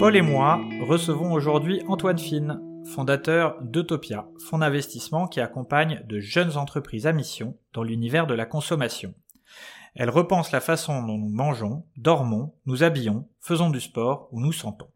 Paul 0.00 0.16
et 0.16 0.22
moi 0.22 0.58
recevons 0.80 1.30
aujourd'hui 1.30 1.82
Antoine 1.86 2.18
Fine, 2.18 2.58
fondateur 2.86 3.58
d'Eutopia, 3.60 4.26
fonds 4.46 4.56
d'investissement 4.56 5.28
qui 5.28 5.42
accompagne 5.42 6.02
de 6.08 6.20
jeunes 6.20 6.56
entreprises 6.56 7.06
à 7.06 7.12
mission 7.12 7.58
dans 7.74 7.82
l'univers 7.82 8.26
de 8.26 8.32
la 8.32 8.46
consommation. 8.46 9.12
Elle 9.94 10.08
repense 10.08 10.52
la 10.52 10.62
façon 10.62 11.02
dont 11.02 11.18
nous 11.18 11.28
mangeons, 11.28 11.84
dormons, 11.98 12.54
nous 12.64 12.82
habillons, 12.82 13.28
faisons 13.40 13.68
du 13.68 13.78
sport 13.78 14.30
ou 14.32 14.40
nous 14.40 14.54
sentons. 14.54 14.88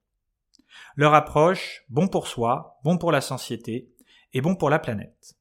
Leur 0.96 1.12
approche, 1.12 1.84
bon 1.90 2.08
pour 2.08 2.26
soi, 2.26 2.78
bon 2.82 2.96
pour 2.96 3.12
la 3.12 3.20
société 3.20 3.92
et 4.32 4.40
bon 4.40 4.56
pour 4.56 4.70
la 4.70 4.78
planète. 4.78 5.34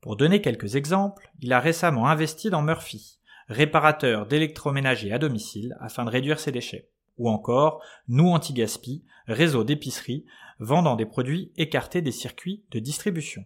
Pour 0.00 0.16
donner 0.16 0.40
quelques 0.40 0.76
exemples, 0.76 1.30
il 1.40 1.52
a 1.52 1.60
récemment 1.60 2.08
investi 2.08 2.48
dans 2.48 2.62
Murphy, 2.62 3.18
réparateur 3.48 4.24
d'électroménager 4.24 5.12
à 5.12 5.18
domicile 5.18 5.76
afin 5.78 6.06
de 6.06 6.10
réduire 6.10 6.40
ses 6.40 6.52
déchets 6.52 6.89
ou 7.20 7.28
encore 7.28 7.82
Nous 8.08 8.28
Anti-Gaspi, 8.28 9.04
réseau 9.26 9.62
d'épicerie 9.62 10.24
vendant 10.58 10.96
des 10.96 11.06
produits 11.06 11.52
écartés 11.56 12.02
des 12.02 12.12
circuits 12.12 12.64
de 12.70 12.80
distribution. 12.80 13.44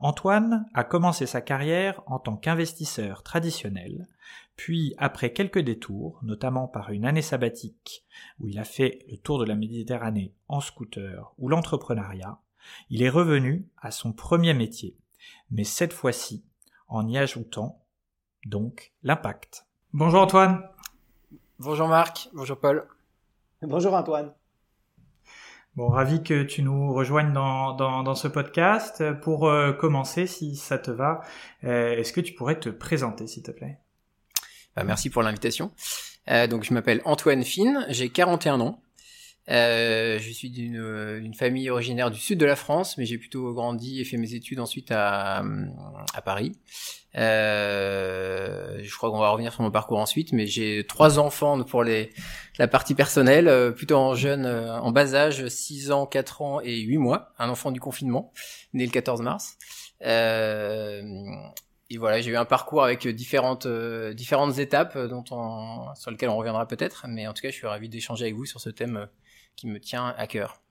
Antoine 0.00 0.66
a 0.74 0.84
commencé 0.84 1.26
sa 1.26 1.40
carrière 1.40 2.02
en 2.06 2.18
tant 2.18 2.36
qu'investisseur 2.36 3.22
traditionnel, 3.22 4.08
puis 4.56 4.94
après 4.98 5.32
quelques 5.32 5.60
détours, 5.60 6.18
notamment 6.22 6.66
par 6.68 6.90
une 6.90 7.04
année 7.04 7.22
sabbatique 7.22 8.04
où 8.40 8.48
il 8.48 8.58
a 8.58 8.64
fait 8.64 9.04
le 9.10 9.16
tour 9.16 9.38
de 9.38 9.44
la 9.44 9.54
Méditerranée 9.54 10.34
en 10.48 10.60
scooter 10.60 11.34
ou 11.38 11.48
l'entrepreneuriat, 11.48 12.38
il 12.90 13.02
est 13.02 13.08
revenu 13.08 13.68
à 13.78 13.90
son 13.90 14.12
premier 14.12 14.54
métier, 14.54 14.96
mais 15.50 15.64
cette 15.64 15.92
fois-ci 15.92 16.44
en 16.88 17.06
y 17.08 17.18
ajoutant 17.18 17.84
donc 18.46 18.92
l'impact. 19.02 19.66
Bonjour 19.92 20.22
Antoine. 20.22 20.71
Bonjour 21.64 21.86
Marc, 21.86 22.28
bonjour 22.32 22.58
Paul. 22.58 22.88
Bonjour 23.62 23.94
Antoine. 23.94 24.32
Bon, 25.76 25.86
ravi 25.90 26.24
que 26.24 26.42
tu 26.42 26.60
nous 26.60 26.92
rejoignes 26.92 27.32
dans, 27.32 27.74
dans, 27.74 28.14
ce 28.16 28.26
podcast. 28.26 29.04
Pour 29.20 29.46
euh, 29.46 29.72
commencer, 29.72 30.26
si 30.26 30.56
ça 30.56 30.76
te 30.76 30.90
va, 30.90 31.20
euh, 31.62 31.96
est-ce 31.96 32.12
que 32.12 32.20
tu 32.20 32.32
pourrais 32.32 32.58
te 32.58 32.68
présenter, 32.68 33.28
s'il 33.28 33.44
te 33.44 33.52
plaît? 33.52 33.78
Bah, 34.74 34.82
Merci 34.82 35.08
pour 35.08 35.22
l'invitation. 35.22 35.70
Euh, 36.28 36.48
donc, 36.48 36.64
je 36.64 36.74
m'appelle 36.74 37.00
Antoine 37.04 37.44
Fine, 37.44 37.86
j'ai 37.90 38.08
41 38.08 38.60
ans. 38.60 38.82
Je 39.48 40.30
suis 40.32 40.50
d'une 40.50 41.34
famille 41.34 41.70
originaire 41.70 42.10
du 42.10 42.18
sud 42.18 42.38
de 42.38 42.46
la 42.46 42.56
France, 42.56 42.98
mais 42.98 43.04
j'ai 43.04 43.18
plutôt 43.18 43.52
grandi 43.52 44.00
et 44.00 44.04
fait 44.04 44.16
mes 44.16 44.34
études 44.34 44.60
ensuite 44.60 44.90
à, 44.90 45.44
à 46.14 46.22
Paris. 46.22 46.52
Euh, 47.16 48.80
je 48.82 48.96
crois 48.96 49.10
qu'on 49.10 49.18
va 49.18 49.30
revenir 49.30 49.52
sur 49.52 49.62
mon 49.62 49.70
parcours 49.70 49.98
ensuite, 49.98 50.32
mais 50.32 50.46
j'ai 50.46 50.86
trois 50.86 51.18
enfants 51.18 51.62
pour 51.62 51.84
les, 51.84 52.10
la 52.58 52.68
partie 52.68 52.94
personnelle, 52.94 53.48
euh, 53.48 53.70
plutôt 53.70 53.96
en 53.96 54.14
jeune, 54.14 54.46
euh, 54.46 54.80
en 54.80 54.92
bas 54.92 55.14
âge, 55.14 55.46
6 55.46 55.92
ans, 55.92 56.06
4 56.06 56.42
ans 56.42 56.60
et 56.60 56.80
8 56.80 56.98
mois, 56.98 57.32
un 57.38 57.48
enfant 57.48 57.70
du 57.70 57.80
confinement, 57.80 58.32
né 58.72 58.86
le 58.86 58.90
14 58.90 59.20
mars. 59.20 59.58
Euh, 60.04 61.02
et 61.90 61.98
voilà, 61.98 62.20
j'ai 62.22 62.30
eu 62.30 62.36
un 62.36 62.46
parcours 62.46 62.82
avec 62.82 63.06
différentes 63.06 63.66
différentes 64.14 64.58
étapes 64.58 64.96
dont 64.96 65.24
on, 65.30 65.94
sur 65.94 66.10
lesquelles 66.10 66.30
on 66.30 66.38
reviendra 66.38 66.66
peut-être, 66.66 67.04
mais 67.06 67.26
en 67.26 67.34
tout 67.34 67.42
cas, 67.42 67.50
je 67.50 67.54
suis 67.54 67.66
ravi 67.66 67.90
d'échanger 67.90 68.24
avec 68.24 68.34
vous 68.34 68.46
sur 68.46 68.60
ce 68.60 68.70
thème 68.70 69.08
qui 69.56 69.68
me 69.68 69.78
tient 69.80 70.14
à 70.16 70.26
cœur. 70.26 70.62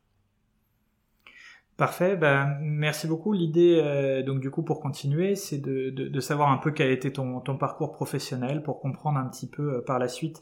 Parfait, 1.82 2.16
ben, 2.16 2.58
merci 2.62 3.08
beaucoup. 3.08 3.34
L'idée, 3.34 3.80
euh, 3.82 4.22
donc 4.22 4.40
du 4.40 4.52
coup, 4.52 4.62
pour 4.62 4.82
continuer, 4.82 5.34
c'est 5.34 5.58
de, 5.58 5.90
de, 5.90 6.10
de, 6.10 6.20
savoir 6.20 6.52
un 6.52 6.58
peu 6.58 6.70
quel 6.70 6.90
a 6.90 6.92
été 6.92 7.12
ton, 7.12 7.40
ton 7.40 7.58
parcours 7.58 7.92
professionnel 7.92 8.62
pour 8.62 8.80
comprendre 8.80 9.18
un 9.18 9.28
petit 9.28 9.50
peu 9.50 9.78
euh, 9.78 9.82
par 9.82 9.98
la 9.98 10.08
suite 10.08 10.40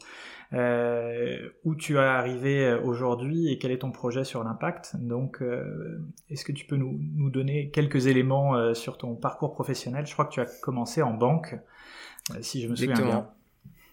euh, 0.52 1.48
où 1.64 1.74
tu 1.74 1.94
es 1.94 1.98
arrivé 1.98 2.74
aujourd'hui 2.84 3.50
et 3.50 3.58
quel 3.58 3.70
est 3.70 3.78
ton 3.78 3.90
projet 3.90 4.22
sur 4.22 4.44
l'impact. 4.44 4.96
Donc, 4.96 5.42
est-ce 6.28 6.44
que 6.44 6.52
tu 6.52 6.66
peux 6.66 6.76
nous, 6.76 7.00
nous 7.14 7.30
donner 7.30 7.70
quelques 7.70 8.06
éléments 8.06 8.74
sur 8.74 8.98
ton 8.98 9.14
parcours 9.14 9.54
professionnel? 9.54 10.06
Je 10.06 10.12
crois 10.12 10.26
que 10.26 10.32
tu 10.32 10.40
as 10.40 10.60
commencé 10.60 11.00
en 11.00 11.14
banque, 11.14 11.56
si 12.42 12.60
je 12.60 12.68
me 12.68 12.76
souviens 12.76 13.00
bien. 13.00 13.30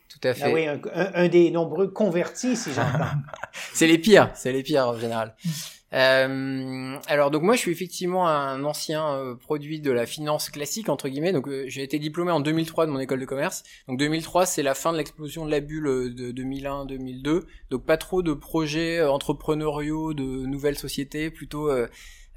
Tout 0.09 0.27
à 0.27 0.33
fait. 0.33 0.43
Ah 0.45 0.51
oui, 0.51 0.67
un, 0.67 0.79
un, 0.93 1.27
des 1.27 1.51
nombreux 1.51 1.87
convertis, 1.87 2.55
si 2.55 2.73
j'entends. 2.73 3.05
c'est 3.73 3.87
les 3.87 3.97
pires, 3.97 4.31
c'est 4.33 4.51
les 4.51 4.63
pires 4.63 4.87
en 4.87 4.97
général. 4.97 5.35
Euh, 5.93 6.97
alors 7.07 7.31
donc 7.31 7.43
moi 7.43 7.55
je 7.55 7.61
suis 7.61 7.71
effectivement 7.71 8.27
un 8.27 8.65
ancien 8.65 9.07
euh, 9.07 9.35
produit 9.35 9.79
de 9.79 9.89
la 9.89 10.05
finance 10.05 10.49
classique 10.49 10.89
entre 10.89 11.07
guillemets 11.07 11.31
donc 11.31 11.47
euh, 11.47 11.63
j'ai 11.67 11.81
été 11.81 11.97
diplômé 11.97 12.29
en 12.33 12.41
2003 12.41 12.87
de 12.87 12.91
mon 12.91 12.99
école 12.99 13.21
de 13.21 13.25
commerce 13.25 13.63
donc 13.87 13.97
2003 13.97 14.45
c'est 14.45 14.63
la 14.63 14.75
fin 14.75 14.91
de 14.91 14.97
l'explosion 14.97 15.45
de 15.45 15.51
la 15.51 15.61
bulle 15.61 15.87
euh, 15.87 16.09
de 16.09 16.33
2001-2002 16.33 17.43
donc 17.69 17.85
pas 17.85 17.95
trop 17.95 18.21
de 18.21 18.33
projets 18.33 19.01
entrepreneuriaux 19.01 20.13
de 20.13 20.23
nouvelles 20.23 20.77
sociétés 20.77 21.29
plutôt 21.29 21.71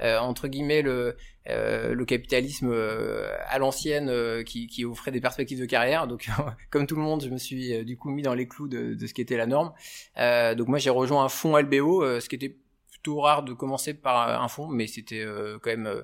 entre 0.03 0.49
guillemets 0.49 0.83
le 0.83 1.17
le 1.47 2.05
capitalisme 2.05 2.73
à 2.73 3.59
l'ancienne 3.59 4.45
qui, 4.45 4.67
qui 4.67 4.85
offrait 4.85 5.11
des 5.11 5.21
perspectives 5.21 5.61
de 5.61 5.67
carrière 5.67 6.07
donc 6.07 6.29
comme 6.71 6.87
tout 6.87 6.97
le 6.97 7.03
monde 7.03 7.23
je 7.25 7.29
me 7.29 7.39
suis 7.39 7.85
du 7.85 7.97
coup 7.97 8.11
mis 8.11 8.23
dans 8.23 8.35
les 8.35 8.47
clous 8.47 8.69
de, 8.69 8.95
de 8.95 9.07
ce 9.07 9.13
qui 9.13 9.21
était 9.21 9.37
la 9.37 9.47
norme 9.47 9.73
donc 10.17 10.69
moi 10.69 10.79
j'ai 10.79 10.91
rejoint 10.91 11.25
un 11.25 11.29
fonds 11.29 11.59
LBO 11.59 12.21
ce 12.21 12.29
qui 12.29 12.37
était 12.37 12.57
plutôt 13.01 13.21
rare 13.21 13.43
de 13.43 13.55
commencer 13.55 13.95
par 13.95 14.43
un 14.43 14.49
fonds, 14.49 14.69
mais 14.69 14.87
c'était 14.87 15.25
euh, 15.25 15.59
quand 15.63 15.71
même 15.71 15.87
euh, 15.87 16.03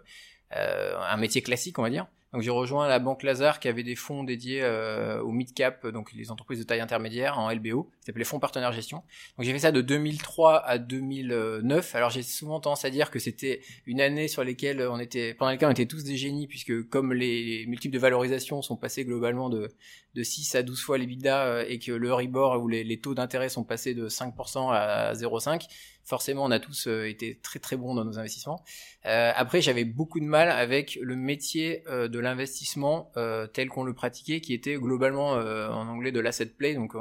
euh, 0.57 0.99
un 0.99 1.17
métier 1.19 1.43
classique, 1.43 1.79
on 1.79 1.83
va 1.83 1.91
dire. 1.91 2.07
Donc 2.37 2.43
j'ai 2.43 2.51
rejoint 2.51 2.87
la 2.87 2.99
banque 2.99 3.23
Lazare 3.23 3.61
qui 3.61 3.69
avait 3.69 3.83
des 3.83 3.95
fonds 3.95 4.23
dédiés 4.23 4.61
euh, 4.63 5.23
au 5.23 5.33
mid 5.33 5.55
cap, 5.55 5.87
donc 5.87 6.13
les 6.13 6.31
entreprises 6.31 6.59
de 6.59 6.65
taille 6.65 6.83
intermédiaire 6.83 7.39
en 7.39 7.51
LBO, 7.51 7.85
qui 7.85 8.05
s'appelait 8.05 8.25
fonds 8.25 8.41
partenaires 8.41 8.73
gestion. 8.73 8.99
Donc 9.39 9.47
j'ai 9.47 9.53
fait 9.53 9.61
ça 9.61 9.73
de 9.73 9.81
2003 9.81 10.63
à 10.63 10.77
2009. 10.77 11.95
Alors 11.95 12.11
j'ai 12.11 12.21
souvent 12.21 12.61
tendance 12.61 12.85
à 12.85 12.91
dire 12.91 13.11
que 13.11 13.19
c'était 13.19 13.63
une 13.87 14.03
année 14.03 14.29
sur 14.29 14.45
laquelle 14.45 14.83
on 14.83 14.99
était, 14.99 15.33
pendant 15.33 15.51
laquelle 15.51 15.69
on 15.69 15.73
était 15.73 15.87
tous 15.87 16.05
des 16.05 16.19
génies, 16.19 16.47
puisque 16.47 16.87
comme 16.91 17.15
les 17.15 17.65
multiples 17.69 17.95
de 17.95 17.99
valorisation 17.99 18.61
sont 18.61 18.77
passés 18.77 19.07
globalement 19.07 19.49
de 19.49 19.71
de 20.15 20.23
6 20.23 20.55
à 20.55 20.63
12 20.63 20.81
fois 20.81 20.97
les 20.97 21.07
bidas 21.07 21.63
et 21.65 21.79
que 21.79 21.93
le 21.93 22.09
Euribor 22.09 22.63
ou 22.63 22.69
les, 22.69 22.85
les 22.85 22.99
taux 22.99 23.15
d'intérêt 23.15 23.51
sont 23.51 23.65
passés 23.65 23.93
de 23.95 24.09
5% 24.09 24.73
à 24.73 25.13
0,5 25.13 25.67
forcément 26.07 26.45
on 26.45 26.51
a 26.53 26.61
tous 26.61 26.87
euh, 26.87 27.09
été 27.09 27.39
très 27.43 27.59
très 27.59 27.77
bons 27.77 27.95
dans 27.95 28.05
nos 28.05 28.19
investissements. 28.19 28.65
Euh, 29.05 29.33
après 29.35 29.61
j'avais 29.61 29.85
beaucoup 29.85 30.21
de 30.21 30.25
mal 30.25 30.49
avec 30.49 30.99
le 31.03 31.17
métier 31.17 31.83
euh, 31.89 32.09
de 32.09 32.19
l'investissement 32.21 33.13
tel 33.53 33.69
qu'on 33.69 33.85
le 33.85 33.93
pratiquait, 33.93 34.41
qui 34.41 34.55
était 34.55 34.77
globalement 34.77 35.31
en 35.31 35.89
anglais 35.89 36.13
de 36.13 36.21
l'asset 36.21 36.47
play. 36.47 36.75
Donc 36.75 36.95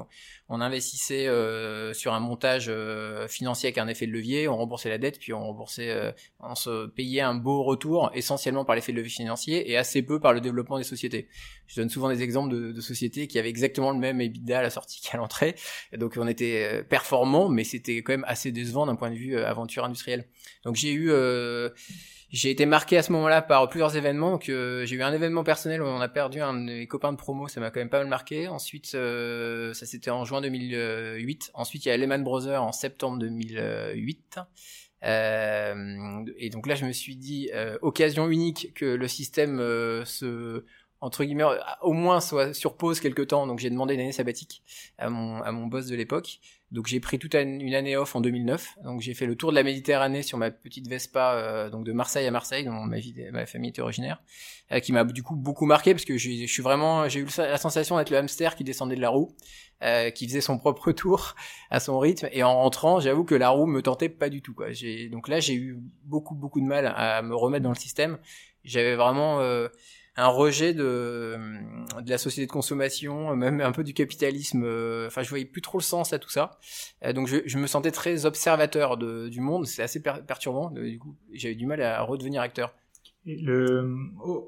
on 0.50 0.62
investissait 0.62 1.28
sur 1.94 2.14
un 2.14 2.20
montage 2.20 2.72
financier 3.28 3.68
avec 3.68 3.78
un 3.78 3.88
effet 3.88 4.08
de 4.08 4.12
levier, 4.12 4.48
on 4.48 4.58
remboursait 4.58 4.90
la 4.90 4.98
dette, 4.98 5.20
puis 5.20 5.34
on 5.34 5.40
remboursait, 5.40 6.14
on 6.40 6.56
se 6.56 6.88
payait 6.88 7.22
un 7.22 7.36
beau 7.36 7.64
retour 7.64 8.12
essentiellement 8.14 8.66
par 8.66 8.76
l'effet 8.76 8.92
de 8.92 8.98
levier 8.98 9.10
financier 9.10 9.72
et 9.72 9.78
assez 9.78 10.02
peu 10.02 10.20
par 10.20 10.34
le 10.34 10.42
développement 10.42 10.78
des 10.78 10.84
sociétés. 10.84 11.28
Je 11.68 11.82
donne 11.82 11.90
souvent 11.90 12.10
des 12.10 12.22
exemples 12.22 12.54
de, 12.54 12.72
de 12.72 12.82
sociétés 12.82 13.28
qui 13.28 13.40
avaient 13.40 13.50
exactement 13.50 13.92
le 13.92 13.98
même 13.98 14.22
EBITDA 14.22 14.60
à 14.60 14.62
la 14.62 14.70
sortie 14.70 15.02
qu'à 15.10 15.18
l'entrée. 15.18 15.56
Donc 15.98 16.16
on 16.18 16.28
était 16.28 16.84
performant, 16.84 17.50
mais 17.50 17.64
c'était 17.64 17.98
quand 17.98 18.14
même 18.14 18.26
assez 18.28 18.52
décevant 18.52 18.86
point 18.96 19.12
de 19.12 19.16
vue 19.16 19.36
euh, 19.36 19.48
aventure 19.48 19.86
industrielle. 19.86 20.26
Donc 20.64 20.76
j'ai 20.76 20.92
eu 20.92 21.12
euh, 21.12 21.70
j'ai 22.36 22.50
été 22.50 22.66
marqué 22.66 22.98
à 22.98 23.02
ce 23.02 23.14
moment-là 23.14 23.42
par 23.42 23.70
plusieurs 23.70 23.96
événements. 23.96 24.32
Donc 24.32 24.50
euh, 24.50 24.86
j'ai 24.86 24.98
eu 24.98 25.04
un 25.04 25.14
événement 25.14 25.46
personnel 25.46 25.82
où 25.82 25.86
on 25.86 26.02
a 26.02 26.10
perdu 26.10 26.42
un 26.42 26.54
de 26.54 26.60
mes 26.60 26.86
copains 26.86 27.14
de 27.14 27.18
promo, 27.18 27.48
ça 27.48 27.62
m'a 27.62 27.72
quand 27.72 27.80
même 27.80 27.90
pas 27.90 28.00
mal 28.00 28.08
marqué. 28.08 28.50
Ensuite, 28.50 28.88
ça 28.88 29.86
c'était 29.86 30.12
en 30.12 30.26
juin 30.26 30.42
2008. 30.42 31.52
Ensuite, 31.54 31.86
il 31.86 31.90
y 31.90 31.92
a 31.92 31.98
Lehman 31.98 32.26
Brothers 32.26 32.62
en 32.62 32.74
septembre 32.74 33.20
2008. 33.20 34.40
et 35.02 36.50
donc 36.52 36.68
là, 36.68 36.76
je 36.76 36.86
me 36.86 36.92
suis 36.92 37.16
dit, 37.16 37.50
occasion 37.82 38.30
unique 38.30 38.74
que 38.76 38.86
le 38.86 39.08
système 39.08 39.60
se 40.04 40.66
entre 41.02 41.24
guillemets, 41.24 41.44
au 41.82 41.94
moins 41.94 42.22
soit 42.22 42.54
sur 42.54 42.78
pause 42.78 43.00
quelque 43.00 43.22
temps. 43.22 43.48
Donc 43.48 43.60
j'ai 43.60 43.70
demandé 43.70 43.94
une 43.94 44.00
année 44.00 44.12
sabbatique 44.12 44.64
à 44.98 45.10
mon, 45.10 45.42
à 45.42 45.52
mon 45.52 45.68
boss 45.68 45.88
de 45.88 45.96
l'époque. 45.96 46.40
Donc 46.72 46.88
j'ai 46.88 47.00
pris 47.00 47.20
toute 47.20 47.36
une 47.36 47.74
année 47.76 47.96
off 47.96 48.16
en 48.16 48.22
2009. 48.22 48.80
Donc 48.84 49.02
j'ai 49.02 49.14
fait 49.14 49.28
le 49.28 49.36
tour 49.36 49.52
de 49.52 49.56
la 49.56 49.64
Méditerranée 49.64 50.24
sur 50.24 50.38
ma 50.38 50.52
petite 50.52 50.88
Vespa, 50.88 51.34
euh, 51.34 51.70
donc 51.70 51.86
de 51.86 51.94
Marseille 51.94 52.26
à 52.26 52.32
Marseille, 52.32 52.64
dont 52.64 52.84
ma, 52.84 52.98
vie, 52.98 53.14
ma 53.32 53.46
famille 53.46 53.70
était 53.70 53.82
originaire, 53.82 54.22
euh, 54.72 54.80
qui 54.80 54.92
m'a 54.92 55.04
du 55.04 55.22
coup 55.22 55.36
beaucoup 55.36 55.66
marqué 55.66 55.94
parce 55.94 56.06
que 56.06 56.18
je 56.18 56.46
suis 56.46 56.64
vraiment, 56.64 57.08
j'ai 57.08 57.20
eu 57.20 57.28
la 57.38 57.58
sensation 57.58 57.98
d'être 57.98 58.10
le 58.10 58.18
hamster 58.18 58.56
qui 58.56 58.64
descendait 58.64 58.96
de 58.96 59.02
la 59.02 59.10
roue, 59.10 59.32
euh, 59.84 60.10
qui 60.10 60.28
faisait 60.28 60.42
son 60.42 60.58
propre 60.58 60.92
tour 60.94 61.36
à 61.70 61.80
son 61.80 62.00
rythme. 62.00 62.30
Et 62.32 62.44
en 62.44 62.56
rentrant, 62.56 63.00
j'avoue 63.00 63.24
que 63.24 63.36
la 63.36 63.50
roue 63.50 63.68
me 63.68 63.82
tentait 63.82 64.10
pas 64.10 64.30
du 64.30 64.42
tout. 64.42 64.56
Quoi. 64.56 64.68
Donc 65.12 65.28
là, 65.28 65.40
j'ai 65.40 65.54
eu 65.54 65.80
beaucoup 66.04 66.36
beaucoup 66.36 66.60
de 66.60 66.66
mal 66.66 66.92
à 66.96 67.22
me 67.22 67.36
remettre 67.36 67.64
dans 67.64 67.70
le 67.70 67.76
système. 67.76 68.18
J'avais 68.66 68.96
vraiment 68.96 69.40
euh, 69.40 69.68
un 70.18 70.28
rejet 70.28 70.74
de, 70.74 71.38
de 72.02 72.10
la 72.10 72.18
société 72.18 72.48
de 72.48 72.52
consommation, 72.52 73.36
même 73.36 73.60
un 73.60 73.72
peu 73.72 73.84
du 73.84 73.94
capitalisme. 73.94 74.64
Euh, 74.64 75.08
enfin, 75.08 75.24
je 75.24 75.30
voyais 75.30 75.46
plus 75.46 75.62
trop 75.62 75.78
le 75.78 75.84
sens 75.84 76.14
à 76.14 76.20
tout 76.20 76.30
ça. 76.30 76.58
Euh, 77.04 77.12
donc, 77.12 77.28
je, 77.28 77.38
je, 77.46 77.58
me 77.58 77.68
sentais 77.68 77.92
très 77.92 78.26
observateur 78.26 78.98
de, 78.98 79.28
du 79.28 79.42
monde. 79.42 79.66
C'est 79.66 79.84
assez 79.84 80.02
perturbant. 80.02 80.72
Du 80.72 81.00
coup, 81.00 81.16
j'avais 81.34 81.56
du 81.56 81.66
mal 81.66 81.82
à 81.82 82.02
redevenir 82.02 82.42
acteur. 82.42 82.74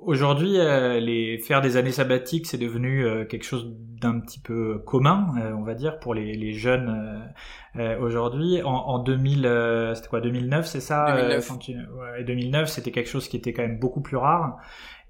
Aujourd'hui, 0.01 0.59
euh, 0.59 0.99
les 0.99 1.39
faire 1.39 1.61
des 1.61 1.77
années 1.77 1.91
sabbatiques, 1.91 2.45
c'est 2.45 2.59
devenu 2.59 3.03
quelque 3.27 3.43
chose 3.43 3.73
d'un 3.99 4.19
petit 4.19 4.39
peu 4.39 4.77
commun, 4.85 5.33
on 5.57 5.63
va 5.63 5.73
dire, 5.73 5.99
pour 5.99 6.13
les, 6.13 6.35
les 6.35 6.53
jeunes 6.53 7.27
aujourd'hui. 7.99 8.61
En, 8.61 8.69
en 8.69 8.99
2000, 8.99 9.91
c'était 9.95 10.07
quoi, 10.07 10.21
2009, 10.21 10.67
c'est 10.67 10.79
ça 10.79 11.17
2009. 11.17 11.51
ouais, 11.97 12.23
2009, 12.23 12.69
c'était 12.69 12.91
quelque 12.91 13.09
chose 13.09 13.27
qui 13.27 13.35
était 13.35 13.51
quand 13.51 13.63
même 13.63 13.79
beaucoup 13.79 14.01
plus 14.01 14.17
rare. 14.17 14.59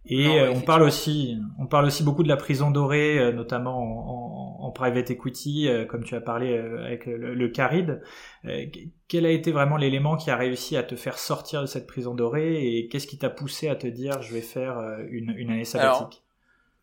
Et 0.10 0.40
euh, 0.40 0.52
on 0.52 0.62
parle 0.62 0.84
aussi, 0.84 1.38
on 1.60 1.66
parle 1.66 1.86
aussi 1.86 2.04
beaucoup 2.04 2.24
de 2.24 2.30
la 2.30 2.38
prison 2.38 2.72
dorée, 2.72 3.20
euh, 3.20 3.32
notamment 3.34 3.78
en, 3.78 4.66
en, 4.66 4.72
private 4.72 5.12
equity, 5.12 5.68
euh, 5.68 5.86
comme 5.86 6.04
tu 6.04 6.16
as 6.16 6.22
parlé 6.22 6.58
avec 6.58 7.06
le, 7.06 7.34
le 7.34 7.48
Caride. 7.50 8.02
quel 9.08 9.26
a 9.26 9.32
été 9.32 9.52
vraiment 9.52 9.76
l'élément 9.76 10.16
qui 10.16 10.30
a 10.30 10.38
réussi 10.38 10.78
à 10.78 10.84
te 10.84 10.96
faire 10.96 11.18
sortir 11.18 11.62
de 11.62 11.66
cette 11.66 11.88
prison 11.88 12.14
dorée 12.14 12.78
et 12.78 12.88
qu'est-ce 12.88 13.08
qui 13.08 13.18
t'a 13.18 13.30
poussé 13.30 13.68
à 13.70 13.76
te 13.76 13.88
dire 13.88 14.22
je 14.22 14.34
vais 14.34 14.42
faire 14.42 14.80
une, 15.10 15.34
une 15.38 15.52
année 15.52 15.66
sabbatique? 15.66 16.24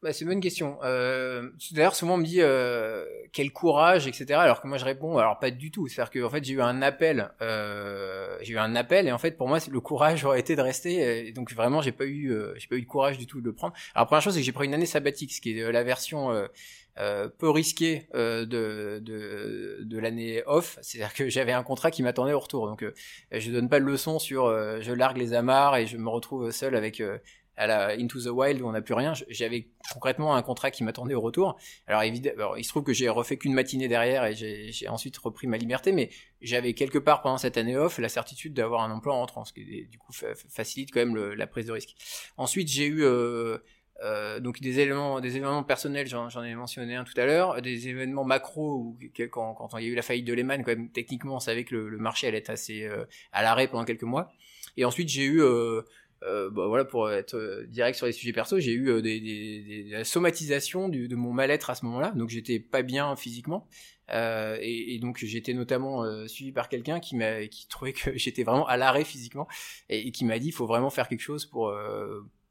Bah, 0.05 0.12
c'est 0.12 0.25
une 0.25 0.29
bonne 0.33 0.41
question. 0.41 0.77
Euh, 0.83 1.49
D'ailleurs, 1.73 1.97
souvent 1.97 2.15
on 2.15 2.19
me 2.19 2.27
dit 2.27 2.43
euh, 2.43 3.06
quel 3.33 3.51
courage, 3.53 4.06
etc. 4.06 4.35
Alors 4.35 4.61
que 4.61 4.69
moi 4.69 4.77
je 4.77 4.85
réponds, 4.85 5.17
alors 5.17 5.39
pas 5.39 5.51
du 5.51 5.71
tout. 5.71 5.89
C'est-à-dire 5.89 6.11
que 6.11 6.29
fait 6.29 6.45
j'ai 6.45 6.53
eu 6.53 6.61
un 6.61 6.83
appel, 6.83 7.31
euh, 7.41 8.37
j'ai 8.43 8.53
eu 8.53 8.59
un 8.59 8.77
appel 8.77 9.09
et 9.09 9.12
en 9.12 9.19
fait 9.19 9.31
pour 9.31 9.49
moi 9.49 9.61
le 9.67 9.81
courage 9.81 10.23
aurait 10.27 10.41
été 10.41 10.56
de 10.56 10.61
rester. 10.61 11.29
Et 11.29 11.33
donc 11.33 11.51
vraiment 11.55 11.81
j'ai 11.81 11.91
pas 11.91 12.05
eu, 12.05 12.33
euh, 12.33 12.53
j'ai 12.59 12.69
pas 12.69 12.77
eu 12.77 12.83
de 12.83 12.87
courage 12.87 13.17
du 13.17 13.27
tout 13.27 13.41
de 13.41 13.47
le 13.47 13.55
prendre. 13.55 13.73
Alors 13.95 14.06
première 14.06 14.21
chose 14.21 14.35
c'est 14.35 14.41
que 14.41 14.45
j'ai 14.45 14.53
pris 14.53 14.67
une 14.67 14.75
année 14.75 14.85
sabbatique, 14.85 15.33
ce 15.33 15.41
qui 15.41 15.59
est 15.59 15.73
la 15.73 15.83
version 15.83 16.31
euh, 16.33 16.49
euh, 16.99 17.31
peu 17.39 17.49
risquée 17.49 18.06
de, 18.12 18.45
de, 18.45 19.79
de 19.81 19.99
l'année 19.99 20.43
off. 20.45 20.79
C'est-à-dire 20.83 21.15
que 21.15 21.31
j'avais 21.31 21.53
un 21.53 21.62
contrat 21.62 21.91
qui 21.91 22.03
m'attendait 22.03 22.35
au 22.35 22.41
retour. 22.41 22.67
Donc 22.67 22.85
je 23.33 23.51
donne 23.51 23.71
pas 23.71 23.81
de 23.81 23.87
leçon 23.87 24.19
sur 24.19 24.51
je 24.83 24.93
largue 24.93 25.17
les 25.17 25.33
amarres 25.33 25.77
et 25.77 25.87
je 25.87 25.97
me 25.97 26.11
retrouve 26.11 26.51
seul 26.51 26.77
avec 26.77 27.03
à 27.56 27.67
la 27.67 27.89
Into 27.91 28.21
the 28.21 28.27
Wild 28.27 28.61
où 28.61 28.67
on 28.67 28.73
n'a 28.73 28.83
plus 28.83 28.95
rien, 28.95 29.12
j'avais 29.29 29.69
concrètement 29.93 30.35
un 30.35 30.43
contrat 30.43 30.71
qui 30.71 30.85
m'attendait 30.85 31.15
au 31.15 31.21
retour. 31.21 31.56
Alors 31.87 32.03
évidemment, 32.03 32.56
il 32.56 32.65
se 32.65 32.71
trouve 32.71 32.83
que 32.83 32.93
j'ai 32.93 33.09
refait 33.09 33.37
qu'une 33.37 33.55
matinée 33.55 33.89
derrière 33.89 34.25
et 34.25 34.35
j'ai 34.35 34.89
ensuite 34.89 35.17
repris 35.19 35.47
ma 35.47 35.56
liberté, 35.56 35.93
mais 35.93 36.11
j'avais 36.41 36.75
quelque 36.75 36.99
part 36.99 37.23
pendant 37.23 37.39
cette 37.39 37.56
année 37.56 37.77
off 37.77 37.99
la 37.99 38.09
certitude 38.09 38.55
d'avoir 38.55 38.83
un 38.83 38.91
emploi 38.91 39.15
en 39.15 39.21
rentrant, 39.21 39.45
ce 39.45 39.53
qui 39.53 39.87
du 39.87 39.99
coup 39.99 40.12
facilite 40.49 40.91
quand 40.93 41.01
même 41.01 41.17
la 41.17 41.47
prise 41.47 41.67
de 41.67 41.73
risque. 41.73 41.95
Ensuite, 42.37 42.69
j'ai 42.69 42.87
eu 42.87 43.03
euh, 43.03 43.59
euh, 44.03 44.41
donc 44.41 44.61
des 44.61 44.81
éléments, 44.81 45.21
événements 45.21 45.62
personnels, 45.62 46.09
j'en 46.09 46.43
ai 46.43 46.55
mentionné 46.55 46.97
un 46.97 47.05
tout 47.05 47.19
à 47.19 47.25
l'heure, 47.25 47.62
des 47.62 47.89
événements 47.89 48.25
macro 48.25 48.77
où 48.77 48.99
quand, 49.31 49.69
il 49.79 49.85
y 49.85 49.89
a 49.89 49.91
eu 49.91 49.95
la 49.95 50.03
faillite 50.03 50.27
de 50.27 50.33
Lehman, 50.33 50.65
quand 50.65 50.73
même 50.73 50.91
techniquement 50.91 51.37
on 51.37 51.41
savait 51.41 51.65
que 51.65 51.77
le, 51.77 51.99
marché 51.99 52.27
allait 52.27 52.39
être 52.39 52.51
assez 52.51 52.85
euh, 52.85 53.05
à 53.33 53.43
l'arrêt 53.43 53.69
pendant 53.69 53.85
quelques 53.85 54.03
mois. 54.03 54.33
Et 54.77 54.85
ensuite 54.85 55.09
j'ai 55.09 55.25
eu 55.25 55.41
euh, 56.25 56.47
euh, 56.47 56.50
bah, 56.50 56.67
voilà, 56.67 56.85
pour 56.85 57.11
être 57.11 57.37
euh, 57.37 57.67
direct 57.67 57.97
sur 57.97 58.06
les 58.06 58.12
sujets 58.12 58.32
perso, 58.32 58.59
j'ai 58.59 58.73
eu 58.73 58.88
euh, 58.88 59.03
des, 59.03 59.21
des, 59.21 59.85
des, 59.85 60.05
somatisations 60.05 60.88
de 60.88 61.15
mon 61.15 61.32
mal-être 61.32 61.71
à 61.71 61.75
ce 61.75 61.85
moment-là. 61.87 62.12
Donc 62.17 62.31
j'étais 62.31 62.59
pas 62.59 62.82
bien 62.82 63.15
physiquement. 63.17 63.67
Euh, 64.11 64.59
et, 64.61 64.94
et, 64.94 64.99
donc 64.99 65.19
j'étais 65.19 65.55
notamment 65.55 66.05
suivi 66.29 66.53
par 66.53 66.69
quelqu'un 66.69 67.00
qui 67.00 67.17
m'a 67.17 67.47
qui 67.47 67.67
trouvait 67.69 67.94
que 67.94 68.11
j'étais 68.19 68.43
vraiment 68.43 68.67
à 68.67 68.76
l'arrêt 68.76 69.05
physiquement 69.05 69.49
et, 69.88 70.09
et 70.09 70.12
qui 70.12 70.26
m'a 70.26 70.38
dit 70.38 70.49
il 70.49 70.53
faut 70.53 70.67
vraiment 70.67 70.91
faire 70.91 71.09
quelque 71.09 71.23
chose 71.23 71.47
pour 71.47 71.75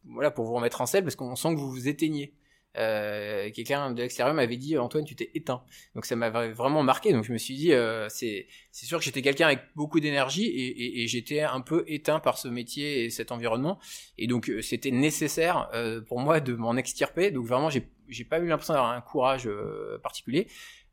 voilà 0.06 0.32
pour 0.32 0.46
vous 0.46 0.54
remettre 0.54 0.82
en 0.82 0.88
selle 0.88 1.04
parce 1.04 1.16
qu'on 1.16 1.36
sent 1.36 1.54
que 1.54 1.60
vous 1.60 1.70
vous 1.70 1.88
éteignez 1.88 2.34
euh, 2.78 3.52
quelqu'un 3.52 3.92
de 3.92 4.02
l'extérieur 4.02 4.34
m'avait 4.34 4.58
dit 4.58 4.78
Antoine 4.78 5.06
tu 5.06 5.16
t'es 5.16 5.30
éteint. 5.36 5.64
Donc 5.96 6.06
ça 6.06 6.16
m'avait 6.16 6.52
vraiment 6.52 6.84
marqué. 6.84 7.14
Donc 7.14 7.24
je 7.24 7.34
me 7.34 7.38
suis 7.38 7.56
dit 7.56 7.74
euh, 7.74 8.08
c'est 8.10 8.48
c'est 8.72 8.86
sûr 8.86 9.00
que 9.00 9.06
j'étais 9.06 9.22
quelqu'un 9.22 9.48
avec 9.48 9.60
beaucoup 9.76 10.00
d'énergie 10.00 10.46
et, 10.46 10.68
et, 10.68 11.04
et 11.04 11.08
j'étais 11.08 11.42
un 11.42 11.62
peu 11.62 11.84
éteint 11.88 12.20
par 12.20 12.38
ce 12.38 12.48
métier 12.48 13.06
et 13.06 13.10
cet 13.10 13.32
environnement. 13.32 13.80
Et 14.18 14.28
donc 14.28 14.50
euh, 14.50 14.62
c'était 14.62 14.92
nécessaire 14.92 15.70
euh, 15.74 16.02
pour 16.02 16.20
moi 16.20 16.40
de 16.40 16.54
m'en 16.54 16.76
extirper. 16.76 17.32
Donc 17.32 17.46
vraiment 17.46 17.70
j'ai 17.70 17.88
j'ai 18.10 18.26
pas 18.26 18.40
eu 18.40 18.48
l'impression 18.48 18.74
d'avoir 18.74 18.92
un 18.92 19.02
courage 19.02 19.48
euh, 19.48 19.98
particulier 20.00 20.48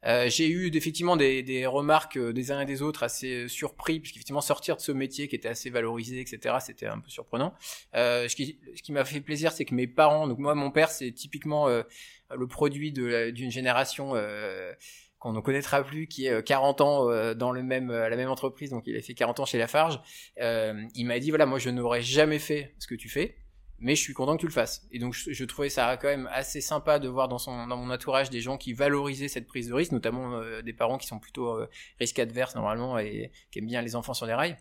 euh, 0.07 0.29
j'ai 0.29 0.49
eu 0.49 0.71
effectivement 0.75 1.17
des, 1.17 1.43
des, 1.43 1.67
remarques 1.67 2.17
euh, 2.17 2.33
des 2.33 2.53
uns 2.53 2.61
et 2.61 2.67
des 2.67 2.83
autres 2.83 3.03
assez 3.03 3.49
surpris, 3.49 4.01
puisqu'effectivement 4.01 4.41
sortir 4.41 4.77
de 4.77 4.81
ce 4.81 4.93
métier 4.93 5.29
qui 5.29 5.37
était 5.37 5.49
assez 5.49 5.71
valorisé, 5.71 6.21
etc., 6.21 6.57
c'était 6.61 6.87
un 6.87 6.99
peu 6.99 7.11
surprenant. 7.11 7.55
Euh, 7.95 8.29
ce 8.29 8.37
qui, 8.37 8.59
ce 8.75 8.83
qui 8.83 8.93
m'a 8.93 9.05
fait 9.05 9.21
plaisir, 9.21 9.53
c'est 9.53 9.65
que 9.65 9.75
mes 9.75 9.87
parents, 9.87 10.27
donc 10.27 10.39
moi, 10.39 10.55
mon 10.55 10.71
père, 10.71 10.91
c'est 10.91 11.13
typiquement 11.13 11.69
euh, 11.69 11.83
le 12.35 12.47
produit 12.47 12.93
d'une 12.93 13.51
génération 13.51 14.15
qu'on 15.19 15.33
ne 15.33 15.41
connaîtra 15.41 15.83
plus, 15.83 16.07
qui 16.07 16.27
est 16.27 16.43
40 16.43 16.81
ans 16.81 17.35
dans 17.35 17.51
le 17.51 17.63
même, 17.63 17.91
la 17.91 18.17
même 18.17 18.31
entreprise, 18.31 18.71
donc 18.71 18.85
il 18.87 18.97
a 18.97 19.03
fait 19.03 19.15
40 19.15 19.41
ans 19.41 19.45
chez 19.45 19.59
Lafarge. 19.59 20.01
il 20.39 21.07
m'a 21.07 21.19
dit, 21.19 21.31
voilà, 21.31 21.47
moi 21.47 21.59
je 21.59 21.71
n'aurais 21.71 22.03
jamais 22.03 22.39
fait 22.39 22.75
ce 22.79 22.87
que 22.87 22.95
tu 22.95 23.09
fais 23.09 23.37
mais 23.81 23.97
je 23.97 24.03
suis 24.03 24.13
content 24.13 24.37
que 24.37 24.41
tu 24.41 24.47
le 24.47 24.53
fasses. 24.53 24.87
Et 24.93 24.99
donc 24.99 25.15
je, 25.15 25.45
trouvais 25.45 25.71
ça 25.71 25.97
quand 25.97 26.09
même 26.09 26.29
assez 26.33 26.61
sympa 26.61 26.99
de 26.99 27.09
voir 27.09 27.29
dans 27.29 27.39
son 27.39 27.67
dans 27.67 27.77
mon 27.77 27.91
entourage 27.91 28.31
des 28.31 28.41
gens 28.41 28.57
qui 28.59 28.73
valorisaient 28.73 29.29
cette 29.29 29.47
prise 29.47 29.69
de 29.69 29.75
risque, 29.75 29.93
notamment 29.93 30.35
euh, 30.35 30.63
des 30.63 30.73
parents 30.73 30.99
qui 30.99 31.07
sont 31.07 31.19
plutôt 31.19 31.49
euh, 31.49 31.69
risque 31.99 32.19
adverse 32.19 32.55
normalement 32.55 32.99
et 32.99 33.33
qui 33.51 33.59
aiment 33.59 33.67
bien 33.67 33.83
les 33.83 33.97
enfants 33.97 34.15
sur 34.15 34.27
les 34.27 34.35
rails. 34.35 34.57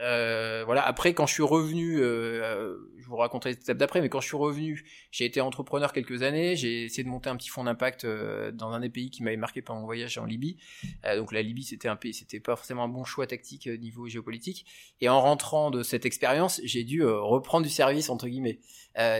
Euh, 0.00 0.62
voilà. 0.64 0.86
Après, 0.86 1.14
quand 1.14 1.26
je 1.26 1.34
suis 1.34 1.42
revenu, 1.42 1.98
euh, 2.00 2.76
je 2.98 3.06
vous 3.08 3.16
raconterai 3.16 3.50
l'étape 3.50 3.76
d'après, 3.76 4.00
mais 4.00 4.08
quand 4.08 4.20
je 4.20 4.28
suis 4.28 4.36
revenu, 4.36 4.84
j'ai 5.10 5.24
été 5.24 5.40
entrepreneur 5.40 5.92
quelques 5.92 6.22
années. 6.22 6.56
J'ai 6.56 6.84
essayé 6.84 7.04
de 7.04 7.08
monter 7.08 7.30
un 7.30 7.36
petit 7.36 7.48
fonds 7.48 7.64
d'impact 7.64 8.04
euh, 8.04 8.52
dans 8.52 8.70
un 8.70 8.80
des 8.80 8.90
pays 8.90 9.10
qui 9.10 9.22
m'avait 9.22 9.36
marqué 9.36 9.62
pendant 9.62 9.80
mon 9.80 9.86
voyage 9.86 10.16
en 10.18 10.24
Libye. 10.24 10.56
Euh, 11.04 11.16
donc 11.16 11.32
la 11.32 11.42
Libye, 11.42 11.64
c'était 11.64 11.88
un 11.88 11.96
pays, 11.96 12.14
c'était 12.14 12.40
pas 12.40 12.54
forcément 12.56 12.84
un 12.84 12.88
bon 12.88 13.04
choix 13.04 13.26
tactique 13.26 13.66
niveau 13.66 14.06
géopolitique. 14.08 14.66
Et 15.00 15.08
en 15.08 15.20
rentrant 15.20 15.70
de 15.70 15.82
cette 15.82 16.06
expérience, 16.06 16.60
j'ai 16.64 16.84
dû 16.84 17.04
reprendre 17.04 17.64
du 17.64 17.72
service 17.72 18.10
entre 18.10 18.28
guillemets. 18.28 18.60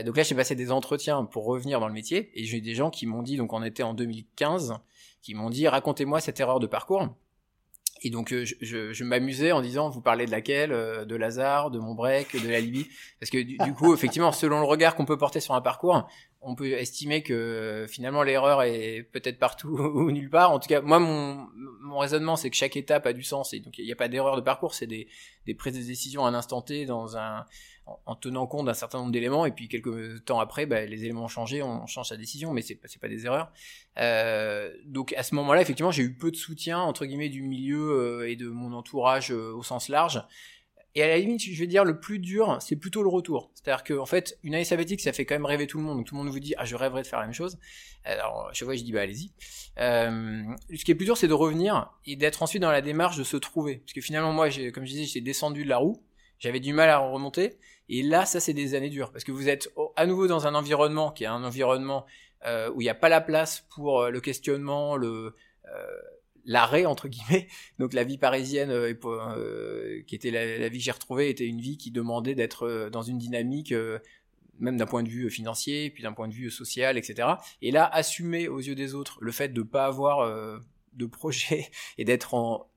donc 0.05 0.17
là, 0.17 0.23
j'ai 0.23 0.35
passé 0.35 0.55
des 0.55 0.71
entretiens 0.71 1.25
pour 1.25 1.45
revenir 1.45 1.79
dans 1.79 1.87
le 1.87 1.93
métier, 1.93 2.31
et 2.33 2.45
j'ai 2.45 2.61
des 2.61 2.75
gens 2.75 2.89
qui 2.89 3.05
m'ont 3.05 3.21
dit, 3.21 3.37
donc 3.37 3.53
on 3.53 3.63
était 3.63 3.83
en 3.83 3.93
2015, 3.93 4.75
qui 5.21 5.33
m'ont 5.33 5.49
dit 5.49 5.67
racontez-moi 5.67 6.19
cette 6.19 6.39
erreur 6.39 6.59
de 6.59 6.67
parcours. 6.67 7.09
Et 8.01 8.09
donc 8.09 8.31
euh, 8.31 8.45
je, 8.45 8.55
je, 8.61 8.93
je 8.93 9.03
m'amusais 9.03 9.51
en 9.51 9.61
disant 9.61 9.89
vous 9.89 10.01
parlez 10.01 10.25
de 10.25 10.31
laquelle 10.31 10.71
euh, 10.71 11.05
De 11.05 11.15
Lazare, 11.15 11.71
de 11.71 11.79
Montbrec, 11.79 12.41
de 12.41 12.47
la 12.47 12.59
Libye? 12.59 12.87
Parce 13.19 13.29
que 13.29 13.41
du, 13.41 13.73
coup, 13.73 13.93
effectivement, 13.95 14.31
selon 14.31 14.59
le 14.59 14.65
regard 14.65 14.95
qu'on 14.95 15.05
peut 15.05 15.17
porter 15.17 15.39
sur 15.39 15.53
un 15.53 15.61
parcours, 15.61 16.07
on 16.41 16.55
peut 16.55 16.71
estimer 16.71 17.21
que 17.21 17.85
finalement 17.89 18.23
l'erreur 18.23 18.63
est 18.63 19.07
peut-être 19.11 19.39
partout 19.39 19.69
ou 19.95 20.11
nulle 20.11 20.29
part. 20.29 20.51
En 20.51 20.59
tout 20.59 20.69
cas, 20.69 20.81
moi, 20.81 20.99
mon, 20.99 21.47
mon 21.81 21.97
raisonnement, 21.97 22.35
c'est 22.35 22.49
que 22.49 22.55
chaque 22.55 22.77
étape 22.77 23.05
a 23.05 23.13
du 23.13 23.23
sens. 23.23 23.53
Et 23.53 23.59
donc, 23.59 23.77
il 23.77 23.85
n'y 23.85 23.91
a 23.91 23.97
pas 23.97 24.07
d'erreur 24.07 24.35
de 24.35 24.41
parcours, 24.41 24.73
c'est 24.73 24.87
des, 24.87 25.07
des 25.45 25.53
prises 25.53 25.77
de 25.77 25.83
décision 25.83 26.25
à 26.25 26.29
un 26.29 26.33
instant 26.33 26.61
T 26.61 26.85
dans 26.85 27.17
un, 27.17 27.45
en, 28.05 28.15
tenant 28.15 28.47
compte 28.47 28.65
d'un 28.65 28.73
certain 28.73 28.99
nombre 28.99 29.11
d'éléments 29.11 29.45
et 29.45 29.51
puis 29.51 29.67
quelques 29.67 30.23
temps 30.25 30.39
après 30.39 30.65
bah, 30.65 30.85
les 30.85 31.03
éléments 31.03 31.23
ont 31.23 31.27
changé 31.27 31.61
on 31.63 31.85
change 31.87 32.09
sa 32.09 32.17
décision 32.17 32.51
mais 32.53 32.61
c'est 32.61 32.75
pas 32.75 32.87
pas 33.01 33.07
des 33.07 33.25
erreurs 33.25 33.51
euh, 33.97 34.71
donc 34.85 35.13
à 35.13 35.23
ce 35.23 35.35
moment-là 35.35 35.61
effectivement 35.61 35.91
j'ai 35.91 36.03
eu 36.03 36.13
peu 36.13 36.31
de 36.31 36.35
soutien 36.35 36.79
entre 36.79 37.05
guillemets 37.05 37.29
du 37.29 37.41
milieu 37.41 37.91
euh, 37.91 38.29
et 38.29 38.35
de 38.35 38.49
mon 38.49 38.73
entourage 38.73 39.31
euh, 39.31 39.53
au 39.53 39.63
sens 39.63 39.89
large 39.89 40.23
et 40.95 41.03
à 41.03 41.07
la 41.07 41.19
limite, 41.19 41.41
je 41.41 41.59
vais 41.59 41.67
dire, 41.67 41.85
le 41.85 41.99
plus 41.99 42.17
dur, 42.17 42.57
c'est 42.61 42.75
plutôt 42.75 43.03
le 43.03 43.09
retour. 43.09 43.51
C'est-à-dire 43.53 43.83
que, 43.83 43.93
en 43.93 44.07
fait, 44.07 44.39
une 44.41 44.55
année 44.55 44.65
sabbatique, 44.65 45.01
ça 45.01 45.13
fait 45.13 45.23
quand 45.23 45.35
même 45.35 45.45
rêver 45.45 45.67
tout 45.67 45.77
le 45.77 45.83
monde. 45.83 45.97
Donc 45.97 46.07
tout 46.07 46.15
le 46.15 46.23
monde 46.23 46.31
vous 46.31 46.39
dit, 46.39 46.55
ah, 46.57 46.65
je 46.65 46.75
rêverais 46.75 47.03
de 47.03 47.07
faire 47.07 47.19
la 47.19 47.25
même 47.25 47.33
chose. 47.33 47.59
Alors, 48.05 48.49
chaque 48.53 48.65
fois, 48.65 48.75
je 48.75 48.83
dis, 48.83 48.91
bah, 48.91 49.01
allez-y. 49.01 49.31
Ce 49.77 50.83
qui 50.83 50.91
est 50.91 50.95
plus 50.95 51.05
dur, 51.05 51.15
c'est 51.15 51.27
de 51.27 51.33
revenir 51.33 51.91
et 52.07 52.15
d'être 52.15 52.41
ensuite 52.41 52.63
dans 52.63 52.71
la 52.71 52.81
démarche 52.81 53.17
de 53.17 53.23
se 53.23 53.37
trouver. 53.37 53.77
Parce 53.77 53.93
que 53.93 54.01
finalement, 54.01 54.33
moi, 54.33 54.49
comme 54.73 54.83
je 54.83 54.91
disais, 54.91 55.05
j'ai 55.05 55.21
descendu 55.21 55.63
de 55.63 55.69
la 55.69 55.77
roue. 55.77 56.03
J'avais 56.39 56.59
du 56.59 56.73
mal 56.73 56.89
à 56.89 56.97
remonter. 56.97 57.59
Et 57.89 58.03
là, 58.03 58.25
ça, 58.25 58.39
c'est 58.39 58.53
des 58.53 58.75
années 58.75 58.89
dures. 58.89 59.11
Parce 59.11 59.23
que 59.23 59.31
vous 59.31 59.49
êtes 59.49 59.73
à 59.95 60.05
nouveau 60.05 60.27
dans 60.27 60.47
un 60.47 60.55
environnement 60.55 61.11
qui 61.11 61.23
est 61.23 61.27
un 61.27 61.43
environnement 61.43 62.05
euh, 62.45 62.71
où 62.71 62.81
il 62.81 62.85
n'y 62.85 62.89
a 62.89 62.95
pas 62.95 63.09
la 63.09 63.19
place 63.19 63.65
pour 63.75 64.01
euh, 64.01 64.11
le 64.11 64.21
questionnement, 64.21 64.95
le 64.95 65.35
euh, 65.65 65.97
l'arrêt 66.45 66.85
entre 66.85 67.09
guillemets. 67.09 67.47
Donc 67.79 67.93
la 67.93 68.03
vie 68.03 68.17
parisienne 68.17 68.71
qui 70.07 70.15
était 70.15 70.31
la, 70.31 70.69
vie 70.69 70.77
que 70.77 70.83
j'ai 70.83 70.91
retrouvée 70.91 71.29
était 71.29 71.45
une 71.45 71.59
vie 71.59 71.77
qui 71.77 71.91
demandait 71.91 72.35
d'être 72.35 72.89
dans 72.91 73.01
une 73.01 73.17
dynamique 73.17 73.73
même 74.57 74.77
d'un 74.77 74.85
point 74.85 75.03
de 75.03 75.09
vue 75.09 75.29
financier, 75.29 75.89
puis 75.89 76.01
d'un 76.01 76.13
point 76.13 76.27
de 76.27 76.33
vue 76.33 76.49
social, 76.49 76.97
etc. 76.97 77.27
Et 77.61 77.71
là, 77.71 77.85
assumer 77.85 78.47
aux 78.47 78.59
yeux 78.59 78.75
des 78.75 78.93
autres 78.93 79.17
le 79.21 79.31
fait 79.31 79.49
de 79.49 79.61
pas 79.61 79.85
avoir 79.85 80.27
de 80.93 81.05
projet 81.05 81.69
et 81.97 82.05
d'être 82.05 82.33
en 82.33 82.67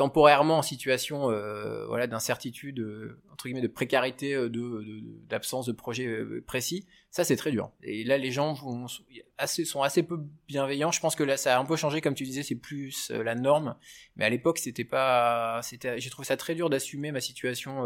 temporairement 0.00 0.56
en 0.56 0.62
situation 0.62 1.30
euh, 1.30 1.84
voilà 1.86 2.06
d'incertitude 2.06 2.80
euh, 2.80 3.20
entre 3.30 3.44
guillemets 3.44 3.60
de 3.60 3.68
précarité 3.68 4.32
euh, 4.32 4.48
de 4.48 5.02
d'absence 5.28 5.66
de, 5.66 5.72
projet 5.72 6.24
précis 6.46 6.86
ça 7.10 7.22
c'est 7.22 7.36
très 7.36 7.50
dur. 7.50 7.70
Et 7.82 8.02
là 8.04 8.16
les 8.16 8.30
gens 8.30 8.54
vont, 8.54 8.86
sont 8.88 9.82
assez 9.82 10.02
peu 10.02 10.18
bienveillants. 10.48 10.90
Je 10.90 11.00
pense 11.00 11.16
que 11.16 11.22
là 11.22 11.36
ça 11.36 11.54
a 11.54 11.60
un 11.60 11.66
peu 11.66 11.76
changé 11.76 12.00
comme 12.00 12.14
tu 12.14 12.24
disais 12.24 12.42
c'est 12.42 12.54
plus 12.54 13.10
la 13.10 13.34
norme. 13.34 13.76
Mais 14.16 14.24
à 14.24 14.30
l'époque 14.30 14.56
c'était 14.56 14.84
pas 14.84 15.60
c'était 15.62 16.00
j'ai 16.00 16.08
trouvé 16.08 16.24
ça 16.24 16.38
très 16.38 16.54
dur 16.54 16.70
d'assumer 16.70 17.12
ma 17.12 17.20
situation 17.20 17.84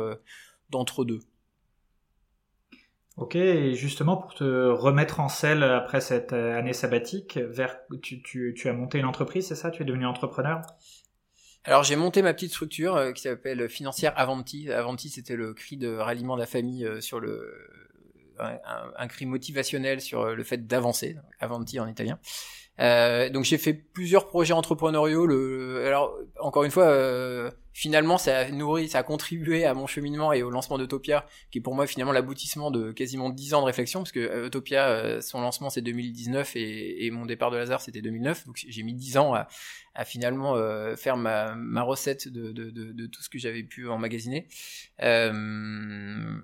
d'entre 0.70 1.04
deux 1.04 1.20
Ok, 3.16 3.36
et 3.36 3.74
justement 3.74 4.16
pour 4.16 4.34
te 4.34 4.44
remettre 4.44 5.18
en 5.20 5.28
selle 5.28 5.62
après 5.64 6.00
cette 6.00 6.32
année 6.32 6.72
sabbatique, 6.72 7.38
vers, 7.38 7.78
tu, 8.02 8.22
tu 8.22 8.68
as 8.68 8.72
monté 8.72 8.98
une 8.98 9.04
entreprise, 9.04 9.46
c'est 9.46 9.54
ça? 9.54 9.70
Tu 9.70 9.82
es 9.82 9.84
devenu 9.84 10.04
entrepreneur? 10.04 10.62
Alors 11.64 11.82
j'ai 11.82 11.96
monté 11.96 12.20
ma 12.20 12.34
petite 12.34 12.50
structure 12.50 12.94
euh, 12.96 13.12
qui 13.12 13.22
s'appelle 13.22 13.68
Financière 13.70 14.12
Avanti. 14.18 14.70
Avanti 14.70 15.08
c'était 15.08 15.36
le 15.36 15.54
cri 15.54 15.78
de 15.78 15.96
ralliement 15.96 16.34
de 16.34 16.40
la 16.40 16.46
famille 16.46 16.84
euh, 16.84 17.00
sur 17.00 17.20
le 17.20 17.52
un, 18.38 19.08
cri 19.08 19.26
motivationnel 19.26 20.00
sur 20.00 20.22
euh, 20.22 20.34
le 20.34 20.44
fait 20.44 20.66
d'avancer, 20.66 21.16
Avanti 21.40 21.80
en 21.80 21.86
italien. 21.86 22.18
Euh, 22.80 23.30
donc 23.30 23.44
j'ai 23.44 23.58
fait 23.58 23.72
plusieurs 23.72 24.28
projets 24.28 24.52
entrepreneuriaux. 24.52 25.26
Le, 25.26 25.86
alors 25.86 26.16
encore 26.40 26.64
une 26.64 26.70
fois, 26.70 26.84
euh, 26.84 27.50
finalement, 27.72 28.18
ça 28.18 28.38
a 28.38 28.50
nourri, 28.50 28.88
ça 28.88 28.98
a 28.98 29.02
contribué 29.02 29.64
à 29.64 29.74
mon 29.74 29.86
cheminement 29.86 30.32
et 30.32 30.42
au 30.42 30.50
lancement 30.50 30.78
d'Utopia, 30.78 31.26
qui 31.50 31.58
est 31.58 31.60
pour 31.60 31.74
moi 31.74 31.86
finalement 31.86 32.12
l'aboutissement 32.12 32.70
de 32.70 32.92
quasiment 32.92 33.30
10 33.30 33.54
ans 33.54 33.60
de 33.60 33.66
réflexion, 33.66 34.00
parce 34.00 34.12
que 34.12 34.46
Utopia, 34.46 35.20
son 35.20 35.40
lancement 35.40 35.70
c'est 35.70 35.82
2019 35.82 36.52
et, 36.56 37.10
mon 37.12 37.26
départ 37.26 37.50
de 37.50 37.56
Lazare 37.56 37.80
c'était 37.80 38.02
2009. 38.02 38.46
Donc 38.46 38.64
j'ai 38.66 38.82
mis 38.82 38.94
10 38.94 39.18
ans 39.18 39.34
à, 39.34 39.48
à 39.94 40.04
finalement 40.04 40.56
faire 40.96 41.16
ma, 41.16 41.54
ma 41.54 41.82
recette 41.82 42.28
de, 42.28 42.52
de, 42.52 42.70
de, 42.70 42.92
de, 42.92 43.06
tout 43.06 43.22
ce 43.22 43.28
que 43.28 43.38
j'avais 43.38 43.62
pu 43.62 43.88
emmagasiner. 43.88 44.48
Euh, 45.02 46.40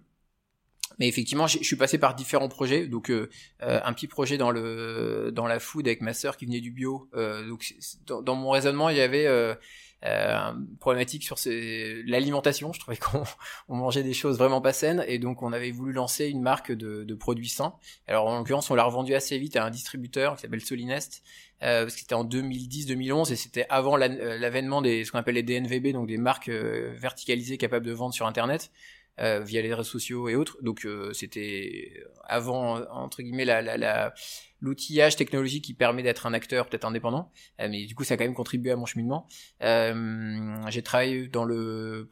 mais 0.98 1.08
effectivement, 1.08 1.46
je 1.46 1.62
suis 1.62 1.76
passé 1.76 1.98
par 1.98 2.14
différents 2.14 2.48
projets. 2.48 2.86
Donc, 2.86 3.10
euh, 3.10 3.28
euh, 3.62 3.80
un 3.84 3.92
petit 3.92 4.06
projet 4.06 4.36
dans 4.36 4.50
le 4.50 5.30
dans 5.32 5.46
la 5.46 5.58
food 5.58 5.86
avec 5.86 6.00
ma 6.00 6.12
sœur 6.12 6.36
qui 6.36 6.46
venait 6.46 6.60
du 6.60 6.70
bio. 6.70 7.08
Euh, 7.14 7.48
donc, 7.48 7.74
dans, 8.06 8.34
mon 8.34 8.50
raisonnement, 8.50 8.88
il 8.88 8.96
y 8.96 9.00
avait 9.00 9.26
euh, 9.26 9.54
une 10.02 10.76
problématique 10.78 11.22
sur 11.22 11.36
l'alimentation. 11.46 12.72
Je 12.72 12.80
trouvais 12.80 12.96
qu'on 12.96 13.22
on 13.68 13.76
mangeait 13.76 14.02
des 14.02 14.14
choses 14.14 14.38
vraiment 14.38 14.60
pas 14.60 14.72
saines, 14.72 15.04
et 15.06 15.18
donc 15.18 15.42
on 15.42 15.52
avait 15.52 15.70
voulu 15.70 15.92
lancer 15.92 16.26
une 16.26 16.42
marque 16.42 16.72
de, 16.72 17.04
de 17.04 17.14
produits 17.14 17.48
sains. 17.48 17.74
Alors, 18.08 18.26
en 18.26 18.38
l'occurrence, 18.38 18.70
on 18.70 18.74
l'a 18.74 18.84
revendu 18.84 19.14
assez 19.14 19.38
vite 19.38 19.56
à 19.56 19.64
un 19.64 19.70
distributeur 19.70 20.36
qui 20.36 20.42
s'appelle 20.42 20.62
Solinest. 20.62 21.22
Euh, 21.62 21.82
parce 21.82 21.92
que 21.92 22.00
c'était 22.00 22.14
en 22.14 22.24
2010-2011 22.24 23.32
et 23.32 23.36
c'était 23.36 23.66
avant 23.68 23.94
l'avènement 23.98 24.80
des 24.80 25.04
ce 25.04 25.12
qu'on 25.12 25.18
appelle 25.18 25.34
les 25.34 25.42
DNVB 25.42 25.92
donc 25.92 26.06
des 26.08 26.16
marques 26.16 26.48
verticalisées 26.48 27.58
capables 27.58 27.84
de 27.84 27.92
vendre 27.92 28.14
sur 28.14 28.26
internet 28.26 28.70
euh, 28.70 28.99
via 29.40 29.62
les 29.62 29.74
réseaux 29.74 29.84
sociaux 29.84 30.28
et 30.28 30.36
autres. 30.36 30.56
Donc 30.62 30.84
euh, 30.84 31.12
c'était 31.12 31.92
avant 32.24 32.80
entre 32.90 33.22
guillemets 33.22 33.44
la, 33.44 33.62
la, 33.62 33.76
la 33.76 34.14
l'outillage 34.60 35.16
technologique 35.16 35.64
qui 35.64 35.74
permet 35.74 36.02
d'être 36.02 36.26
un 36.26 36.34
acteur 36.34 36.68
peut-être 36.68 36.84
indépendant, 36.84 37.32
euh, 37.60 37.68
mais 37.70 37.86
du 37.86 37.94
coup 37.94 38.04
ça 38.04 38.14
a 38.14 38.16
quand 38.16 38.24
même 38.24 38.34
contribué 38.34 38.70
à 38.70 38.76
mon 38.76 38.86
cheminement. 38.86 39.26
Euh, 39.62 40.56
j'ai 40.68 40.82
travaillé 40.82 41.28
dans 41.28 41.44
le 41.44 42.08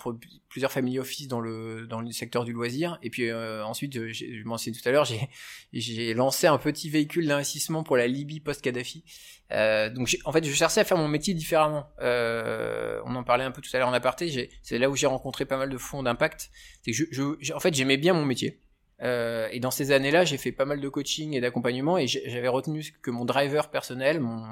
plusieurs 0.48 0.72
family 0.72 0.98
office 0.98 1.28
dans 1.28 1.40
le 1.40 1.86
dans 1.86 2.00
le 2.00 2.10
secteur 2.10 2.44
du 2.44 2.52
loisir, 2.52 2.98
et 3.02 3.10
puis 3.10 3.28
euh, 3.28 3.64
ensuite 3.64 4.12
je 4.12 4.44
mentionnais 4.44 4.76
tout 4.76 4.88
à 4.88 4.92
l'heure, 4.92 5.04
j'ai 5.04 5.28
j'ai 5.72 6.14
lancé 6.14 6.46
un 6.46 6.58
petit 6.58 6.88
véhicule 6.90 7.26
d'investissement 7.26 7.82
pour 7.82 7.96
la 7.96 8.06
Libye 8.06 8.40
post-Kadhafi. 8.40 9.04
Euh, 9.50 9.88
donc 9.90 10.16
en 10.24 10.32
fait 10.32 10.44
je 10.44 10.52
cherchais 10.52 10.80
à 10.80 10.84
faire 10.84 10.98
mon 10.98 11.08
métier 11.08 11.34
différemment. 11.34 11.90
on 12.00 13.14
en 13.14 13.24
parlait 13.24 13.44
un 13.44 13.50
peu 13.50 13.60
tout 13.60 13.70
à 13.74 13.78
l'heure 13.78 13.88
en 13.88 13.92
aparté. 13.92 14.50
C'est 14.62 14.78
là 14.78 14.88
où 14.90 14.96
j'ai 14.96 15.06
rencontré 15.06 15.44
pas 15.44 15.56
mal 15.56 15.70
de 15.70 15.78
fonds 15.78 16.02
d'impact. 16.02 16.50
C'est 16.82 16.92
que 16.92 16.96
je, 16.96 17.04
je, 17.40 17.52
en 17.52 17.60
fait 17.60 17.74
j'aimais 17.74 17.96
bien 17.96 18.14
mon 18.14 18.24
métier. 18.24 18.60
Euh, 19.02 19.48
et 19.52 19.60
dans 19.60 19.70
ces 19.70 19.92
années-là, 19.92 20.24
j'ai 20.24 20.38
fait 20.38 20.52
pas 20.52 20.64
mal 20.64 20.80
de 20.80 20.88
coaching 20.88 21.34
et 21.34 21.40
d'accompagnement 21.40 21.98
et 21.98 22.06
j'avais 22.06 22.48
retenu 22.48 22.84
que 23.02 23.10
mon 23.10 23.24
driver 23.24 23.70
personnel, 23.70 24.20
mon, 24.20 24.44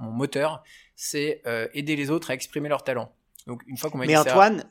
mon 0.00 0.10
moteur, 0.10 0.62
c'est 0.96 1.42
euh, 1.46 1.68
aider 1.72 1.94
les 1.94 2.10
autres 2.10 2.30
à 2.30 2.34
exprimer 2.34 2.68
leur 2.68 2.82
talent. 2.82 3.14
Donc 3.46 3.62
une 3.66 3.76
fois 3.76 3.90
qu'on 3.90 3.98
m'a 3.98 4.06
Mais 4.06 4.16
Antoine, 4.16 4.64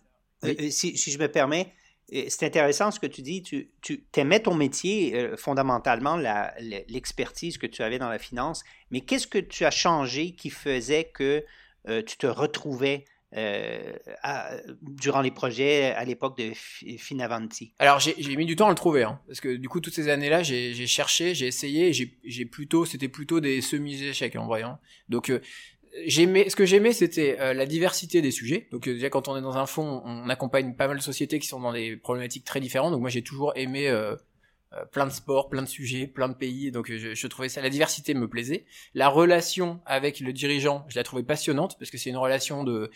euh, 0.43 0.69
si, 0.69 0.97
si, 0.97 1.11
je 1.11 1.19
me 1.19 1.27
permets, 1.27 1.73
c'est 2.27 2.45
intéressant 2.45 2.91
ce 2.91 2.99
que 2.99 3.07
tu 3.07 3.21
dis. 3.21 3.41
Tu, 3.41 3.71
tu 3.81 4.03
aimais 4.15 4.41
ton 4.41 4.53
métier, 4.53 5.29
fondamentalement, 5.37 6.17
l'expertise 6.89 7.57
que 7.57 7.67
tu 7.67 7.83
avais 7.83 7.99
dans 7.99 8.09
la 8.09 8.19
finance. 8.19 8.63
Mais 8.89 8.99
qu'est-ce 8.99 9.27
que 9.27 9.37
tu 9.37 9.63
as 9.63 9.71
changé 9.71 10.33
qui 10.33 10.49
faisait 10.49 11.05
que 11.05 11.45
tu 11.87 12.17
te 12.17 12.27
retrouvais 12.27 13.05
euh, 13.37 13.93
durant 14.81 15.21
les 15.21 15.31
projets 15.31 15.91
à 15.91 16.03
l'époque 16.03 16.37
de 16.37 16.51
Finavanti 16.97 17.73
Alors 17.79 17.99
j'ai 17.99 18.35
mis 18.35 18.45
du 18.45 18.55
temps 18.55 18.67
à 18.67 18.69
le 18.69 18.75
trouver, 18.75 19.03
hein, 19.03 19.21
parce 19.27 19.39
que 19.39 19.55
du 19.55 19.69
coup 19.69 19.79
toutes 19.79 19.93
ces 19.93 20.09
années-là 20.09 20.43
j'ai 20.43 20.87
cherché, 20.87 21.33
j'ai 21.33 21.47
essayé, 21.47 21.93
j'ai 21.93 22.45
plutôt 22.45 22.85
c'était 22.85 23.07
plutôt 23.07 23.39
des 23.39 23.61
semi-échecs 23.61 24.35
en 24.35 24.45
voyant. 24.45 24.79
Donc 25.07 25.29
euh, 25.29 25.39
j'aimais 26.05 26.49
ce 26.49 26.55
que 26.55 26.65
j'aimais 26.65 26.91
c'était 26.91 27.37
euh, 27.39 27.53
la 27.53 27.65
diversité 27.65 28.21
des 28.21 28.31
sujets. 28.31 28.67
Donc 28.71 28.89
déjà 28.89 29.09
quand 29.09 29.27
on 29.29 29.37
est 29.37 29.41
dans 29.41 29.57
un 29.57 29.65
fond, 29.65 30.01
on 30.03 30.27
accompagne 30.29 30.75
pas 30.75 30.87
mal 30.87 30.97
de 30.97 31.03
sociétés 31.03 31.39
qui 31.39 31.47
sont 31.47 31.61
dans 31.61 31.73
des 31.73 31.95
problématiques 31.95 32.43
très 32.43 32.59
différentes. 32.59 32.91
Donc 32.91 33.01
moi 33.01 33.09
j'ai 33.09 33.23
toujours 33.23 33.53
aimé 33.55 33.89
plein 34.91 35.05
de 35.05 35.11
sports, 35.11 35.49
plein 35.49 35.61
de 35.61 35.67
sujets, 35.67 36.07
plein 36.07 36.29
de 36.29 36.33
pays. 36.33 36.71
Donc 36.71 36.91
je, 36.91 37.13
je, 37.13 37.27
trouvais 37.27 37.49
ça, 37.49 37.61
la 37.61 37.69
diversité 37.69 38.13
me 38.13 38.27
plaisait. 38.27 38.65
La 38.93 39.09
relation 39.09 39.81
avec 39.85 40.19
le 40.19 40.33
dirigeant, 40.33 40.85
je 40.87 40.97
la 40.97 41.03
trouvais 41.03 41.23
passionnante 41.23 41.77
parce 41.77 41.91
que 41.91 41.97
c'est 41.97 42.09
une 42.09 42.17
relation 42.17 42.63
de 42.63 42.71
euh, 42.71 42.91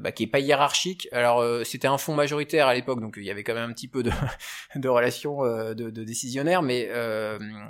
bah, 0.00 0.10
qui 0.10 0.22
est 0.22 0.26
pas 0.28 0.40
hiérarchique. 0.40 1.06
Alors 1.12 1.40
euh, 1.40 1.64
c'était 1.64 1.86
un 1.86 1.98
fonds 1.98 2.14
majoritaire 2.14 2.66
à 2.66 2.74
l'époque, 2.74 3.00
donc 3.00 3.16
il 3.18 3.24
y 3.24 3.30
avait 3.30 3.44
quand 3.44 3.52
même 3.52 3.68
un 3.68 3.72
petit 3.74 3.88
peu 3.88 4.02
de, 4.02 4.10
de 4.74 4.88
relations 4.88 5.44
euh, 5.44 5.74
de, 5.74 5.90
de 5.90 6.02
décisionnaire, 6.02 6.62
mais 6.62 6.88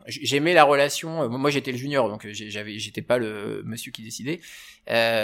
j'aimais 0.07 0.55
la 0.55 0.63
relation. 0.63 1.29
moi 1.29 1.51
j'étais 1.51 1.73
le 1.73 1.79
junior, 1.79 2.09
donc 2.09 2.25
j'avais, 2.31 2.79
j'étais 2.79 3.03
pas 3.03 3.19
le 3.19 3.63
monsieur 3.65 3.91
qui 3.91 4.03
décidait. 4.03 4.41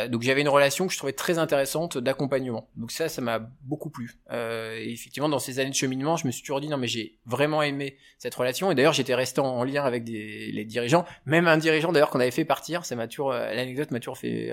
donc 0.08 0.22
j'avais 0.22 0.40
une 0.40 0.48
relation 0.48 0.88
que 0.88 0.92
je 0.92 0.98
trouvais 0.98 1.12
très 1.12 1.38
intéressante 1.38 1.98
d'accompagnement. 1.98 2.68
Donc 2.76 2.90
ça, 2.90 3.08
ça 3.08 3.22
m'a 3.22 3.38
beaucoup 3.62 3.90
plu. 3.90 4.18
et 4.32 4.92
effectivement, 4.92 5.28
dans 5.28 5.38
ces 5.38 5.60
années 5.60 5.70
de 5.70 5.76
cheminement, 5.76 6.16
je 6.16 6.26
me 6.26 6.32
suis 6.32 6.42
toujours 6.42 6.60
dit 6.60 6.68
non 6.68 6.78
mais 6.78 6.88
j'ai 6.88 7.18
vraiment 7.26 7.62
aimé 7.62 7.96
cette 8.18 8.34
relation. 8.34 8.72
Et 8.72 8.74
d'ailleurs, 8.74 8.92
j'étais 8.92 9.14
resté 9.14 9.40
en, 9.40 9.62
lien 9.62 9.84
avec 9.84 10.02
des, 10.02 10.50
les 10.50 10.64
dirigeants, 10.64 11.04
même 11.26 11.46
un 11.46 11.58
dirigeant 11.58 11.92
d'ailleurs 11.92 12.10
qu'on 12.10 12.20
avait 12.20 12.32
fait 12.32 12.44
partir. 12.44 12.84
Ça 12.84 12.96
m'a 12.96 13.06
toujours, 13.06 13.32
l'anecdote 13.32 13.92
m'a 13.92 14.00
toujours 14.00 14.18
fait 14.18 14.52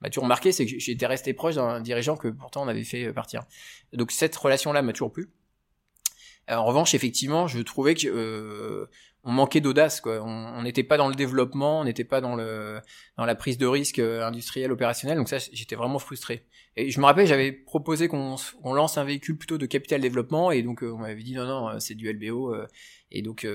m'a 0.00 0.10
toujours 0.10 0.26
marqué, 0.26 0.52
c'est 0.52 0.66
que 0.66 0.78
j'étais 0.78 1.06
resté 1.06 1.32
proche 1.34 1.54
d'un 1.54 1.80
dirigeant 1.80 2.16
que 2.16 2.28
pourtant 2.28 2.62
on 2.62 2.68
avait 2.68 2.84
fait 2.84 3.12
partir. 3.12 3.44
Donc 3.92 4.10
cette 4.10 4.36
relation-là 4.36 4.82
m'a 4.82 4.92
toujours 4.92 5.12
plu. 5.12 5.30
En 6.48 6.64
revanche, 6.64 6.94
effectivement, 6.94 7.48
je 7.48 7.58
trouvais 7.60 7.94
que 7.94 8.06
euh, 8.06 8.86
on 9.24 9.32
manquait 9.32 9.60
d'audace, 9.60 10.00
quoi. 10.00 10.22
On 10.22 10.62
n'était 10.62 10.84
pas 10.84 10.96
dans 10.96 11.08
le 11.08 11.16
développement, 11.16 11.80
on 11.80 11.84
n'était 11.84 12.04
pas 12.04 12.20
dans 12.20 12.36
le 12.36 12.80
dans 13.16 13.24
la 13.24 13.34
prise 13.34 13.58
de 13.58 13.66
risque 13.66 13.98
euh, 13.98 14.24
industriel 14.24 14.70
opérationnel. 14.70 15.18
Donc 15.18 15.28
ça, 15.28 15.38
j'étais 15.38 15.74
vraiment 15.74 15.98
frustré. 15.98 16.46
Et 16.76 16.90
je 16.90 17.00
me 17.00 17.06
rappelle, 17.06 17.26
j'avais 17.26 17.50
proposé 17.50 18.06
qu'on 18.06 18.36
lance 18.62 18.98
un 18.98 19.04
véhicule 19.04 19.36
plutôt 19.36 19.58
de 19.58 19.66
capital 19.66 20.00
développement, 20.00 20.52
et 20.52 20.62
donc 20.62 20.84
euh, 20.84 20.92
on 20.92 20.98
m'avait 20.98 21.22
dit 21.22 21.34
non 21.34 21.46
non, 21.46 21.80
c'est 21.80 21.94
du 21.94 22.12
LBO. 22.12 22.54
et 23.10 23.22
donc 23.22 23.46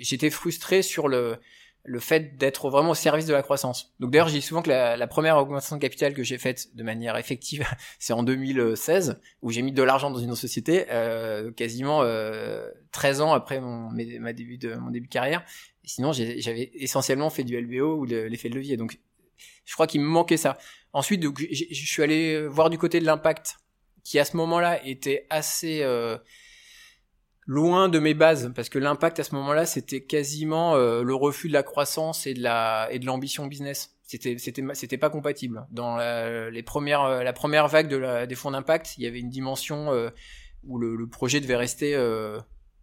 j'étais 0.00 0.30
frustré 0.30 0.82
sur 0.82 1.06
le 1.06 1.36
le 1.84 1.98
fait 1.98 2.36
d'être 2.36 2.70
vraiment 2.70 2.90
au 2.90 2.94
service 2.94 3.26
de 3.26 3.32
la 3.32 3.42
croissance. 3.42 3.92
Donc 3.98 4.10
d'ailleurs, 4.10 4.28
je 4.28 4.34
dis 4.34 4.42
souvent 4.42 4.62
que 4.62 4.70
la, 4.70 5.06
première 5.08 5.36
augmentation 5.36 5.76
de 5.76 5.80
capital 5.80 6.14
que 6.14 6.22
j'ai 6.22 6.38
faite 6.38 6.76
de 6.76 6.82
manière 6.82 7.16
effective, 7.16 7.66
c'est 7.98 8.12
en 8.12 8.22
2016, 8.22 9.20
où 9.42 9.50
j'ai 9.50 9.62
mis 9.62 9.72
de 9.72 9.82
l'argent 9.82 10.10
dans 10.10 10.18
une 10.18 10.34
société, 10.36 10.86
euh, 10.90 11.50
quasiment 11.50 12.02
euh, 12.02 12.68
13 12.92 13.20
ans 13.20 13.32
après 13.32 13.60
mon, 13.60 13.90
ma 13.90 14.32
début 14.32 14.58
de, 14.58 14.74
mon 14.74 14.90
début 14.90 15.08
de 15.08 15.12
carrière. 15.12 15.44
sinon, 15.84 16.12
j'avais 16.12 16.70
essentiellement 16.74 17.30
fait 17.30 17.44
du 17.44 17.60
LBO 17.60 17.96
ou 17.96 18.04
l'effet 18.04 18.48
de 18.48 18.54
levier. 18.54 18.76
Donc, 18.76 18.98
je 19.64 19.74
crois 19.74 19.88
qu'il 19.88 20.00
me 20.00 20.06
manquait 20.06 20.36
ça. 20.36 20.58
Ensuite, 20.92 21.22
je 21.22 21.86
suis 21.86 22.02
allé 22.02 22.46
voir 22.46 22.70
du 22.70 22.78
côté 22.78 23.00
de 23.00 23.06
l'impact, 23.06 23.56
qui 24.04 24.18
à 24.18 24.24
ce 24.24 24.36
moment-là 24.36 24.84
était 24.86 25.26
assez... 25.30 25.82
Euh, 25.82 26.16
loin 27.46 27.88
de 27.88 27.98
mes 27.98 28.14
bases 28.14 28.52
parce 28.54 28.68
que 28.68 28.78
l'impact 28.78 29.20
à 29.20 29.24
ce 29.24 29.34
moment-là 29.34 29.66
c'était 29.66 30.02
quasiment 30.02 30.74
euh, 30.74 31.02
le 31.02 31.14
refus 31.14 31.48
de 31.48 31.52
la 31.52 31.62
croissance 31.62 32.26
et 32.26 32.34
de 32.34 32.42
la 32.42 32.88
et 32.90 32.98
de 32.98 33.06
l'ambition 33.06 33.46
business. 33.46 33.96
C'était 34.02 34.38
c'était 34.38 34.62
c'était 34.74 34.98
pas 34.98 35.10
compatible. 35.10 35.66
Dans 35.70 35.96
la, 35.96 36.50
les 36.50 36.62
premières 36.62 37.02
euh, 37.02 37.22
la 37.22 37.32
première 37.32 37.68
vague 37.68 37.88
de 37.88 38.26
des 38.26 38.34
fonds 38.34 38.52
d'impact 38.52 38.96
il 38.98 39.04
y 39.04 39.06
avait 39.06 39.20
une 39.20 39.30
dimension 39.30 39.92
euh, 39.92 40.10
où 40.64 40.78
le, 40.78 41.06
projet 41.08 41.40
devait 41.40 41.56
rester 41.56 41.96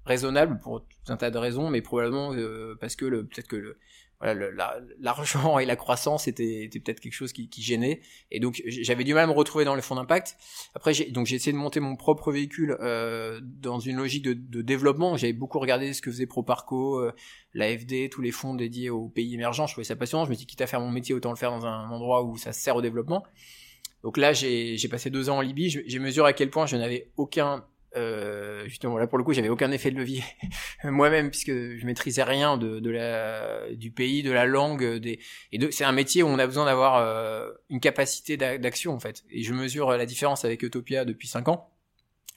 raisonnable 0.05 0.59
pour 0.59 0.81
tout 0.81 1.13
un 1.13 1.17
tas 1.17 1.31
de 1.31 1.37
raisons 1.37 1.69
mais 1.69 1.81
probablement 1.81 2.33
parce 2.81 2.97
que 2.97 3.05
peut-être 3.05 3.47
que 3.47 3.55
le 3.55 3.77
voilà, 4.21 4.81
l'argent 4.99 5.59
et 5.59 5.65
la 5.65 5.77
croissance 5.77 6.27
était 6.27 6.69
peut-être 6.73 6.99
quelque 6.99 7.13
chose 7.13 7.31
qui, 7.31 7.49
gênait. 7.61 8.01
Et 8.31 8.39
donc 8.39 8.61
j'avais 8.65 9.03
du 9.03 9.13
mal 9.13 9.23
à 9.23 9.27
me 9.27 9.31
retrouver 9.31 9.63
dans 9.63 9.75
les 9.75 9.81
fonds 9.81 9.95
d'impact. 9.95 10.35
Après 10.75 10.93
donc 11.11 11.25
j'ai 11.25 11.38
essayé 11.38 11.53
de 11.53 11.57
monter 11.57 11.79
mon 11.79 11.95
propre 11.95 12.31
véhicule 12.31 12.77
euh, 12.81 13.39
dans 13.41 13.79
une 13.79 13.97
logique 13.97 14.23
de, 14.23 14.33
de 14.33 14.61
développement. 14.61 15.15
J'avais 15.15 15.33
beaucoup 15.33 15.59
regardé 15.59 15.93
ce 15.93 16.01
que 16.01 16.11
faisait 16.11 16.25
Proparco 16.25 16.99
euh, 16.99 17.13
l'AFD 17.53 18.09
tous 18.09 18.21
les 18.21 18.31
fonds 18.31 18.55
dédiés 18.55 18.89
aux 18.89 19.07
pays 19.07 19.33
émergents. 19.33 19.67
Je 19.67 19.73
trouvais 19.73 19.85
ça 19.85 19.95
passionnant. 19.95 20.25
Je 20.25 20.31
me 20.31 20.35
dit 20.35 20.45
quitte 20.45 20.61
à 20.61 20.67
faire 20.67 20.81
mon 20.81 20.91
métier 20.91 21.15
autant 21.15 21.29
le 21.29 21.38
faire 21.38 21.51
dans 21.51 21.65
un 21.65 21.89
endroit 21.89 22.23
où 22.23 22.38
ça 22.38 22.51
sert 22.51 22.75
au 22.75 22.81
développement. 22.81 23.23
Donc 24.03 24.17
là 24.17 24.33
j'ai 24.33 24.88
passé 24.89 25.09
deux 25.09 25.29
ans 25.29 25.38
en 25.38 25.41
Libye. 25.41 25.69
J'ai 25.69 25.99
mesuré 25.99 26.29
à 26.29 26.33
quel 26.33 26.49
point 26.49 26.65
je 26.65 26.75
n'avais 26.75 27.09
aucun 27.15 27.63
euh, 27.96 28.67
justement 28.67 28.98
là 28.98 29.08
pour 29.08 29.17
le 29.17 29.24
coup 29.24 29.34
j'avais 29.34 29.50
aucun 29.50 29.72
effet 29.72 29.89
de 29.89 29.98
levier 29.98 30.24
moi-même 30.84 31.31
puisque 31.31 31.51
je 31.51 31.86
maîtrisais 31.86 32.22
rien 32.22 32.55
de, 32.55 32.79
de, 32.79 32.89
la 32.91 33.74
du 33.74 33.89
pays 33.89 34.22
de 34.22 34.31
la 34.31 34.46
langue 34.46 34.98
des 34.98 35.19
et 35.51 35.72
c'est 35.72 35.84
un 35.84 35.91
métier 35.91 36.24
où 36.24 36.27
on 36.27 36.39
a 36.39 36.46
besoin 36.46 36.65
d'avoir 36.65 36.98
euh, 36.98 37.51
une 37.69 37.79
capacité 37.79 38.38
d'action 38.38 38.93
en 38.93 39.00
fait. 39.00 39.24
Et 39.29 39.43
je 39.43 39.53
mesure 39.53 39.91
la 39.91 40.05
différence 40.05 40.46
avec 40.46 40.63
Utopia 40.63 41.05
depuis 41.05 41.27
cinq 41.27 41.48
ans. 41.48 41.72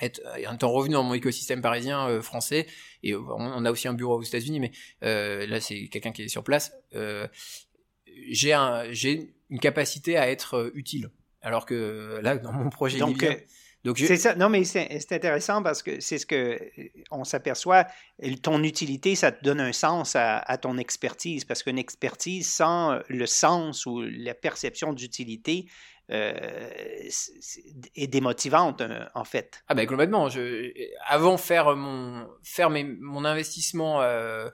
Être 0.01 0.21
en 0.49 0.55
étant 0.55 0.73
revenu 0.73 0.95
dans 0.95 1.03
mon 1.03 1.15
écosystème 1.15 1.61
parisien 1.61 2.09
euh, 2.09 2.23
français 2.23 2.67
et 3.03 3.15
on, 3.15 3.65
a 3.65 3.71
aussi 3.71 3.89
un 3.89 3.95
bureau 3.95 4.19
aux 4.19 4.23
États-Unis 4.23 4.59
mais 4.59 4.73
euh, 5.05 5.47
là 5.47 5.61
c'est 5.61 5.87
quelqu'un 5.89 6.13
qui 6.13 6.23
est 6.23 6.29
sur 6.29 6.43
place 6.43 6.73
j'ai 8.29 8.53
un 8.53 8.91
j'ai 8.91 9.35
une 9.51 9.61
capacité 9.61 10.17
à 10.17 10.31
être 10.31 10.73
utile. 10.75 11.11
Alors 11.41 11.67
que 11.67 12.21
là 12.23 12.37
dans 12.37 12.53
mon 12.53 12.71
projet 12.71 12.99
Donc, 12.99 13.25
c'est 13.97 14.17
ça. 14.17 14.35
Non, 14.35 14.49
mais 14.49 14.65
c'est 14.65 15.13
intéressant 15.13 15.63
parce 15.63 15.83
que 15.83 16.01
c'est 16.01 16.19
ce 16.19 16.27
que 16.27 16.37
euh, 16.37 16.89
on 17.11 17.25
s'aperçoit. 17.25 17.87
Ton 18.43 18.63
utilité, 18.63 19.15
ça 19.15 19.33
te 19.33 19.43
donne 19.45 19.61
un 19.61 19.73
sens 19.73 20.17
à, 20.17 20.59
ton 20.59 20.79
expertise 20.79 21.45
parce 21.45 21.63
qu'une 21.63 21.79
expertise 21.79 22.49
sans 22.49 23.01
le 23.09 23.27
sens 23.27 23.87
ou 23.87 24.03
la 24.03 24.35
perception 24.35 24.93
d'utilité 24.93 25.67
euh, 26.11 26.33
est 27.97 28.07
démotivante 28.07 28.83
en 29.15 29.25
fait. 29.25 29.63
Ah 29.69 29.75
ben 29.75 29.87
complètement. 29.87 30.29
Je, 30.29 30.73
avant 31.07 31.37
faire 31.37 31.75
mon 31.77 32.29
faire 32.43 32.71
mon 32.71 33.25
investissement. 33.25 34.03
Euh, 34.03 34.49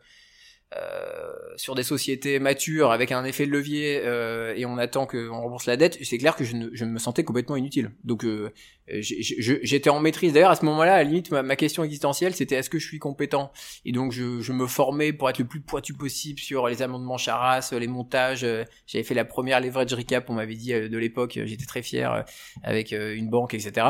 euh, 0.77 1.33
sur 1.57 1.75
des 1.75 1.83
sociétés 1.83 2.39
matures 2.39 2.93
avec 2.93 3.11
un 3.11 3.25
effet 3.25 3.47
de 3.47 3.51
levier 3.51 4.03
euh, 4.05 4.53
et 4.55 4.67
on 4.67 4.77
attend 4.77 5.07
qu'on 5.07 5.41
rembourse 5.41 5.65
la 5.65 5.79
dette, 5.79 5.97
c'est 6.05 6.19
clair 6.19 6.37
que 6.37 6.45
je, 6.45 6.57
ne, 6.57 6.69
je 6.75 6.85
me 6.85 6.99
sentais 6.99 7.25
complètement 7.25 7.57
inutile. 7.57 7.93
Donc 8.05 8.23
euh, 8.27 8.53
j'étais 9.01 9.91
en 9.91 10.01
maîtrise. 10.01 10.33
D'ailleurs 10.33 10.51
à 10.51 10.57
ce 10.57 10.65
moment-là, 10.65 10.95
à 10.95 10.99
la 10.99 11.05
limite, 11.05 11.31
ma, 11.31 11.57
question 11.57 11.85
existentielle, 11.85 12.35
c'était 12.35 12.57
est-ce 12.57 12.71
que 12.71 12.79
je 12.79 12.87
suis 12.87 12.99
compétent? 12.99 13.53
Et 13.85 13.93
donc 13.93 14.13
je, 14.13 14.53
me 14.53 14.67
formais 14.67 15.13
pour 15.13 15.31
être 15.31 15.39
le 15.39 15.47
plus 15.47 15.61
pointu 15.61 15.95
possible 15.95 16.39
sur 16.41 16.69
les 16.69 16.83
amendements 16.83 17.19
Charas, 17.19 17.71
les 17.79 17.87
montages. 17.87 18.47
J'avais 18.87 19.05
fait 19.05 19.15
la 19.15 19.25
première 19.25 19.61
leverage 19.61 19.93
recap, 19.93 20.29
on 20.31 20.35
m'avait 20.35 20.57
dit 20.57 20.73
de 20.73 20.99
l'époque, 20.99 21.39
j'étais 21.45 21.67
très 21.67 21.83
fier 21.83 22.25
avec 22.63 22.93
une 22.93 23.29
banque, 23.29 23.55
etc. 23.55 23.87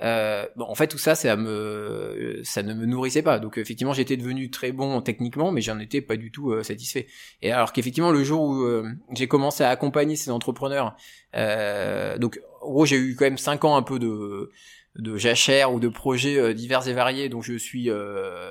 bon, 0.00 0.64
en 0.64 0.74
fait 0.74 0.88
tout 0.88 0.98
ça, 0.98 1.14
ça 1.14 1.36
me, 1.36 2.40
ça 2.44 2.62
ne 2.62 2.74
me 2.74 2.86
nourrissait 2.86 3.22
pas. 3.22 3.38
Donc 3.38 3.58
effectivement, 3.58 3.92
j'étais 3.92 4.16
devenu 4.16 4.50
très 4.50 4.72
bon 4.72 5.00
techniquement, 5.00 5.52
mais 5.52 5.60
j'en 5.60 5.78
étais 5.78 6.00
pas 6.00 6.16
du 6.16 6.30
tout 6.30 6.50
euh, 6.50 6.62
satisfait. 6.62 7.06
Et 7.42 7.52
alors 7.52 7.72
qu'effectivement 7.72 8.10
le 8.10 8.24
jour 8.24 8.42
où 8.42 8.62
euh, 8.62 8.88
j'ai 9.12 9.28
commencé 9.28 9.64
à 9.64 9.70
accompagner 9.70 10.16
ces 10.16 10.30
entrepreneurs, 10.30 10.96
euh, 11.36 12.18
donc 12.18 12.40
en 12.62 12.70
gros 12.70 12.86
j'ai 12.86 12.96
eu 12.96 13.14
quand 13.16 13.24
même 13.24 13.38
cinq 13.38 13.64
ans 13.64 13.76
un 13.76 13.82
peu 13.82 13.98
de 13.98 14.50
de 14.96 15.16
jachères 15.16 15.72
ou 15.72 15.78
de 15.78 15.88
projets 15.88 16.54
divers 16.54 16.88
et 16.88 16.92
variés 16.92 17.28
dont 17.28 17.40
je 17.40 17.54
suis 17.54 17.88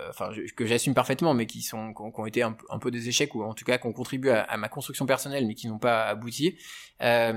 enfin 0.09 0.29
que 0.55 0.65
j'assume 0.65 0.93
parfaitement 0.93 1.33
mais 1.33 1.45
qui 1.45 1.61
sont 1.61 1.93
qui 1.93 2.01
ont, 2.01 2.25
été 2.25 2.41
un, 2.41 2.55
peu 2.79 2.89
des 2.89 3.09
échecs 3.09 3.35
ou 3.35 3.43
en 3.43 3.53
tout 3.53 3.65
cas 3.65 3.77
qui 3.77 3.87
ont 3.87 3.91
contribué 3.91 4.31
à, 4.31 4.55
ma 4.55 4.69
construction 4.69 5.05
personnelle 5.05 5.45
mais 5.45 5.55
qui 5.55 5.67
n'ont 5.67 5.79
pas 5.79 6.05
abouti. 6.05 6.55
À 6.99 7.33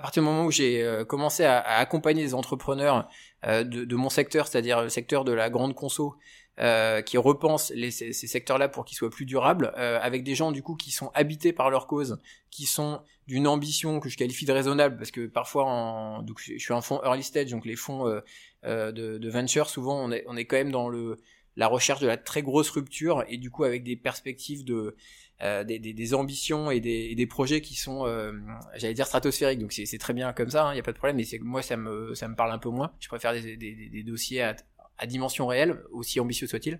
partir 0.00 0.22
du 0.22 0.28
moment 0.28 0.44
où 0.44 0.52
j'ai 0.52 1.02
commencé 1.08 1.44
à, 1.44 1.60
accompagner 1.78 2.22
des 2.22 2.34
entrepreneurs 2.34 3.08
de, 3.44 3.62
de, 3.64 3.96
mon 3.96 4.08
secteur 4.08 4.46
c'est-à-dire 4.46 4.82
le 4.82 4.88
secteur 4.88 5.24
de 5.24 5.32
la 5.32 5.50
grande 5.50 5.74
conso 5.74 6.16
euh, 6.60 7.02
qui 7.02 7.18
repensent 7.18 7.72
les, 7.74 7.90
ces, 7.90 8.12
secteurs-là 8.12 8.68
pour 8.68 8.84
qu'ils 8.84 8.96
soient 8.96 9.10
plus 9.10 9.26
durables, 9.26 9.72
euh, 9.76 9.98
avec 10.00 10.22
des 10.22 10.34
gens 10.34 10.52
du 10.52 10.62
coup 10.62 10.76
qui 10.76 10.92
sont 10.92 11.10
habités 11.14 11.52
par 11.52 11.68
leur 11.68 11.86
cause, 11.86 12.18
qui 12.50 12.66
sont 12.66 13.00
d'une 13.26 13.48
ambition 13.48 13.98
que 13.98 14.08
je 14.08 14.16
qualifie 14.16 14.44
de 14.44 14.52
raisonnable, 14.52 14.96
parce 14.96 15.10
que 15.10 15.26
parfois, 15.26 15.64
en, 15.64 16.22
donc 16.22 16.40
je 16.40 16.56
suis 16.56 16.72
un 16.72 16.80
fonds 16.80 17.02
early 17.04 17.22
stage, 17.22 17.50
donc 17.50 17.64
les 17.64 17.76
fonds 17.76 18.06
euh, 18.06 18.20
euh 18.64 18.92
de, 18.92 19.18
de, 19.18 19.30
venture, 19.30 19.68
souvent 19.68 19.96
on 20.04 20.12
est, 20.12 20.24
on 20.28 20.36
est 20.36 20.44
quand 20.44 20.56
même 20.56 20.70
dans 20.70 20.88
le 20.88 21.16
la 21.56 21.68
recherche 21.68 22.00
de 22.00 22.06
la 22.06 22.16
très 22.16 22.42
grosse 22.42 22.70
rupture 22.70 23.24
et 23.28 23.36
du 23.36 23.50
coup 23.50 23.64
avec 23.64 23.84
des 23.84 23.96
perspectives 23.96 24.64
de 24.64 24.96
euh, 25.42 25.64
des, 25.64 25.80
des, 25.80 25.92
des, 25.92 26.14
ambitions 26.14 26.70
et 26.70 26.78
des, 26.78 27.14
des, 27.16 27.26
projets 27.26 27.60
qui 27.60 27.74
sont, 27.74 28.06
euh, 28.06 28.32
j'allais 28.76 28.94
dire 28.94 29.06
stratosphériques. 29.06 29.58
Donc 29.58 29.72
c'est 29.72 29.98
très 29.98 30.12
bien 30.12 30.32
comme 30.32 30.48
ça, 30.48 30.62
il 30.62 30.66
hein, 30.68 30.74
n'y 30.74 30.80
a 30.80 30.82
pas 30.84 30.92
de 30.92 30.96
problème. 30.96 31.16
Mais 31.16 31.38
moi 31.40 31.60
ça 31.60 31.76
me 31.76 32.14
ça 32.14 32.28
me 32.28 32.36
parle 32.36 32.52
un 32.52 32.58
peu 32.58 32.68
moins. 32.68 32.92
Je 33.00 33.08
préfère 33.08 33.32
des 33.32 34.04
dossiers 34.06 34.42
à, 34.42 34.54
à 34.98 35.06
dimension 35.06 35.46
réelle, 35.46 35.82
aussi 35.92 36.20
ambitieux 36.20 36.46
soit-il. 36.46 36.78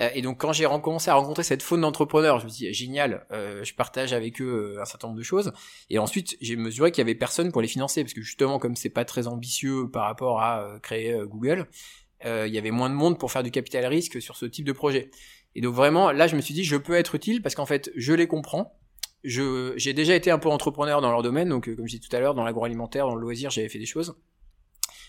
Euh, 0.00 0.10
et 0.14 0.22
donc 0.22 0.38
quand 0.40 0.52
j'ai 0.52 0.64
commencé 0.82 1.10
à 1.10 1.14
rencontrer 1.14 1.42
cette 1.42 1.62
faune 1.62 1.80
d'entrepreneurs, 1.80 2.40
je 2.40 2.44
me 2.44 2.50
suis 2.50 2.66
dit 2.66 2.74
génial, 2.74 3.26
euh, 3.32 3.64
je 3.64 3.74
partage 3.74 4.12
avec 4.12 4.40
eux 4.40 4.76
euh, 4.76 4.82
un 4.82 4.84
certain 4.84 5.08
nombre 5.08 5.18
de 5.18 5.24
choses. 5.24 5.52
Et 5.90 5.98
ensuite 5.98 6.36
j'ai 6.40 6.56
mesuré 6.56 6.90
qu'il 6.90 7.00
y 7.00 7.06
avait 7.06 7.14
personne 7.14 7.52
pour 7.52 7.62
les 7.62 7.68
financer, 7.68 8.02
parce 8.02 8.14
que 8.14 8.22
justement 8.22 8.58
comme 8.58 8.76
c'est 8.76 8.90
pas 8.90 9.04
très 9.04 9.26
ambitieux 9.26 9.88
par 9.90 10.04
rapport 10.04 10.40
à 10.40 10.78
créer 10.82 11.16
Google, 11.26 11.68
il 12.24 12.52
y 12.54 12.58
avait 12.58 12.70
moins 12.70 12.88
de 12.88 12.94
monde 12.94 13.18
pour 13.18 13.30
faire 13.30 13.42
du 13.42 13.50
capital 13.50 13.84
risque 13.86 14.20
sur 14.20 14.36
ce 14.36 14.46
type 14.46 14.64
de 14.64 14.72
projet. 14.72 15.10
Et 15.54 15.60
donc 15.60 15.74
vraiment 15.74 16.10
là 16.10 16.26
je 16.26 16.36
me 16.36 16.40
suis 16.40 16.54
dit 16.54 16.64
je 16.64 16.76
peux 16.76 16.94
être 16.94 17.14
utile 17.14 17.42
parce 17.42 17.54
qu'en 17.54 17.66
fait 17.66 17.90
je 17.96 18.12
les 18.12 18.26
comprends. 18.26 18.78
Je 19.24 19.72
j'ai 19.76 19.94
déjà 19.94 20.14
été 20.14 20.30
un 20.30 20.38
peu 20.38 20.48
entrepreneur 20.50 21.00
dans 21.00 21.10
leur 21.10 21.22
domaine, 21.22 21.48
donc 21.48 21.74
comme 21.74 21.86
je 21.86 21.96
disais 21.96 22.08
tout 22.08 22.14
à 22.14 22.20
l'heure 22.20 22.34
dans 22.34 22.44
l'agroalimentaire, 22.44 23.06
dans 23.06 23.14
le 23.14 23.22
loisir, 23.22 23.50
j'avais 23.50 23.68
fait 23.68 23.78
des 23.78 23.86
choses. 23.86 24.16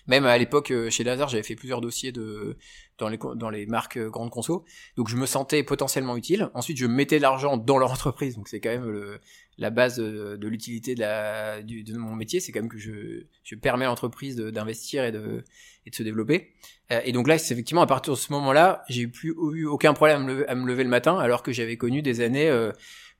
Même 0.07 0.25
à 0.25 0.37
l'époque 0.37 0.71
euh, 0.71 0.89
chez 0.89 1.03
Lazare, 1.03 1.29
j'avais 1.29 1.43
fait 1.43 1.55
plusieurs 1.55 1.81
dossiers 1.81 2.11
de 2.11 2.57
dans 2.97 3.09
les 3.09 3.17
dans 3.17 3.49
les 3.49 3.65
marques 3.65 3.97
euh, 3.97 4.09
grandes 4.09 4.29
conso, 4.29 4.63
donc 4.97 5.09
je 5.09 5.15
me 5.15 5.25
sentais 5.25 5.63
potentiellement 5.63 6.15
utile. 6.15 6.49
Ensuite, 6.53 6.77
je 6.77 6.85
mettais 6.85 7.17
de 7.17 7.23
l'argent 7.23 7.57
dans 7.57 7.77
leur 7.77 7.91
entreprise, 7.91 8.35
donc 8.35 8.47
c'est 8.47 8.59
quand 8.59 8.69
même 8.69 8.89
le, 8.89 9.19
la 9.57 9.69
base 9.69 9.97
de, 9.97 10.35
de 10.35 10.47
l'utilité 10.47 10.95
de 10.95 10.99
la 11.01 11.61
de 11.61 11.97
mon 11.97 12.15
métier, 12.15 12.39
c'est 12.39 12.51
quand 12.51 12.61
même 12.61 12.69
que 12.69 12.77
je 12.77 13.23
je 13.43 13.55
permets 13.55 13.85
à 13.85 13.87
l'entreprise 13.87 14.35
d'investir 14.35 15.03
et 15.03 15.11
de 15.11 15.43
et 15.85 15.89
de 15.89 15.95
se 15.95 16.03
développer. 16.03 16.51
Euh, 16.91 17.01
et 17.03 17.11
donc 17.11 17.27
là, 17.27 17.37
c'est 17.37 17.53
effectivement 17.53 17.81
à 17.81 17.87
partir 17.87 18.13
de 18.13 18.17
ce 18.17 18.31
moment-là, 18.33 18.83
j'ai 18.89 19.07
plus 19.07 19.33
eu 19.53 19.65
aucun 19.65 19.93
problème 19.93 20.21
à 20.21 20.23
me 20.23 20.27
lever, 20.27 20.47
à 20.47 20.55
me 20.55 20.67
lever 20.67 20.83
le 20.83 20.89
matin, 20.89 21.17
alors 21.17 21.41
que 21.41 21.51
j'avais 21.51 21.77
connu 21.77 22.01
des 22.01 22.21
années 22.21 22.49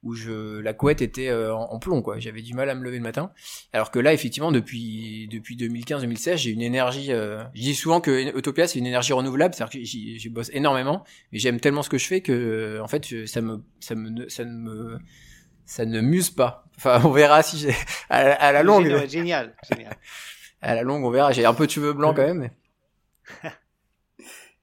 où 0.06 0.14
je 0.14 0.60
la 0.60 0.74
couette 0.74 1.02
était 1.02 1.28
euh, 1.28 1.54
en, 1.54 1.80
plomb 1.80 2.02
quoi. 2.02 2.20
J'avais 2.20 2.42
du 2.42 2.54
mal 2.54 2.70
à 2.70 2.76
me 2.76 2.84
lever 2.84 2.98
le 2.98 3.04
matin. 3.04 3.32
Alors 3.74 3.92
que 3.92 4.00
là 4.00 4.14
effectivement 4.14 4.52
depuis 4.52 5.28
depuis 5.30 5.58
2015-2016, 5.58 6.38
j'ai 6.38 6.52
une 6.52 6.62
énergie 6.62 7.12
euh, 7.12 7.44
je 7.54 7.62
dis 7.62 7.76
souvent 7.76 8.00
que 8.00 8.38
Utopia 8.38 8.68
c'est 8.68 8.80
une 8.80 8.88
énergie 8.88 9.12
renouvelable, 9.12 9.54
c'est-à-dire 9.54 9.82
que 9.82 9.86
j'y 9.86 10.30
bosse 10.30 10.50
énormément, 10.54 11.04
mais 11.32 11.40
j'aime 11.40 11.60
tellement 11.60 11.82
ce 11.82 11.90
que 11.90 11.98
je 11.98 12.08
fais 12.08 12.22
que 12.22 12.80
en 12.82 12.88
fait 12.88 13.26
ça 13.26 13.42
me 13.42 13.64
ça 13.80 13.96
me 13.96 14.30
ça 14.30 14.46
ne 14.46 14.52
me 14.52 15.00
ça 15.66 15.86
ne 15.86 16.00
muse 16.02 16.30
pas. 16.30 16.66
Enfin, 16.78 17.02
on 17.06 17.12
verra 17.12 17.44
si 17.44 17.58
j'ai 17.58 17.76
à, 18.10 18.52
la 18.52 18.64
longue. 18.64 19.08
Génial, 19.08 19.56
génial. 19.70 19.98
À 20.62 20.74
la 20.74 20.82
longue, 20.82 21.04
on 21.04 21.12
verra. 21.12 21.32
J'ai 21.32 21.46
un 21.46 21.54
peu 21.54 21.68
de 21.68 21.72
cheveux 21.72 21.94
blancs 21.94 22.16
quand 22.16 22.26
même. 22.26 22.50
Mais... 23.44 23.52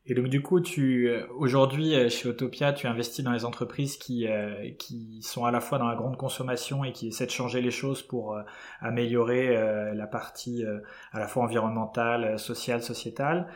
Et 0.04 0.14
donc 0.14 0.26
du 0.26 0.42
coup, 0.42 0.60
tu 0.60 1.08
euh, 1.08 1.24
aujourd'hui 1.36 1.94
euh, 1.94 2.08
chez 2.08 2.28
Autopia, 2.28 2.72
tu 2.72 2.88
investis 2.88 3.24
dans 3.24 3.30
les 3.30 3.44
entreprises 3.44 3.96
qui 3.96 4.26
euh, 4.26 4.72
qui 4.76 5.22
sont 5.22 5.44
à 5.44 5.52
la 5.52 5.60
fois 5.60 5.78
dans 5.78 5.86
la 5.86 5.94
grande 5.94 6.16
consommation 6.16 6.82
et 6.82 6.90
qui 6.90 7.06
essaient 7.06 7.26
de 7.26 7.30
changer 7.30 7.60
les 7.60 7.70
choses 7.70 8.02
pour 8.02 8.36
améliorer 8.80 9.54
la 9.94 10.06
partie 10.06 10.64
à 11.12 11.18
la 11.18 11.28
fois 11.28 11.44
environnementale, 11.44 12.38
sociale, 12.38 12.82
sociétale. 12.82 13.48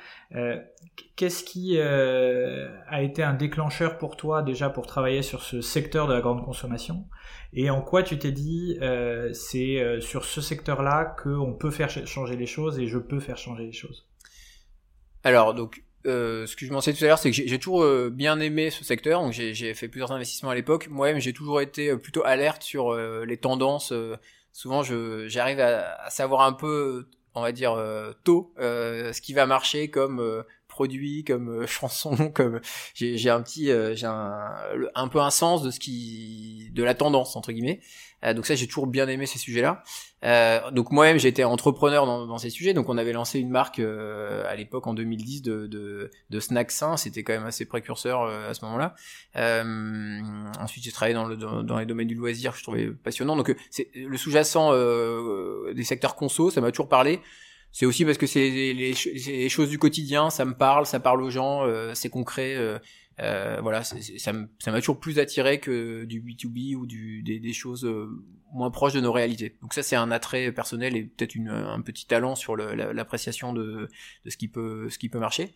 Qu'est-ce 1.17 1.45
qui 1.45 1.81
a 1.81 3.03
été 3.03 3.23
un 3.23 3.35
déclencheur 3.35 3.99
pour 3.99 4.17
toi 4.17 4.43
déjà 4.43 4.71
pour 4.71 4.87
travailler 4.87 5.23
sur 5.23 5.43
ce 5.43 5.61
secteur 5.61 6.07
de 6.07 6.15
la 6.15 6.21
grande 6.21 6.45
consommation? 6.45 7.07
Et 7.53 7.71
en 7.71 7.83
quoi 7.83 8.03
tu 8.03 8.19
t'es 8.19 8.33
dit 8.33 8.79
c'est 9.33 10.01
sur 10.01 10.25
ce 10.25 10.41
secteur-là 10.41 11.17
qu'on 11.23 11.55
peut 11.55 11.71
faire 11.71 11.91
changer 11.91 12.37
les 12.37 12.47
choses 12.47 12.79
et 12.79 12.87
je 12.87 12.99
peux 12.99 13.21
faire 13.21 13.37
changer 13.37 13.65
les 13.65 13.73
choses? 13.73 14.09
Alors 15.25 15.55
donc 15.55 15.83
euh, 16.07 16.47
ce 16.47 16.57
que 16.57 16.67
je 16.67 16.73
mentionnais 16.73 16.97
tout 16.97 17.05
à 17.05 17.09
l'heure, 17.09 17.19
c'est 17.19 17.31
que 17.31 17.37
j'ai 17.37 17.59
toujours 17.59 17.83
euh, 17.83 18.11
bien 18.11 18.39
aimé 18.41 18.71
ce 18.71 18.85
secteur. 18.85 19.23
Donc 19.23 19.33
j'ai 19.33 19.75
fait 19.75 19.89
plusieurs 19.89 20.13
investissements 20.13 20.51
à 20.51 20.55
l'époque. 20.55 20.89
Moi-même, 20.89 21.21
j'ai 21.21 21.33
toujours 21.33 21.61
été 21.61 21.91
euh, 21.91 21.97
plutôt 21.97 22.25
alerte 22.25 22.63
sur 22.63 22.95
les 22.95 23.37
tendances. 23.37 23.93
souvent, 24.53 24.83
j'arrive 24.83 25.61
à, 25.61 25.95
à, 26.03 26.11
savoir 26.11 26.43
un 26.43 26.53
peu, 26.53 27.09
on 27.35 27.43
va 27.43 27.53
dire 27.53 27.77
tôt, 28.25 28.53
ce 28.59 29.21
qui 29.21 29.35
va 29.35 29.47
marcher 29.47 29.91
comme 29.91 30.45
produits, 30.77 31.25
comme 31.25 31.67
chansons, 31.67 32.31
comme 32.35 32.61
j'ai 32.95 33.31
un 33.31 33.41
petit, 33.41 33.71
j'ai 33.95 34.07
un, 34.07 34.53
un 34.95 35.09
peu 35.09 35.21
un 35.21 35.31
sens 35.31 35.63
de 35.63 35.71
ce 35.71 35.81
qui, 35.81 36.71
de 36.75 36.85
la 36.85 36.95
tendance 36.95 37.35
entre 37.35 37.53
guillemets. 37.53 37.81
Euh, 38.25 38.35
donc 38.35 38.47
ça, 38.47 38.55
j'ai 38.55 38.67
toujours 38.67 38.87
bien 38.87 39.07
aimé 39.09 39.27
ces 39.27 39.39
sujets-là. 39.39 39.83
Euh, 40.25 40.71
donc 40.71 40.91
moi-même, 40.91 41.19
j'étais 41.19 41.45
entrepreneur 41.45 42.07
dans, 42.07 42.27
dans, 42.27 42.39
ces 42.39 42.51
sujets. 42.51 42.73
Donc 42.73 42.89
on 42.89 42.99
avait 42.99 43.13
lancé 43.13 43.39
une 43.39 43.51
marque 43.51 43.79
euh, 43.79 44.45
à 44.51 44.57
l'époque 44.57 44.87
en 44.87 44.95
2010 44.95 45.43
de, 45.43 45.67
de, 45.67 46.11
de 46.31 46.41
snacks 46.41 46.71
sains. 46.71 46.97
C'était 46.97 47.23
quand 47.23 47.35
même 47.35 47.47
assez 47.47 47.67
précurseur 47.67 48.23
à 48.23 48.55
ce 48.55 48.65
moment-là. 48.65 48.95
ensuite, 50.61 50.85
j'ai 50.85 50.93
travaillé 50.93 51.15
dans, 51.15 51.27
le, 51.27 51.37
dans, 51.37 51.79
les 51.79 51.87
domaines 51.87 52.09
du 52.09 52.15
loisir, 52.15 52.55
je 52.57 52.63
trouvais 52.63 52.89
passionnant. 52.89 53.37
Donc 53.37 53.55
c'est 53.71 53.91
le 53.95 54.17
sous-jacent 54.17 54.73
des 55.73 55.85
secteurs 55.85 56.17
conso, 56.17 56.51
ça 56.51 56.61
m'a 56.61 56.71
toujours 56.71 56.89
parlé. 56.89 57.21
C'est 57.79 57.85
aussi 57.85 58.07
parce 58.07 58.17
que 58.17 58.27
c'est 58.27 58.49
les, 58.49 59.49
choses 59.51 59.69
du 59.69 59.79
quotidien, 59.79 60.31
ça 60.31 60.47
me 60.47 60.55
parle, 60.55 60.87
ça 60.87 60.99
parle 60.99 61.23
aux 61.23 61.29
gens, 61.29 61.61
c'est 61.93 62.09
concret. 62.09 62.57
Euh, 63.21 63.59
voilà, 63.63 63.83
ça 63.83 64.33
m'a 64.33 64.79
toujours 64.81 65.01
plus 65.01 65.19
attiré 65.19 65.59
que 65.59 66.05
du 66.05 66.21
B2B 66.21 66.77
ou 66.77 66.87
du, 66.87 67.23
des, 67.23 67.53
choses 67.53 67.85
euh, 67.85 68.09
moins 68.53 68.71
proches 68.71 68.93
de 68.93 69.01
nos 69.01 69.13
réalités. 69.13 69.57
Donc 69.63 69.75
ça, 69.75 69.83
c'est 69.83 69.97
un 69.97 70.11
attrait 70.11 70.53
personnel 70.53 70.97
et 70.97 71.05
peut-être 71.05 71.37
un 71.49 71.81
petit 71.81 72.07
talent 72.07 72.35
sur 72.35 72.57
l'appréciation 72.57 73.53
de, 73.53 73.89
de 74.25 74.31
ce 74.31 74.37
qui 74.37 74.49
peut 74.49 74.89
ce 74.91 74.99
qui 74.99 75.09
peut 75.09 75.19
marcher. 75.19 75.53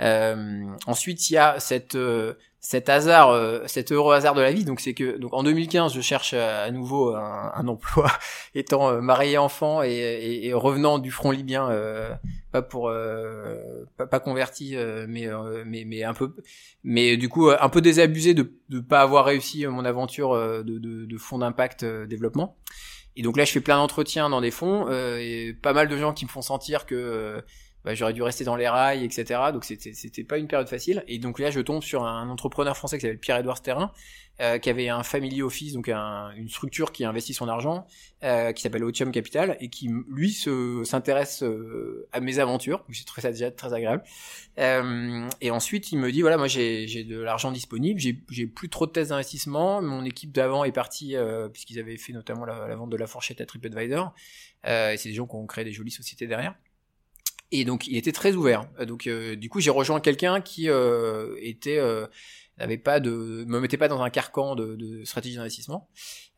Euh, 0.00 0.66
ensuite, 0.86 1.30
il 1.30 1.34
y 1.34 1.38
a 1.38 1.60
cette 1.60 1.94
euh, 1.94 2.34
cet 2.62 2.88
hasard, 2.88 3.30
euh, 3.30 3.64
cet 3.66 3.90
heureux 3.90 4.14
hasard 4.14 4.34
de 4.34 4.40
la 4.40 4.52
vie. 4.52 4.64
Donc 4.64 4.80
c'est 4.80 4.94
que 4.94 5.18
donc 5.18 5.34
en 5.34 5.42
2015, 5.42 5.92
je 5.92 6.00
cherche 6.00 6.32
à 6.32 6.70
nouveau 6.70 7.14
un, 7.14 7.66
emploi, 7.66 8.10
étant 8.54 8.88
euh, 8.88 9.00
marié 9.00 9.36
enfant 9.36 9.82
et, 9.82 10.40
et, 10.44 10.54
revenant 10.54 10.98
du 10.98 11.10
front 11.10 11.32
libyen, 11.32 11.68
euh, 11.68 12.14
pas 12.52 12.62
pour 12.62 12.92
pas, 13.96 14.06
pas, 14.06 14.20
converti, 14.20 14.76
mais 15.08 15.26
mais 15.64 15.84
mais 15.84 16.04
un 16.04 16.14
peu, 16.14 16.34
mais 16.84 17.16
du 17.16 17.28
coup 17.28 17.50
un 17.50 17.68
peu 17.68 17.80
désabusé 17.80 18.34
de 18.34 18.52
ne 18.70 18.80
pas 18.80 19.00
avoir 19.00 19.24
réussi 19.24 19.66
mon 19.66 19.84
aventure 19.84 20.34
de, 20.34 20.62
de, 20.62 21.06
de 21.06 21.18
fonds 21.18 21.38
d'impact 21.38 21.84
développement. 21.84 22.56
Et 23.16 23.22
donc 23.22 23.36
là, 23.36 23.44
je 23.44 23.52
fais 23.52 23.60
plein 23.60 23.76
d'entretiens 23.76 24.30
dans 24.30 24.40
des 24.40 24.50
fonds 24.50 24.90
et 24.90 25.54
pas 25.60 25.72
mal 25.72 25.88
de 25.88 25.96
gens 25.96 26.12
qui 26.12 26.24
me 26.24 26.30
font 26.30 26.42
sentir 26.42 26.86
que 26.86 27.42
bah, 27.84 27.94
j'aurais 27.94 28.12
dû 28.12 28.22
rester 28.22 28.44
dans 28.44 28.56
les 28.56 28.68
rails, 28.68 29.04
etc. 29.04 29.40
Donc 29.52 29.64
c'était 29.64 29.92
c'était 29.92 30.24
pas 30.24 30.38
une 30.38 30.46
période 30.46 30.68
facile. 30.68 31.04
Et 31.08 31.18
donc 31.18 31.38
là, 31.38 31.50
je 31.50 31.60
tombe 31.60 31.82
sur 31.82 32.04
un 32.04 32.28
entrepreneur 32.28 32.76
français 32.76 32.96
qui 32.98 33.02
s'appelle 33.02 33.18
Pierre-Edouard 33.18 33.56
Sterrin, 33.56 33.92
euh, 34.40 34.58
qui 34.58 34.70
avait 34.70 34.88
un 34.88 35.02
family 35.02 35.42
office, 35.42 35.72
donc 35.72 35.88
une 35.88 36.48
structure 36.48 36.92
qui 36.92 37.04
investit 37.04 37.34
son 37.34 37.48
argent, 37.48 37.86
euh, 38.22 38.52
qui 38.52 38.62
s'appelle 38.62 38.84
Otium 38.84 39.10
Capital, 39.10 39.56
et 39.60 39.68
qui 39.68 39.90
lui 40.08 40.30
se 40.30 40.82
s'intéresse 40.84 41.42
euh, 41.42 42.08
à 42.12 42.20
mes 42.20 42.38
aventures. 42.38 42.84
J'ai 42.88 43.04
trouvé 43.04 43.22
ça 43.22 43.32
déjà 43.32 43.50
très 43.50 43.74
agréable. 43.74 44.04
Euh, 44.58 45.28
et 45.40 45.50
ensuite, 45.50 45.90
il 45.92 45.98
me 45.98 46.12
dit 46.12 46.22
voilà, 46.22 46.36
moi 46.36 46.46
j'ai 46.46 47.04
de 47.04 47.18
l'argent 47.18 47.50
disponible, 47.50 48.00
j'ai 48.00 48.46
plus 48.46 48.68
trop 48.68 48.86
de 48.86 48.92
tests 48.92 49.10
d'investissement. 49.10 49.82
Mon 49.82 50.04
équipe 50.04 50.30
d'avant 50.32 50.64
est 50.64 50.72
partie 50.72 51.16
euh, 51.16 51.48
puisqu'ils 51.48 51.80
avaient 51.80 51.96
fait 51.96 52.12
notamment 52.12 52.44
la, 52.44 52.68
la, 52.68 52.76
vente 52.76 52.90
de 52.90 52.96
la 52.96 53.06
fourchette 53.06 53.40
à 53.40 53.46
TripAdvisor. 53.46 54.14
et 54.64 54.94
c'est 54.96 55.08
des 55.08 55.14
gens 55.14 55.26
qui 55.26 55.34
ont 55.34 55.46
créé 55.46 55.64
des 55.64 55.72
jolies 55.72 55.90
sociétés 55.90 56.28
derrière. 56.28 56.54
Et 57.52 57.66
donc 57.66 57.86
il 57.86 57.96
était 57.96 58.12
très 58.12 58.34
ouvert. 58.34 58.66
Euh, 58.80 58.86
donc 58.86 59.06
euh, 59.06 59.36
du 59.36 59.48
coup 59.48 59.60
j'ai 59.60 59.70
rejoint 59.70 60.00
quelqu'un 60.00 60.40
qui 60.40 60.68
euh, 60.68 61.36
était 61.40 61.78
n'avait 62.58 62.78
pas 62.78 63.00
de 63.00 63.44
me 63.46 63.60
mettait 63.60 63.78
pas 63.78 63.88
dans 63.88 64.02
un 64.02 64.10
carcan 64.10 64.54
de, 64.54 64.76
de 64.76 65.04
stratégie 65.04 65.36
d'investissement. 65.36 65.88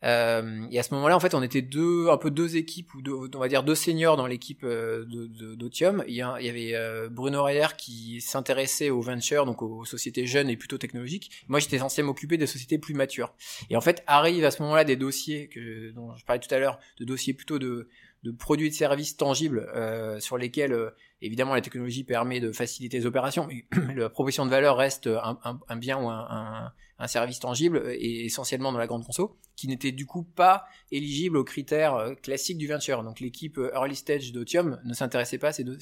Euh, 0.03 0.65
et 0.71 0.79
à 0.79 0.83
ce 0.83 0.93
moment-là, 0.93 1.15
en 1.15 1.19
fait, 1.19 1.35
on 1.35 1.43
était 1.43 1.61
deux, 1.61 2.09
un 2.09 2.17
peu 2.17 2.31
deux 2.31 2.57
équipes 2.57 2.93
ou 2.95 3.01
deux, 3.01 3.13
on 3.13 3.39
va 3.39 3.47
dire 3.47 3.63
deux 3.63 3.75
seniors 3.75 4.17
dans 4.17 4.25
l'équipe 4.25 4.65
de 4.65 5.55
d'Otium. 5.55 6.03
Il, 6.07 6.15
y 6.15 6.21
avait 6.21 6.73
Bruno 7.09 7.43
Reyer 7.43 7.67
qui 7.77 8.21
s'intéressait 8.21 8.89
aux 8.89 9.01
ventures, 9.01 9.45
donc 9.45 9.61
aux 9.61 9.83
sociétés 9.85 10.25
jeunes 10.25 10.49
et 10.49 10.57
plutôt 10.57 10.77
technologiques. 10.77 11.31
Moi, 11.47 11.59
j'étais 11.59 11.79
censé 11.79 12.01
m'occuper 12.01 12.37
des 12.37 12.47
sociétés 12.47 12.77
plus 12.77 12.93
matures. 12.93 13.33
Et 13.69 13.75
en 13.75 13.81
fait, 13.81 14.03
arrive 14.07 14.45
à 14.45 14.51
ce 14.51 14.61
moment-là 14.63 14.83
des 14.83 14.95
dossiers 14.95 15.49
que 15.49 15.91
dont 15.91 16.15
je 16.15 16.25
parlais 16.25 16.39
tout 16.39 16.53
à 16.53 16.59
l'heure, 16.59 16.79
de 16.99 17.05
dossiers 17.05 17.33
plutôt 17.33 17.59
de 17.59 17.89
de 18.25 18.31
produits 18.31 18.67
et 18.67 18.69
de 18.71 18.75
services 18.75 19.17
tangibles 19.17 19.69
euh, 19.75 20.19
sur 20.19 20.37
lesquels 20.37 20.73
euh, 20.73 20.89
évidemment 21.21 21.53
la 21.53 21.61
technologie 21.61 22.03
permet 22.03 22.39
de 22.39 22.51
faciliter 22.51 22.97
les 22.97 23.05
opérations, 23.05 23.47
mais 23.47 23.65
la 23.95 24.09
proposition 24.09 24.45
de 24.45 24.49
valeur 24.49 24.77
reste 24.77 25.07
un, 25.07 25.75
bien 25.77 25.97
ou 26.01 26.09
un, 26.09 26.73
service 27.07 27.39
tangible 27.39 27.83
et 27.91 28.25
essentiellement 28.25 28.71
dans 28.71 28.79
la 28.79 28.87
grande 28.87 29.05
conso, 29.05 29.37
qui 29.55 29.67
n'était 29.67 29.91
du 29.91 30.07
coup 30.07 30.23
pas 30.23 30.65
éligible 30.91 31.37
aux 31.37 31.43
critères 31.43 31.93
euh, 31.93 32.15
classiques 32.15 32.57
du 32.57 32.67
venture. 32.67 33.03
Donc 33.03 33.19
l'équipe 33.19 33.59
early 33.73 33.95
stage 33.95 34.31
d'Otium 34.31 34.81
ne 34.83 34.93
s'intéressait 34.93 35.37
pas 35.37 35.49
à 35.49 35.53
ces 35.53 35.63
deux. 35.63 35.77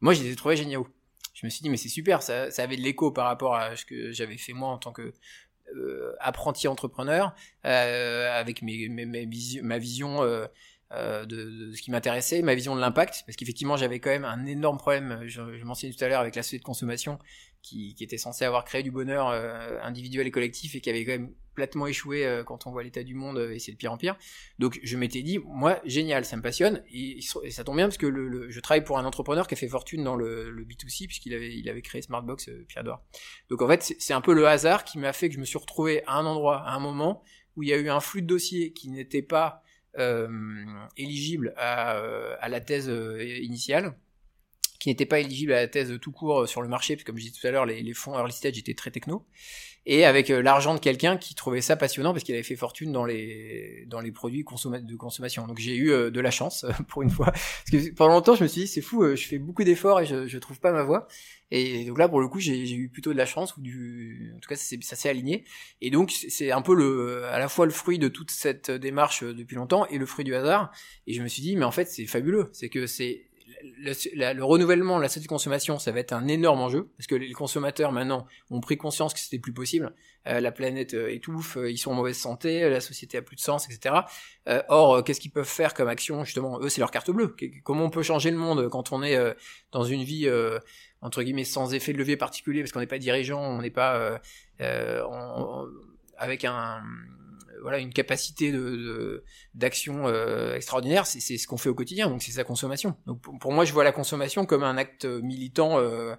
Moi, 0.00 0.14
je 0.14 0.22
les 0.22 0.30
ai 0.30 0.36
trouvés 0.36 0.56
géniaux. 0.56 0.86
Je 1.34 1.44
me 1.44 1.50
suis 1.50 1.62
dit 1.62 1.70
mais 1.70 1.76
c'est 1.76 1.88
super, 1.88 2.22
ça, 2.22 2.46
avait 2.58 2.76
de 2.76 2.82
l'écho 2.82 3.10
par 3.10 3.26
rapport 3.26 3.56
à 3.56 3.74
ce 3.74 3.84
que 3.84 4.12
j'avais 4.12 4.36
fait 4.36 4.52
moi 4.52 4.68
en 4.68 4.78
tant 4.78 4.92
que 4.92 5.12
apprenti 6.18 6.68
entrepreneur, 6.68 7.34
avec 7.62 8.62
ma 8.62 9.78
vision 9.78 10.22
euh, 10.22 10.46
de, 10.90 11.72
ce 11.74 11.82
qui 11.82 11.90
m'intéressait, 11.90 12.42
ma 12.42 12.54
vision 12.54 12.74
de 12.74 12.80
l'impact, 12.80 13.22
parce 13.26 13.36
qu'effectivement 13.36 13.76
j'avais 13.76 14.00
quand 14.00 14.10
même 14.10 14.24
un 14.24 14.46
énorme 14.46 14.78
problème, 14.78 15.22
je, 15.26 15.56
je 15.56 15.64
mentionnais 15.64 15.94
tout 15.94 16.04
à 16.04 16.08
l'heure 16.08 16.20
avec 16.20 16.34
la 16.34 16.42
société 16.42 16.60
de 16.60 16.64
consommation 16.64 17.18
qui, 17.62 17.94
qui 17.94 18.04
était 18.04 18.18
censée 18.18 18.44
avoir 18.44 18.64
créé 18.64 18.82
du 18.82 18.90
bonheur 18.90 19.28
euh, 19.28 19.78
individuel 19.82 20.26
et 20.26 20.30
collectif 20.30 20.74
et 20.74 20.80
qui 20.80 20.90
avait 20.90 21.04
quand 21.04 21.12
même 21.12 21.32
platement 21.54 21.86
échoué 21.86 22.24
euh, 22.24 22.42
quand 22.42 22.66
on 22.66 22.70
voit 22.70 22.82
l'état 22.82 23.02
du 23.02 23.14
monde 23.14 23.38
et 23.52 23.58
c'est 23.58 23.72
de 23.72 23.76
pire 23.76 23.92
en 23.92 23.96
pire. 23.96 24.16
Donc 24.58 24.80
je 24.82 24.96
m'étais 24.96 25.22
dit, 25.22 25.38
moi 25.38 25.80
génial, 25.84 26.24
ça 26.24 26.36
me 26.36 26.42
passionne 26.42 26.82
et, 26.92 27.20
ça 27.50 27.64
tombe 27.64 27.76
bien 27.76 27.86
parce 27.86 27.98
que 27.98 28.06
le, 28.06 28.50
je 28.50 28.60
travaille 28.60 28.84
pour 28.84 28.98
un 28.98 29.04
entrepreneur 29.04 29.46
qui 29.46 29.54
a 29.54 29.56
fait 29.56 29.68
fortune 29.68 30.04
dans 30.04 30.16
le, 30.16 30.50
le 30.50 30.64
B2C 30.64 31.06
puisqu'il 31.06 31.34
avait, 31.34 31.54
il 31.54 31.68
avait 31.68 31.82
créé 31.82 32.02
Smartbox 32.02 32.50
Pierre 32.68 32.84
Dor. 32.84 33.02
Donc 33.50 33.62
en 33.62 33.68
fait 33.68 33.94
c'est 33.98 34.14
un 34.14 34.20
peu 34.20 34.32
le 34.32 34.46
hasard 34.46 34.84
qui 34.84 34.98
m'a 34.98 35.12
fait 35.12 35.28
que 35.28 35.34
je 35.34 35.40
me 35.40 35.44
suis 35.44 35.58
retrouvé 35.58 36.02
à 36.06 36.14
un 36.14 36.26
endroit, 36.26 36.62
à 36.62 36.72
un 36.72 36.80
moment 36.80 37.22
où 37.56 37.62
il 37.62 37.68
y 37.68 37.72
a 37.72 37.76
eu 37.76 37.90
un 37.90 38.00
flux 38.00 38.22
de 38.22 38.26
dossiers 38.26 38.72
qui 38.72 38.88
n'était 38.88 39.22
pas 39.22 39.62
euh, 39.98 40.28
éligible 40.96 41.52
à, 41.56 41.96
euh, 41.96 42.36
à, 42.40 42.48
la 42.48 42.60
thèse 42.60 42.88
euh, 42.88 43.24
initiale 43.42 43.94
qui 44.78 44.88
n'était 44.88 45.04
pas 45.04 45.18
éligible 45.18 45.52
à 45.52 45.56
la 45.56 45.68
thèse 45.68 45.98
tout 46.00 46.12
court 46.12 46.48
sur 46.48 46.62
le 46.62 46.68
marché, 46.68 46.94
parce 46.94 47.02
que 47.02 47.10
comme 47.10 47.18
je 47.18 47.24
disais 47.24 47.38
tout 47.38 47.46
à 47.46 47.50
l'heure, 47.50 47.66
les, 47.66 47.82
les, 47.82 47.92
fonds 47.92 48.14
early 48.14 48.32
stage 48.32 48.56
étaient 48.56 48.72
très 48.74 48.90
techno, 48.90 49.26
et 49.84 50.06
avec 50.06 50.28
l'argent 50.28 50.74
de 50.74 50.78
quelqu'un 50.80 51.18
qui 51.18 51.34
trouvait 51.34 51.60
ça 51.60 51.76
passionnant 51.76 52.12
parce 52.12 52.24
qu'il 52.24 52.34
avait 52.34 52.44
fait 52.44 52.56
fortune 52.56 52.90
dans 52.92 53.04
les 53.04 53.84
dans 53.88 54.00
les 54.00 54.10
produits 54.10 54.42
de 54.42 54.96
consommation. 54.96 55.46
Donc 55.46 55.58
j'ai 55.58 55.76
eu 55.76 55.88
de 56.10 56.20
la 56.20 56.30
chance 56.30 56.64
pour 56.88 57.02
une 57.02 57.10
fois, 57.10 57.26
parce 57.32 57.70
que 57.70 57.90
pendant 57.94 58.14
longtemps 58.14 58.36
je 58.36 58.42
me 58.44 58.48
suis 58.48 58.62
dit 58.62 58.68
c'est 58.68 58.80
fou, 58.80 59.04
je 59.14 59.26
fais 59.26 59.38
beaucoup 59.38 59.64
d'efforts 59.64 60.00
et 60.00 60.06
je, 60.06 60.26
je 60.26 60.38
trouve 60.38 60.60
pas 60.60 60.72
ma 60.72 60.82
voie, 60.82 61.08
et 61.50 61.84
donc 61.84 61.98
là, 61.98 62.08
pour 62.08 62.20
le 62.20 62.28
coup, 62.28 62.38
j'ai 62.38 62.72
eu 62.72 62.88
plutôt 62.88 63.12
de 63.12 63.18
la 63.18 63.26
chance, 63.26 63.56
ou 63.56 63.60
du, 63.60 64.32
en 64.36 64.40
tout 64.40 64.48
cas, 64.48 64.56
ça 64.56 64.96
s'est 64.96 65.08
aligné. 65.08 65.44
Et 65.80 65.90
donc, 65.90 66.10
c'est 66.10 66.52
un 66.52 66.62
peu 66.62 66.74
le, 66.74 67.24
à 67.26 67.38
la 67.38 67.48
fois 67.48 67.66
le 67.66 67.72
fruit 67.72 67.98
de 67.98 68.08
toute 68.08 68.30
cette 68.30 68.70
démarche 68.70 69.24
depuis 69.24 69.56
longtemps 69.56 69.86
et 69.86 69.98
le 69.98 70.06
fruit 70.06 70.24
du 70.24 70.34
hasard. 70.34 70.70
Et 71.06 71.12
je 71.12 71.22
me 71.22 71.28
suis 71.28 71.42
dit, 71.42 71.56
mais 71.56 71.64
en 71.64 71.72
fait, 71.72 71.86
c'est 71.86 72.06
fabuleux. 72.06 72.50
C'est 72.52 72.68
que 72.68 72.86
c'est 72.86 73.30
le, 73.78 74.32
le, 74.34 74.44
renouvellement 74.44 74.98
la 74.98 75.08
société 75.08 75.24
de 75.24 75.28
consommation, 75.28 75.78
ça 75.78 75.92
va 75.92 76.00
être 76.00 76.12
un 76.12 76.28
énorme 76.28 76.60
enjeu 76.60 76.88
parce 76.96 77.06
que 77.06 77.14
les 77.14 77.32
consommateurs 77.32 77.92
maintenant 77.92 78.26
ont 78.50 78.60
pris 78.60 78.76
conscience 78.76 79.14
que 79.14 79.20
c'était 79.20 79.38
plus 79.38 79.52
possible. 79.52 79.92
Euh, 80.26 80.40
la 80.40 80.52
planète 80.52 80.94
euh, 80.94 81.12
étouffe, 81.12 81.56
euh, 81.56 81.70
ils 81.70 81.78
sont 81.78 81.92
en 81.92 81.94
mauvaise 81.94 82.16
santé, 82.16 82.68
la 82.68 82.80
société 82.80 83.18
a 83.18 83.22
plus 83.22 83.36
de 83.36 83.40
sens, 83.40 83.66
etc. 83.68 83.94
or, 84.68 85.02
qu'est-ce 85.04 85.20
qu'ils 85.20 85.30
peuvent 85.30 85.44
faire 85.48 85.74
comme 85.74 85.88
action 85.88 86.24
Justement, 86.24 86.60
eux, 86.60 86.68
c'est 86.68 86.80
leur 86.80 86.90
carte 86.90 87.10
bleue. 87.10 87.34
Comment 87.64 87.84
on 87.84 87.90
peut 87.90 88.02
changer 88.02 88.30
le 88.30 88.36
monde 88.36 88.68
quand 88.68 88.92
on 88.92 89.02
est 89.02 89.16
dans 89.72 89.84
une 89.84 90.02
vie 90.02 90.28
entre 91.02 91.22
guillemets 91.22 91.44
sans 91.44 91.74
effet 91.74 91.92
de 91.92 91.98
levier 91.98 92.16
particulier 92.16 92.60
parce 92.60 92.72
qu'on 92.72 92.80
n'est 92.80 92.86
pas 92.86 92.98
dirigeant, 92.98 93.40
on 93.40 93.62
n'est 93.62 93.70
pas 93.70 93.96
euh, 93.96 94.18
euh 94.60 95.02
avec 96.16 96.44
un 96.44 96.82
voilà 97.62 97.78
une 97.78 97.92
capacité 97.92 98.52
de 98.52 99.24
d'action 99.54 100.06
euh, 100.06 100.54
extraordinaire, 100.54 101.06
c'est 101.06 101.20
ce 101.20 101.46
qu'on 101.46 101.56
fait 101.56 101.68
au 101.68 101.74
quotidien, 101.74 102.08
donc 102.08 102.22
c'est 102.22 102.32
sa 102.32 102.44
consommation. 102.44 102.96
Donc 103.06 103.20
pour, 103.20 103.52
moi, 103.52 103.64
je 103.64 103.72
vois 103.72 103.84
la 103.84 103.92
consommation 103.92 104.46
comme 104.46 104.62
un 104.62 104.76
acte 104.76 105.04
militant 105.04 105.78
euh, 105.78 106.14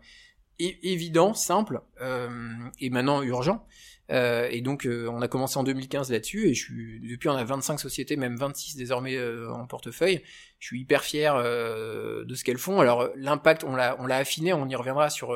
évident, 0.59 1.33
simple 1.33 1.81
et 2.79 2.89
maintenant 2.89 3.23
urgent. 3.23 3.65
Euh, 4.11 4.47
et 4.51 4.61
donc, 4.61 4.85
euh, 4.85 5.07
on 5.09 5.21
a 5.21 5.27
commencé 5.27 5.57
en 5.57 5.63
2015 5.63 6.11
là-dessus, 6.11 6.47
et 6.47 6.53
je 6.53 6.63
suis 6.63 6.99
depuis 6.99 7.29
on 7.29 7.35
a 7.35 7.43
25 7.43 7.79
sociétés, 7.79 8.17
même 8.17 8.35
26 8.35 8.75
désormais 8.75 9.15
euh, 9.15 9.51
en 9.51 9.65
portefeuille. 9.65 10.21
Je 10.59 10.67
suis 10.67 10.81
hyper 10.81 11.03
fier 11.03 11.35
de 11.35 12.35
ce 12.35 12.43
qu'elles 12.43 12.59
font. 12.59 12.81
Alors, 12.81 13.09
l'impact, 13.15 13.63
on 13.63 13.75
l'a 13.75 14.15
affiné, 14.15 14.53
on 14.53 14.69
y 14.69 14.75
reviendra 14.75 15.09
sur 15.09 15.35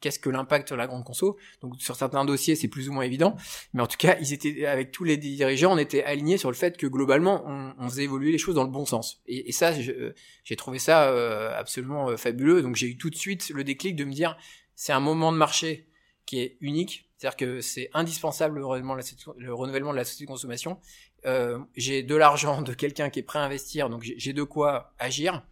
qu'est-ce 0.00 0.18
que 0.18 0.28
l'impact 0.28 0.70
de 0.70 0.76
la 0.76 0.86
grande 0.86 1.02
conso. 1.02 1.38
Donc, 1.62 1.76
sur 1.78 1.96
certains 1.96 2.26
dossiers, 2.26 2.56
c'est 2.56 2.68
plus 2.68 2.90
ou 2.90 2.92
moins 2.92 3.04
évident, 3.04 3.38
mais 3.72 3.80
en 3.80 3.86
tout 3.86 3.96
cas, 3.96 4.18
ils 4.20 4.34
étaient 4.34 4.66
avec 4.66 4.92
tous 4.92 5.04
les 5.04 5.16
dirigeants, 5.16 5.72
on 5.72 5.78
était 5.78 6.04
alignés 6.04 6.36
sur 6.36 6.50
le 6.50 6.56
fait 6.56 6.76
que 6.76 6.86
globalement, 6.86 7.42
on, 7.46 7.72
on 7.78 7.88
faisait 7.88 8.04
évoluer 8.04 8.32
les 8.32 8.36
choses 8.36 8.56
dans 8.56 8.64
le 8.64 8.70
bon 8.70 8.84
sens. 8.84 9.22
Et, 9.26 9.48
et 9.48 9.52
ça, 9.52 9.72
j'ai 9.72 10.56
trouvé 10.56 10.78
ça 10.78 11.56
absolument 11.56 12.14
fabuleux. 12.18 12.60
Donc, 12.60 12.76
j'ai 12.76 12.88
eu 12.88 12.98
tout 12.98 13.08
de 13.08 13.16
suite 13.16 13.48
le 13.54 13.64
déclic 13.64 13.96
de 13.96 14.04
me 14.04 14.12
dire, 14.12 14.36
c'est 14.74 14.92
un 14.92 15.00
moment 15.00 15.32
de 15.32 15.38
marché 15.38 15.86
qui 16.26 16.40
est 16.40 16.56
unique 16.60 17.06
c'est-à-dire 17.16 17.36
que 17.36 17.60
c'est 17.60 17.90
indispensable 17.94 18.58
le 18.58 18.66
renouvellement, 18.66 18.94
de 18.94 19.00
la, 19.00 19.46
le 19.46 19.54
renouvellement 19.54 19.92
de 19.92 19.96
la 19.96 20.04
société 20.04 20.24
de 20.24 20.30
consommation. 20.30 20.78
Euh, 21.24 21.58
j'ai 21.74 22.02
de 22.02 22.14
l'argent 22.14 22.60
de 22.62 22.74
quelqu'un 22.74 23.08
qui 23.08 23.20
est 23.20 23.22
prêt 23.22 23.38
à 23.38 23.42
investir, 23.42 23.88
donc 23.88 24.02
j'ai 24.02 24.32
de 24.32 24.42
quoi 24.42 24.92
agir. 24.98 25.42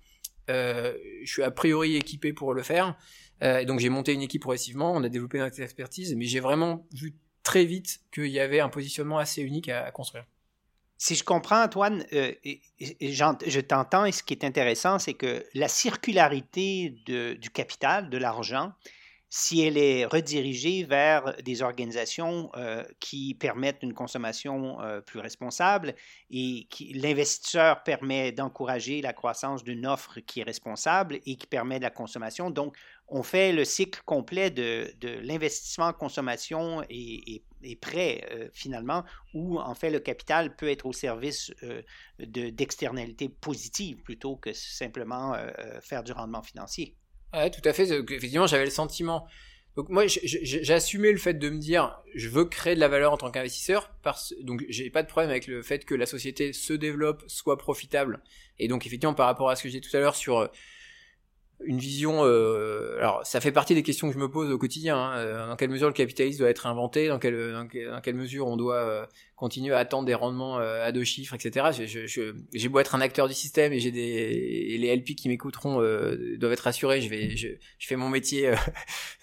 Euh, 0.51 0.95
je 1.23 1.33
suis 1.33 1.43
a 1.43 1.51
priori 1.51 1.97
équipé 1.97 2.33
pour 2.35 2.53
le 2.53 2.63
faire. 2.63 2.97
et 3.41 3.65
donc 3.65 3.81
j'ai 3.81 3.89
monté 3.89 4.13
une 4.13 4.23
équipe 4.23 4.43
progressivement, 4.43 4.93
on 4.93 5.03
a 5.05 5.09
développé 5.09 5.39
notre 5.39 5.59
expertise, 5.61 6.15
mais 6.15 6.27
j'ai 6.27 6.41
vraiment 6.41 6.87
vu 6.93 7.15
très 7.43 7.65
vite 7.65 8.01
qu'il 8.13 8.27
y 8.27 8.41
avait 8.41 8.61
un 8.61 8.69
positionnement 8.69 9.19
assez 9.19 9.43
unique 9.43 9.69
à, 9.69 9.91
construire. 9.91 10.25
Si 10.99 11.15
je 11.15 11.25
comprends, 11.25 11.63
Antoine, 11.65 12.05
je 12.11 13.61
t'entends 13.61 14.05
et 14.05 14.13
ce 14.13 14.23
qui 14.23 14.35
est 14.35 14.45
intéressant, 14.45 14.99
c'est 14.99 15.15
que 15.15 15.45
la 15.55 15.69
circularité 15.69 16.91
du 17.07 17.51
capital, 17.51 18.11
de 18.11 18.19
l'argent, 18.19 18.73
si 19.37 19.63
elle 19.63 19.77
est 19.79 20.05
redirigée 20.05 20.85
vers 20.85 21.35
des 21.43 21.63
organisations 21.63 22.53
euh, 22.55 22.85
qui 23.01 23.35
permettent 23.35 23.83
une 23.83 23.93
consommation 23.93 24.81
euh, 24.81 25.01
plus 25.01 25.19
responsable 25.19 25.97
et 26.31 26.69
l'investisseur 26.95 27.83
permet 27.83 28.31
d'encourager 28.31 29.03
la 29.03 29.13
croissance 29.13 29.65
d'une 29.65 29.89
offre 29.89 30.21
qui 30.21 30.39
est 30.39 30.45
responsable 30.45 31.19
et 31.27 31.35
qui 31.35 31.49
permet 31.49 31.79
de 31.79 31.83
la 31.83 31.91
consommation. 31.91 32.49
Donc, 32.49 32.77
on 33.09 33.25
fait 33.25 33.53
le 33.53 33.65
cycle 33.65 34.03
complet 34.05 34.53
de, 34.53 34.95
l'investissement, 35.03 35.93
consommation 35.93 36.85
et, 36.89 37.43
prêt 37.81 38.25
euh, 38.31 38.49
finalement, 38.53 39.03
où 39.35 39.59
en 39.59 39.75
fait 39.75 39.91
le 39.91 39.99
capital 39.99 40.55
peut 40.55 40.69
être 40.69 40.87
au 40.87 40.93
service 40.93 41.53
d'externalités 42.21 43.29
positives 43.29 43.97
plutôt 44.05 44.37
que 44.37 44.53
simplement 44.53 45.35
faire 45.83 46.05
du 46.05 46.13
rendement 46.13 46.43
financier. 46.43 46.97
Ouais, 47.35 47.51
tout 47.51 47.67
à 47.69 47.73
fait. 47.73 47.91
Effectivement, 47.91 48.47
j'avais 48.47 48.65
le 48.65 48.71
sentiment. 48.71 49.27
Donc 49.77 49.89
moi, 49.89 50.05
j'assumais 50.07 51.11
le 51.11 51.19
fait 51.19 51.35
de 51.35 51.51
me 51.51 51.59
dire, 51.59 51.99
je 52.15 52.29
veux 52.29 52.45
créer 52.45 52.77
de 52.77 52.81
la 52.81 52.87
valeur 52.87 53.13
en 53.13 53.17
tant 53.17 53.31
qu'investisseur. 53.31 53.93
Parce... 54.03 54.33
Donc 54.41 54.65
j'ai 54.69 54.89
pas 54.89 55.03
de 55.03 55.09
problème 55.09 55.31
avec 55.31 55.49
le 55.49 55.63
fait 55.63 55.85
que 55.85 55.95
la 55.95 56.07
société 56.07 56.53
se 56.53 56.73
développe, 56.73 57.25
soit 57.27 57.59
profitable. 57.59 58.23
Et 58.61 58.69
donc 58.69 58.87
effectivement, 58.87 59.15
par 59.15 59.27
rapport 59.27 59.51
à 59.51 59.57
ce 59.57 59.65
que 59.65 59.69
j'ai 59.69 59.81
dit 59.81 59.89
tout 59.89 59.97
à 59.97 60.01
l'heure 60.01 60.15
sur 60.15 60.39
euh, 60.39 60.47
une 61.65 61.79
vision. 61.79 62.25
Euh, 62.25 62.97
alors, 62.99 63.25
ça 63.25 63.41
fait 63.41 63.53
partie 63.53 63.75
des 63.75 63.83
questions 63.83 64.09
que 64.09 64.15
je 64.15 64.19
me 64.19 64.31
pose 64.31 64.51
au 64.51 64.59
quotidien. 64.59 64.97
Hein, 64.97 65.17
euh, 65.19 65.47
dans 65.49 65.57
quelle 65.57 65.71
mesure 65.71 65.89
le 65.89 65.95
capitalisme 65.95 66.41
doit 66.41 66.51
être 66.51 66.67
inventé 66.67 67.09
Dans 67.09 67.19
quelle, 67.19 67.53
dans, 67.53 68.01
quelle 68.01 68.15
mesure 68.15 68.47
on 68.47 68.57
doit 68.57 68.77
euh, 68.77 69.07
continuer 69.37 69.75
à 69.75 69.79
attendre 69.79 70.07
des 70.07 70.15
rendements 70.15 70.59
à 70.59 70.93
deux 70.93 71.05
chiffres, 71.05 71.35
etc. 71.35 71.67
J'ai 71.73 71.87
je, 71.87 72.07
je, 72.07 72.69
beau 72.69 72.79
être 72.79 72.95
un 72.95 73.01
acteur 73.01 73.29
du 73.29 73.35
système 73.35 73.73
et 73.73 73.81
j'ai 73.81 73.91
des 73.91 74.01
et 74.01 74.79
les 74.79 74.95
LP 74.95 75.17
qui 75.17 75.29
m'écouteront 75.29 75.81
doivent 76.39 76.53
être 76.53 76.61
rassurés. 76.61 77.01
Je 77.01 77.09
vais, 77.09 77.37
je, 77.37 77.49
je 77.79 77.87
fais 77.87 77.97
mon 77.97 78.09
métier 78.09 78.53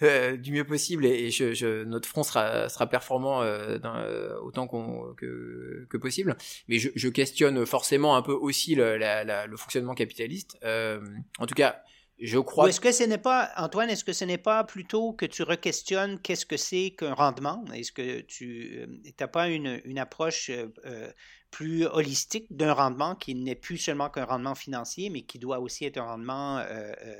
du 0.38 0.52
mieux 0.52 0.64
possible 0.64 1.06
et, 1.06 1.30
je, 1.30 1.84
notre 1.84 2.08
front 2.08 2.22
sera 2.22 2.68
sera 2.68 2.86
performant 2.86 3.40
dans, 3.78 4.04
autant 4.42 4.66
qu'on 4.66 5.14
que, 5.16 5.86
que 5.88 5.96
possible. 5.96 6.36
Mais 6.68 6.78
je, 6.78 7.08
questionne 7.08 7.64
forcément 7.66 8.16
un 8.16 8.22
peu 8.22 8.32
aussi 8.32 8.74
le, 8.74 8.96
la, 8.98 9.46
le 9.46 9.56
fonctionnement 9.56 9.94
capitaliste. 9.94 10.58
en 10.62 11.46
tout 11.46 11.54
cas 11.54 11.82
je 12.22 12.38
crois. 12.38 12.68
Est-ce 12.68 12.80
que 12.80 12.92
ce 12.92 13.02
n'est 13.02 13.18
pas, 13.18 13.50
Antoine, 13.56 13.90
est-ce 13.90 14.04
que 14.04 14.12
ce 14.12 14.24
n'est 14.24 14.38
pas 14.38 14.62
plutôt 14.64 15.12
que 15.12 15.26
tu 15.26 15.42
re-questionnes 15.42 16.20
qu'est-ce 16.20 16.46
que 16.46 16.56
c'est 16.56 16.94
qu'un 16.96 17.14
rendement? 17.14 17.64
Est-ce 17.74 17.90
que 17.90 18.20
tu 18.20 18.86
n'as 19.18 19.26
euh, 19.26 19.28
pas 19.28 19.48
une, 19.48 19.80
une 19.84 19.98
approche 19.98 20.50
euh, 20.50 20.68
euh, 20.86 21.10
plus 21.50 21.84
holistique 21.84 22.46
d'un 22.50 22.72
rendement 22.72 23.16
qui 23.16 23.34
n'est 23.34 23.56
plus 23.56 23.76
seulement 23.76 24.08
qu'un 24.08 24.24
rendement 24.24 24.54
financier, 24.54 25.10
mais 25.10 25.22
qui 25.22 25.38
doit 25.38 25.58
aussi 25.58 25.84
être 25.84 25.98
un 25.98 26.04
rendement 26.04 26.64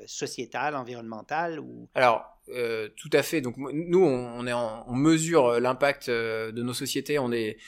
sociétal, 0.06 0.74
environnemental 0.74 1.60
ou... 1.60 1.90
Alors, 1.94 2.24
tout 2.46 3.10
à 3.12 3.22
fait. 3.22 3.42
Donc, 3.42 3.56
nous, 3.58 4.02
on, 4.02 4.46
est 4.46 4.54
on 4.54 4.94
mesure 4.94 5.60
l'impact 5.60 6.08
de 6.08 6.62
nos 6.62 6.72
sociétés. 6.72 7.18
On 7.18 7.30
est 7.30 7.58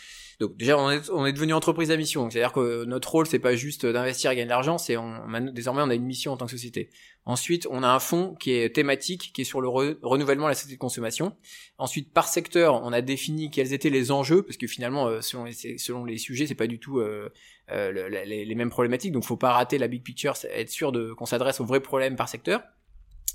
donc 0.41 0.57
déjà 0.57 0.79
on 0.79 0.91
est, 0.91 1.33
devenu 1.33 1.53
entreprise 1.53 1.91
à 1.91 1.97
mission, 1.97 2.29
c'est-à-dire 2.31 2.53
que 2.53 2.85
notre 2.85 3.11
rôle 3.11 3.27
c'est 3.27 3.39
pas 3.39 3.55
juste 3.55 3.87
d'investir 3.87 4.31
et 4.31 4.37
gagner 4.37 4.47
de 4.47 4.51
l'argent, 4.51 4.79
c'est 4.79 4.97
on, 4.97 5.21
désormais 5.53 5.83
on 5.83 5.91
a 5.91 5.95
une 5.95 6.05
mission 6.05 6.33
en 6.33 6.37
tant 6.37 6.47
que 6.47 6.51
société. 6.51 6.91
Ensuite 7.25 7.67
on 7.71 7.83
a 7.83 7.89
un 7.89 8.01
fonds 8.01 8.35
qui 8.35 8.53
est 8.53 8.75
thématique, 8.75 9.33
qui 9.33 9.43
est 9.43 9.45
sur 9.45 9.61
le 9.61 9.69
renouvellement 9.69 10.45
de 10.45 10.51
la 10.51 10.55
société 10.55 10.75
de 10.75 10.81
consommation. 10.81 11.37
Ensuite 11.79 12.13
par 12.13 12.29
secteur 12.29 12.83
on 12.83 12.93
a 12.93 13.01
défini 13.01 13.51
quels 13.51 13.73
étaient 13.73 13.91
les 13.91 14.11
enjeux 14.11 14.43
parce 14.43 14.57
que 14.57 14.67
finalement 14.67 15.07
euh, 15.07 15.21
selon, 15.21 15.45
les, 15.45 15.79
selon 15.79 16.05
les 16.05 16.19
sujets 16.19 16.47
c'est 16.47 16.55
pas 16.55 16.67
du 16.67 16.79
tout 16.79 16.99
euh, 16.99 17.31
euh, 17.71 18.09
les, 18.09 18.45
les, 18.45 18.55
mêmes 18.55 18.71
problématiques, 18.71 19.13
donc 19.13 19.25
faut 19.25 19.37
pas 19.37 19.53
rater 19.53 19.79
la 19.79 19.89
big 19.89 20.03
picture, 20.03 20.35
être 20.51 20.71
sûr 20.71 20.93
qu'on 21.17 21.27
s'adresse 21.27 21.61
aux 21.61 21.65
vrais 21.65 21.81
problèmes 21.81 22.17
par 22.17 22.29
secteur. 22.29 22.63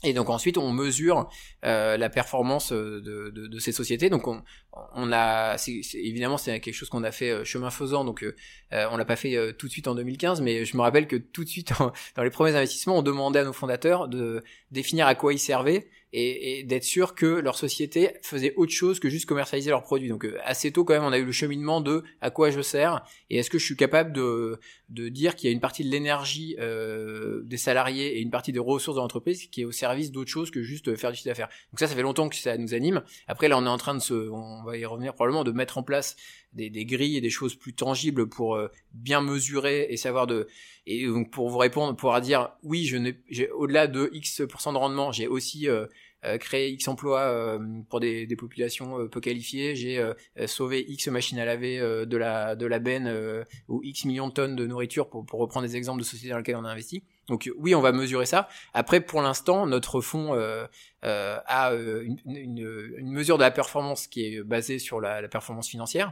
Et 0.03 0.13
donc 0.13 0.29
ensuite 0.29 0.57
on 0.57 0.71
mesure 0.71 1.29
euh, 1.65 1.97
la 1.97 2.09
performance 2.09 2.71
euh, 2.71 3.01
de, 3.01 3.59
ces 3.59 3.73
sociétés. 3.73 4.09
Donc 4.09 4.27
on, 4.27 5.12
a, 5.12 5.57
évidemment 5.93 6.38
c'est 6.38 6.59
quelque 6.62 6.73
chose 6.73 6.88
qu'on 6.88 7.03
a 7.03 7.12
fait 7.12 7.31
euh, 7.31 7.43
chemin 7.43 7.69
faisant. 7.69 8.05
Donc 8.05 8.23
euh, 8.23 8.33
on 8.91 8.97
l'a 8.97 9.05
pas 9.05 9.17
fait 9.17 9.53
tout 9.57 9.67
de 9.67 9.71
suite 9.71 9.88
en 9.88 9.95
2015, 9.95 10.39
mais 10.41 10.63
je 10.63 10.77
me 10.77 10.81
rappelle 10.81 11.07
que 11.07 11.17
tout 11.17 11.43
de 11.43 11.49
suite 11.49 11.73
dans 12.15 12.23
les 12.23 12.29
premiers 12.29 12.55
investissements, 12.55 12.97
on 12.97 13.01
demandait 13.01 13.39
à 13.39 13.43
nos 13.43 13.53
fondateurs 13.53 14.07
de 14.07 14.41
définir 14.71 15.05
à 15.05 15.15
quoi 15.15 15.33
ils 15.33 15.39
servaient 15.39 15.89
et, 16.13 16.60
et 16.60 16.63
d'être 16.63 16.84
sûr 16.84 17.15
que 17.15 17.26
leur 17.26 17.58
société 17.58 18.13
faisait 18.22 18.54
autre 18.56 18.72
chose 18.72 19.00
que 19.00 19.10
juste 19.10 19.28
commercialiser 19.28 19.69
leurs 19.69 19.84
produits. 19.84 20.10
Donc 20.10 20.28
assez 20.43 20.72
tôt 20.72 20.84
quand 20.84 20.93
même, 20.93 21.04
on 21.04 21.12
a 21.12 21.17
eu 21.17 21.26
le 21.26 21.32
cheminement 21.32 21.82
de 21.82 22.04
à 22.22 22.30
quoi 22.32 22.50
je 22.50 22.62
sers? 22.62 23.04
Et 23.30 23.38
est-ce 23.38 23.50
que 23.50 23.60
je 23.60 23.65
suis 23.65 23.76
capable 23.76 24.12
de, 24.13 24.60
de 24.89 25.10
dire 25.10 25.36
qu'il 25.36 25.50
y 25.50 25.52
a 25.52 25.54
une 25.54 25.60
partie 25.60 25.84
de 25.84 25.89
l'énergie 25.89 26.56
euh, 26.60 27.41
des 27.43 27.58
salariés 27.58 28.17
et 28.17 28.22
une 28.22 28.32
partie 28.32 28.52
des 28.52 28.60
ressources 28.60 28.95
de 28.95 29.02
l'entreprise 29.02 29.48
qui 29.48 29.62
est 29.62 29.65
au 29.65 29.72
service 29.72 30.12
d'autre 30.12 30.30
chose 30.30 30.52
que 30.52 30.63
juste 30.63 30.95
faire 30.95 31.12
du 31.12 31.17
chiffre 31.17 31.30
d'affaires? 31.30 31.50
Donc 31.72 31.80
ça, 31.80 31.88
ça 31.88 31.95
fait 31.95 32.02
longtemps 32.02 32.30
que 32.30 32.36
ça 32.36 32.58
nous 32.58 32.74
anime. 32.74 33.02
Après 33.28 33.48
là, 33.48 33.58
on 33.58 33.65
est 33.65 33.69
en 33.69 33.78
train 33.78 33.95
de 33.95 34.00
se, 34.00 34.13
on 34.13 34.63
va 34.63 34.78
y 34.78 34.86
revenir 34.86 35.13
probablement, 35.13 35.43
de 35.43 35.52
mettre 35.52 35.78
en 35.78 35.84
place 35.84 36.15
des, 36.53 36.69
des 36.69 36.85
grilles 36.85 37.17
et 37.17 37.21
des 37.21 37.29
choses 37.29 37.55
plus 37.55 37.73
tangibles 37.73 38.27
pour 38.27 38.55
euh, 38.55 38.67
bien 38.93 39.21
mesurer 39.21 39.88
et 39.89 39.97
savoir 39.97 40.27
de 40.27 40.47
et 40.85 41.05
donc 41.05 41.29
pour 41.29 41.49
vous 41.49 41.57
répondre, 41.57 41.95
pouvoir 41.95 42.19
dire 42.19 42.49
oui, 42.63 42.85
je 42.85 42.97
n'ai 42.97 43.19
au-delà 43.53 43.88
de 43.88 44.09
X 44.13 44.41
de 44.41 44.77
rendement, 44.77 45.12
j'ai 45.12 45.27
aussi 45.27 45.69
euh, 45.69 45.85
euh, 46.25 46.38
créé 46.38 46.69
X 46.71 46.88
emplois 46.88 47.21
euh, 47.21 47.59
pour 47.89 47.99
des, 47.99 48.25
des 48.25 48.35
populations 48.35 49.07
peu 49.07 49.19
qualifiées, 49.19 49.75
j'ai 49.75 50.03
sauvé 50.47 50.83
X 50.89 51.07
machines 51.09 51.39
à 51.39 51.45
laver 51.45 51.79
de 51.79 52.17
la 52.17 52.55
de 52.55 52.65
la 52.65 52.79
benne 52.79 53.45
ou 53.67 53.81
X 53.83 54.05
millions 54.05 54.29
de 54.29 54.33
tonnes 54.33 54.55
de 54.55 54.65
nourriture 54.65 55.09
pour, 55.09 55.25
pour 55.25 55.39
reprendre 55.39 55.67
des 55.67 55.75
exemples 55.75 55.99
de 55.99 56.05
sociétés 56.05 56.29
dans 56.29 56.38
lesquelles 56.38 56.55
on 56.55 56.65
a 56.65 56.71
investi. 56.71 57.03
Donc 57.27 57.51
oui, 57.57 57.75
on 57.75 57.81
va 57.81 57.91
mesurer 57.91 58.25
ça. 58.25 58.49
Après, 58.73 59.01
pour 59.01 59.21
l'instant, 59.21 59.67
notre 59.67 60.01
fonds 60.01 60.33
euh, 60.33 60.65
a 61.03 61.71
une, 61.73 62.17
une, 62.25 62.93
une, 62.97 63.12
mesure 63.12 63.38
de 63.38 63.43
la 63.43 63.51
performance 63.51 64.07
qui 64.07 64.25
est 64.25 64.43
basée 64.43 64.79
sur 64.79 64.99
la, 64.99 65.21
la 65.21 65.27
performance 65.27 65.69
financière. 65.69 66.12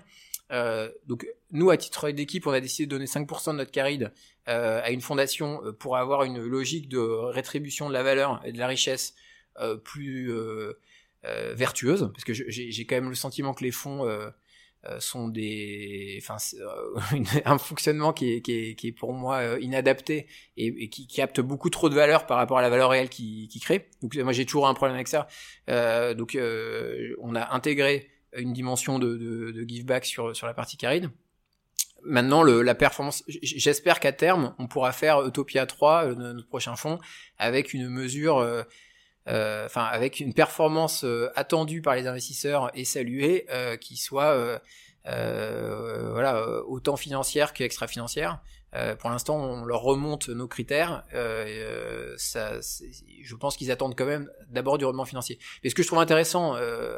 Euh, 0.52 0.90
donc 1.06 1.28
nous, 1.52 1.70
à 1.70 1.78
titre 1.78 2.10
d'équipe, 2.12 2.48
on 2.48 2.52
a 2.52 2.60
décidé 2.60 2.86
de 2.86 2.92
donner 2.92 3.06
5% 3.06 3.52
de 3.52 3.58
notre 3.58 3.72
caride 3.72 4.12
euh, 4.48 4.82
à 4.82 4.92
une 4.92 5.02
fondation 5.02 5.62
euh, 5.66 5.74
pour 5.74 5.98
avoir 5.98 6.24
une 6.24 6.42
logique 6.42 6.88
de 6.88 7.00
rétribution 7.00 7.90
de 7.90 7.94
la 7.94 8.02
valeur 8.02 8.42
et 8.46 8.54
de 8.54 8.58
la 8.58 8.68
richesse 8.68 9.14
euh, 9.60 9.76
plus 9.76 10.32
vertueuse, 11.56 12.10
parce 12.14 12.24
que 12.24 12.34
j'ai 12.34 12.86
quand 12.86 12.96
même 12.96 13.10
le 13.10 13.16
sentiment 13.16 13.54
que 13.54 13.62
les 13.62 13.72
fonds 13.72 14.08
sont 15.00 15.28
des, 15.28 16.22
enfin, 16.22 16.38
un 17.46 17.58
fonctionnement 17.58 18.14
qui 18.14 18.32
est, 18.32 18.42
qui 18.42 18.54
est, 18.54 18.76
qui 18.76 18.88
est 18.88 18.92
pour 18.94 19.12
moi 19.12 19.60
inadapté 19.60 20.28
et, 20.56 20.88
qui 20.88 21.06
capte 21.06 21.42
beaucoup 21.42 21.70
trop 21.70 21.90
de 21.90 21.96
valeur 21.96 22.28
par 22.28 22.38
rapport 22.38 22.60
à 22.60 22.62
la 22.62 22.70
valeur 22.70 22.92
réelle 22.92 23.10
qui 23.10 23.60
crée. 23.62 23.90
Donc 24.02 24.16
moi 24.16 24.32
j'ai 24.32 24.46
toujours 24.46 24.70
un 24.70 24.74
problème 24.74 24.96
avec 24.96 25.10
ça. 25.10 25.28
donc 26.14 26.38
on 27.20 27.36
a 27.36 27.54
intégré 27.54 28.10
une 28.36 28.54
dimension 28.54 29.00
de, 29.00 29.16
de, 29.16 29.64
give 29.68 29.86
back 29.86 30.06
sur, 30.06 30.36
sur 30.36 30.48
la 30.48 30.54
partie 30.54 30.78
caride. 30.78 31.10
Maintenant, 32.04 32.44
la 32.44 32.76
performance, 32.76 33.24
j'espère 33.28 34.00
qu'à 34.00 34.12
terme, 34.12 34.54
on 34.60 34.68
pourra 34.68 34.92
faire 34.92 35.26
Utopia 35.26 35.66
3, 35.66 36.06
euh, 36.06 36.16
notre 36.16 36.48
prochain 36.48 36.76
fonds, 36.76 37.00
avec 37.38 37.74
une 37.74 37.90
mesure, 37.90 38.38
euh, 38.38 38.64
euh, 39.28 39.66
enfin, 39.66 39.84
avec 39.84 40.20
une 40.20 40.34
performance 40.34 41.06
attendue 41.36 41.82
par 41.82 41.96
les 41.96 42.08
investisseurs 42.08 42.72
et 42.76 42.86
saluée, 42.86 43.48
qui 43.82 43.98
soit, 43.98 44.62
voilà, 45.06 46.62
autant 46.68 46.96
financière 46.96 47.54
qu'extra-financière. 47.54 48.42
Pour 49.00 49.10
l'instant, 49.10 49.38
on 49.38 49.66
leur 49.66 49.82
remonte 49.82 50.30
nos 50.30 50.48
critères. 50.48 51.04
ça, 52.18 52.60
je 52.62 53.36
pense 53.36 53.58
qu'ils 53.58 53.72
attendent 53.72 53.96
quand 53.96 54.06
même 54.06 54.30
d'abord 54.50 54.78
du 54.78 54.86
rendement 54.86 55.06
financier. 55.06 55.40
Mais 55.64 55.70
ce 55.70 55.76
que 55.76 55.84
je 55.84 55.88
trouve 55.88 56.00
intéressant, 56.00 56.54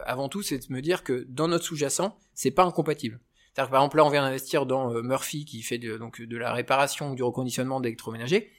avant 0.06 0.30
tout, 0.30 0.42
c'est 0.42 0.58
de 0.58 0.74
me 0.74 0.82
dire 0.82 1.04
que 1.04 1.26
dans 1.30 1.48
notre 1.48 1.64
sous-jacent, 1.64 2.18
c'est 2.34 2.52
pas 2.52 2.64
incompatible. 2.64 3.20
C'est-à-dire 3.54 3.70
que 3.70 3.72
par 3.72 3.82
exemple 3.82 3.98
là 3.98 4.06
on 4.06 4.10
vient 4.10 4.22
d'investir 4.22 4.66
dans 4.66 4.94
euh, 4.94 5.02
Murphy 5.02 5.46
qui 5.46 5.62
fait 5.62 5.78
de, 5.78 5.98
donc 5.98 6.22
de 6.22 6.38
la 6.38 6.54
réparation 6.54 7.14
du 7.14 7.24
reconditionnement 7.24 7.80
d'électroménager. 7.80 8.52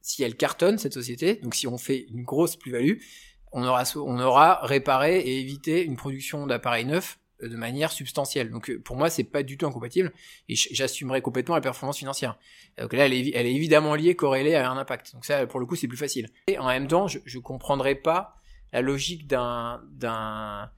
Si 0.00 0.22
elle 0.22 0.36
cartonne 0.36 0.78
cette 0.78 0.94
société, 0.94 1.36
donc 1.36 1.54
si 1.54 1.66
on 1.66 1.78
fait 1.78 2.06
une 2.10 2.24
grosse 2.24 2.56
plus-value, 2.56 2.98
on 3.52 3.64
aura 3.64 3.84
on 3.96 4.18
aura 4.18 4.58
réparé 4.62 5.20
et 5.20 5.40
évité 5.40 5.84
une 5.84 5.96
production 5.96 6.46
d'appareils 6.46 6.84
neufs 6.84 7.18
euh, 7.18 7.21
de 7.48 7.56
manière 7.56 7.92
substantielle. 7.92 8.50
Donc 8.50 8.70
euh, 8.70 8.80
pour 8.80 8.96
moi 8.96 9.10
c'est 9.10 9.24
pas 9.24 9.42
du 9.42 9.56
tout 9.56 9.66
incompatible 9.66 10.12
et 10.48 10.54
j'assumerai 10.54 11.20
complètement 11.20 11.54
la 11.54 11.60
performance 11.60 11.98
financière. 11.98 12.38
Donc 12.78 12.92
là 12.92 13.06
elle 13.06 13.12
est, 13.12 13.32
elle 13.34 13.46
est 13.46 13.54
évidemment 13.54 13.94
liée, 13.94 14.14
corrélée 14.14 14.54
à 14.54 14.70
un 14.70 14.76
impact. 14.76 15.14
Donc 15.14 15.24
ça 15.24 15.46
pour 15.46 15.60
le 15.60 15.66
coup 15.66 15.76
c'est 15.76 15.88
plus 15.88 15.96
facile. 15.96 16.28
Et 16.46 16.58
en 16.58 16.68
même 16.68 16.86
temps 16.86 17.08
je, 17.08 17.18
je 17.24 17.38
comprendrai 17.38 17.94
pas 17.94 18.36
la 18.72 18.80
logique 18.80 19.26
d'un 19.26 19.82
d'un 19.90 20.70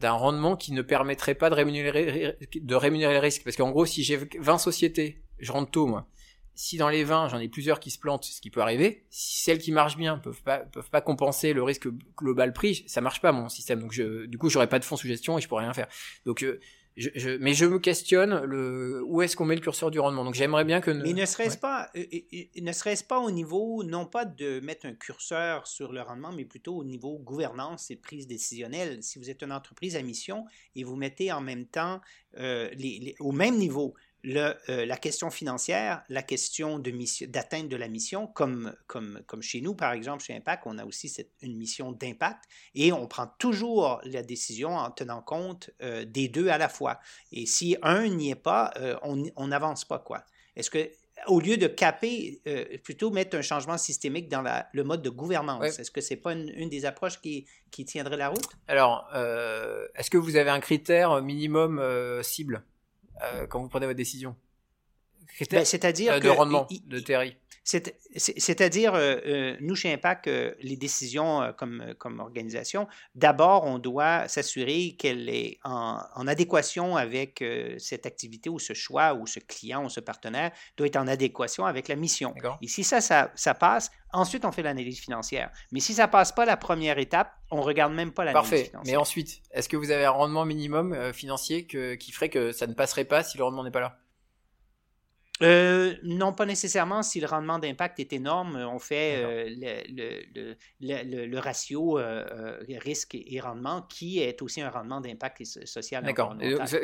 d'un 0.00 0.12
rendement 0.12 0.56
qui 0.56 0.72
ne 0.72 0.82
permettrait 0.82 1.34
pas 1.34 1.50
de 1.50 1.54
rémunérer, 1.54 2.36
de 2.54 2.74
rémunérer 2.74 3.12
les 3.12 3.18
risques. 3.18 3.44
Parce 3.44 3.56
qu'en 3.56 3.70
gros, 3.70 3.84
si 3.84 4.02
j'ai 4.02 4.16
20 4.16 4.58
sociétés, 4.58 5.22
je 5.38 5.52
rentre 5.52 5.70
tôt, 5.70 5.86
moi, 5.86 6.06
si 6.54 6.76
dans 6.76 6.88
les 6.88 7.04
20, 7.04 7.28
j'en 7.28 7.38
ai 7.38 7.48
plusieurs 7.48 7.80
qui 7.80 7.90
se 7.90 7.98
plantent, 7.98 8.24
ce 8.24 8.40
qui 8.40 8.50
peut 8.50 8.60
arriver, 8.60 9.04
si 9.10 9.42
celles 9.42 9.58
qui 9.58 9.72
marchent 9.72 9.96
bien 9.96 10.18
peuvent 10.18 10.42
pas 10.42 10.58
peuvent 10.58 10.90
pas 10.90 11.00
compenser 11.00 11.52
le 11.52 11.62
risque 11.62 11.88
global 12.16 12.52
pris, 12.52 12.84
ça 12.86 13.00
marche 13.00 13.20
pas 13.20 13.32
mon 13.32 13.48
système. 13.48 13.80
Donc 13.80 13.92
je, 13.92 14.26
du 14.26 14.38
coup, 14.38 14.48
j'aurais 14.50 14.68
pas 14.68 14.78
de 14.78 14.84
fonds 14.84 14.96
sous 14.96 15.06
gestion 15.06 15.38
et 15.38 15.40
je 15.40 15.48
pourrais 15.48 15.64
rien 15.64 15.72
faire. 15.72 15.88
Donc 16.26 16.42
euh, 16.42 16.60
je, 16.96 17.08
je, 17.14 17.30
mais 17.30 17.54
je 17.54 17.64
me 17.64 17.78
questionne 17.78 18.42
le 18.44 19.02
où 19.06 19.22
est-ce 19.22 19.36
qu'on 19.36 19.46
met 19.46 19.54
le 19.54 19.60
curseur 19.60 19.90
du 19.90 20.00
rendement. 20.00 20.24
Donc 20.24 20.34
j'aimerais 20.34 20.64
bien 20.64 20.80
que 20.80 20.90
mais 20.90 21.12
ne 21.12 21.24
serait-ce 21.24 21.56
pas 21.56 21.88
euh, 21.96 22.04
euh, 22.12 22.60
ne 22.60 22.72
serait-ce 22.72 23.04
pas 23.04 23.20
au 23.20 23.30
niveau 23.30 23.82
non 23.84 24.04
pas 24.04 24.24
de 24.24 24.60
mettre 24.60 24.86
un 24.86 24.94
curseur 24.94 25.66
sur 25.66 25.92
le 25.92 26.02
rendement, 26.02 26.32
mais 26.32 26.44
plutôt 26.44 26.76
au 26.76 26.84
niveau 26.84 27.18
gouvernance 27.18 27.90
et 27.90 27.96
prise 27.96 28.26
décisionnelle. 28.26 29.02
Si 29.02 29.18
vous 29.18 29.30
êtes 29.30 29.42
une 29.42 29.52
entreprise 29.52 29.96
à 29.96 30.02
mission 30.02 30.44
et 30.74 30.84
vous 30.84 30.96
mettez 30.96 31.32
en 31.32 31.40
même 31.40 31.66
temps 31.66 32.00
les, 32.34 33.14
au 33.18 33.32
même 33.32 33.56
niveau 33.56 33.94
le, 34.22 34.54
euh, 34.68 34.86
la 34.86 34.96
question 34.96 35.30
financière, 35.30 36.02
la 36.08 36.22
question 36.22 36.78
d'atteinte 36.78 37.68
de, 37.68 37.76
la 37.76 37.88
mission, 37.88 38.26
comme, 38.26 38.74
comme, 38.86 39.20
comme 39.26 39.42
chez 39.42 39.60
nous, 39.60 39.74
par 39.74 39.92
exemple, 39.92 40.22
chez 40.22 40.34
Impact, 40.34 40.64
on 40.66 40.78
a 40.78 40.84
aussi 40.84 41.08
cette, 41.08 41.30
une 41.42 41.56
mission 41.56 41.92
d'impact 41.92 42.44
et 42.74 42.92
on 42.92 43.06
prend 43.06 43.26
toujours 43.38 44.00
la 44.04 44.22
décision 44.22 44.76
en 44.76 44.90
tenant 44.90 45.22
compte 45.22 45.70
euh, 45.82 46.04
des 46.04 46.28
deux 46.28 46.48
à 46.48 46.58
la 46.58 46.68
fois. 46.68 47.00
Et 47.32 47.46
si 47.46 47.76
un 47.82 48.08
n'y 48.08 48.30
est 48.30 48.34
pas, 48.34 48.72
euh, 48.76 48.96
on 49.02 49.46
n'avance 49.46 49.84
pas, 49.84 49.98
quoi. 49.98 50.24
Est-ce 50.56 50.70
que, 50.70 50.90
au 51.26 51.40
lieu 51.40 51.56
de 51.56 51.66
caper, 51.66 52.40
plutôt 52.82 53.10
mettre 53.10 53.36
un 53.36 53.42
changement 53.42 53.76
systémique 53.76 54.28
dans 54.28 54.40
la, 54.40 54.68
le 54.72 54.84
mode 54.84 55.02
de 55.02 55.10
gouvernance, 55.10 55.78
est-ce 55.78 55.90
que 55.90 56.00
c'est 56.00 56.16
pas 56.16 56.32
une, 56.32 56.50
une, 56.56 56.70
des 56.70 56.86
approches 56.86 57.20
qui, 57.20 57.46
qui 57.70 57.84
tiendrait 57.84 58.16
la 58.16 58.30
route? 58.30 58.48
Alors, 58.66 59.06
est-ce 59.94 60.08
que 60.08 60.16
vous 60.16 60.36
avez 60.36 60.48
un 60.50 60.60
critère 60.60 61.22
minimum 61.22 61.82
cible? 62.22 62.64
Euh, 63.22 63.46
quand 63.46 63.60
vous 63.60 63.68
prenez 63.68 63.86
votre 63.86 63.96
décision 63.96 64.36
ben, 65.50 65.64
C'est-à-dire 65.64 66.14
euh, 66.14 66.20
de 66.20 66.28
rendement, 66.28 66.66
de 66.86 67.00
Terry. 67.00 67.36
C'est-à-dire, 67.62 68.94
euh, 68.94 69.54
nous, 69.60 69.76
chez 69.76 69.92
Impact, 69.92 70.28
les 70.60 70.76
décisions 70.76 71.52
comme, 71.56 71.94
comme 71.98 72.18
organisation, 72.18 72.88
d'abord, 73.14 73.64
on 73.64 73.78
doit 73.78 74.26
s'assurer 74.26 74.96
qu'elle 74.98 75.28
est 75.28 75.58
en, 75.62 76.00
en, 76.14 76.26
adéquation 76.26 76.96
avec 76.96 77.44
cette 77.78 78.06
activité 78.06 78.50
ou 78.50 78.58
ce 78.58 78.72
choix 78.72 79.14
ou 79.14 79.26
ce 79.26 79.38
client 79.38 79.84
ou 79.84 79.88
ce 79.88 80.00
partenaire 80.00 80.50
doit 80.76 80.88
être 80.88 80.96
en 80.96 81.06
adéquation 81.06 81.64
avec 81.64 81.86
la 81.86 81.96
mission. 81.96 82.34
Et 82.60 82.66
si 82.66 82.82
ça, 82.82 83.00
ça, 83.00 83.30
ça, 83.36 83.54
passe, 83.54 83.92
ensuite, 84.12 84.44
on 84.44 84.50
fait 84.50 84.62
l'analyse 84.62 84.98
financière. 84.98 85.52
Mais 85.70 85.80
si 85.80 85.94
ça 85.94 86.08
passe 86.08 86.32
pas 86.32 86.46
la 86.46 86.56
première 86.56 86.98
étape, 86.98 87.32
on 87.52 87.60
regarde 87.60 87.92
même 87.92 88.10
pas 88.10 88.24
l'analyse 88.24 88.48
financière. 88.48 88.72
Parfait. 88.72 88.90
Mais 88.90 88.96
ensuite, 88.96 89.42
est-ce 89.52 89.68
que 89.68 89.76
vous 89.76 89.92
avez 89.92 90.06
un 90.06 90.10
rendement 90.10 90.44
minimum 90.44 91.12
financier 91.12 91.66
que, 91.66 91.94
qui 91.94 92.10
ferait 92.10 92.30
que 92.30 92.50
ça 92.50 92.66
ne 92.66 92.74
passerait 92.74 93.04
pas 93.04 93.22
si 93.22 93.38
le 93.38 93.44
rendement 93.44 93.62
n'est 93.62 93.70
pas 93.70 93.80
là? 93.80 94.00
Euh, 95.42 95.94
non, 96.02 96.32
pas 96.32 96.46
nécessairement. 96.46 97.02
Si 97.02 97.20
le 97.20 97.26
rendement 97.26 97.58
d'impact 97.58 97.98
est 98.00 98.12
énorme, 98.12 98.56
on 98.56 98.78
fait 98.78 99.16
euh, 99.16 99.48
le, 99.48 100.56
le, 100.80 101.26
le, 101.26 101.38
ratio 101.38 101.98
euh, 101.98 102.58
risque 102.78 103.14
et 103.14 103.40
rendement 103.40 103.82
qui 103.82 104.20
est 104.20 104.42
aussi 104.42 104.60
un 104.60 104.70
rendement 104.70 105.00
d'impact 105.00 105.44
social. 105.64 106.04
D'accord. 106.04 106.36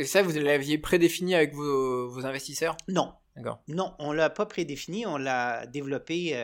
Ça, 0.04 0.22
vous 0.22 0.32
l'aviez 0.38 0.78
prédéfini 0.78 1.34
avec 1.34 1.54
vos, 1.54 2.08
vos 2.08 2.24
investisseurs? 2.24 2.76
Non. 2.88 3.12
Non, 3.68 3.94
on 3.98 4.12
l'a 4.12 4.30
pas 4.30 4.46
prédéfini, 4.46 5.06
on 5.06 5.16
l'a 5.16 5.66
développé 5.66 6.36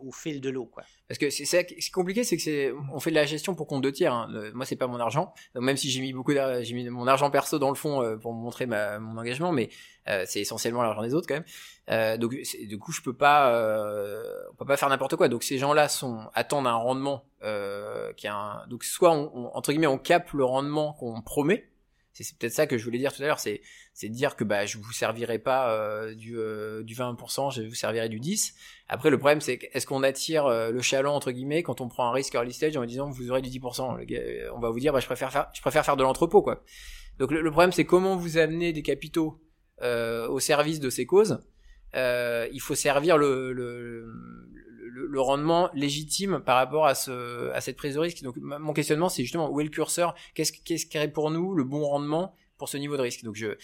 au 0.00 0.12
fil 0.12 0.40
de 0.40 0.50
l'eau, 0.50 0.66
quoi. 0.66 0.84
Parce 1.08 1.18
que 1.18 1.30
c'est 1.30 1.46
ça 1.46 1.64
qui 1.64 1.74
est 1.74 1.90
compliqué, 1.90 2.22
c'est 2.22 2.36
que 2.36 2.42
c'est 2.42 2.70
on 2.92 3.00
fait 3.00 3.10
de 3.10 3.14
la 3.14 3.24
gestion 3.24 3.54
pour 3.54 3.66
compte 3.66 3.82
de 3.82 3.90
tiers. 3.90 4.12
Hein. 4.12 4.28
moi, 4.52 4.66
c'est 4.66 4.76
pas 4.76 4.86
mon 4.86 5.00
argent. 5.00 5.32
Donc, 5.54 5.64
même 5.64 5.76
si 5.76 5.90
j'ai 5.90 6.02
mis 6.02 6.12
beaucoup, 6.12 6.32
j'ai 6.32 6.74
mis 6.74 6.88
mon 6.90 7.06
argent 7.06 7.30
perso 7.30 7.58
dans 7.58 7.70
le 7.70 7.74
fond 7.74 8.02
euh, 8.02 8.16
pour 8.16 8.34
montrer 8.34 8.66
ma, 8.66 8.98
mon 8.98 9.18
engagement, 9.18 9.50
mais 9.50 9.70
euh, 10.08 10.24
c'est 10.26 10.40
essentiellement 10.40 10.82
l'argent 10.82 11.02
des 11.02 11.14
autres 11.14 11.26
quand 11.26 11.34
même. 11.34 11.44
Euh, 11.90 12.16
donc, 12.18 12.34
du 12.34 12.78
coup, 12.78 12.92
je 12.92 13.00
peux 13.00 13.14
pas, 13.14 13.54
euh, 13.54 14.22
on 14.52 14.54
peut 14.56 14.66
pas 14.66 14.76
faire 14.76 14.88
n'importe 14.88 15.16
quoi. 15.16 15.28
Donc, 15.28 15.42
ces 15.42 15.58
gens-là 15.58 15.88
sont 15.88 16.20
attendent 16.34 16.66
un 16.66 16.74
rendement 16.74 17.24
euh, 17.42 18.12
qui 18.14 18.26
a 18.26 18.34
un, 18.34 18.66
donc 18.66 18.84
soit 18.84 19.12
on, 19.12 19.54
entre 19.54 19.70
guillemets 19.70 19.86
on 19.86 19.98
capte 19.98 20.32
le 20.32 20.44
rendement 20.44 20.92
qu'on 20.94 21.22
promet 21.22 21.68
c'est 22.24 22.36
peut-être 22.36 22.52
ça 22.52 22.66
que 22.66 22.78
je 22.78 22.84
voulais 22.84 22.98
dire 22.98 23.12
tout 23.12 23.22
à 23.22 23.26
l'heure, 23.26 23.40
c'est 23.40 23.60
c'est 23.94 24.08
dire 24.08 24.36
que 24.36 24.44
bah 24.44 24.66
je 24.66 24.78
vous 24.78 24.92
servirai 24.92 25.38
pas 25.38 25.72
euh, 25.72 26.14
du 26.14 26.38
euh, 26.38 26.82
du 26.82 26.94
20%, 26.94 27.54
je 27.54 27.62
vous 27.62 27.74
servirai 27.74 28.08
du 28.08 28.20
10. 28.20 28.54
Après 28.88 29.10
le 29.10 29.18
problème 29.18 29.40
c'est 29.40 29.58
est-ce 29.72 29.86
qu'on 29.86 30.02
attire 30.02 30.46
euh, 30.46 30.70
le 30.70 30.80
chaland 30.80 31.14
entre 31.14 31.30
guillemets 31.30 31.62
quand 31.62 31.80
on 31.80 31.88
prend 31.88 32.08
un 32.08 32.12
risque 32.12 32.34
early 32.34 32.52
stage 32.52 32.76
en 32.76 32.84
disant 32.84 33.10
vous 33.10 33.30
aurez 33.30 33.42
du 33.42 33.50
10%, 33.50 33.98
le 33.98 34.04
gars, 34.04 34.52
on 34.54 34.60
va 34.60 34.70
vous 34.70 34.80
dire 34.80 34.92
bah 34.92 35.00
je 35.00 35.06
préfère 35.06 35.32
faire 35.32 35.48
je 35.54 35.60
préfère 35.60 35.84
faire 35.84 35.96
de 35.96 36.02
l'entrepôt 36.02 36.42
quoi. 36.42 36.62
Donc 37.18 37.32
le, 37.32 37.50
problème 37.50 37.72
c'est 37.72 37.84
comment 37.84 38.16
vous 38.16 38.38
amener 38.38 38.72
des 38.72 38.82
capitaux 38.82 39.40
au 39.82 40.40
service 40.40 40.80
de 40.80 40.90
ces 40.90 41.06
causes. 41.06 41.40
il 41.94 42.60
faut 42.60 42.74
servir 42.74 43.18
le, 43.18 44.06
rendement 45.16 45.70
légitime 45.74 46.40
par 46.44 46.56
rapport 46.56 46.86
à, 46.86 46.94
ce, 46.94 47.50
à 47.50 47.60
cette 47.60 47.76
prise 47.76 47.94
de 47.94 48.00
risque. 48.00 48.22
Donc 48.22 48.36
mon 48.38 48.72
questionnement, 48.72 49.08
c'est 49.08 49.22
justement 49.22 49.50
où 49.50 49.60
est 49.60 49.64
le 49.64 49.70
curseur? 49.70 50.14
Qu'est-ce 50.34 50.52
qui 50.52 50.72
est 50.72 51.08
pour 51.08 51.30
nous 51.30 51.54
le 51.54 51.64
bon 51.64 51.84
rendement 51.84 52.34
pour 52.56 52.68
ce 52.68 52.76
niveau 52.76 52.96
de 52.96 53.02
risque? 53.02 53.24
Donc 53.24 53.36
je 53.36 53.56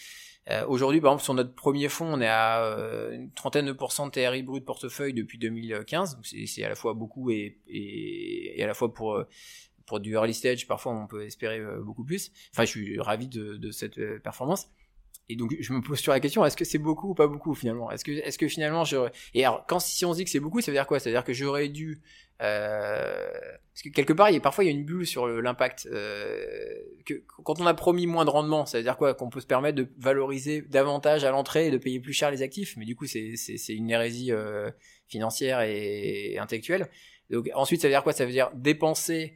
euh, 0.51 0.63
aujourd'hui, 0.67 1.01
par 1.01 1.11
exemple, 1.11 1.23
sur 1.23 1.33
notre 1.33 1.55
premier 1.55 1.89
fonds, 1.89 2.13
on 2.13 2.21
est 2.21 2.27
à 2.27 2.63
euh, 2.63 3.11
une 3.13 3.31
trentaine 3.31 3.65
de 3.65 3.71
pourcents 3.71 4.05
de 4.05 4.11
TRI 4.11 4.43
brut 4.43 4.63
portefeuille 4.63 5.13
depuis 5.13 5.39
2015. 5.39 6.15
Donc 6.15 6.25
c'est 6.25 6.63
à 6.63 6.69
la 6.69 6.75
fois 6.75 6.93
beaucoup 6.93 7.31
et, 7.31 7.59
et, 7.67 8.59
et 8.59 8.63
à 8.63 8.67
la 8.67 8.73
fois 8.73 8.93
pour 8.93 9.23
pour 9.87 9.99
du 9.99 10.13
early 10.13 10.33
stage, 10.33 10.67
parfois 10.67 10.93
on 10.93 11.05
peut 11.05 11.23
espérer 11.23 11.59
euh, 11.59 11.81
beaucoup 11.81 12.03
plus. 12.03 12.31
Enfin, 12.51 12.65
je 12.65 12.69
suis 12.69 12.99
ravi 12.99 13.27
de, 13.27 13.57
de 13.57 13.71
cette 13.71 13.99
performance 14.21 14.67
et 15.27 15.35
donc 15.35 15.55
je 15.59 15.73
me 15.73 15.81
pose 15.81 15.99
sur 15.99 16.11
la 16.11 16.19
question 16.19 16.45
est-ce 16.45 16.57
que 16.57 16.65
c'est 16.65 16.77
beaucoup 16.77 17.09
ou 17.09 17.15
pas 17.15 17.27
beaucoup 17.27 17.55
finalement? 17.55 17.89
Est-ce 17.91 18.05
que 18.05 18.11
est-ce 18.11 18.37
que 18.37 18.47
finalement 18.47 18.83
je 18.83 19.09
et 19.33 19.43
alors 19.43 19.65
quand 19.67 19.79
si 19.79 20.05
on 20.05 20.13
se 20.13 20.17
dit 20.17 20.25
que 20.25 20.29
c'est 20.29 20.39
beaucoup 20.39 20.61
ça 20.61 20.71
veut 20.71 20.77
dire 20.77 20.85
quoi? 20.85 20.99
Ça 20.99 21.09
veut 21.09 21.15
dire 21.15 21.23
que 21.23 21.33
j'aurais 21.33 21.67
dû 21.67 22.01
euh... 22.41 23.27
parce 23.73 23.81
que 23.83 23.89
quelque 23.89 24.13
part 24.13 24.29
il 24.29 24.33
y 24.33 24.37
a 24.37 24.39
parfois 24.39 24.63
il 24.63 24.67
y 24.67 24.69
a 24.69 24.73
une 24.73 24.85
bulle 24.85 25.07
sur 25.07 25.27
l'impact 25.27 25.87
euh... 25.91 26.75
quand 27.43 27.59
on 27.59 27.65
a 27.65 27.73
promis 27.73 28.05
moins 28.05 28.25
de 28.25 28.29
rendement 28.29 28.67
ça 28.67 28.77
veut 28.77 28.83
dire 28.83 28.97
quoi? 28.97 29.15
Qu'on 29.15 29.29
peut 29.29 29.39
se 29.39 29.47
permettre 29.47 29.77
de 29.77 29.87
valoriser 29.97 30.61
davantage 30.61 31.23
à 31.23 31.31
l'entrée 31.31 31.67
et 31.67 31.71
de 31.71 31.77
payer 31.77 31.99
plus 31.99 32.13
cher 32.13 32.29
les 32.29 32.43
actifs 32.43 32.77
mais 32.77 32.85
du 32.85 32.95
coup 32.95 33.07
c'est 33.07 33.35
c'est 33.35 33.57
c'est 33.57 33.73
une 33.73 33.89
hérésie 33.89 34.31
euh, 34.31 34.69
financière 35.07 35.61
et, 35.61 36.37
intellectuelle. 36.37 36.87
Donc 37.31 37.49
ensuite 37.55 37.81
ça 37.81 37.87
veut 37.87 37.93
dire 37.93 38.03
quoi? 38.03 38.13
Ça 38.13 38.25
veut 38.25 38.31
dire 38.31 38.51
dépenser 38.53 39.33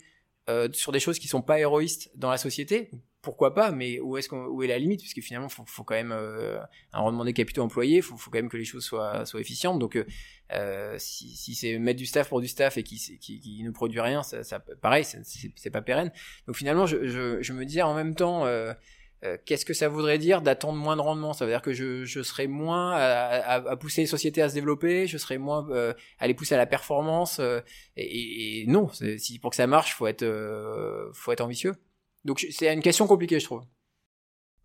euh, 0.50 0.68
sur 0.72 0.92
des 0.92 1.00
choses 1.00 1.18
qui 1.18 1.28
sont 1.28 1.42
pas 1.42 1.60
héroïstes 1.60 2.12
dans 2.16 2.30
la 2.30 2.38
société? 2.38 2.92
Pourquoi 3.22 3.54
pas, 3.54 3.72
mais 3.72 4.00
où 4.00 4.18
est-ce 4.18 4.30
qu'on, 4.30 4.46
où 4.46 4.64
est 4.64 4.68
la 4.68 4.80
limite? 4.80 5.02
Puisque 5.02 5.22
finalement, 5.22 5.50
faut, 5.50 5.64
faut 5.66 5.84
quand 5.84 5.96
même 5.96 6.14
euh, 6.14 6.60
un 6.94 7.00
rendement 7.00 7.26
des 7.26 7.34
capitaux 7.34 7.62
employés, 7.62 8.02
faut, 8.02 8.16
faut 8.16 8.32
quand 8.32 8.38
même 8.38 8.50
que 8.50 8.58
les 8.58 8.64
choses 8.64 8.86
soient, 8.86 9.26
soient 9.26 9.42
efficientes. 9.42 9.80
Donc, 9.80 9.98
euh, 9.98 10.06
euh 10.54 10.96
si, 10.98 11.36
si 11.36 11.54
c'est 11.54 11.78
mettre 11.80 12.00
du 12.00 12.06
staff 12.06 12.30
pour 12.30 12.40
du 12.40 12.48
staff 12.48 12.78
et 12.78 12.84
qui, 12.84 13.62
ne 13.64 13.72
produit 13.72 14.00
rien, 14.00 14.24
ça, 14.24 14.44
ça 14.44 14.60
pareil, 14.60 15.04
c'est 15.04 15.70
pas 15.70 15.82
pérenne. 15.82 16.12
Donc 16.48 16.56
finalement, 16.56 16.86
je, 16.86 17.08
je, 17.08 17.42
je 17.42 17.54
me 17.54 17.66
dis 17.66 17.82
en 17.82 17.94
même 17.94 18.16
temps. 18.16 18.46
Euh, 18.46 18.74
euh, 19.26 19.36
qu'est-ce 19.46 19.66
que 19.66 19.74
ça 19.74 19.90
voudrait 19.90 20.18
dire 20.18 20.42
d'attendre 20.42 20.78
moins 20.78 20.96
de 20.96 21.02
rendement? 21.02 21.34
Ça 21.34 21.44
veut 21.44 21.52
dire 21.52 21.62
que 21.62 21.74
je, 21.74 22.06
je 22.06 22.24
serais 22.24 22.48
moins 22.48 22.94
à, 22.94 23.00
à, 23.00 23.54
à, 23.56 23.76
pousser 23.76 24.00
les 24.00 24.08
sociétés 24.08 24.42
à 24.42 24.48
se 24.48 24.54
développer, 24.54 25.08
je 25.08 25.18
serais 25.18 25.38
moins 25.38 25.68
à 26.20 26.28
les 26.28 26.34
pousser 26.34 26.56
à 26.56 26.58
la 26.58 26.66
performance. 26.66 27.42
Et, 27.98 28.62
et, 28.62 28.66
non, 28.68 28.88
si 29.18 29.38
pour 29.40 29.50
que 29.50 29.58
ça 29.58 29.68
marche, 29.68 29.94
faut 29.94 30.08
être, 30.08 30.26
faut 31.14 31.34
être 31.34 31.42
ambitieux. 31.42 31.76
Donc 32.26 32.46
c'est 32.52 32.74
une 32.74 32.82
question 32.82 33.08
compliquée, 33.08 33.40
je 33.40 33.46
trouve. 33.46 33.64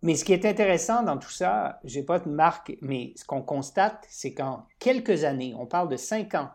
Mais 0.01 0.15
ce 0.15 0.23
qui 0.23 0.33
est 0.33 0.45
intéressant 0.45 1.03
dans 1.03 1.17
tout 1.17 1.31
ça, 1.31 1.79
j'ai 1.83 2.03
pas 2.03 2.19
de 2.19 2.29
marque, 2.29 2.77
mais 2.81 3.13
ce 3.15 3.25
qu'on 3.25 3.41
constate, 3.41 4.05
c'est 4.09 4.33
qu'en 4.33 4.67
quelques 4.77 5.23
années, 5.23 5.55
on 5.57 5.65
parle 5.65 5.89
de 5.89 5.97
cinq 5.97 6.35
ans, 6.35 6.51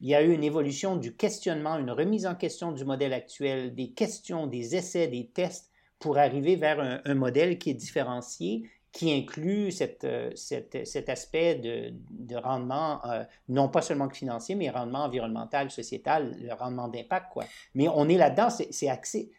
il 0.00 0.08
y 0.08 0.14
a 0.14 0.22
eu 0.22 0.32
une 0.32 0.42
évolution 0.42 0.96
du 0.96 1.16
questionnement, 1.16 1.78
une 1.78 1.90
remise 1.90 2.26
en 2.26 2.34
question 2.34 2.72
du 2.72 2.84
modèle 2.84 3.12
actuel, 3.12 3.74
des 3.74 3.92
questions, 3.92 4.48
des 4.48 4.74
essais, 4.74 5.06
des 5.06 5.28
tests 5.28 5.70
pour 6.00 6.18
arriver 6.18 6.56
vers 6.56 7.00
un, 7.04 7.14
modèle 7.14 7.56
qui 7.56 7.70
est 7.70 7.74
différencié, 7.74 8.68
qui 8.90 9.12
inclut 9.12 9.70
euh, 10.04 10.30
cet 10.34 11.08
aspect 11.08 11.54
de, 11.54 11.94
de 12.10 12.36
rendement, 12.36 13.00
euh, 13.06 13.22
non 13.48 13.68
pas 13.68 13.80
seulement 13.80 14.10
financier, 14.10 14.56
mais 14.56 14.68
rendement 14.68 15.04
environnemental, 15.04 15.70
sociétal, 15.70 16.36
le 16.40 16.52
rendement 16.52 16.88
d'impact. 16.88 17.32
Quoi. 17.32 17.44
Mais 17.76 17.88
on 17.88 18.08
est 18.08 18.18
là-dedans, 18.18 18.50
c'est 18.50 18.88
axé 18.88 19.30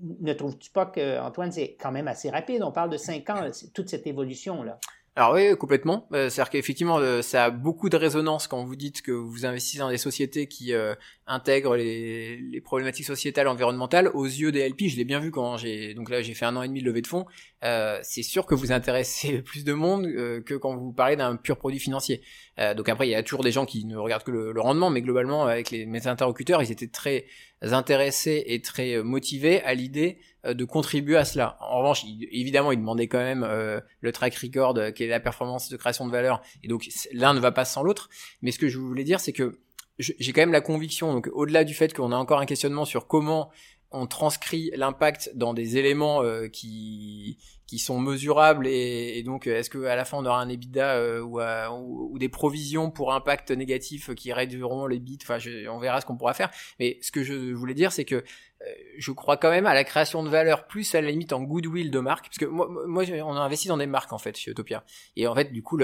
ne 0.00 0.32
trouves-tu 0.32 0.70
pas 0.70 0.86
que, 0.86 1.20
Antoine, 1.20 1.52
c'est 1.52 1.76
quand 1.80 1.92
même 1.92 2.08
assez 2.08 2.30
rapide? 2.30 2.62
On 2.62 2.72
parle 2.72 2.90
de 2.90 2.96
cinq 2.96 3.28
ans, 3.30 3.50
toute 3.74 3.88
cette 3.88 4.06
évolution-là. 4.06 4.78
Alors 5.14 5.34
oui, 5.34 5.54
complètement. 5.58 6.08
Euh, 6.14 6.30
c'est-à-dire 6.30 6.50
qu'effectivement, 6.50 6.98
euh, 6.98 7.20
ça 7.20 7.44
a 7.44 7.50
beaucoup 7.50 7.90
de 7.90 7.96
résonance 7.98 8.46
quand 8.46 8.64
vous 8.64 8.76
dites 8.76 9.02
que 9.02 9.12
vous 9.12 9.44
investissez 9.44 9.78
dans 9.78 9.90
des 9.90 9.98
sociétés 9.98 10.46
qui 10.46 10.72
euh, 10.72 10.94
intègrent 11.26 11.76
les, 11.76 12.62
problématiques 12.64 13.04
sociétales, 13.04 13.46
environnementales. 13.46 14.08
Aux 14.14 14.24
yeux 14.24 14.52
des 14.52 14.66
LP, 14.66 14.88
je 14.88 14.96
l'ai 14.96 15.04
bien 15.04 15.20
vu 15.20 15.30
quand 15.30 15.58
j'ai 15.58 15.92
donc 15.92 16.08
là 16.08 16.22
j'ai 16.22 16.32
fait 16.32 16.46
un 16.46 16.56
an 16.56 16.62
et 16.62 16.68
demi 16.68 16.80
de 16.80 16.86
levée 16.86 17.02
de 17.02 17.06
fonds. 17.06 17.26
C'est 18.02 18.22
sûr 18.22 18.46
que 18.46 18.54
vous 18.54 18.72
intéressez 18.72 19.42
plus 19.42 19.64
de 19.64 19.72
monde 19.72 20.06
que 20.44 20.54
quand 20.54 20.76
vous 20.76 20.92
parlez 20.92 21.16
d'un 21.16 21.36
pur 21.36 21.56
produit 21.56 21.78
financier. 21.78 22.22
donc 22.76 22.88
après, 22.88 23.06
il 23.06 23.10
y 23.10 23.14
a 23.14 23.22
toujours 23.22 23.44
des 23.44 23.52
gens 23.52 23.66
qui 23.66 23.84
ne 23.84 23.96
regardent 23.96 24.24
que 24.24 24.30
le, 24.30 24.60
rendement, 24.60 24.90
mais 24.90 25.02
globalement, 25.02 25.44
avec 25.44 25.70
les, 25.70 25.86
mes 25.86 26.06
interlocuteurs, 26.06 26.62
ils 26.62 26.72
étaient 26.72 26.88
très 26.88 27.26
intéressés 27.62 28.42
et 28.46 28.60
très 28.60 29.02
motivés 29.02 29.62
à 29.62 29.74
l'idée 29.74 30.18
de 30.44 30.64
contribuer 30.64 31.16
à 31.16 31.24
cela. 31.24 31.56
En 31.60 31.78
revanche, 31.78 32.04
évidemment, 32.32 32.72
ils 32.72 32.78
demandaient 32.78 33.08
quand 33.08 33.18
même 33.18 33.46
le 34.00 34.12
track 34.12 34.34
record, 34.36 34.78
qui 34.94 35.04
est 35.04 35.08
la 35.08 35.20
performance 35.20 35.68
de 35.68 35.76
création 35.76 36.06
de 36.06 36.12
valeur, 36.12 36.42
et 36.62 36.68
donc 36.68 36.88
l'un 37.12 37.34
ne 37.34 37.40
va 37.40 37.52
pas 37.52 37.64
sans 37.64 37.82
l'autre. 37.82 38.08
Mais 38.42 38.50
ce 38.50 38.58
que 38.58 38.68
je 38.68 38.78
voulais 38.78 39.04
dire, 39.04 39.20
c'est 39.20 39.32
que 39.32 39.60
j'ai 39.98 40.32
quand 40.32 40.40
même 40.40 40.52
la 40.52 40.60
conviction, 40.60 41.12
donc 41.12 41.28
au-delà 41.32 41.64
du 41.64 41.74
fait 41.74 41.94
qu'on 41.94 42.12
a 42.12 42.16
encore 42.16 42.40
un 42.40 42.46
questionnement 42.46 42.84
sur 42.84 43.06
comment 43.06 43.50
on 43.92 44.06
transcrit 44.06 44.70
l'impact 44.74 45.30
dans 45.34 45.54
des 45.54 45.76
éléments 45.76 46.22
euh, 46.22 46.48
qui 46.48 47.38
qui 47.66 47.78
sont 47.78 47.98
mesurables 47.98 48.66
et, 48.66 49.22
donc 49.22 49.46
est-ce 49.46 49.70
que 49.70 49.84
à 49.84 49.96
la 49.96 50.04
fin 50.04 50.18
on 50.18 50.26
aura 50.26 50.42
un 50.42 50.48
EBITDA 50.50 50.96
euh, 50.96 51.20
ou, 51.22 51.40
ou, 52.12 52.18
des 52.18 52.28
provisions 52.28 52.90
pour 52.90 53.14
impact 53.14 53.50
négatif 53.50 54.14
qui 54.14 54.30
réduiront 54.30 54.86
les 54.86 54.98
bits? 54.98 55.18
Enfin 55.22 55.38
on 55.70 55.78
verra 55.78 56.02
ce 56.02 56.06
qu'on 56.06 56.18
pourra 56.18 56.34
faire. 56.34 56.50
Mais 56.78 56.98
ce 57.00 57.10
que 57.10 57.22
je 57.22 57.54
voulais 57.54 57.72
dire 57.72 57.90
c'est 57.90 58.04
que 58.04 58.16
euh, 58.16 58.22
je 58.98 59.12
crois 59.12 59.36
quand 59.36 59.50
même 59.50 59.66
à 59.66 59.74
la 59.74 59.84
création 59.84 60.22
de 60.22 60.28
valeur 60.28 60.66
plus 60.66 60.94
à 60.94 61.00
la 61.00 61.10
limite 61.10 61.32
en 61.32 61.42
goodwill 61.42 61.90
de 61.90 61.98
marque 61.98 62.26
parce 62.26 62.38
que 62.38 62.44
moi, 62.44 62.68
moi 62.86 63.04
on 63.24 63.36
a 63.36 63.40
investi 63.40 63.68
dans 63.68 63.76
des 63.76 63.86
marques 63.86 64.12
en 64.12 64.18
fait 64.18 64.36
chez 64.36 64.50
Utopia 64.50 64.84
et 65.16 65.26
en 65.26 65.34
fait 65.34 65.52
du 65.52 65.62
coup 65.62 65.78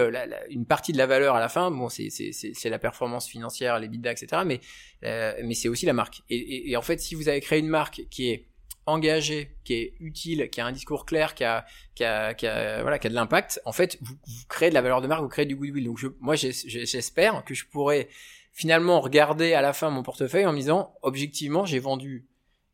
une 0.48 0.66
partie 0.66 0.92
de 0.92 0.98
la 0.98 1.06
valeur 1.06 1.34
à 1.34 1.40
la 1.40 1.48
fin 1.48 1.70
bon 1.70 1.88
c'est 1.88 2.64
la 2.64 2.78
performance 2.78 3.28
financière 3.28 3.78
les 3.78 3.88
bidas 3.88 4.12
etc 4.12 4.42
mais 4.44 4.60
euh, 5.04 5.32
mais 5.44 5.54
c'est 5.54 5.68
aussi 5.68 5.86
la 5.86 5.92
marque. 5.92 6.22
Et, 6.28 6.70
et, 6.70 6.76
en 6.76 6.82
fait 6.82 7.00
si 7.00 7.14
vous 7.14 7.28
avez 7.28 7.40
créé 7.40 7.58
une 7.58 7.68
marque 7.68 8.02
qui 8.10 8.30
est 8.30 8.48
engagée 8.86 9.56
qui 9.64 9.74
est 9.74 9.94
utile 10.00 10.48
qui 10.50 10.60
a 10.60 10.66
un 10.66 10.72
discours 10.72 11.04
clair 11.04 11.34
qui 11.34 11.44
a 11.44 11.64
qui 11.94 12.04
a, 12.04 12.34
qui 12.34 12.46
a 12.46 12.82
voilà 12.82 12.98
qui 12.98 13.06
a 13.06 13.10
de 13.10 13.14
l'impact 13.14 13.60
en 13.64 13.72
fait 13.72 13.98
vous, 14.00 14.14
vous, 14.14 14.44
créez 14.48 14.70
de 14.70 14.74
la 14.74 14.82
valeur 14.82 15.00
de 15.00 15.06
marque 15.06 15.22
vous 15.22 15.28
créez 15.28 15.46
du 15.46 15.56
goodwill. 15.56 15.84
Donc 15.84 15.98
je, 15.98 16.08
moi 16.20 16.36
j'espère 16.36 17.44
que 17.44 17.54
je 17.54 17.66
pourrais 17.66 18.08
finalement 18.52 19.00
regarder 19.00 19.52
à 19.54 19.62
la 19.62 19.72
fin 19.72 19.90
mon 19.90 20.02
portefeuille 20.02 20.46
en 20.46 20.52
me 20.52 20.58
disant 20.58 20.94
objectivement 21.02 21.64
j'ai 21.64 21.78
vendu 21.78 22.27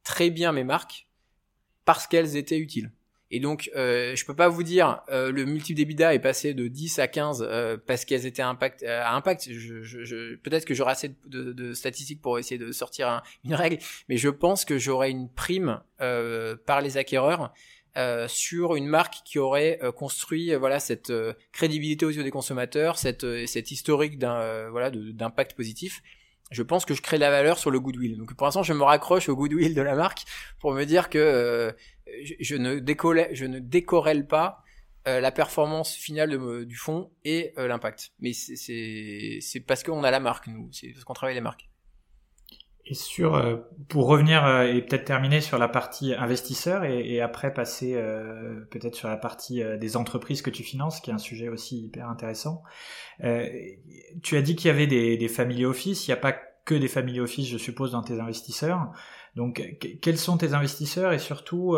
très 0.04 0.30
bien 0.30 0.52
mes 0.52 0.64
marques 0.64 1.08
parce 1.84 2.06
qu'elles 2.06 2.36
étaient 2.36 2.58
utiles. 2.58 2.92
Et 3.30 3.40
donc, 3.40 3.70
euh, 3.74 4.14
je 4.14 4.24
peux 4.24 4.36
pas 4.36 4.48
vous 4.48 4.62
dire 4.62 5.00
euh, 5.08 5.32
le 5.32 5.44
multiple 5.44 5.76
d'EBITDA 5.78 6.14
est 6.14 6.20
passé 6.20 6.54
de 6.54 6.68
10 6.68 7.00
à 7.00 7.08
15 7.08 7.44
euh, 7.44 7.76
parce 7.84 8.04
qu'elles 8.04 8.26
étaient 8.26 8.42
impact, 8.42 8.84
euh, 8.84 9.02
à 9.02 9.14
impact. 9.14 9.48
Je, 9.50 9.82
je, 9.82 10.04
je 10.04 10.36
peut-être 10.36 10.64
que 10.64 10.72
j'aurai 10.74 10.92
assez 10.92 11.16
de, 11.26 11.52
de, 11.52 11.72
statistiques 11.72 12.22
pour 12.22 12.38
essayer 12.38 12.58
de 12.58 12.70
sortir 12.70 13.22
une 13.44 13.54
règle, 13.54 13.78
mais 14.08 14.18
je 14.18 14.28
pense 14.28 14.64
que 14.64 14.78
j'aurai 14.78 15.10
une 15.10 15.28
prime 15.28 15.80
euh, 16.00 16.54
par 16.66 16.80
les 16.80 16.96
acquéreurs 16.96 17.52
euh, 17.96 18.28
sur 18.28 18.76
une 18.76 18.86
marque 18.86 19.14
qui 19.24 19.40
aurait 19.40 19.80
construit 19.96 20.54
voilà 20.54 20.78
cette 20.78 21.12
crédibilité 21.50 22.04
aux 22.06 22.10
yeux 22.10 22.24
des 22.24 22.30
consommateurs, 22.30 22.98
cette, 22.98 23.46
cette 23.46 23.70
historique 23.72 24.18
d'un 24.18 24.68
voilà 24.70 24.90
d'impact 24.90 25.54
positif 25.54 26.02
je 26.50 26.62
pense 26.62 26.84
que 26.84 26.94
je 26.94 27.02
crée 27.02 27.16
de 27.16 27.22
la 27.22 27.30
valeur 27.30 27.58
sur 27.58 27.70
le 27.70 27.80
goodwill. 27.80 28.16
Donc 28.16 28.34
pour 28.34 28.46
l'instant, 28.46 28.62
je 28.62 28.72
me 28.72 28.82
raccroche 28.82 29.28
au 29.28 29.36
goodwill 29.36 29.74
de 29.74 29.82
la 29.82 29.94
marque 29.94 30.24
pour 30.60 30.72
me 30.72 30.84
dire 30.84 31.08
que 31.08 31.18
euh, 31.18 31.72
je, 32.40 32.56
ne 32.56 32.80
je 33.32 33.44
ne 33.44 33.58
décorrèle 33.58 34.26
pas 34.26 34.62
euh, 35.06 35.20
la 35.20 35.32
performance 35.32 35.94
finale 35.94 36.64
du 36.66 36.76
fond 36.76 37.10
et 37.24 37.52
euh, 37.58 37.66
l'impact. 37.66 38.12
Mais 38.20 38.32
c'est 38.32 39.60
parce 39.66 39.82
qu'on 39.82 40.04
a 40.04 40.10
la 40.10 40.20
marque, 40.20 40.46
nous. 40.46 40.70
C'est 40.72 40.88
parce 40.88 41.04
qu'on 41.04 41.14
travaille 41.14 41.34
les 41.34 41.40
marques. 41.40 41.68
Et 42.86 42.94
sur, 42.94 43.34
euh, 43.34 43.56
pour 43.88 44.06
revenir 44.06 44.44
euh, 44.44 44.66
et 44.66 44.82
peut-être 44.82 45.06
terminer 45.06 45.40
sur 45.40 45.56
la 45.56 45.68
partie 45.68 46.14
investisseur 46.14 46.84
et, 46.84 47.14
et 47.14 47.22
après 47.22 47.54
passer 47.54 47.94
euh, 47.94 48.60
peut-être 48.70 48.94
sur 48.94 49.08
la 49.08 49.16
partie 49.16 49.62
des 49.78 49.96
entreprises 49.96 50.42
que 50.42 50.50
tu 50.50 50.62
finances, 50.62 51.00
qui 51.00 51.10
est 51.10 51.14
un 51.14 51.18
sujet 51.18 51.48
aussi 51.48 51.84
hyper 51.84 52.08
intéressant. 52.10 52.62
tu 54.22 54.36
as 54.36 54.42
dit 54.42 54.54
qu'il 54.54 54.68
y 54.68 54.70
avait 54.70 54.86
des, 54.86 55.16
des 55.16 55.28
family 55.28 55.64
office. 55.64 56.06
Il 56.06 56.10
n'y 56.10 56.14
a 56.14 56.18
pas 56.20 56.34
que 56.64 56.74
des 56.74 56.88
family 56.88 57.20
office, 57.20 57.48
je 57.48 57.58
suppose, 57.58 57.92
dans 57.92 58.02
tes 58.02 58.20
investisseurs. 58.20 58.90
Donc, 59.34 59.62
quels 60.00 60.18
sont 60.18 60.36
tes 60.36 60.52
investisseurs 60.54 61.12
et 61.12 61.18
surtout, 61.18 61.76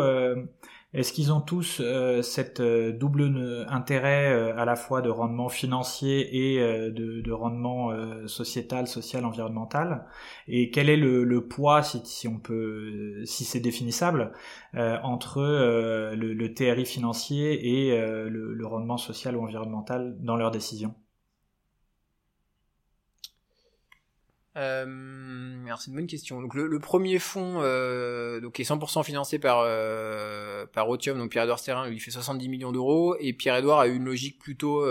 est-ce 0.97 1.13
qu'ils 1.13 1.31
ont 1.31 1.41
tous 1.41 1.79
euh, 1.79 2.23
cette 2.23 2.59
euh, 2.59 2.91
double 2.91 3.67
intérêt 3.69 4.33
euh, 4.33 4.57
à 4.57 4.65
la 4.65 4.75
fois 4.75 5.03
de 5.03 5.11
rendement 5.11 5.47
financier 5.47 6.55
et 6.55 6.59
de, 6.59 7.21
de, 7.21 7.31
rendement 7.31 7.91
sociétal, 8.27 8.87
social, 8.87 9.23
environnemental? 9.23 10.07
Et 10.47 10.71
quel 10.71 10.89
est 10.89 10.97
le, 10.97 11.47
poids, 11.47 11.83
si, 11.83 12.01
si, 12.03 12.27
on 12.27 12.39
peut, 12.39 13.21
si 13.25 13.45
c'est 13.45 13.59
définissable, 13.59 14.31
entre 14.73 15.41
le, 16.15 16.33
le, 16.33 16.53
TRI 16.53 16.85
financier 16.85 17.89
et 17.89 17.97
le, 17.99 18.53
le 18.53 18.67
rendement 18.67 18.97
social 18.97 19.37
ou 19.37 19.43
environnemental 19.43 20.17
dans 20.19 20.35
leurs 20.35 20.51
décisions? 20.51 20.95
Euh, 24.57 25.65
alors 25.65 25.79
c'est 25.79 25.91
une 25.91 25.97
bonne 25.97 26.07
question. 26.07 26.41
Donc 26.41 26.53
le, 26.55 26.79
premier 26.79 27.19
fonds 27.19 27.59
euh, 27.61 28.39
donc 28.39 28.59
est 28.59 28.63
100% 28.63 29.03
financé 29.03 29.39
par 29.39 29.59
euh, 29.63 30.65
par 30.65 30.89
Otium, 30.89 31.17
donc 31.17 31.31
Pierre-Edouard 31.31 31.59
Sterrin, 31.59 31.87
lui 31.87 31.99
fait 31.99 32.11
70 32.11 32.49
millions 32.49 32.71
d'euros 32.71 33.15
et 33.19 33.33
Pierre-Edouard 33.33 33.79
a 33.79 33.87
une 33.87 34.05
logique 34.05 34.39
plutôt 34.39 34.85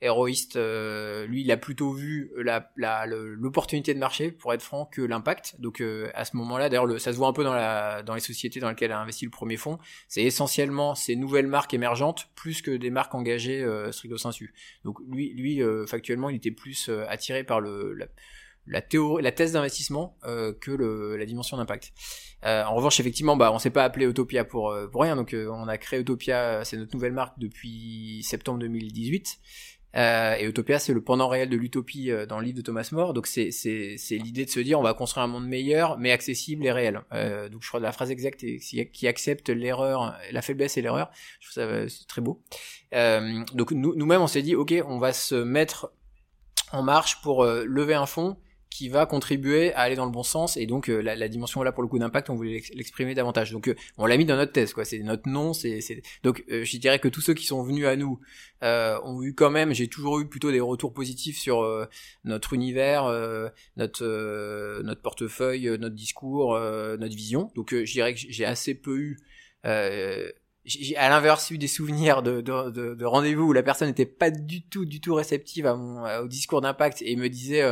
héroïste. 0.00 0.56
Lui 0.56 1.42
il 1.42 1.52
a 1.52 1.58
plutôt 1.58 1.92
vu 1.92 2.32
la 2.38 2.72
l'opportunité 3.06 3.92
de 3.92 3.98
marché 3.98 4.30
pour 4.30 4.54
être 4.54 4.62
franc 4.62 4.86
que 4.86 5.02
l'impact. 5.02 5.60
Donc 5.60 5.82
à 6.14 6.24
ce 6.24 6.36
moment-là, 6.38 6.70
d'ailleurs 6.70 6.98
ça 6.98 7.12
se 7.12 7.18
voit 7.18 7.28
un 7.28 7.34
peu 7.34 7.44
dans 7.44 7.52
la 7.52 8.02
dans 8.02 8.14
les 8.14 8.20
sociétés 8.20 8.60
dans 8.60 8.70
lesquelles 8.70 8.92
a 8.92 9.00
investi 9.00 9.26
le 9.26 9.30
premier 9.30 9.58
fonds. 9.58 9.78
C'est 10.08 10.22
essentiellement 10.22 10.94
ces 10.94 11.16
nouvelles 11.16 11.48
marques 11.48 11.74
émergentes 11.74 12.30
plus 12.34 12.62
que 12.62 12.70
des 12.70 12.90
marques 12.90 13.14
engagées 13.14 13.66
stricto 13.92 14.16
sensu. 14.16 14.54
Donc 14.84 15.00
lui 15.06 15.34
lui 15.34 15.60
factuellement 15.86 16.30
il 16.30 16.36
était 16.36 16.50
plus 16.50 16.88
attiré 17.08 17.44
par 17.44 17.60
le 17.60 18.08
la 18.70 18.80
théorie, 18.80 19.22
la 19.22 19.32
thèse 19.32 19.52
d'investissement 19.52 20.16
euh, 20.24 20.52
que 20.58 20.70
le, 20.70 21.16
la 21.16 21.26
dimension 21.26 21.56
d'impact. 21.56 21.92
Euh, 22.44 22.64
en 22.64 22.74
revanche, 22.74 23.00
effectivement, 23.00 23.36
bah, 23.36 23.52
on 23.52 23.58
s'est 23.58 23.70
pas 23.70 23.84
appelé 23.84 24.06
Utopia 24.06 24.44
pour, 24.44 24.70
euh, 24.70 24.86
pour 24.86 25.02
rien. 25.02 25.16
Donc, 25.16 25.34
euh, 25.34 25.48
on 25.52 25.68
a 25.68 25.76
créé 25.76 26.00
Utopia, 26.00 26.64
c'est 26.64 26.76
notre 26.76 26.94
nouvelle 26.94 27.12
marque 27.12 27.38
depuis 27.38 28.22
septembre 28.22 28.60
2018. 28.60 29.38
Euh, 29.96 30.36
et 30.38 30.44
Utopia, 30.44 30.78
c'est 30.78 30.92
le 30.92 31.02
pendant 31.02 31.26
réel 31.26 31.48
de 31.48 31.56
l'utopie 31.56 32.12
dans 32.28 32.38
le 32.38 32.44
livre 32.44 32.58
de 32.58 32.62
Thomas 32.62 32.88
More. 32.92 33.12
Donc, 33.12 33.26
c'est 33.26 33.50
c'est 33.50 33.96
c'est 33.98 34.18
l'idée 34.18 34.44
de 34.44 34.50
se 34.50 34.60
dire, 34.60 34.78
on 34.78 34.84
va 34.84 34.94
construire 34.94 35.24
un 35.24 35.26
monde 35.26 35.48
meilleur, 35.48 35.98
mais 35.98 36.12
accessible 36.12 36.64
et 36.64 36.70
réel. 36.70 37.02
donc, 37.50 37.60
je 37.60 37.68
crois 37.68 37.80
que 37.80 37.84
la 37.84 37.90
phrase 37.90 38.12
exacte 38.12 38.44
est 38.44 38.60
qui 38.92 39.08
accepte 39.08 39.48
l'erreur, 39.50 40.16
la 40.30 40.42
faiblesse 40.42 40.76
et 40.76 40.82
l'erreur. 40.82 41.10
Je 41.40 41.50
trouve 41.50 41.88
ça 41.88 42.04
très 42.06 42.22
beau. 42.22 42.40
donc, 42.92 43.72
nous 43.72 43.96
nous-mêmes, 43.96 44.22
on 44.22 44.28
s'est 44.28 44.42
dit, 44.42 44.54
ok, 44.54 44.74
on 44.86 44.98
va 44.98 45.12
se 45.12 45.34
mettre 45.34 45.92
en 46.70 46.84
marche 46.84 47.20
pour 47.22 47.44
lever 47.44 47.94
un 47.94 48.06
fonds 48.06 48.36
qui 48.70 48.88
va 48.88 49.04
contribuer 49.04 49.74
à 49.74 49.80
aller 49.80 49.96
dans 49.96 50.06
le 50.06 50.12
bon 50.12 50.22
sens 50.22 50.56
et 50.56 50.64
donc 50.64 50.88
euh, 50.88 51.02
la, 51.02 51.16
la, 51.16 51.28
dimension 51.28 51.62
là 51.62 51.72
pour 51.72 51.82
le 51.82 51.88
coup 51.88 51.98
d'impact 51.98 52.30
on 52.30 52.36
voulait 52.36 52.62
l'exprimer 52.72 53.14
davantage. 53.14 53.50
Donc 53.50 53.68
euh, 53.68 53.74
on 53.98 54.06
l'a 54.06 54.16
mis 54.16 54.24
dans 54.24 54.36
notre 54.36 54.52
thèse 54.52 54.72
quoi. 54.72 54.84
C'est 54.84 55.00
notre 55.00 55.28
nom 55.28 55.52
c'est 55.52 55.80
donc 56.22 56.44
euh, 56.50 56.64
je 56.64 56.76
dirais 56.78 57.00
que 57.00 57.08
tous 57.08 57.20
ceux 57.20 57.34
qui 57.34 57.44
sont 57.44 57.62
venus 57.62 57.86
à 57.86 57.96
nous 57.96 58.20
ont 58.62 59.22
eu 59.22 59.34
quand 59.34 59.50
même 59.50 59.74
j'ai 59.74 59.88
toujours 59.88 60.20
eu 60.20 60.28
plutôt 60.28 60.52
des 60.52 60.60
retours 60.60 60.94
positifs 60.94 61.38
sur 61.38 61.66
notre 62.24 62.52
univers 62.52 63.04
notre 63.76 64.82
notre 64.82 65.02
portefeuille 65.02 65.76
notre 65.78 65.96
discours 65.96 66.58
notre 66.58 67.16
vision. 67.16 67.50
Donc 67.56 67.74
je 67.74 67.92
dirais 67.92 68.14
que 68.14 68.20
j'ai 68.20 68.44
assez 68.44 68.74
peu 68.74 68.98
eu 68.98 69.18
j'ai 70.64 70.96
à 70.96 71.08
l'inverse 71.08 71.50
eu 71.50 71.58
des 71.58 71.68
souvenirs 71.68 72.22
de, 72.22 72.42
de, 72.42 72.70
de, 72.70 72.94
de 72.94 73.04
rendez-vous 73.04 73.44
où 73.44 73.52
la 73.52 73.62
personne 73.62 73.88
n'était 73.88 74.06
pas 74.06 74.30
du 74.30 74.62
tout 74.62 74.84
du 74.84 75.00
tout 75.00 75.14
réceptive 75.14 75.66
à 75.66 75.74
mon 75.74 76.04
au 76.20 76.28
discours 76.28 76.60
d'impact 76.60 77.02
et 77.02 77.16
me 77.16 77.28
disait 77.28 77.62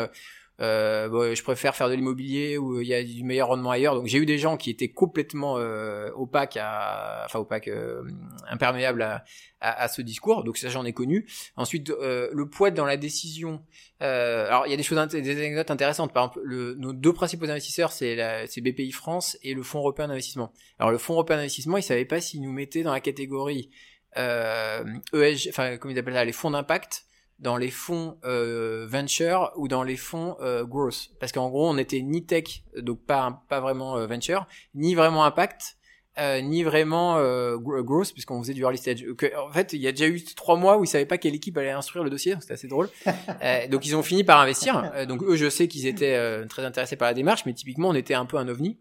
euh, 0.60 1.08
bon, 1.08 1.34
je 1.34 1.42
préfère 1.42 1.76
faire 1.76 1.88
de 1.88 1.94
l'immobilier 1.94 2.58
où 2.58 2.80
il 2.80 2.88
y 2.88 2.94
a 2.94 3.04
du 3.04 3.22
meilleur 3.22 3.48
rendement 3.48 3.70
ailleurs. 3.70 3.94
Donc 3.94 4.06
j'ai 4.06 4.18
eu 4.18 4.26
des 4.26 4.38
gens 4.38 4.56
qui 4.56 4.70
étaient 4.70 4.88
complètement 4.88 5.56
euh, 5.58 6.10
opaques, 6.16 6.58
à, 6.60 7.22
enfin 7.26 7.38
opaques, 7.38 7.68
euh, 7.68 8.02
imperméables 8.48 9.02
à, 9.02 9.24
à, 9.60 9.82
à, 9.82 9.88
ce 9.88 10.02
discours. 10.02 10.42
Donc 10.42 10.56
ça 10.58 10.68
j'en 10.68 10.84
ai 10.84 10.92
connu. 10.92 11.28
Ensuite 11.56 11.90
euh, 11.90 12.28
le 12.32 12.48
poids 12.48 12.72
dans 12.72 12.86
la 12.86 12.96
décision. 12.96 13.62
Euh, 14.02 14.46
alors 14.46 14.66
il 14.66 14.70
y 14.70 14.74
a 14.74 14.76
des 14.76 14.82
choses, 14.82 14.98
des 15.08 15.30
anecdotes 15.30 15.70
intéressantes. 15.70 16.12
Par 16.12 16.24
exemple, 16.24 16.40
le, 16.42 16.74
nos 16.74 16.92
deux 16.92 17.12
principaux 17.12 17.44
investisseurs 17.44 17.92
c'est 17.92 18.60
BPI 18.60 18.90
France 18.90 19.38
et 19.42 19.54
le 19.54 19.62
Fonds 19.62 19.78
européen 19.78 20.08
d'investissement. 20.08 20.52
Alors 20.80 20.90
le 20.90 20.98
Fonds 20.98 21.14
européen 21.14 21.36
d'investissement, 21.36 21.76
il 21.76 21.82
savait 21.84 22.04
pas 22.04 22.20
s'il 22.20 22.42
nous 22.42 22.52
mettait 22.52 22.82
dans 22.82 22.92
la 22.92 23.00
catégorie 23.00 23.70
euh, 24.16 24.82
ESG, 25.12 25.50
enfin 25.50 25.76
comme 25.76 25.90
ils 25.92 25.98
appellent 25.98 26.14
ça, 26.14 26.24
les 26.24 26.32
fonds 26.32 26.50
d'impact 26.50 27.04
dans 27.38 27.56
les 27.56 27.70
fonds 27.70 28.18
euh, 28.24 28.86
venture 28.88 29.52
ou 29.56 29.68
dans 29.68 29.82
les 29.82 29.96
fonds 29.96 30.36
euh, 30.40 30.64
growth. 30.64 31.10
Parce 31.20 31.32
qu'en 31.32 31.48
gros 31.48 31.68
on 31.68 31.78
était 31.78 32.00
ni 32.00 32.24
tech 32.24 32.62
donc 32.76 33.04
pas 33.04 33.42
pas 33.48 33.60
vraiment 33.60 33.96
euh, 33.96 34.06
venture 34.06 34.46
ni 34.74 34.94
vraiment 34.94 35.24
impact 35.24 35.76
euh, 36.18 36.40
ni 36.40 36.64
vraiment 36.64 37.16
euh, 37.18 37.56
growth 37.58 38.12
puisqu'on 38.12 38.42
faisait 38.42 38.54
du 38.54 38.62
early 38.62 38.78
stage. 38.78 39.04
En 39.36 39.52
fait 39.52 39.72
il 39.72 39.80
y 39.80 39.86
a 39.86 39.92
déjà 39.92 40.08
eu 40.08 40.22
trois 40.34 40.56
mois 40.56 40.78
où 40.78 40.84
ils 40.84 40.88
savaient 40.88 41.06
pas 41.06 41.18
quelle 41.18 41.34
équipe 41.34 41.56
allait 41.56 41.70
instruire 41.70 42.02
le 42.02 42.10
dossier 42.10 42.34
c'était 42.40 42.54
assez 42.54 42.68
drôle. 42.68 42.88
Donc 43.70 43.86
ils 43.86 43.94
ont 43.94 44.02
fini 44.02 44.24
par 44.24 44.40
investir. 44.40 45.06
Donc 45.06 45.22
eux 45.22 45.36
je 45.36 45.48
sais 45.48 45.68
qu'ils 45.68 45.86
étaient 45.86 46.44
très 46.48 46.64
intéressés 46.64 46.96
par 46.96 47.06
la 47.06 47.14
démarche 47.14 47.46
mais 47.46 47.54
typiquement 47.54 47.90
on 47.90 47.94
était 47.94 48.14
un 48.14 48.26
peu 48.26 48.36
un 48.36 48.48
ovni. 48.48 48.78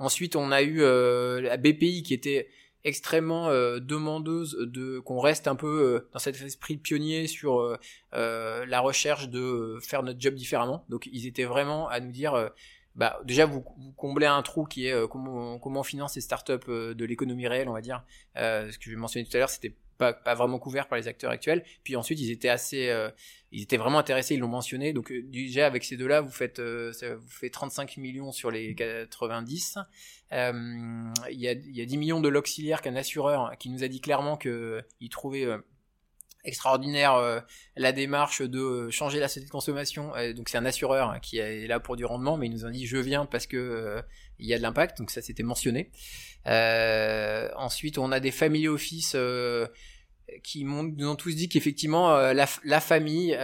Ensuite 0.00 0.34
on 0.34 0.50
a 0.50 0.62
eu 0.62 0.80
la 0.80 1.56
BPI 1.56 2.02
qui 2.02 2.14
était 2.14 2.48
extrêmement 2.84 3.48
euh, 3.48 3.78
demandeuse 3.78 4.56
de 4.60 5.00
qu'on 5.00 5.18
reste 5.18 5.48
un 5.48 5.56
peu 5.56 5.66
euh, 5.66 6.08
dans 6.12 6.18
cet 6.18 6.40
esprit 6.40 6.76
de 6.76 6.80
pionnier 6.80 7.26
sur 7.26 7.60
euh, 7.60 8.66
la 8.66 8.80
recherche 8.80 9.28
de 9.28 9.78
faire 9.82 10.02
notre 10.02 10.20
job 10.20 10.34
différemment. 10.34 10.84
Donc 10.88 11.08
ils 11.12 11.26
étaient 11.26 11.44
vraiment 11.44 11.88
à 11.88 12.00
nous 12.00 12.10
dire 12.10 12.50
bah, 12.94 13.20
déjà 13.24 13.46
vous, 13.46 13.64
vous, 13.78 13.92
comblez 13.92 14.26
un 14.26 14.42
trou 14.42 14.64
qui 14.64 14.86
est 14.86 15.08
comment, 15.08 15.58
comment 15.58 15.80
on 15.80 15.84
finance 15.84 16.14
les 16.14 16.20
startups 16.20 16.66
de 16.68 17.04
l'économie 17.04 17.46
réelle, 17.46 17.68
on 17.68 17.74
va 17.74 17.80
dire. 17.80 18.04
ce 18.36 18.78
que 18.78 18.90
je 18.90 18.96
mentionnais 18.96 19.26
tout 19.26 19.36
à 19.36 19.40
l'heure, 19.40 19.50
c'était 19.50 19.74
pas, 20.00 20.34
vraiment 20.34 20.58
couvert 20.58 20.88
par 20.88 20.98
les 20.98 21.06
acteurs 21.06 21.30
actuels. 21.30 21.64
Puis 21.84 21.94
ensuite, 21.94 22.18
ils 22.20 22.30
étaient 22.30 22.48
assez, 22.48 22.92
ils 23.52 23.62
étaient 23.62 23.76
vraiment 23.76 23.98
intéressés, 23.98 24.34
ils 24.34 24.40
l'ont 24.40 24.48
mentionné. 24.48 24.92
Donc 24.92 25.12
déjà 25.12 25.66
avec 25.66 25.84
ces 25.84 25.96
deux-là, 25.96 26.20
vous 26.20 26.30
faites, 26.30 26.60
ça 26.92 27.14
vous 27.14 27.28
fait 27.28 27.50
35 27.50 27.96
millions 27.98 28.32
sur 28.32 28.50
les 28.50 28.74
90. 28.74 29.78
Il 30.32 30.36
y, 31.30 31.48
a, 31.48 31.52
y 31.52 31.80
a 31.80 31.84
10 31.84 31.96
millions 31.98 32.20
de 32.20 32.28
l'auxiliaire 32.28 32.82
qu'un 32.82 32.96
assureur 32.96 33.52
qui 33.58 33.70
nous 33.70 33.84
a 33.84 33.88
dit 33.88 34.00
clairement 34.00 34.36
qu'il 34.36 35.08
trouvait 35.10 35.46
extraordinaire 36.44 37.14
euh, 37.14 37.40
la 37.76 37.92
démarche 37.92 38.42
de 38.42 38.58
euh, 38.58 38.90
changer 38.90 39.20
la 39.20 39.28
société 39.28 39.46
de 39.46 39.50
consommation. 39.50 40.12
donc 40.34 40.48
c'est 40.48 40.58
un 40.58 40.66
assureur 40.66 41.10
hein, 41.10 41.18
qui 41.20 41.38
est 41.38 41.66
là 41.66 41.80
pour 41.80 41.96
du 41.96 42.04
rendement, 42.04 42.36
mais 42.36 42.46
il 42.46 42.52
nous 42.52 42.64
a 42.64 42.70
dit 42.70 42.86
je 42.86 42.96
viens 42.96 43.26
parce 43.26 43.46
que 43.46 43.56
euh, 43.56 44.02
il 44.38 44.46
y 44.46 44.54
a 44.54 44.58
de 44.58 44.62
l'impact. 44.62 44.98
Donc 44.98 45.10
ça 45.10 45.22
c'était 45.22 45.42
mentionné. 45.42 45.90
ensuite 46.46 47.98
on 47.98 48.12
a 48.12 48.20
des 48.20 48.30
family 48.30 48.68
office 48.68 49.16
qui 50.44 50.64
nous 50.64 51.08
ont 51.08 51.16
tous 51.16 51.34
dit 51.34 51.48
qu'effectivement 51.48 52.16
la, 52.16 52.46
la, 52.64 52.80
famille 52.80 53.36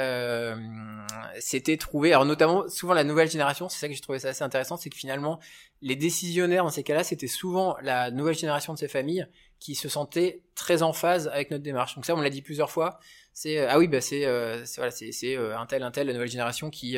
s'était 1.41 1.77
trouvée, 1.77 2.13
alors 2.13 2.25
notamment 2.25 2.69
souvent 2.69 2.95
la 2.95 3.05
nouvelle 3.05 3.29
génération, 3.31 3.69
c'est 3.69 3.79
ça 3.79 3.89
que 3.89 3.95
j'ai 3.95 4.01
trouvé 4.01 4.21
ça 4.21 4.29
assez 4.29 4.45
intéressant, 4.45 4.77
c'est 4.77 4.89
que 4.89 4.97
finalement 4.97 5.41
les 5.83 5.97
décisionnaires 5.97 6.65
dans 6.65 6.71
ces 6.71 6.83
cas-là, 6.83 7.05
c'était 7.05 7.27
souvent 7.27 7.77
la 7.83 8.11
nouvelle 8.11 8.37
génération 8.37 8.73
de 8.73 8.79
ces 8.79 8.89
familles 8.89 9.27
qui 9.59 9.75
se 9.75 9.89
sentaient 9.89 10.43
très 10.55 10.83
en 10.83 10.93
phase 10.93 11.29
avec 11.29 11.51
notre 11.51 11.63
démarche. 11.63 11.95
Donc 11.95 12.05
ça, 12.07 12.15
on 12.15 12.21
l'a 12.21 12.31
dit 12.31 12.43
plusieurs 12.43 12.71
fois. 12.71 12.99
C'est 13.37 13.59
euh, 13.59 13.67
ah 13.69 13.79
oui, 13.79 13.87
bah 13.87 14.01
c'est 14.01 14.25
euh, 14.25 14.65
voilà, 14.77 14.91
c'est 14.91 15.37
euh, 15.37 15.59
un 15.59 15.67
tel 15.67 15.83
un 15.83 15.91
tel 15.91 16.07
la 16.07 16.15
nouvelle 16.15 16.31
génération 16.31 16.71
qui 16.71 16.97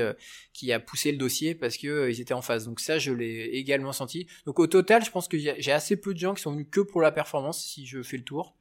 qui 0.52 0.72
a 0.72 0.78
poussé 0.78 1.10
le 1.10 1.18
dossier 1.18 1.56
parce 1.56 1.76
que 1.76 2.08
ils 2.08 2.20
étaient 2.20 2.32
en 2.32 2.42
phase. 2.42 2.64
Donc 2.64 2.78
ça, 2.78 2.98
je 2.98 3.12
l'ai 3.12 3.50
également 3.54 3.92
senti. 3.92 4.28
Donc 4.46 4.60
au 4.60 4.68
total, 4.68 5.04
je 5.04 5.10
pense 5.10 5.26
que 5.26 5.36
j'ai 5.36 5.72
assez 5.72 5.96
peu 5.96 6.14
de 6.14 6.18
gens 6.18 6.34
qui 6.34 6.42
sont 6.42 6.52
venus 6.52 6.68
que 6.70 6.80
pour 6.80 7.02
la 7.02 7.10
performance 7.10 7.60
si 7.60 7.86
je 7.86 8.02
fais 8.02 8.16
le 8.16 8.22
tour. 8.22 8.54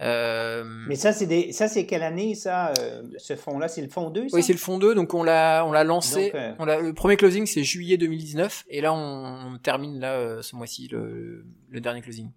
Mais 0.00 0.94
ça, 0.94 1.12
c'est 1.12 1.26
des... 1.26 1.52
ça, 1.52 1.68
c'est 1.68 1.84
quelle 1.84 2.02
année, 2.02 2.34
ça, 2.34 2.72
ce 3.18 3.36
fonds-là? 3.36 3.68
C'est 3.68 3.82
le 3.82 3.90
fonds 3.90 4.08
2, 4.08 4.28
Oui, 4.32 4.42
c'est 4.42 4.54
le 4.54 4.58
fonds 4.58 4.78
2, 4.78 4.94
donc 4.94 5.12
on 5.12 5.22
l'a, 5.22 5.62
on 5.66 5.72
l'a 5.72 5.84
lancé. 5.84 6.32
on 6.58 6.64
l'a, 6.64 6.80
le 6.80 6.94
premier 6.94 7.18
closing, 7.18 7.44
c'est 7.44 7.64
juillet 7.64 7.98
2019, 7.98 8.64
et 8.70 8.80
là, 8.80 8.94
on, 8.94 9.58
termine, 9.58 10.00
là, 10.00 10.40
ce 10.40 10.56
mois-ci, 10.56 10.88
le, 10.88 11.44
le 11.68 11.80
dernier 11.82 12.00
closing. 12.00 12.30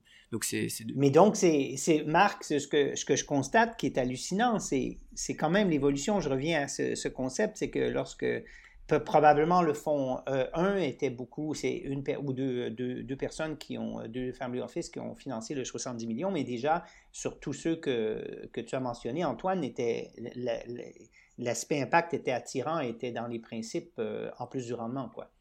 Mais 0.96 1.10
donc, 1.10 1.36
c'est, 1.36 2.04
Marc, 2.06 2.44
ce 2.44 2.68
que, 2.68 2.96
ce 2.96 3.06
que 3.06 3.16
je 3.16 3.26
constate 3.26 3.78
qui 3.78 3.86
est 3.88 3.98
hallucinant, 3.98 4.60
c'est, 4.60 4.98
quand 5.38 5.50
même 5.50 5.70
l'évolution. 5.70 6.20
Je 6.20 6.30
reviens 6.30 6.64
à 6.64 6.68
ce, 6.68 7.08
concept, 7.08 7.58
c'est 7.58 7.70
que 7.70 7.80
lorsque 7.80 8.26
probablement 9.06 9.62
le 9.62 9.74
fonds 9.74 10.20
1 10.28 10.32
euh, 10.56 10.78
était 10.78 11.10
beaucoup, 11.10 11.54
c'est 11.54 11.74
une 11.74 12.04
ou 12.22 12.34
deux, 12.34 12.70
deux, 12.70 13.16
personnes 13.16 13.58
qui 13.58 13.78
ont, 13.78 14.06
deux 14.08 14.32
family 14.34 14.62
office 14.62 14.90
qui 14.90 15.00
ont 15.00 15.16
financé 15.16 15.56
le 15.56 15.66
70 15.66 16.06
millions, 16.06 16.32
mais 16.32 16.44
déjà 16.44 16.84
sur 17.12 17.40
tous 17.40 17.54
ceux 17.54 17.76
que, 17.76 18.50
que 18.52 18.62
tu 18.62 18.76
as 18.76 18.80
mentionnés, 18.80 19.26
Antoine, 19.26 19.66
l'aspect 21.38 21.82
impact 21.82 22.14
était 22.14 22.32
attirant, 22.32 22.80
était 22.80 23.12
dans 23.12 23.28
les 23.28 23.40
principes 23.40 23.94
euh, 24.00 24.30
en 24.38 24.48
plus 24.48 24.66
du 24.66 24.74
rendement, 24.74 25.10
quoi 25.10 25.32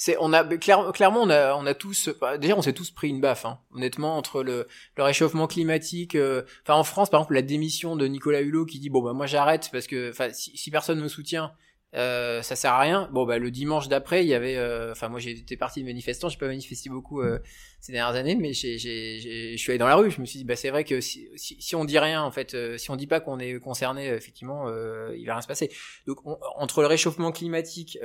c'est 0.00 0.16
on 0.18 0.32
a 0.32 0.42
clairement 0.56 1.20
on 1.20 1.28
a 1.28 1.54
on 1.54 1.66
a 1.66 1.74
tous 1.74 2.08
bah, 2.22 2.38
déjà 2.38 2.56
on 2.56 2.62
s'est 2.62 2.72
tous 2.72 2.90
pris 2.90 3.10
une 3.10 3.20
baffe 3.20 3.44
hein, 3.44 3.58
honnêtement 3.74 4.16
entre 4.16 4.42
le, 4.42 4.66
le 4.96 5.02
réchauffement 5.02 5.46
climatique 5.46 6.14
euh, 6.14 6.42
enfin 6.62 6.72
en 6.72 6.84
France 6.84 7.10
par 7.10 7.20
exemple 7.20 7.34
la 7.34 7.42
démission 7.42 7.96
de 7.96 8.06
Nicolas 8.06 8.40
Hulot 8.40 8.64
qui 8.64 8.78
dit 8.78 8.88
bon 8.88 9.02
bah 9.02 9.12
moi 9.12 9.26
j'arrête 9.26 9.68
parce 9.70 9.86
que 9.86 10.08
enfin 10.08 10.30
si, 10.32 10.56
si 10.56 10.70
personne 10.70 11.00
me 11.00 11.08
soutient 11.08 11.52
euh, 11.94 12.40
ça 12.42 12.54
sert 12.54 12.72
à 12.72 12.80
rien. 12.80 13.08
Bon 13.12 13.26
bah 13.26 13.38
le 13.38 13.50
dimanche 13.50 13.88
d'après, 13.88 14.24
il 14.24 14.28
y 14.28 14.34
avait, 14.34 14.56
euh, 14.56 14.92
enfin 14.92 15.08
moi 15.08 15.18
j'ai 15.18 15.32
été 15.32 15.56
parti 15.56 15.80
de 15.80 15.86
manifestants, 15.86 16.28
j'ai 16.28 16.38
pas 16.38 16.46
manifesté 16.46 16.88
beaucoup 16.88 17.20
euh, 17.20 17.40
ces 17.80 17.92
dernières 17.92 18.14
années, 18.14 18.36
mais 18.36 18.52
j'ai, 18.52 18.78
je 18.78 19.56
suis 19.56 19.72
allé 19.72 19.78
dans 19.78 19.88
la 19.88 19.96
rue. 19.96 20.10
Je 20.10 20.20
me 20.20 20.26
suis 20.26 20.38
dit 20.38 20.44
bah 20.44 20.54
c'est 20.54 20.70
vrai 20.70 20.84
que 20.84 21.00
si, 21.00 21.28
si, 21.36 21.74
on 21.74 21.84
dit 21.84 21.98
rien 21.98 22.22
en 22.22 22.30
fait, 22.30 22.56
si 22.78 22.90
on 22.90 22.96
dit 22.96 23.08
pas 23.08 23.18
qu'on 23.20 23.40
est 23.40 23.58
concerné, 23.58 24.08
effectivement, 24.08 24.68
il 25.12 25.24
va 25.26 25.34
rien 25.34 25.42
se 25.42 25.48
passer. 25.48 25.70
Donc 26.06 26.18
entre 26.24 26.80
le 26.80 26.86
réchauffement 26.86 27.32
climatique, 27.32 27.98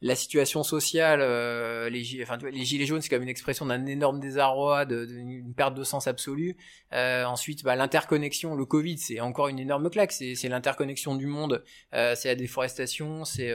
la 0.00 0.14
situation 0.14 0.62
sociale, 0.62 1.20
euh, 1.20 1.90
les, 1.90 2.04
gilets 2.04 2.86
jaunes, 2.86 3.00
c'est 3.00 3.08
comme 3.08 3.22
une 3.22 3.28
expression 3.28 3.66
d'un 3.66 3.86
énorme 3.86 4.20
désarroi, 4.20 4.84
d'une 4.84 5.54
perte 5.54 5.74
de 5.74 5.84
sens 5.84 6.06
absolue. 6.06 6.56
Euh, 6.92 7.24
ensuite, 7.24 7.64
bah, 7.64 7.76
l'interconnexion, 7.76 8.54
le 8.54 8.64
Covid, 8.64 8.98
c'est 8.98 9.20
encore 9.20 9.48
une 9.48 9.58
énorme 9.58 9.90
claque. 9.90 10.12
C'est 10.12 10.48
l'interconnexion 10.48 11.16
du 11.16 11.26
monde, 11.26 11.64
euh, 11.94 12.14
c'est 12.16 12.28
la 12.28 12.36
déforestation, 12.36 13.24
c'est 13.24 13.52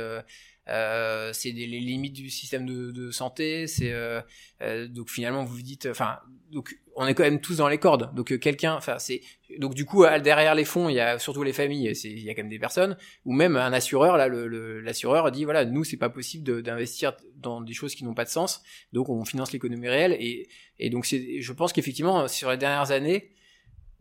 euh, 0.70 1.34
c'est 1.34 1.52
les 1.52 1.68
limites 1.68 2.14
du 2.14 2.30
système 2.30 2.66
de, 2.66 3.12
santé, 3.12 3.68
c'est 3.68 3.92
euh, 3.92 4.22
euh, 4.62 4.88
donc 4.88 5.10
finalement 5.10 5.44
vous 5.44 5.56
vous 5.56 5.62
dites, 5.62 5.88
enfin 5.88 6.20
donc 6.52 6.78
on 6.96 7.08
est 7.08 7.14
quand 7.14 7.24
même 7.24 7.40
tous 7.42 7.58
dans 7.58 7.68
les 7.68 7.78
cordes. 7.78 8.14
Donc 8.16 8.38
quelqu'un, 8.40 8.76
enfin 8.76 9.00
c'est 9.00 9.22
donc 9.60 9.74
du 9.74 9.86
coup 9.86 10.06
derrière 10.24 10.56
les 10.56 10.66
fonds 10.66 10.90
il 10.90 10.96
y 10.96 11.00
a 11.00 11.20
surtout 11.20 11.44
les 11.44 11.54
familles, 11.54 11.96
c'est 11.96 12.10
il 12.10 12.24
y 12.24 12.30
a 12.30 12.34
quand 12.34 12.42
même 12.42 12.50
des 12.50 12.60
personnes 12.60 12.98
ou 13.26 13.34
même 13.34 13.56
un 13.56 13.74
assureur 13.74 14.18
là 14.18 14.28
l'assureur 14.28 15.26
le, 15.26 15.32
dit 15.32 15.44
voilà 15.44 15.66
nous 15.66 15.84
c'est 15.84 15.98
pas 15.98 16.10
possible 16.10 16.62
d'investir 16.62 17.14
dans 17.36 17.62
des 17.62 17.74
choses 17.74 17.96
qui 17.96 18.04
n'ont 18.04 18.14
pas 18.14 18.26
de 18.26 18.30
sens, 18.30 18.64
donc 18.94 19.10
on 19.10 19.26
finance 19.26 19.52
l'économie 19.52 19.90
réelle 19.90 20.18
et 20.20 20.90
donc 20.90 21.06
c'est 21.06 21.42
je 21.42 21.54
pense 21.54 21.74
qu'effectivement 21.74 22.28
sur 22.28 22.52
les 22.52 22.58
dernières 22.58 22.92
années 22.92 23.32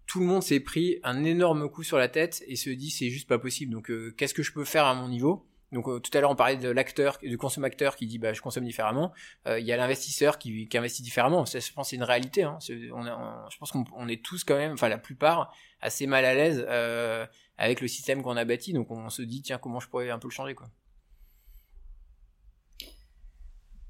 tout 0.07 0.21
le 0.21 0.27
monde 0.27 0.43
s'est 0.43 0.61
pris 0.61 0.99
un 1.05 1.25
énorme 1.25 1.71
coup 1.71 1.83
sur 1.83 1.97
la 1.97 2.09
tête 2.09 2.45
et 2.47 2.57
se 2.57 2.71
dit 2.71 2.91
c'est 2.91 3.09
juste 3.09 3.29
pas 3.29 3.39
possible. 3.39 3.73
Donc 3.73 3.91
qu'est-ce 4.17 4.35
que 4.35 4.43
je 4.43 4.53
peux 4.53 4.65
faire 4.65 4.85
à 4.85 4.95
mon 4.95 5.09
niveau? 5.09 5.47
Donc 5.73 5.89
euh, 5.89 5.99
tout 5.99 6.17
à 6.17 6.21
l'heure 6.21 6.31
on 6.31 6.37
parlait 6.37 6.57
de 6.57 6.69
l'acteur, 6.69 7.19
du 7.23 7.39
consommateur 7.39 7.97
qui 7.97 8.07
dit 8.07 8.19
bah 8.19 8.33
je 8.35 8.43
consomme 8.43 8.65
différemment. 8.65 9.13
Euh, 9.47 9.59
il 9.59 9.67
y 9.67 9.73
a 9.73 9.77
l'investisseur 9.77 10.39
qui, 10.39 10.69
investit 10.75 11.03
différemment. 11.03 11.47
Ça, 11.47 11.59
je 11.59 11.73
pense 11.73 11.91
c'est 11.91 11.97
une 11.97 12.03
réalité. 12.03 12.43
Hein. 12.43 12.59
On, 12.93 13.05
je 13.51 13.59
pense 13.59 13.73
qu'on 13.73 14.09
est 14.09 14.23
tous 14.23 14.45
quand 14.45 14.57
même, 14.57 14.73
enfin 14.73 14.89
la 14.89 14.99
plupart, 14.99 15.55
assez 15.81 16.07
mal 16.07 16.25
à 16.25 16.35
l'aise 16.35 16.65
euh, 16.69 17.27
avec 17.57 17.81
le 17.81 17.89
système 17.89 18.23
qu'on 18.23 18.37
a 18.37 18.45
bâti. 18.45 18.73
Donc 18.75 18.91
on 18.91 19.09
se 19.09 19.23
dit 19.23 19.43
tiens 19.43 19.59
comment 19.59 19.81
je 19.81 19.89
pourrais 19.89 20.11
un 20.11 20.19
peu 20.19 20.29
le 20.29 20.33
changer 20.33 20.55
quoi. 20.55 20.69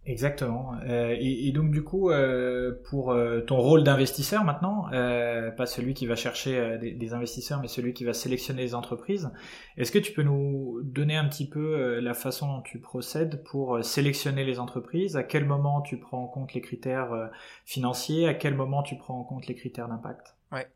Exactement. 0.04 0.72
Euh, 0.84 1.14
et, 1.16 1.46
et, 1.46 1.52
donc 1.52 1.70
du 1.70 1.84
coup, 1.84 2.10
euh, 2.10 2.72
pour 2.90 3.12
euh, 3.12 3.40
ton 3.40 3.58
rôle 3.58 3.84
d'investisseur 3.84 4.42
maintenant, 4.42 4.86
euh, 4.92 5.52
pas 5.52 5.64
celui 5.64 5.94
qui 5.94 6.06
va 6.06 6.16
chercher 6.16 6.58
euh, 6.58 6.76
des, 6.76 6.90
des, 6.90 7.14
investisseurs, 7.14 7.60
mais 7.60 7.68
celui 7.68 7.92
qui 7.92 8.02
va 8.02 8.12
sélectionner 8.12 8.62
les 8.62 8.74
entreprises, 8.74 9.30
est-ce 9.76 9.92
que 9.92 10.00
tu 10.00 10.12
peux 10.12 10.24
nous 10.24 10.80
donner 10.82 11.16
un 11.16 11.28
petit 11.28 11.48
peu 11.48 12.00
la 12.00 12.14
façon 12.14 12.48
dont 12.48 12.62
tu 12.62 12.80
procèdes 12.80 13.44
pour 13.44 13.84
sélectionner 13.84 14.44
les 14.44 14.58
entreprises? 14.58 15.16
À 15.16 15.22
quel 15.22 15.44
moment 15.44 15.80
tu 15.82 15.98
prends 15.98 16.24
en 16.24 16.26
compte 16.26 16.52
les 16.52 16.60
critères 16.60 17.30
financiers? 17.64 18.26
À 18.26 18.34
quel 18.34 18.56
moment 18.56 18.82
tu 18.82 18.96
prends 18.96 19.20
en 19.20 19.24
compte 19.24 19.46
les 19.46 19.54
critères 19.54 19.88
d'impact? 19.88 20.34
Ouais. 20.50 20.66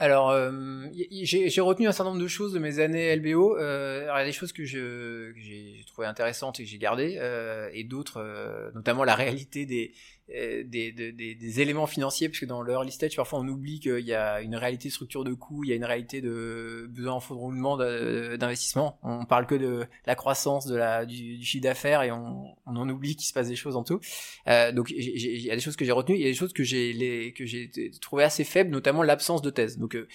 Alors, 0.00 0.30
euh, 0.30 0.86
j'ai 1.22 1.60
retenu 1.60 1.86
un 1.86 1.92
certain 1.92 2.10
nombre 2.10 2.22
de 2.22 2.26
choses 2.26 2.54
de 2.54 2.58
mes 2.58 2.78
années 2.78 3.14
LBO. 3.16 3.58
Euh, 3.58 4.04
alors, 4.04 4.16
il 4.16 4.20
y 4.20 4.22
a 4.22 4.24
des 4.24 4.32
choses 4.32 4.50
que 4.50 4.64
j'ai 4.64 5.84
trouvé 5.86 6.08
intéressantes 6.08 6.58
et 6.58 6.64
que 6.64 6.70
j'ai 6.70 6.78
gardées, 6.78 7.18
euh, 7.20 7.68
et 7.74 7.84
d'autres, 7.84 8.16
euh, 8.16 8.70
notamment 8.74 9.04
la 9.04 9.14
réalité 9.14 9.66
des, 9.66 9.92
euh, 10.32 10.62
des, 10.64 10.92
des, 10.92 11.12
des, 11.12 11.60
éléments 11.60 11.88
financiers, 11.88 12.28
parce 12.28 12.38
que 12.38 12.46
dans 12.46 12.62
l'early 12.62 12.92
stage, 12.92 13.16
parfois 13.16 13.40
on 13.40 13.48
oublie 13.48 13.80
qu'il 13.80 13.98
y 13.98 14.14
a 14.14 14.40
une 14.40 14.54
réalité 14.54 14.88
de 14.88 14.92
structure 14.92 15.24
de 15.24 15.32
coûts, 15.32 15.64
il 15.64 15.70
y 15.70 15.72
a 15.72 15.76
une 15.76 15.84
réalité 15.84 16.20
de 16.20 16.86
besoin 16.88 17.14
en 17.14 17.18
roulement 17.18 17.76
d'investissement. 17.76 19.00
On 19.02 19.24
parle 19.24 19.46
que 19.46 19.56
de 19.56 19.86
la 20.06 20.14
croissance, 20.14 20.66
de 20.66 20.76
la, 20.76 21.04
du, 21.04 21.42
chiffre 21.42 21.64
d'affaires, 21.64 22.02
et 22.02 22.12
on, 22.12 22.44
on, 22.64 22.76
en 22.76 22.88
oublie 22.88 23.16
qu'il 23.16 23.26
se 23.26 23.32
passe 23.32 23.48
des 23.48 23.56
choses 23.56 23.74
en 23.74 23.82
tout. 23.82 23.98
Euh, 24.46 24.70
donc 24.70 24.90
il 24.90 25.40
y 25.40 25.50
a 25.50 25.56
des 25.56 25.60
choses 25.60 25.74
que 25.74 25.84
j'ai 25.84 25.90
retenues, 25.90 26.16
il 26.16 26.22
y 26.22 26.26
a 26.26 26.30
des 26.30 26.34
choses 26.34 26.52
que 26.52 26.62
j'ai 26.62 27.34
que 27.36 27.44
j'ai 27.44 27.68
trouvé 28.00 28.22
assez 28.22 28.44
faibles, 28.44 28.70
notamment 28.70 29.02
l'absence 29.02 29.42
de 29.42 29.50
thèse. 29.50 29.78
Euh, 29.96 30.08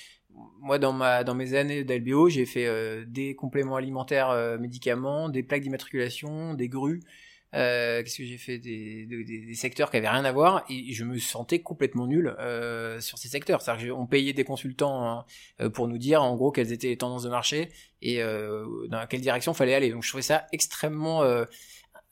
moi 0.59 0.79
dans 0.79 0.93
ma 0.93 1.23
dans 1.23 1.35
mes 1.35 1.53
années 1.53 1.83
d'LBO, 1.83 2.29
j'ai 2.29 2.45
fait 2.45 3.05
des 3.05 3.35
compléments 3.35 3.77
alimentaires 3.77 4.57
médicaments, 4.59 5.29
des 5.29 5.43
plaques 5.43 5.61
d'immatriculation, 5.61 6.53
des 6.53 6.67
grues, 6.67 7.01
euh, 7.55 8.03
qu'est-ce 8.03 8.17
que 8.17 8.25
j'ai 8.25 8.37
fait 8.37 8.57
des, 8.57 9.05
des, 9.05 9.53
secteurs 9.53 9.89
qui 9.89 9.95
avaient 9.95 10.09
rien 10.09 10.25
à 10.25 10.31
voir 10.33 10.65
et 10.69 10.91
je 10.91 11.05
me 11.05 11.17
sentais 11.17 11.59
complètement 11.59 12.05
nul 12.05 12.35
euh, 12.39 12.99
sur 12.99 13.17
ces 13.17 13.29
secteurs. 13.29 13.61
C'est-à-dire 13.61 13.95
qu'on 13.95 14.07
payait 14.07 14.33
des 14.33 14.43
consultants 14.43 15.07
hein, 15.07 15.25
euh, 15.61 15.69
pour 15.69 15.87
nous 15.87 15.97
dire 15.97 16.21
en 16.21 16.35
gros 16.35 16.51
quelles 16.51 16.73
étaient 16.73 16.89
les 16.89 16.97
tendances 16.97 17.23
de 17.23 17.29
marché 17.29 17.69
et 18.01 18.21
euh, 18.21 18.87
dans 18.89 19.05
quelle 19.07 19.21
direction 19.21 19.53
fallait 19.53 19.73
aller. 19.73 19.89
Donc 19.89 20.03
je 20.03 20.09
trouvais 20.09 20.21
ça 20.21 20.47
extrêmement 20.51 21.23
euh, 21.23 21.45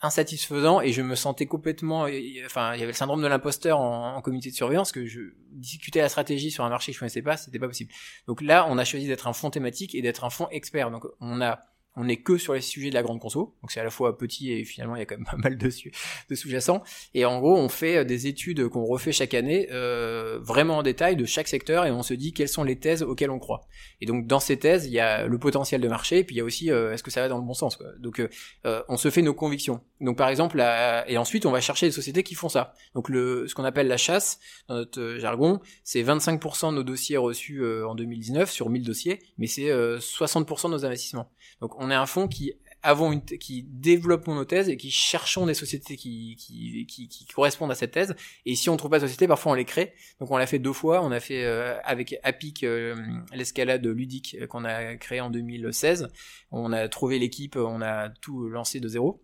insatisfaisant 0.04 0.82
et 0.82 0.92
je 0.92 1.02
me 1.02 1.16
sentais 1.16 1.46
complètement 1.46 2.08
enfin 2.46 2.74
il 2.74 2.80
y 2.80 2.84
avait 2.84 2.88
le 2.88 2.94
syndrome 2.94 3.22
de 3.22 3.28
l'imposteur 3.28 3.80
en, 3.80 4.16
en, 4.16 4.22
comité 4.22 4.52
de 4.52 4.56
surveillance 4.56 4.92
que 4.92 5.06
je 5.06 5.22
discutais 5.52 6.02
la 6.02 6.10
stratégie 6.10 6.52
sur 6.52 6.64
un 6.66 6.70
marché 6.70 6.92
que 6.92 6.96
je 6.96 7.00
connaissais 7.00 7.22
pas 7.22 7.38
c'était 7.38 7.60
pas 7.60 7.68
possible. 7.68 7.92
Donc 8.28 8.42
là 8.42 8.68
on 8.70 8.78
a 8.78 8.86
choisi 8.86 9.08
d'être 9.08 9.28
un 9.28 9.34
fonds 9.34 9.50
thématique 9.50 9.96
et 9.96 10.02
d'être 10.02 10.24
un 10.24 10.30
fonds 10.30 10.48
expert. 10.52 10.92
Donc 10.92 11.06
on 11.20 11.42
a 11.42 11.66
on 11.96 12.06
n'est 12.06 12.18
que 12.18 12.38
sur 12.38 12.54
les 12.54 12.62
sujets 12.62 12.90
de 12.90 12.96
la 12.96 13.04
grande 13.04 13.20
conso, 13.20 13.56
donc 13.62 13.72
c'est 13.72 13.80
à 13.80 13.84
la 13.84 13.92
fois 13.92 14.18
petit 14.18 14.52
et 14.52 14.64
finalement 14.64 14.96
il 14.96 15.00
y 15.00 15.02
a 15.02 15.06
quand 15.06 15.18
même 15.18 15.26
pas 15.32 15.38
mal 15.38 15.58
de, 15.58 15.68
de 15.68 16.36
sous-jacents. 16.36 16.84
Et 17.14 17.26
en 17.26 17.40
gros, 17.40 17.56
on 17.56 17.70
fait 17.70 17.98
euh, 17.98 18.04
des 18.04 18.28
études 18.28 18.68
qu'on 18.70 18.86
refait 18.86 19.12
chaque 19.12 19.34
année, 19.34 19.68
euh, 19.72 20.40
vraiment 20.42 20.78
en 20.78 20.84
détail 20.84 21.16
de 21.16 21.26
chaque 21.26 21.48
secteur, 21.48 21.86
et 21.86 21.92
on 21.92 22.04
se 22.04 22.14
dit 22.14 22.34
quelles 22.34 22.50
sont 22.50 22.64
les 22.64 22.78
thèses 22.78 23.04
auxquelles 23.04 23.30
on 23.30 23.40
croit. 23.40 23.68
Et 24.02 24.06
donc 24.06 24.26
dans 24.26 24.40
ces 24.40 24.58
thèses, 24.58 24.88
il 24.88 24.94
y 24.94 25.00
a 25.00 25.28
le 25.28 25.38
potentiel 25.38 25.82
de 25.82 25.88
marché, 25.88 26.20
et 26.20 26.24
puis 26.24 26.36
il 26.36 26.40
y 26.40 26.42
a 26.42 26.44
aussi 26.44 26.72
euh, 26.72 26.94
est-ce 26.94 27.04
que 27.04 27.12
ça 27.12 27.22
va 27.22 27.28
dans 27.28 27.38
le 27.38 27.46
bon 27.46 27.54
sens. 27.54 27.76
Quoi. 27.76 27.88
Donc 28.00 28.20
euh, 28.20 28.82
on 28.88 28.98
se 28.98 29.10
fait 29.10 29.22
nos 29.22 29.34
convictions. 29.34 29.82
Donc 30.02 30.18
par 30.18 30.30
exemple, 30.30 30.64
et 31.08 31.18
ensuite 31.18 31.46
on 31.46 31.52
va 31.52 31.62
chercher 31.62 31.86
des 31.86 31.92
sociétés 31.92 32.24
qui 32.24 32.36
font 32.36 32.50
ça. 32.50 32.74
Donc 32.96 33.10
le 33.10 33.48
ce 33.48 33.56
qu'on 33.56 33.64
appelle 33.64 33.88
la 33.88 33.98
chasse 33.98 34.40
dans 34.68 34.76
notre 34.76 35.18
jargon, 35.18 35.60
c'est 35.84 36.04
25% 36.04 36.72
de 36.72 36.76
nos 36.76 36.84
dossiers 36.84 37.18
reçus 37.18 37.64
en 37.84 37.96
2019 37.96 38.52
sur 38.52 38.70
1000 38.70 38.84
dossiers, 38.84 39.20
mais 39.38 39.48
c'est 39.48 39.70
60% 39.70 40.66
de 40.66 40.72
nos 40.72 40.86
investissements. 40.86 41.32
Donc 41.62 41.80
on 41.80 41.83
est 41.90 41.96
un 41.96 42.06
fonds 42.06 42.28
qui 42.28 42.54
avons 42.84 43.14
une 43.14 43.22
qui 43.22 43.64
développons 43.64 44.36
nos 44.36 44.44
thèses 44.44 44.68
et 44.68 44.76
qui 44.76 44.92
cherchons 44.92 45.46
des 45.46 45.54
sociétés 45.54 45.96
qui, 45.96 46.36
qui, 46.38 46.86
qui, 47.08 47.26
correspondent 47.34 47.72
à 47.72 47.76
cette 47.76 47.92
thèse. 47.92 48.14
Et 48.46 48.56
si 48.56 48.70
on 48.70 48.76
trouve 48.76 48.92
pas 48.92 49.00
de 49.00 49.06
société, 49.06 49.26
parfois 49.26 49.54
on 49.54 49.56
les 49.56 49.66
crée. 49.66 49.94
Donc 50.20 50.30
on 50.32 50.38
l'a 50.38 50.46
fait 50.46 50.60
deux 50.60 50.74
fois. 50.74 51.02
On 51.02 51.12
a 51.12 51.22
fait 51.22 51.46
euh, 51.46 51.78
avec 51.86 52.20
Apic 52.24 52.64
euh, 52.64 52.96
l'escalade 53.34 53.86
ludique 53.88 54.38
qu'on 54.50 54.66
a 54.66 54.96
créé 54.98 55.22
en 55.22 55.30
2016. 55.30 56.10
On 56.52 56.74
a 56.74 56.88
trouvé 56.90 57.20
l'équipe, 57.20 57.56
on 57.56 57.82
a 57.82 58.10
tout 58.10 58.50
lancé 58.50 58.82
de 58.82 58.88
zéro. 58.88 59.22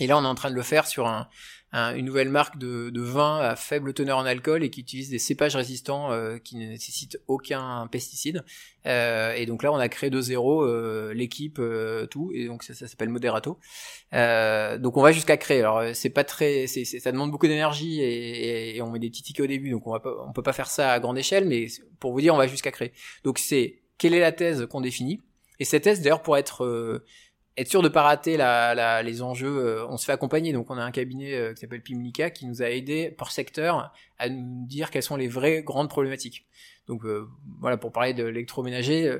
Et 0.00 0.06
là, 0.06 0.18
on 0.18 0.24
est 0.24 0.28
en 0.28 0.34
train 0.34 0.50
de 0.50 0.56
le 0.56 0.62
faire 0.62 0.86
sur 0.86 1.06
un, 1.06 1.28
une 1.74 2.04
nouvelle 2.04 2.28
marque 2.28 2.56
de, 2.56 3.00
vin 3.00 3.40
à 3.40 3.56
faible 3.56 3.94
teneur 3.94 4.18
en 4.18 4.24
alcool 4.24 4.62
et 4.62 4.70
qui 4.70 4.80
utilise 4.80 5.10
des 5.10 5.18
cépages 5.18 5.56
résistants 5.56 6.12
euh, 6.12 6.38
qui 6.38 6.56
ne 6.56 6.66
nécessitent 6.66 7.18
aucun 7.26 7.88
pesticide. 7.90 8.44
Euh, 8.86 9.34
et 9.34 9.46
donc 9.46 9.62
là, 9.62 9.72
on 9.72 9.76
a 9.76 9.88
créé 9.88 10.08
de 10.08 10.20
zéro 10.20 10.62
euh, 10.62 11.12
l'équipe, 11.14 11.58
euh, 11.58 12.06
tout, 12.06 12.30
et 12.32 12.46
donc 12.46 12.62
ça, 12.62 12.74
s'appelle 12.74 13.08
Moderato. 13.08 13.58
Donc 14.12 14.96
on 14.96 15.02
va 15.02 15.10
jusqu'à 15.10 15.36
créer. 15.36 15.60
Alors 15.60 15.82
c'est 15.94 16.10
pas 16.10 16.24
très, 16.24 16.68
c'est, 16.68 16.84
ça 16.84 17.10
demande 17.10 17.32
beaucoup 17.32 17.48
d'énergie 17.48 18.00
et, 18.00 18.76
et, 18.76 18.82
on 18.82 18.90
met 18.90 19.00
des 19.00 19.10
petits 19.10 19.22
tickets 19.22 19.44
au 19.44 19.48
début, 19.48 19.70
donc 19.70 19.86
on 19.86 19.92
va 19.92 20.00
pas, 20.00 20.14
on 20.28 20.32
peut 20.32 20.42
pas 20.42 20.52
faire 20.52 20.68
ça 20.68 20.92
à 20.92 21.00
grande 21.00 21.18
échelle, 21.18 21.46
mais 21.46 21.66
pour 21.98 22.12
vous 22.12 22.20
dire, 22.20 22.34
on 22.34 22.38
va 22.38 22.46
jusqu'à 22.46 22.70
créer. 22.70 22.92
Donc 23.24 23.38
c'est 23.38 23.82
quelle 23.98 24.14
est 24.14 24.20
la 24.20 24.32
thèse 24.32 24.66
qu'on 24.66 24.80
définit? 24.80 25.20
Et 25.60 25.64
cette 25.64 25.84
thèse, 25.84 26.00
d'ailleurs, 26.00 26.22
pour 26.22 26.36
être 26.36 27.02
être 27.56 27.68
sûr 27.68 27.82
de 27.82 27.88
pas 27.88 28.02
rater 28.02 28.36
la, 28.36 28.74
la, 28.74 29.02
les 29.02 29.22
enjeux, 29.22 29.58
euh, 29.58 29.86
on 29.88 29.96
se 29.96 30.04
fait 30.04 30.12
accompagner. 30.12 30.52
Donc 30.52 30.70
on 30.70 30.78
a 30.78 30.82
un 30.82 30.90
cabinet 30.90 31.34
euh, 31.34 31.54
qui 31.54 31.60
s'appelle 31.60 31.82
Pimlica 31.82 32.30
qui 32.30 32.46
nous 32.46 32.62
a 32.62 32.70
aidé 32.70 33.10
par 33.10 33.30
secteur 33.30 33.92
à 34.18 34.28
nous 34.28 34.66
dire 34.66 34.90
quelles 34.90 35.02
sont 35.02 35.16
les 35.16 35.28
vraies 35.28 35.62
grandes 35.62 35.88
problématiques. 35.88 36.46
Donc 36.88 37.04
euh, 37.04 37.28
voilà, 37.60 37.76
pour 37.76 37.92
parler 37.92 38.12
de 38.12 38.24
l'électroménager, 38.24 39.18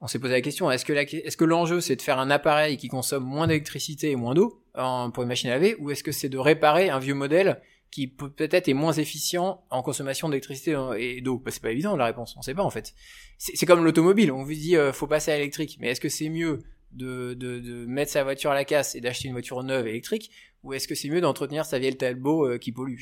on 0.00 0.06
s'est 0.06 0.18
posé 0.18 0.32
la 0.32 0.40
question 0.40 0.70
est-ce 0.70 0.84
que 0.84 0.92
est-ce 0.92 1.36
que 1.36 1.44
l'enjeu 1.44 1.80
c'est 1.80 1.96
de 1.96 2.02
faire 2.02 2.18
un 2.18 2.30
appareil 2.30 2.76
qui 2.76 2.88
consomme 2.88 3.24
moins 3.24 3.46
d'électricité 3.46 4.10
et 4.10 4.16
moins 4.16 4.34
d'eau 4.34 4.62
pour 4.74 5.22
une 5.22 5.28
machine 5.28 5.50
à 5.50 5.54
laver, 5.54 5.76
ou 5.78 5.90
est-ce 5.90 6.02
que 6.02 6.10
c'est 6.10 6.28
de 6.28 6.38
réparer 6.38 6.90
un 6.90 6.98
vieux 6.98 7.14
modèle 7.14 7.60
qui 7.92 8.08
peut-être 8.08 8.68
est 8.68 8.74
moins 8.74 8.92
efficient 8.92 9.64
en 9.70 9.82
consommation 9.82 10.28
d'électricité 10.28 10.76
et 10.98 11.20
d'eau? 11.20 11.38
Bah, 11.38 11.52
C'est 11.52 11.62
pas 11.62 11.70
évident 11.70 11.96
la 11.96 12.06
réponse, 12.06 12.34
on 12.36 12.42
sait 12.42 12.54
pas 12.54 12.64
en 12.64 12.70
fait. 12.70 12.92
C'est 13.38 13.66
comme 13.66 13.84
l'automobile, 13.84 14.32
on 14.32 14.42
vous 14.42 14.52
dit 14.52 14.74
faut 14.92 15.06
passer 15.06 15.30
à 15.30 15.36
l'électrique, 15.36 15.76
mais 15.80 15.90
est-ce 15.90 16.00
que 16.00 16.08
c'est 16.08 16.28
mieux 16.28 16.64
de, 16.94 17.34
de, 17.34 17.86
mettre 17.86 18.12
sa 18.12 18.24
voiture 18.24 18.50
à 18.50 18.54
la 18.54 18.64
casse 18.64 18.94
et 18.94 19.00
d'acheter 19.00 19.28
une 19.28 19.34
voiture 19.34 19.62
neuve 19.62 19.86
électrique 19.86 20.30
ou 20.64 20.72
est-ce 20.72 20.88
que 20.88 20.94
c'est 20.94 21.08
mieux 21.10 21.20
d'entretenir 21.20 21.66
sa 21.66 21.78
vieille 21.78 21.96
Talbot 21.96 22.46
euh, 22.46 22.58
qui 22.58 22.72
pollue? 22.72 22.96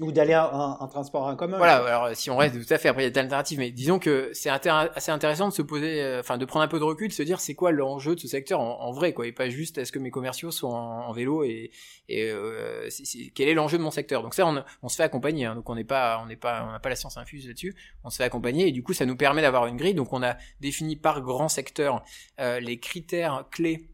Ou 0.00 0.10
d'aller 0.10 0.36
en, 0.36 0.88
transport 0.88 1.22
en 1.22 1.36
commun 1.36 1.56
Voilà, 1.56 1.76
alors 1.76 2.16
si 2.16 2.30
on 2.30 2.36
reste 2.36 2.54
tout 2.54 2.74
à 2.74 2.78
fait, 2.78 2.88
après 2.88 3.02
il 3.02 3.06
y 3.06 3.08
a 3.08 3.10
des 3.10 3.20
alternatives, 3.20 3.58
mais 3.58 3.70
disons 3.70 4.00
que 4.00 4.30
c'est 4.32 4.50
assez 4.50 5.10
intéressant 5.10 5.48
de 5.48 5.52
se 5.54 5.62
poser, 5.62 6.02
euh, 6.02 6.20
enfin 6.20 6.36
de 6.36 6.44
prendre 6.44 6.64
un 6.64 6.68
peu 6.68 6.80
de 6.80 6.84
recul, 6.84 7.08
de 7.08 7.12
se 7.12 7.22
dire 7.22 7.38
c'est 7.38 7.54
quoi 7.54 7.70
l'enjeu 7.70 8.16
de 8.16 8.20
ce 8.20 8.26
secteur 8.26 8.60
en, 8.60 8.90
vrai, 8.90 9.12
quoi, 9.12 9.26
et 9.26 9.32
pas 9.32 9.48
juste 9.48 9.78
est-ce 9.78 9.92
que 9.92 10.00
mes 10.00 10.10
commerciaux 10.10 10.50
sont 10.50 10.68
en, 10.68 11.12
vélo 11.12 11.44
et, 11.44 11.70
et 12.08 12.28
euh, 12.30 12.88
quel 13.34 13.48
est 13.48 13.54
l'enjeu 13.54 13.78
de 13.78 13.82
mon 13.82 13.92
secteur? 13.92 14.22
Donc 14.22 14.34
ça, 14.34 14.44
on, 14.44 14.62
on 14.82 14.88
se 14.88 14.96
fait 14.96 15.04
accompagner, 15.04 15.44
hein, 15.44 15.54
donc 15.54 15.70
on 15.70 15.76
n'est 15.76 15.84
pas, 15.84 16.20
on 16.22 16.26
n'est 16.26 16.36
pas, 16.36 16.64
on 16.68 16.72
n'a 16.72 16.80
pas 16.80 16.88
la 16.88 16.96
science 16.96 17.16
infuse 17.16 17.46
là-dessus, 17.46 17.76
on 18.02 18.10
se 18.10 18.16
fait 18.16 18.24
accompagner 18.24 18.68
et 18.68 18.72
du 18.72 18.82
coup 18.82 18.92
ça 18.92 19.06
nous 19.06 19.16
permet 19.16 19.42
d'avoir 19.42 19.66
une 19.66 19.76
grille. 19.76 19.94
Donc 19.94 20.12
on 20.12 20.24
a 20.24 20.36
défini 20.60 20.96
par 20.96 21.22
grand 21.22 21.48
secteur 21.48 22.04
euh, 22.40 22.58
les 22.58 22.80
critères 22.80 23.44
clés 23.50 23.88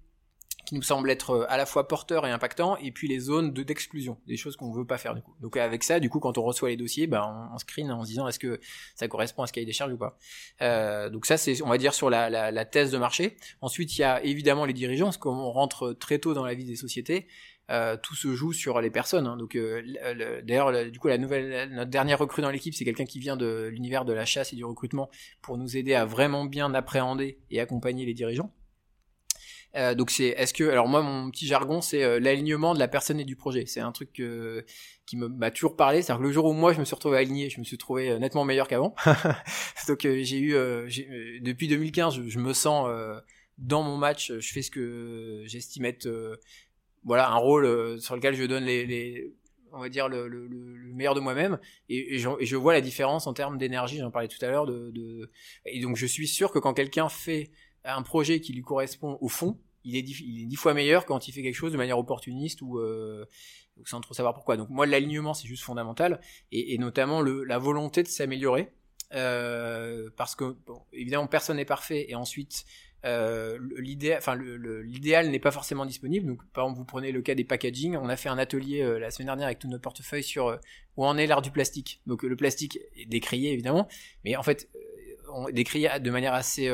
qui 0.64 0.74
nous 0.74 0.82
semble 0.82 1.10
être 1.10 1.30
euh, 1.30 1.46
à 1.48 1.56
la 1.56 1.66
fois 1.66 1.88
porteur 1.88 2.26
et 2.26 2.30
impactant, 2.30 2.76
et 2.78 2.90
puis 2.90 3.08
les 3.08 3.18
zones 3.18 3.52
de 3.52 3.62
d'exclusion, 3.62 4.18
des 4.26 4.36
choses 4.36 4.56
qu'on 4.56 4.72
veut 4.72 4.86
pas 4.86 4.98
faire 4.98 5.14
du 5.14 5.22
coup. 5.22 5.34
Donc 5.40 5.56
avec 5.56 5.84
ça, 5.84 6.00
du 6.00 6.10
coup, 6.10 6.20
quand 6.20 6.38
on 6.38 6.42
reçoit 6.42 6.70
les 6.70 6.76
dossiers, 6.76 7.06
ben 7.06 7.48
on, 7.52 7.58
screen 7.58 7.90
en 7.90 8.02
se 8.02 8.08
disant 8.08 8.28
est-ce 8.28 8.38
que 8.38 8.60
ça 8.94 9.08
correspond 9.08 9.42
à 9.42 9.46
ce 9.46 9.52
cahier 9.52 9.66
des 9.66 9.72
charges 9.72 9.92
ou 9.92 9.98
pas. 9.98 10.18
Euh, 10.62 11.10
donc 11.10 11.26
ça, 11.26 11.36
c'est 11.36 11.62
on 11.62 11.68
va 11.68 11.78
dire 11.78 11.94
sur 11.94 12.10
la, 12.10 12.30
la, 12.30 12.50
la, 12.50 12.64
thèse 12.64 12.90
de 12.90 12.98
marché. 12.98 13.36
Ensuite, 13.60 13.96
il 13.96 14.00
y 14.00 14.04
a 14.04 14.22
évidemment 14.24 14.64
les 14.64 14.72
dirigeants, 14.72 15.06
parce 15.06 15.18
qu'on 15.18 15.50
rentre 15.50 15.92
très 15.92 16.18
tôt 16.18 16.34
dans 16.34 16.44
la 16.44 16.54
vie 16.54 16.64
des 16.64 16.76
sociétés. 16.76 17.26
Euh, 17.70 17.96
tout 17.96 18.14
se 18.14 18.34
joue 18.34 18.52
sur 18.52 18.80
les 18.80 18.90
personnes. 18.90 19.26
Hein. 19.26 19.36
Donc, 19.38 19.56
euh, 19.56 19.82
d'ailleurs, 20.42 20.90
du 20.90 20.98
coup, 20.98 21.08
la 21.08 21.16
nouvelle, 21.16 21.70
notre 21.72 21.90
dernière 21.90 22.18
recrue 22.18 22.42
dans 22.42 22.50
l'équipe, 22.50 22.74
c'est 22.74 22.84
quelqu'un 22.84 23.06
qui 23.06 23.18
vient 23.18 23.36
de 23.36 23.68
l'univers 23.72 24.04
de 24.04 24.12
la 24.12 24.26
chasse 24.26 24.52
et 24.52 24.56
du 24.56 24.64
recrutement 24.64 25.08
pour 25.40 25.56
nous 25.56 25.76
aider 25.76 25.94
à 25.94 26.04
vraiment 26.04 26.44
bien 26.44 26.74
appréhender 26.74 27.38
et 27.50 27.60
accompagner 27.60 28.04
les 28.04 28.12
dirigeants. 28.12 28.52
Euh, 29.76 29.94
donc 29.94 30.10
c'est 30.10 30.26
est-ce 30.26 30.54
que 30.54 30.64
alors 30.64 30.86
moi 30.86 31.02
mon 31.02 31.30
petit 31.30 31.46
jargon 31.46 31.80
c'est 31.80 32.04
euh, 32.04 32.20
l'alignement 32.20 32.74
de 32.74 32.78
la 32.78 32.88
personne 32.88 33.18
et 33.18 33.24
du 33.24 33.36
projet. 33.36 33.64
C'est 33.66 33.80
un 33.80 33.92
truc 33.92 34.12
qui 34.12 35.16
me 35.16 35.28
m'a 35.28 35.50
toujours 35.50 35.76
parlé. 35.76 36.02
C'est-à-dire 36.02 36.22
que 36.22 36.26
le 36.26 36.32
jour 36.32 36.44
où 36.44 36.52
moi 36.52 36.72
je 36.72 36.80
me 36.80 36.84
suis 36.84 36.94
retrouvé 36.94 37.18
aligné, 37.18 37.50
je 37.50 37.58
me 37.58 37.64
suis 37.64 37.78
trouvé 37.78 38.10
euh, 38.10 38.18
nettement 38.18 38.44
meilleur 38.44 38.68
qu'avant. 38.68 38.94
donc 39.88 40.00
j'ai 40.02 40.38
eu 40.38 40.52
depuis 41.40 41.68
2015, 41.68 42.14
je, 42.14 42.28
je 42.28 42.38
me 42.38 42.52
sens 42.52 42.88
dans 43.58 43.82
mon 43.82 43.96
match, 43.96 44.32
je 44.38 44.52
fais 44.52 44.62
ce 44.62 44.70
que 44.70 45.42
j'estime 45.46 45.84
être 45.84 46.08
voilà 47.04 47.30
un 47.30 47.36
rôle 47.36 48.00
sur 48.00 48.16
lequel 48.16 48.34
je 48.34 48.44
donne 48.44 48.64
les, 48.64 48.86
les 48.86 49.32
on 49.72 49.80
va 49.80 49.88
dire 49.88 50.08
le, 50.08 50.28
le, 50.28 50.46
le 50.46 50.92
meilleur 50.92 51.14
de 51.14 51.20
moi-même 51.20 51.58
et, 51.88 52.14
et, 52.14 52.18
je, 52.18 52.28
et, 52.38 52.46
je, 52.46 52.56
vois 52.56 52.72
la 52.72 52.80
différence 52.80 53.26
en 53.26 53.34
termes 53.34 53.58
d'énergie 53.58 53.98
j'en 53.98 54.10
parlais 54.10 54.28
tout 54.28 54.42
à 54.42 54.48
l'heure 54.48 54.66
de, 54.66 54.90
de, 54.92 55.30
et 55.66 55.80
donc 55.80 55.96
je 55.96 56.06
suis 56.06 56.28
sûr 56.28 56.52
que 56.52 56.58
quand 56.58 56.74
quelqu'un 56.74 57.08
fait 57.08 57.50
un 57.84 58.02
projet 58.02 58.40
qui 58.40 58.52
lui 58.52 58.62
correspond 58.62 59.18
au 59.20 59.28
fond, 59.28 59.58
il 59.84 59.96
est, 59.96 60.02
dix, 60.02 60.56
fois 60.56 60.74
meilleur 60.74 61.04
quand 61.04 61.28
il 61.28 61.32
fait 61.32 61.42
quelque 61.42 61.54
chose 61.54 61.72
de 61.72 61.76
manière 61.76 61.98
opportuniste 61.98 62.62
ou, 62.62 62.78
euh, 62.78 63.26
sans 63.84 64.00
trop 64.00 64.14
savoir 64.14 64.34
pourquoi. 64.34 64.56
Donc 64.56 64.70
moi, 64.70 64.86
l'alignement, 64.86 65.34
c'est 65.34 65.46
juste 65.46 65.62
fondamental, 65.62 66.20
et, 66.52 66.76
notamment 66.78 67.20
le, 67.20 67.44
la 67.44 67.58
volonté 67.58 68.02
de 68.02 68.08
s'améliorer, 68.08 68.72
euh, 69.12 70.08
parce 70.16 70.34
que 70.34 70.56
évidemment 70.92 71.26
personne 71.26 71.58
n'est 71.58 71.66
parfait, 71.66 72.06
et 72.08 72.14
ensuite 72.14 72.64
euh, 73.04 73.58
l'idéal, 73.76 75.30
n'est 75.30 75.38
pas 75.38 75.50
forcément 75.50 75.84
disponible. 75.84 76.26
Donc 76.26 76.42
par 76.52 76.64
exemple, 76.64 76.78
vous 76.78 76.86
prenez 76.86 77.12
le 77.12 77.20
cas 77.20 77.34
des 77.34 77.44
packaging, 77.44 77.96
on 77.96 78.08
a 78.08 78.16
fait 78.16 78.30
un 78.30 78.38
atelier 78.38 78.98
la 78.98 79.10
semaine 79.10 79.26
dernière 79.26 79.46
avec 79.46 79.58
tout 79.58 79.68
notre 79.68 79.82
portefeuille 79.82 80.24
sur 80.24 80.58
où 80.96 81.04
en 81.04 81.18
est 81.18 81.26
l'art 81.26 81.42
du 81.42 81.50
plastique. 81.50 82.00
Donc 82.06 82.22
le 82.22 82.36
plastique 82.36 82.78
est 82.96 83.04
décrié 83.04 83.52
évidemment, 83.52 83.86
mais 84.24 84.36
en 84.36 84.42
fait 84.42 84.70
on 85.30 85.50
décrit 85.50 85.86
de 86.00 86.10
manière 86.10 86.32
assez 86.32 86.70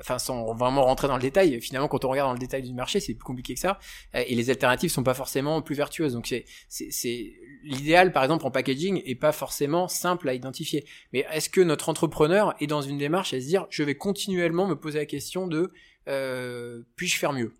enfin 0.00 0.18
sans 0.18 0.54
vraiment 0.54 0.84
rentrer 0.84 1.08
dans 1.08 1.16
le 1.16 1.22
détail, 1.22 1.60
finalement 1.60 1.88
quand 1.88 2.04
on 2.04 2.08
regarde 2.08 2.28
dans 2.28 2.34
le 2.34 2.38
détail 2.38 2.62
du 2.62 2.74
marché, 2.74 3.00
c'est 3.00 3.14
plus 3.14 3.24
compliqué 3.24 3.54
que 3.54 3.60
ça, 3.60 3.78
euh, 4.14 4.24
et 4.26 4.34
les 4.34 4.50
alternatives 4.50 4.90
sont 4.90 5.02
pas 5.02 5.14
forcément 5.14 5.62
plus 5.62 5.74
vertueuses. 5.74 6.14
Donc 6.14 6.26
c'est 6.26 6.44
c'est 6.68 7.32
l'idéal 7.62 8.12
par 8.12 8.22
exemple 8.22 8.46
en 8.46 8.50
packaging 8.50 9.02
est 9.04 9.14
pas 9.14 9.32
forcément 9.32 9.88
simple 9.88 10.28
à 10.28 10.34
identifier. 10.34 10.84
Mais 11.12 11.26
est-ce 11.32 11.48
que 11.48 11.60
notre 11.60 11.88
entrepreneur 11.88 12.54
est 12.60 12.66
dans 12.66 12.82
une 12.82 12.98
démarche 12.98 13.34
à 13.34 13.40
se 13.40 13.46
dire 13.46 13.66
je 13.70 13.82
vais 13.82 13.94
continuellement 13.94 14.66
me 14.66 14.74
poser 14.74 14.98
la 14.98 15.06
question 15.06 15.46
de 15.46 15.72
euh, 16.08 16.82
puis-je 16.96 17.18
faire 17.18 17.32
mieux? 17.32 17.52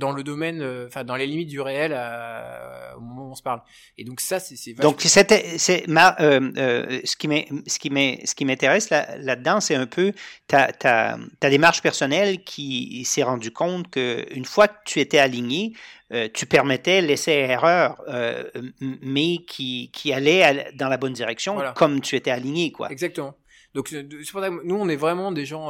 Dans 0.00 0.12
le 0.12 0.24
domaine, 0.24 0.62
euh, 0.62 0.86
enfin 0.88 1.04
dans 1.04 1.14
les 1.14 1.26
limites 1.26 1.48
du 1.48 1.60
réel 1.60 1.92
à, 1.92 2.94
au 2.96 3.00
moment 3.00 3.28
où 3.28 3.30
on 3.30 3.34
se 3.34 3.42
parle. 3.42 3.60
Et 3.98 4.04
donc 4.04 4.20
ça, 4.20 4.40
c'est 4.40 4.72
donc 4.74 5.00
c'était 5.02 5.58
c'est 5.58 5.86
ma 5.86 6.16
euh, 6.20 6.50
euh, 6.56 7.00
ce 7.04 7.14
qui 7.16 7.28
m'est 7.28 7.46
ce 7.66 7.78
qui 7.78 7.90
m'est 7.90 8.26
ce 8.26 8.34
qui 8.34 8.44
m'intéresse 8.44 8.90
là 8.90 9.16
là-dedans, 9.18 9.60
c'est 9.60 9.76
un 9.76 9.86
peu 9.86 10.12
ta, 10.48 10.72
ta 10.72 11.18
ta 11.38 11.50
démarche 11.50 11.82
personnelle 11.82 12.42
qui 12.42 13.04
s'est 13.04 13.22
rendu 13.22 13.52
compte 13.52 13.90
que 13.90 14.26
une 14.34 14.46
fois 14.46 14.66
que 14.68 14.78
tu 14.86 15.00
étais 15.00 15.18
aligné, 15.18 15.74
euh, 16.12 16.28
tu 16.32 16.46
permettais 16.46 17.02
l'essai-erreur, 17.02 18.02
euh, 18.08 18.44
mais 18.80 19.38
qui 19.46 19.90
qui 19.92 20.12
allait 20.12 20.72
dans 20.74 20.88
la 20.88 20.96
bonne 20.96 21.12
direction, 21.12 21.58
comme 21.76 22.00
tu 22.00 22.16
étais 22.16 22.30
aligné 22.32 22.72
quoi. 22.72 22.90
Exactement. 22.90 23.36
Donc 23.74 23.88
c'est 23.88 24.02
pour 24.32 24.40
ça 24.40 24.48
que 24.48 24.64
nous 24.64 24.74
on 24.74 24.88
est 24.88 24.96
vraiment 24.96 25.30
des 25.30 25.44
gens, 25.44 25.66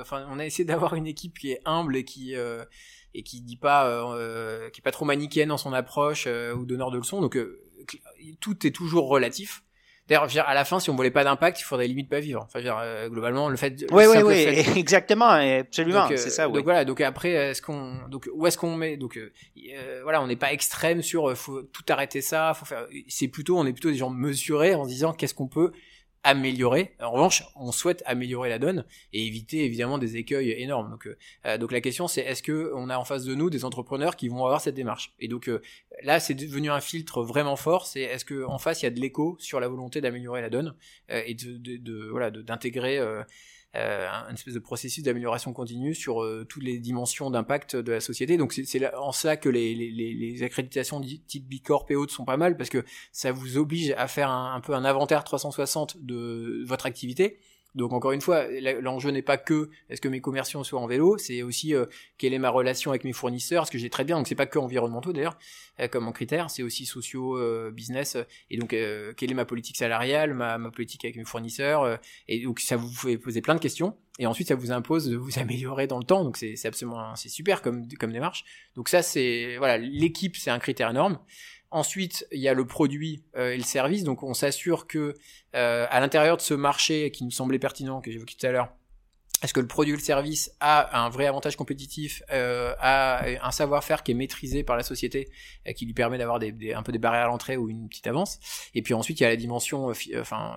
enfin 0.00 0.26
on 0.30 0.38
a 0.38 0.46
essayé 0.46 0.64
d'avoir 0.64 0.94
une 0.94 1.06
équipe 1.06 1.38
qui 1.38 1.52
est 1.52 1.60
humble 1.66 1.96
et 1.96 2.04
qui 2.04 2.34
et 3.14 3.22
qui 3.22 3.40
dit 3.40 3.56
pas 3.56 3.86
euh, 3.86 4.70
qui 4.70 4.80
est 4.80 4.82
pas 4.82 4.92
trop 4.92 5.04
manichéenne 5.04 5.48
dans 5.48 5.56
son 5.56 5.72
approche 5.72 6.24
euh, 6.26 6.54
ou 6.54 6.66
donneur 6.66 6.90
de 6.90 6.98
leçons 6.98 7.20
donc 7.20 7.36
euh, 7.36 7.60
tout 8.40 8.66
est 8.66 8.70
toujours 8.70 9.08
relatif 9.08 9.62
D'ailleurs, 10.06 10.28
à 10.46 10.52
la 10.52 10.66
fin, 10.66 10.80
si 10.80 10.90
on 10.90 10.96
voulait 10.96 11.10
pas 11.10 11.24
d'impact, 11.24 11.58
il 11.60 11.62
faudrait 11.62 11.86
limite 11.86 12.10
pas 12.10 12.20
vivre. 12.20 12.42
Enfin, 12.44 12.60
dire, 12.60 12.76
euh, 12.78 13.08
globalement, 13.08 13.48
le 13.48 13.56
fait. 13.56 13.86
Oui, 13.90 14.04
oui, 14.06 14.18
oui, 14.22 14.34
exactement, 14.76 15.30
absolument, 15.30 16.06
c'est 16.08 16.28
ça. 16.28 16.46
Oui. 16.46 16.56
Donc 16.56 16.64
voilà, 16.64 16.84
donc 16.84 17.00
après, 17.00 17.30
est-ce 17.30 17.62
qu'on, 17.62 18.06
donc 18.10 18.28
où 18.34 18.46
est-ce 18.46 18.58
qu'on 18.58 18.76
met 18.76 18.98
Donc 18.98 19.18
voilà, 20.02 20.20
on 20.20 20.26
n'est 20.26 20.36
pas 20.36 20.52
extrême 20.52 21.00
sur 21.00 21.34
faut 21.38 21.62
tout 21.62 21.84
arrêter 21.88 22.20
ça, 22.20 22.52
faut 22.52 22.66
faire. 22.66 22.86
C'est 23.08 23.28
plutôt, 23.28 23.58
on 23.58 23.64
est 23.64 23.72
plutôt 23.72 23.90
des 23.90 23.96
gens 23.96 24.10
mesurés 24.10 24.74
en 24.74 24.84
se 24.84 24.90
disant 24.90 25.14
qu'est-ce 25.14 25.32
qu'on 25.32 25.48
peut 25.48 25.72
améliorer. 26.24 26.92
En 27.00 27.12
revanche, 27.12 27.44
on 27.54 27.70
souhaite 27.70 28.02
améliorer 28.06 28.48
la 28.48 28.58
donne 28.58 28.84
et 29.12 29.26
éviter 29.26 29.64
évidemment 29.64 29.98
des 29.98 30.16
écueils 30.16 30.50
énormes. 30.52 30.90
Donc, 30.90 31.08
euh, 31.46 31.58
donc 31.58 31.70
la 31.70 31.80
question 31.80 32.08
c'est 32.08 32.22
est-ce 32.22 32.42
que 32.42 32.72
on 32.74 32.88
a 32.88 32.98
en 32.98 33.04
face 33.04 33.24
de 33.24 33.34
nous 33.34 33.50
des 33.50 33.64
entrepreneurs 33.64 34.16
qui 34.16 34.28
vont 34.28 34.44
avoir 34.44 34.60
cette 34.60 34.74
démarche? 34.74 35.12
Et 35.20 35.28
donc 35.28 35.48
euh, 35.48 35.60
là, 36.02 36.18
c'est 36.20 36.34
devenu 36.34 36.70
un 36.70 36.80
filtre 36.80 37.22
vraiment 37.22 37.56
fort. 37.56 37.86
C'est 37.86 38.00
est-ce 38.00 38.24
que 38.24 38.44
en 38.44 38.58
face 38.58 38.82
il 38.82 38.86
y 38.86 38.88
a 38.88 38.90
de 38.90 39.00
l'écho 39.00 39.36
sur 39.38 39.60
la 39.60 39.68
volonté 39.68 40.00
d'améliorer 40.00 40.40
la 40.40 40.50
donne 40.50 40.74
euh, 41.10 41.22
et 41.26 41.34
de, 41.34 41.56
de, 41.58 41.76
de 41.76 42.08
voilà 42.10 42.30
d'intégrer 42.30 42.98
euh, 43.76 44.08
un 44.10 44.32
espèce 44.32 44.54
de 44.54 44.58
processus 44.60 45.02
d'amélioration 45.02 45.52
continue 45.52 45.94
sur 45.94 46.22
euh, 46.22 46.46
toutes 46.48 46.62
les 46.62 46.78
dimensions 46.78 47.30
d'impact 47.30 47.76
de 47.76 47.92
la 47.92 48.00
société. 48.00 48.36
Donc 48.36 48.52
c'est 48.52 48.94
en 48.94 49.12
ça 49.12 49.36
que 49.36 49.48
les, 49.48 49.74
les, 49.74 49.90
les 49.90 50.42
accréditations 50.42 51.00
type 51.00 51.48
B 51.48 51.62
Corp 51.64 51.90
et 51.90 51.96
autres 51.96 52.12
sont 52.12 52.24
pas 52.24 52.36
mal 52.36 52.56
parce 52.56 52.70
que 52.70 52.84
ça 53.12 53.32
vous 53.32 53.56
oblige 53.56 53.92
à 53.96 54.06
faire 54.06 54.30
un 54.30 54.60
peu 54.60 54.74
un 54.74 54.84
inventaire 54.84 55.24
360 55.24 56.04
de 56.04 56.62
votre 56.66 56.86
activité 56.86 57.38
donc 57.74 57.92
encore 57.92 58.12
une 58.12 58.20
fois, 58.20 58.46
l'enjeu 58.80 59.10
n'est 59.10 59.22
pas 59.22 59.36
que 59.36 59.68
est-ce 59.88 60.00
que 60.00 60.08
mes 60.08 60.20
commerciaux 60.20 60.62
soient 60.62 60.80
en 60.80 60.86
vélo, 60.86 61.18
c'est 61.18 61.42
aussi 61.42 61.74
euh, 61.74 61.86
quelle 62.18 62.32
est 62.32 62.38
ma 62.38 62.50
relation 62.50 62.92
avec 62.92 63.04
mes 63.04 63.12
fournisseurs, 63.12 63.66
ce 63.66 63.72
que 63.72 63.78
j'ai 63.78 63.90
très 63.90 64.04
bien. 64.04 64.16
Donc 64.16 64.28
c'est 64.28 64.36
pas 64.36 64.46
que 64.46 64.58
environnementaux 64.58 65.12
d'ailleurs 65.12 65.36
euh, 65.80 65.88
comme 65.88 66.06
en 66.06 66.12
critère, 66.12 66.50
c'est 66.50 66.62
aussi 66.62 66.86
sociaux, 66.86 67.36
euh, 67.36 67.72
business. 67.72 68.16
Et 68.50 68.58
donc 68.58 68.70
quelle 68.70 69.30
est 69.30 69.34
ma 69.34 69.44
politique 69.44 69.76
salariale, 69.76 70.34
ma, 70.34 70.56
ma 70.58 70.70
politique 70.70 71.04
avec 71.04 71.16
mes 71.16 71.24
fournisseurs. 71.24 71.98
et 72.28 72.44
donc 72.44 72.60
ça 72.60 72.76
vous 72.76 72.92
fait 72.92 73.18
poser 73.18 73.40
plein 73.40 73.54
de 73.54 73.60
questions. 73.60 73.96
Et 74.20 74.26
ensuite 74.26 74.46
ça 74.46 74.54
vous 74.54 74.70
impose 74.70 75.08
de 75.08 75.16
vous 75.16 75.38
améliorer 75.40 75.88
dans 75.88 75.98
le 75.98 76.04
temps. 76.04 76.22
Donc 76.22 76.36
c'est 76.36 76.64
absolument 76.66 77.16
c'est 77.16 77.28
super 77.28 77.60
comme 77.60 77.88
comme 77.98 78.12
démarche. 78.12 78.44
Donc 78.76 78.88
ça 78.88 79.02
c'est 79.02 79.56
voilà 79.58 79.78
l'équipe 79.78 80.36
c'est 80.36 80.50
un 80.50 80.60
critère 80.60 80.90
énorme. 80.90 81.18
Ensuite, 81.74 82.24
il 82.30 82.38
y 82.38 82.46
a 82.46 82.54
le 82.54 82.64
produit 82.64 83.24
euh, 83.36 83.50
et 83.50 83.56
le 83.56 83.64
service. 83.64 84.04
Donc, 84.04 84.22
on 84.22 84.32
s'assure 84.32 84.86
que 84.86 85.12
euh, 85.56 85.86
à 85.90 85.98
l'intérieur 85.98 86.36
de 86.36 86.40
ce 86.40 86.54
marché 86.54 87.10
qui 87.10 87.24
nous 87.24 87.32
semblait 87.32 87.58
pertinent, 87.58 88.00
que 88.00 88.12
j'évoquais 88.12 88.36
tout 88.38 88.46
à 88.46 88.52
l'heure, 88.52 88.68
est-ce 89.42 89.52
que 89.52 89.58
le 89.58 89.66
produit 89.66 89.92
ou 89.92 89.96
le 89.96 90.00
service 90.00 90.52
a 90.60 91.04
un 91.04 91.08
vrai 91.08 91.26
avantage 91.26 91.56
compétitif, 91.56 92.22
euh, 92.30 92.76
a 92.78 93.24
un 93.44 93.50
savoir-faire 93.50 94.04
qui 94.04 94.12
est 94.12 94.14
maîtrisé 94.14 94.62
par 94.62 94.76
la 94.76 94.84
société, 94.84 95.28
qui 95.74 95.84
lui 95.84 95.94
permet 95.94 96.16
d'avoir 96.16 96.38
des, 96.38 96.72
un 96.72 96.84
peu 96.84 96.92
des 96.92 97.00
barrières 97.00 97.24
à 97.24 97.28
l'entrée 97.28 97.56
ou 97.56 97.68
une 97.68 97.88
petite 97.88 98.06
avance? 98.06 98.38
Et 98.76 98.82
puis 98.82 98.94
ensuite, 98.94 99.18
il 99.18 99.24
y 99.24 99.26
a 99.26 99.30
la 99.30 99.36
dimension, 99.36 99.92
enfin, 100.20 100.54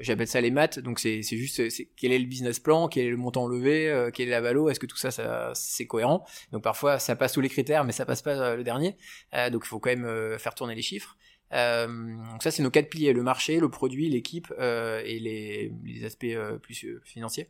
j'appelle 0.00 0.26
ça 0.26 0.40
les 0.40 0.50
maths 0.50 0.78
donc 0.78 0.98
c'est 0.98 1.22
juste 1.22 1.68
c'est 1.70 1.88
quel 1.96 2.12
est 2.12 2.18
le 2.18 2.26
business 2.26 2.58
plan 2.58 2.88
quel 2.88 3.06
est 3.06 3.10
le 3.10 3.16
montant 3.16 3.46
levé 3.46 3.90
euh, 3.90 4.10
quel 4.12 4.28
est 4.28 4.30
la 4.30 4.40
valo 4.40 4.68
est-ce 4.68 4.80
que 4.80 4.86
tout 4.86 4.96
ça, 4.96 5.10
ça 5.10 5.50
c'est 5.54 5.86
cohérent? 5.86 6.24
Donc 6.52 6.62
parfois 6.62 6.98
ça 6.98 7.16
passe 7.16 7.32
tous 7.32 7.40
les 7.40 7.48
critères 7.48 7.84
mais 7.84 7.92
ça 7.92 8.06
passe 8.06 8.22
pas 8.22 8.36
euh, 8.36 8.56
le 8.56 8.64
dernier. 8.64 8.96
Euh, 9.34 9.50
donc 9.50 9.62
il 9.64 9.68
faut 9.68 9.78
quand 9.78 9.90
même 9.90 10.38
faire 10.38 10.54
tourner 10.54 10.74
les 10.74 10.82
chiffres. 10.82 11.16
Donc 11.50 12.42
ça 12.42 12.50
c'est 12.50 12.62
nos 12.62 12.70
quatre 12.70 12.88
piliers 12.88 13.12
le 13.12 13.22
marché 13.22 13.60
le 13.60 13.68
produit 13.68 14.08
l'équipe 14.08 14.52
et 14.58 15.18
les, 15.20 15.72
les 15.84 16.04
aspects 16.04 16.36
plus 16.62 16.86
financiers. 17.04 17.48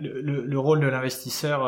Le, 0.00 0.20
le, 0.20 0.58
rôle 0.58 0.80
de 0.80 0.88
l'investisseur, 0.88 1.60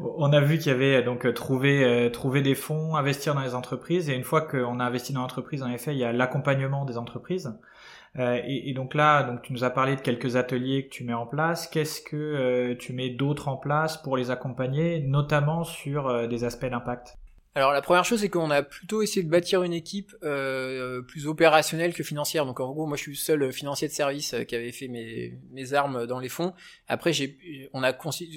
on 0.00 0.32
a 0.32 0.40
vu 0.40 0.56
qu'il 0.56 0.68
y 0.68 0.74
avait 0.74 1.02
donc 1.02 1.30
trouver 1.34 2.08
trouver 2.10 2.40
des 2.40 2.54
fonds, 2.54 2.96
investir 2.96 3.34
dans 3.34 3.42
les 3.42 3.54
entreprises, 3.54 4.08
et 4.08 4.14
une 4.14 4.24
fois 4.24 4.40
qu'on 4.40 4.80
a 4.80 4.84
investi 4.84 5.12
dans 5.12 5.20
l'entreprise, 5.20 5.62
en 5.62 5.70
effet, 5.70 5.92
il 5.92 5.98
y 5.98 6.04
a 6.04 6.12
l'accompagnement 6.12 6.86
des 6.86 6.96
entreprises. 6.96 7.52
Euh, 8.18 8.40
et, 8.44 8.72
donc 8.74 8.94
là, 8.94 9.24
donc 9.24 9.42
tu 9.42 9.52
nous 9.52 9.64
as 9.64 9.70
parlé 9.70 9.96
de 9.96 10.00
quelques 10.00 10.36
ateliers 10.36 10.86
que 10.86 10.90
tu 10.90 11.04
mets 11.04 11.14
en 11.14 11.26
place. 11.26 11.66
Qu'est-ce 11.66 12.00
que 12.00 12.16
euh, 12.16 12.76
tu 12.76 12.92
mets 12.92 13.10
d'autres 13.10 13.48
en 13.48 13.56
place 13.56 13.96
pour 13.96 14.16
les 14.16 14.30
accompagner, 14.30 15.00
notamment 15.00 15.64
sur 15.64 16.06
euh, 16.08 16.26
des 16.26 16.44
aspects 16.44 16.66
d'impact? 16.66 17.16
Alors 17.56 17.72
la 17.72 17.82
première 17.82 18.04
chose 18.04 18.20
c'est 18.20 18.28
qu'on 18.28 18.50
a 18.50 18.64
plutôt 18.64 19.00
essayé 19.00 19.22
de 19.22 19.30
bâtir 19.30 19.62
une 19.62 19.72
équipe 19.72 20.10
plus 21.06 21.28
opérationnelle 21.28 21.94
que 21.94 22.02
financière. 22.02 22.46
Donc 22.46 22.58
en 22.58 22.72
gros 22.72 22.84
moi 22.84 22.96
je 22.96 23.02
suis 23.02 23.12
le 23.12 23.16
seul 23.16 23.52
financier 23.52 23.86
de 23.86 23.92
service 23.92 24.34
qui 24.48 24.56
avait 24.56 24.72
fait 24.72 24.88
mes, 24.88 25.38
mes 25.52 25.72
armes 25.72 26.04
dans 26.08 26.18
les 26.18 26.28
fonds. 26.28 26.52
Après 26.88 27.12
j'ai 27.12 27.70
on 27.72 27.84
a 27.84 27.92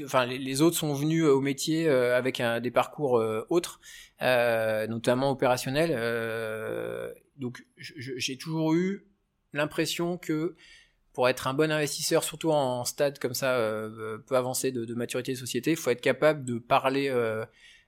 enfin 0.06 0.28
les, 0.28 0.62
autres 0.62 0.78
sont 0.78 0.94
venus 0.94 1.24
au 1.24 1.42
métier 1.42 1.90
avec 1.90 2.44
des 2.62 2.70
parcours 2.70 3.20
autres, 3.50 3.80
notamment 4.22 5.32
opérationnels. 5.32 5.98
donc 7.38 7.66
j'ai 7.80 8.38
toujours 8.38 8.76
eu 8.76 9.08
l'impression 9.54 10.18
que 10.18 10.56
pour 11.18 11.28
être 11.28 11.48
un 11.48 11.56
bon 11.56 11.72
investisseur, 11.72 12.24
surtout 12.24 12.52
en 12.52 12.86
stade 12.86 13.18
comme 13.18 13.34
ça, 13.34 13.56
euh, 13.56 14.20
peu 14.28 14.36
avancé 14.36 14.72
de, 14.72 14.94
maturité 14.94 15.32
de 15.32 15.38
société, 15.38 15.72
il 15.72 15.76
faut 15.76 15.90
être 15.90 16.00
capable 16.00 16.46
de 16.46 16.60
parler 16.60 17.10
euh, 17.10 17.44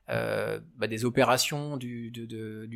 euh, 0.09 0.59
bah, 0.77 0.87
des 0.87 1.05
opérations, 1.05 1.77
du, 1.77 2.11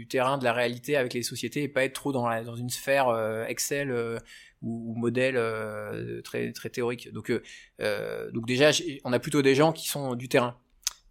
terrain, 0.07 0.37
de 0.37 0.43
la 0.43 0.53
réalité 0.53 0.95
avec 0.95 1.15
les 1.15 1.23
sociétés 1.23 1.63
et 1.63 1.67
pas 1.67 1.83
être 1.83 1.93
trop 1.93 2.11
dans, 2.11 2.55
une 2.55 2.69
sphère 2.69 3.09
Excel 3.47 4.19
ou, 4.61 4.93
modèle 4.95 5.41
très, 6.23 6.51
très 6.51 6.69
théorique. 6.69 7.11
Donc, 7.11 7.31
donc 7.79 8.45
déjà, 8.45 8.69
on 9.05 9.11
a 9.11 9.17
plutôt 9.17 9.41
des 9.41 9.55
gens 9.55 9.73
qui 9.73 9.89
sont 9.89 10.13
du 10.13 10.29
terrain. 10.29 10.55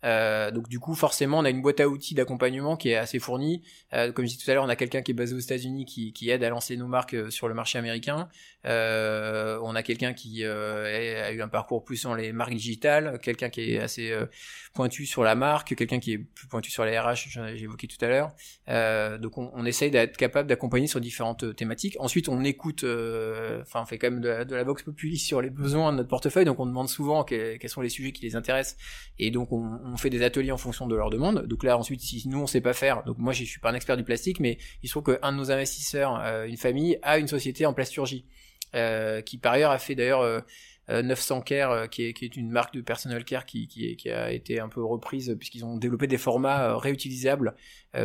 Euh, 0.04 0.50
donc 0.50 0.68
du 0.68 0.78
coup, 0.78 0.94
forcément, 0.94 1.38
on 1.38 1.44
a 1.44 1.50
une 1.50 1.62
boîte 1.62 1.80
à 1.80 1.88
outils 1.88 2.14
d'accompagnement 2.14 2.76
qui 2.76 2.90
est 2.90 2.96
assez 2.96 3.18
fournie. 3.18 3.62
Euh, 3.92 4.12
comme 4.12 4.24
je 4.24 4.30
disais 4.32 4.44
tout 4.44 4.50
à 4.50 4.54
l'heure, 4.54 4.64
on 4.64 4.68
a 4.68 4.76
quelqu'un 4.76 5.02
qui 5.02 5.12
est 5.12 5.14
basé 5.14 5.34
aux 5.34 5.38
États-Unis 5.38 5.84
qui, 5.84 6.12
qui, 6.12 6.30
aide 6.30 6.42
à 6.44 6.50
lancer 6.50 6.76
nos 6.76 6.86
marques 6.86 7.14
euh, 7.14 7.30
sur 7.30 7.48
le 7.48 7.54
marché 7.54 7.78
américain. 7.78 8.28
Euh, 8.66 9.58
on 9.62 9.74
a 9.74 9.82
quelqu'un 9.82 10.12
qui 10.12 10.44
euh, 10.44 11.26
a 11.26 11.32
eu 11.32 11.42
un 11.42 11.48
parcours 11.48 11.84
plus 11.84 12.02
dans 12.04 12.14
les 12.14 12.32
marques 12.32 12.54
digitales, 12.54 13.18
quelqu'un 13.20 13.50
qui 13.50 13.74
est 13.74 13.78
assez 13.80 14.12
euh, 14.12 14.26
pointu 14.72 15.04
sur 15.06 15.24
la 15.24 15.34
marque, 15.34 15.74
quelqu'un 15.74 15.98
qui 15.98 16.12
est 16.12 16.18
plus 16.18 16.46
pointu 16.46 16.70
sur 16.70 16.84
les 16.84 16.98
RH, 16.98 17.28
j'ai 17.54 17.64
évoqué 17.64 17.88
tout 17.88 18.02
à 18.04 18.08
l'heure. 18.08 19.18
donc 19.18 19.38
on, 19.38 19.50
on 19.54 19.64
essaye 19.64 19.90
d'être 19.90 20.16
capable 20.16 20.48
d'accompagner 20.48 20.86
sur 20.86 21.00
différentes 21.00 21.56
thématiques. 21.56 21.96
Ensuite, 21.98 22.28
on 22.28 22.44
écoute, 22.44 22.84
enfin, 22.84 23.82
on 23.82 23.86
fait 23.86 23.98
quand 23.98 24.10
même 24.10 24.20
de 24.20 24.28
la, 24.28 24.44
de 24.44 24.54
la 24.54 24.64
vox 24.64 24.82
populi 24.82 25.18
sur 25.18 25.40
les 25.42 25.50
besoins 25.50 25.92
de 25.92 25.98
notre 25.98 26.08
portefeuille, 26.08 26.44
donc 26.44 26.60
on 26.60 26.66
demande 26.66 26.88
souvent 26.88 27.24
quels, 27.24 27.58
sont 27.68 27.80
les 27.80 27.88
sujets 27.88 28.12
qui 28.12 28.22
les 28.24 28.36
intéressent, 28.36 28.76
et 29.18 29.30
donc 29.30 29.52
on, 29.52 29.80
on 29.84 29.91
fait 29.96 30.10
des 30.10 30.22
ateliers 30.22 30.52
en 30.52 30.58
fonction 30.58 30.86
de 30.86 30.94
leurs 30.94 31.10
demandes. 31.10 31.46
Donc 31.46 31.64
là, 31.64 31.78
ensuite, 31.78 32.00
si 32.00 32.28
nous 32.28 32.40
on 32.40 32.46
sait 32.46 32.60
pas 32.60 32.72
faire, 32.72 33.02
donc 33.04 33.18
moi 33.18 33.32
je 33.32 33.44
suis 33.44 33.60
pas 33.60 33.70
un 33.70 33.74
expert 33.74 33.96
du 33.96 34.04
plastique, 34.04 34.40
mais 34.40 34.58
il 34.82 34.88
se 34.88 34.92
trouve 34.98 35.16
qu'un 35.16 35.32
de 35.32 35.36
nos 35.36 35.50
investisseurs, 35.50 36.16
une 36.46 36.56
famille, 36.56 36.98
a 37.02 37.18
une 37.18 37.28
société 37.28 37.66
en 37.66 37.72
plasturgie. 37.72 38.26
Euh, 38.74 39.20
qui 39.20 39.36
par 39.36 39.52
ailleurs 39.52 39.70
a 39.70 39.78
fait 39.78 39.94
d'ailleurs 39.94 40.42
900 40.88 41.36
euh, 41.36 41.38
euh, 41.38 41.42
Care, 41.42 41.90
qui 41.90 42.04
est, 42.04 42.36
une 42.36 42.50
marque 42.50 42.74
de 42.74 42.80
personal 42.80 43.22
care 43.24 43.44
qui, 43.44 43.98
a 44.10 44.32
été 44.32 44.60
un 44.60 44.68
peu 44.68 44.82
reprise 44.82 45.36
puisqu'ils 45.38 45.64
ont 45.64 45.76
développé 45.76 46.06
des 46.06 46.18
formats 46.18 46.78
réutilisables 46.78 47.54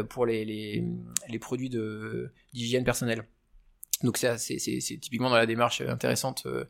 pour 0.09 0.25
les, 0.25 0.43
les, 0.45 1.39
produits 1.39 1.69
d'hygiène 2.53 2.83
personnelle. 2.83 3.25
Donc 4.03 4.17
ça, 4.17 4.37
c'est 4.37 4.57
typiquement 4.57 5.29
dans 5.29 5.37
la 5.37 5.45
démarche 5.45 5.81
intéressante 5.81 6.43
euh, 6.45 6.65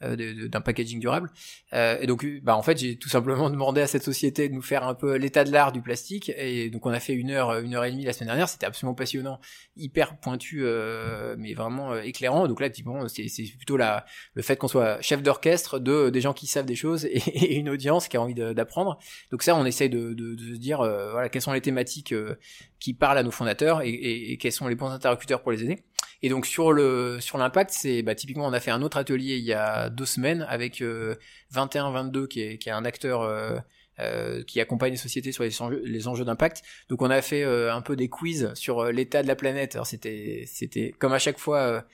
d'un 0.00 0.60
packaging 0.60 0.98
durable. 0.98 1.30
Euh, 1.72 1.98
et 2.00 2.06
donc, 2.06 2.26
bah, 2.42 2.56
en 2.56 2.62
fait, 2.62 2.78
j'ai 2.78 2.96
tout 2.96 3.08
simplement 3.08 3.50
demandé 3.50 3.80
à 3.80 3.86
cette 3.86 4.02
société 4.02 4.48
de 4.48 4.54
nous 4.54 4.62
faire 4.62 4.84
un 4.86 4.94
peu 4.94 5.16
l'état 5.16 5.44
de 5.44 5.52
l'art 5.52 5.72
du 5.72 5.82
plastique. 5.82 6.32
Et 6.36 6.70
donc, 6.70 6.86
on 6.86 6.90
a 6.90 7.00
fait 7.00 7.12
une 7.12 7.30
heure, 7.30 7.58
une 7.58 7.74
heure 7.74 7.84
et 7.84 7.90
demie 7.90 8.04
la 8.04 8.12
semaine 8.12 8.28
dernière. 8.28 8.48
C'était 8.48 8.66
absolument 8.66 8.94
passionnant, 8.94 9.40
hyper 9.76 10.18
pointu, 10.18 10.62
euh, 10.64 11.36
mais 11.38 11.54
vraiment 11.54 11.92
euh, 11.92 12.02
éclairant. 12.02 12.48
Donc 12.48 12.60
là, 12.60 12.70
typiquement, 12.70 13.06
c'est 13.08 13.26
plutôt 13.56 13.76
la, 13.76 14.06
le 14.34 14.42
fait 14.42 14.56
qu'on 14.56 14.68
soit 14.68 15.00
chef 15.02 15.22
d'orchestre 15.22 15.78
de 15.78 16.10
des 16.10 16.20
gens 16.20 16.32
qui 16.32 16.46
savent 16.46 16.66
des 16.66 16.74
choses 16.74 17.04
et, 17.04 17.54
une 17.58 17.68
audience 17.68 18.08
qui 18.08 18.16
a 18.16 18.22
envie 18.22 18.34
d'apprendre. 18.34 18.98
Donc 19.30 19.42
ça, 19.42 19.54
on 19.54 19.64
essaye 19.64 19.90
de, 19.90 20.14
de, 20.14 20.34
de 20.34 20.54
se 20.54 20.58
dire, 20.58 20.78
voilà, 20.78 21.28
quelles 21.28 21.42
sont 21.42 21.52
les 21.52 21.60
thématiques 21.60 22.14
qui 22.78 22.94
parlent 22.94 23.18
à 23.18 23.22
nos 23.22 23.30
fondateurs 23.30 23.82
et, 23.82 23.90
et, 23.90 24.32
et 24.32 24.38
quels 24.38 24.52
sont 24.52 24.66
les 24.66 24.74
bons 24.74 24.88
interlocuteurs 24.88 25.42
pour 25.42 25.52
les 25.52 25.62
aider. 25.62 25.84
Et 26.22 26.28
donc 26.28 26.46
sur 26.46 26.72
le 26.72 27.18
sur 27.20 27.38
l'impact, 27.38 27.70
c'est 27.70 28.02
bah, 28.02 28.14
typiquement 28.14 28.46
on 28.46 28.52
a 28.52 28.60
fait 28.60 28.70
un 28.70 28.82
autre 28.82 28.98
atelier 28.98 29.36
il 29.36 29.44
y 29.44 29.54
a 29.54 29.88
deux 29.88 30.06
semaines 30.06 30.46
avec 30.48 30.82
21-22 30.82 32.16
euh, 32.18 32.26
qui 32.26 32.42
est, 32.42 32.58
qui 32.58 32.68
est 32.68 32.72
un 32.72 32.84
acteur 32.84 33.22
euh, 33.22 33.58
euh, 34.00 34.42
qui 34.44 34.60
accompagne 34.60 34.92
les 34.92 34.98
sociétés 34.98 35.32
sur 35.32 35.44
les 35.44 35.62
enjeux, 35.62 35.82
les 35.84 36.08
enjeux 36.08 36.24
d'impact. 36.24 36.62
Donc 36.90 37.00
on 37.00 37.10
a 37.10 37.22
fait 37.22 37.44
un 37.44 37.80
peu 37.80 37.96
des 37.96 38.08
quiz 38.08 38.52
sur 38.54 38.84
l'état 38.86 39.22
de 39.22 39.28
la 39.28 39.36
planète. 39.36 39.76
Alors 39.76 39.86
c'était 39.86 40.44
c'était 40.46 40.94
comme 40.98 41.12
à 41.12 41.18
chaque 41.18 41.38
fois 41.38 41.84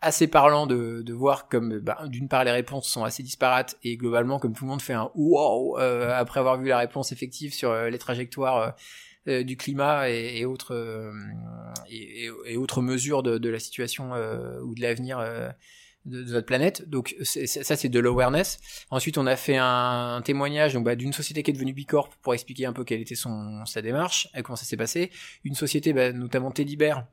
assez 0.00 0.28
parlant 0.28 0.66
de, 0.66 1.02
de 1.02 1.12
voir 1.12 1.48
comme 1.48 1.78
bah, 1.78 2.04
d'une 2.06 2.28
part 2.28 2.44
les 2.44 2.50
réponses 2.52 2.88
sont 2.88 3.04
assez 3.04 3.22
disparates 3.24 3.78
et 3.82 3.96
globalement 3.96 4.38
comme 4.38 4.52
tout 4.52 4.64
le 4.64 4.70
monde 4.70 4.82
fait 4.82 4.94
un 4.94 5.10
wow 5.16 5.76
après 5.76 6.38
avoir 6.38 6.58
vu 6.58 6.68
la 6.68 6.78
réponse 6.78 7.10
effective 7.10 7.52
sur 7.52 7.74
les 7.74 7.98
trajectoires 7.98 8.76
euh, 9.28 9.44
du 9.44 9.56
climat 9.56 10.10
et, 10.10 10.38
et 10.38 10.44
autres 10.44 10.74
euh, 10.74 11.12
et, 11.88 12.28
et, 12.46 12.56
autres 12.56 12.82
mesures 12.82 13.22
de, 13.22 13.38
de 13.38 13.48
la 13.48 13.60
situation 13.60 14.14
euh, 14.14 14.60
ou 14.62 14.74
de 14.74 14.80
l'avenir 14.80 15.18
de, 16.04 16.24
de, 16.24 16.32
notre 16.32 16.46
planète. 16.46 16.88
Donc 16.88 17.14
ça 17.22 17.76
c'est 17.76 17.88
de 17.88 18.00
l'awareness. 18.00 18.58
Ensuite 18.90 19.18
on 19.18 19.26
a 19.26 19.36
fait 19.36 19.58
un, 19.58 20.22
témoignage 20.24 20.74
donc 20.74 20.84
bah, 20.84 20.96
d'une 20.96 21.12
société 21.12 21.44
qui 21.44 21.52
est 21.52 21.54
devenue 21.54 21.72
Bicorp 21.72 22.10
pour 22.22 22.34
expliquer 22.34 22.66
un 22.66 22.72
peu 22.72 22.82
quelle 22.82 23.00
était 23.00 23.14
son 23.14 23.64
sa 23.64 23.80
démarche 23.80 24.28
et 24.34 24.42
comment 24.42 24.56
ça 24.56 24.64
s'est 24.64 24.76
passé. 24.76 25.12
Une 25.44 25.54
société 25.54 25.92
bah, 25.92 26.12
notamment 26.12 26.50
Teddybear 26.50 27.06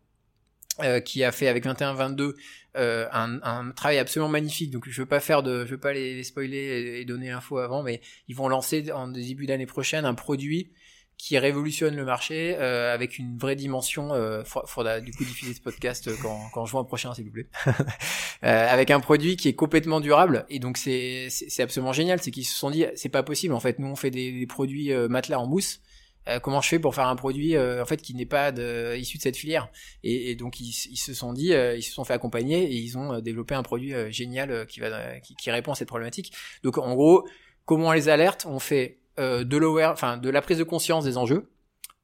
euh, 0.82 1.02
qui 1.02 1.26
a 1.26 1.34
fait 1.34 1.50
avec 1.50 1.66
21-22 1.66 2.36
euh, 2.78 3.06
un, 3.12 3.42
un, 3.44 3.72
travail 3.72 3.98
absolument 3.98 4.30
magnifique. 4.30 4.72
Donc 4.72 4.88
je 4.88 5.02
veux 5.02 5.06
pas 5.06 5.20
faire 5.20 5.44
de, 5.44 5.66
je 5.66 5.72
veux 5.72 5.80
pas 5.80 5.92
les, 5.92 6.24
spoiler 6.24 7.00
et, 7.02 7.06
donner 7.06 7.32
l'info 7.32 7.58
avant, 7.58 7.84
mais 7.84 8.00
ils 8.30 8.36
vont 8.36 8.48
lancer 8.48 8.90
en 8.94 9.10
début 9.10 9.46
d'année 9.46 9.66
prochaine 9.66 10.06
un 10.06 10.14
produit 10.14 10.72
qui 11.20 11.38
révolutionne 11.38 11.98
le 11.98 12.06
marché 12.06 12.56
euh, 12.58 12.94
avec 12.94 13.20
une 13.20 13.38
vraie 13.38 13.58
dimension. 13.58 14.14
Euh, 14.14 14.42
faudra 14.46 15.02
du 15.02 15.12
coup 15.12 15.26
diffuser 15.26 15.54
ce 15.54 15.60
podcast 15.60 16.10
quand, 16.22 16.40
quand 16.54 16.66
je 16.66 16.72
vois 16.72 16.80
un 16.80 16.86
prochain, 16.86 17.14
s'il 17.14 17.26
vous 17.26 17.32
plaît. 17.32 17.50
euh, 17.68 17.74
avec 18.44 18.90
un 18.90 19.02
produit 19.02 19.36
qui 19.36 19.50
est 19.50 19.54
complètement 19.54 20.00
durable 20.00 20.46
et 20.50 20.60
donc 20.60 20.78
c'est 20.78 21.28
c'est 21.30 21.62
absolument 21.62 21.92
génial. 21.92 22.22
C'est 22.22 22.32
qu'ils 22.32 22.46
se 22.46 22.58
sont 22.58 22.72
dit 22.72 22.86
c'est 22.96 23.10
pas 23.10 23.22
possible 23.22 23.54
en 23.54 23.60
fait. 23.60 23.80
Nous 23.80 23.88
on 23.88 23.98
fait 23.98 24.12
des, 24.12 24.32
des 24.32 24.48
produits 24.48 24.94
euh, 24.94 25.10
matelas 25.10 25.40
en 25.40 25.46
mousse. 25.46 25.82
Euh, 26.30 26.40
comment 26.40 26.62
je 26.62 26.70
fais 26.70 26.80
pour 26.80 26.96
faire 26.96 27.08
un 27.08 27.18
produit 27.18 27.58
en 27.58 27.86
fait 27.86 28.02
qui 28.02 28.14
n'est 28.16 28.26
pas 28.26 28.54
de, 28.54 28.96
issu 28.96 29.18
de 29.18 29.24
cette 29.24 29.36
filière? 29.36 29.68
Et, 30.04 30.32
et 30.32 30.36
donc 30.36 30.62
ils, 30.62 30.72
se 30.72 31.14
sont 31.14 31.34
dit 31.34 31.52
ils 31.52 31.84
se 31.84 31.92
sont 31.92 32.06
fait 32.06 32.14
accompagner 32.14 32.64
et 32.64 32.76
ils 32.76 32.98
ont 32.98 33.20
développé 33.20 33.56
un 33.56 33.64
produit 33.64 33.94
génial 34.10 34.66
qui 34.68 34.80
va 34.80 35.20
qui, 35.20 35.36
qui 35.36 35.52
répond 35.52 35.74
à 35.74 35.76
cette 35.76 35.90
problématique. 35.90 36.32
Donc 36.64 36.78
en 36.78 36.96
gros 36.96 37.28
comment 37.66 37.92
les 37.92 38.08
alerte? 38.08 38.46
On 38.50 38.60
fait 38.60 38.99
euh, 39.20 39.44
de 39.44 39.60
enfin 39.92 40.18
de 40.18 40.30
la 40.30 40.42
prise 40.42 40.58
de 40.58 40.64
conscience 40.64 41.04
des 41.04 41.18
enjeux. 41.18 41.48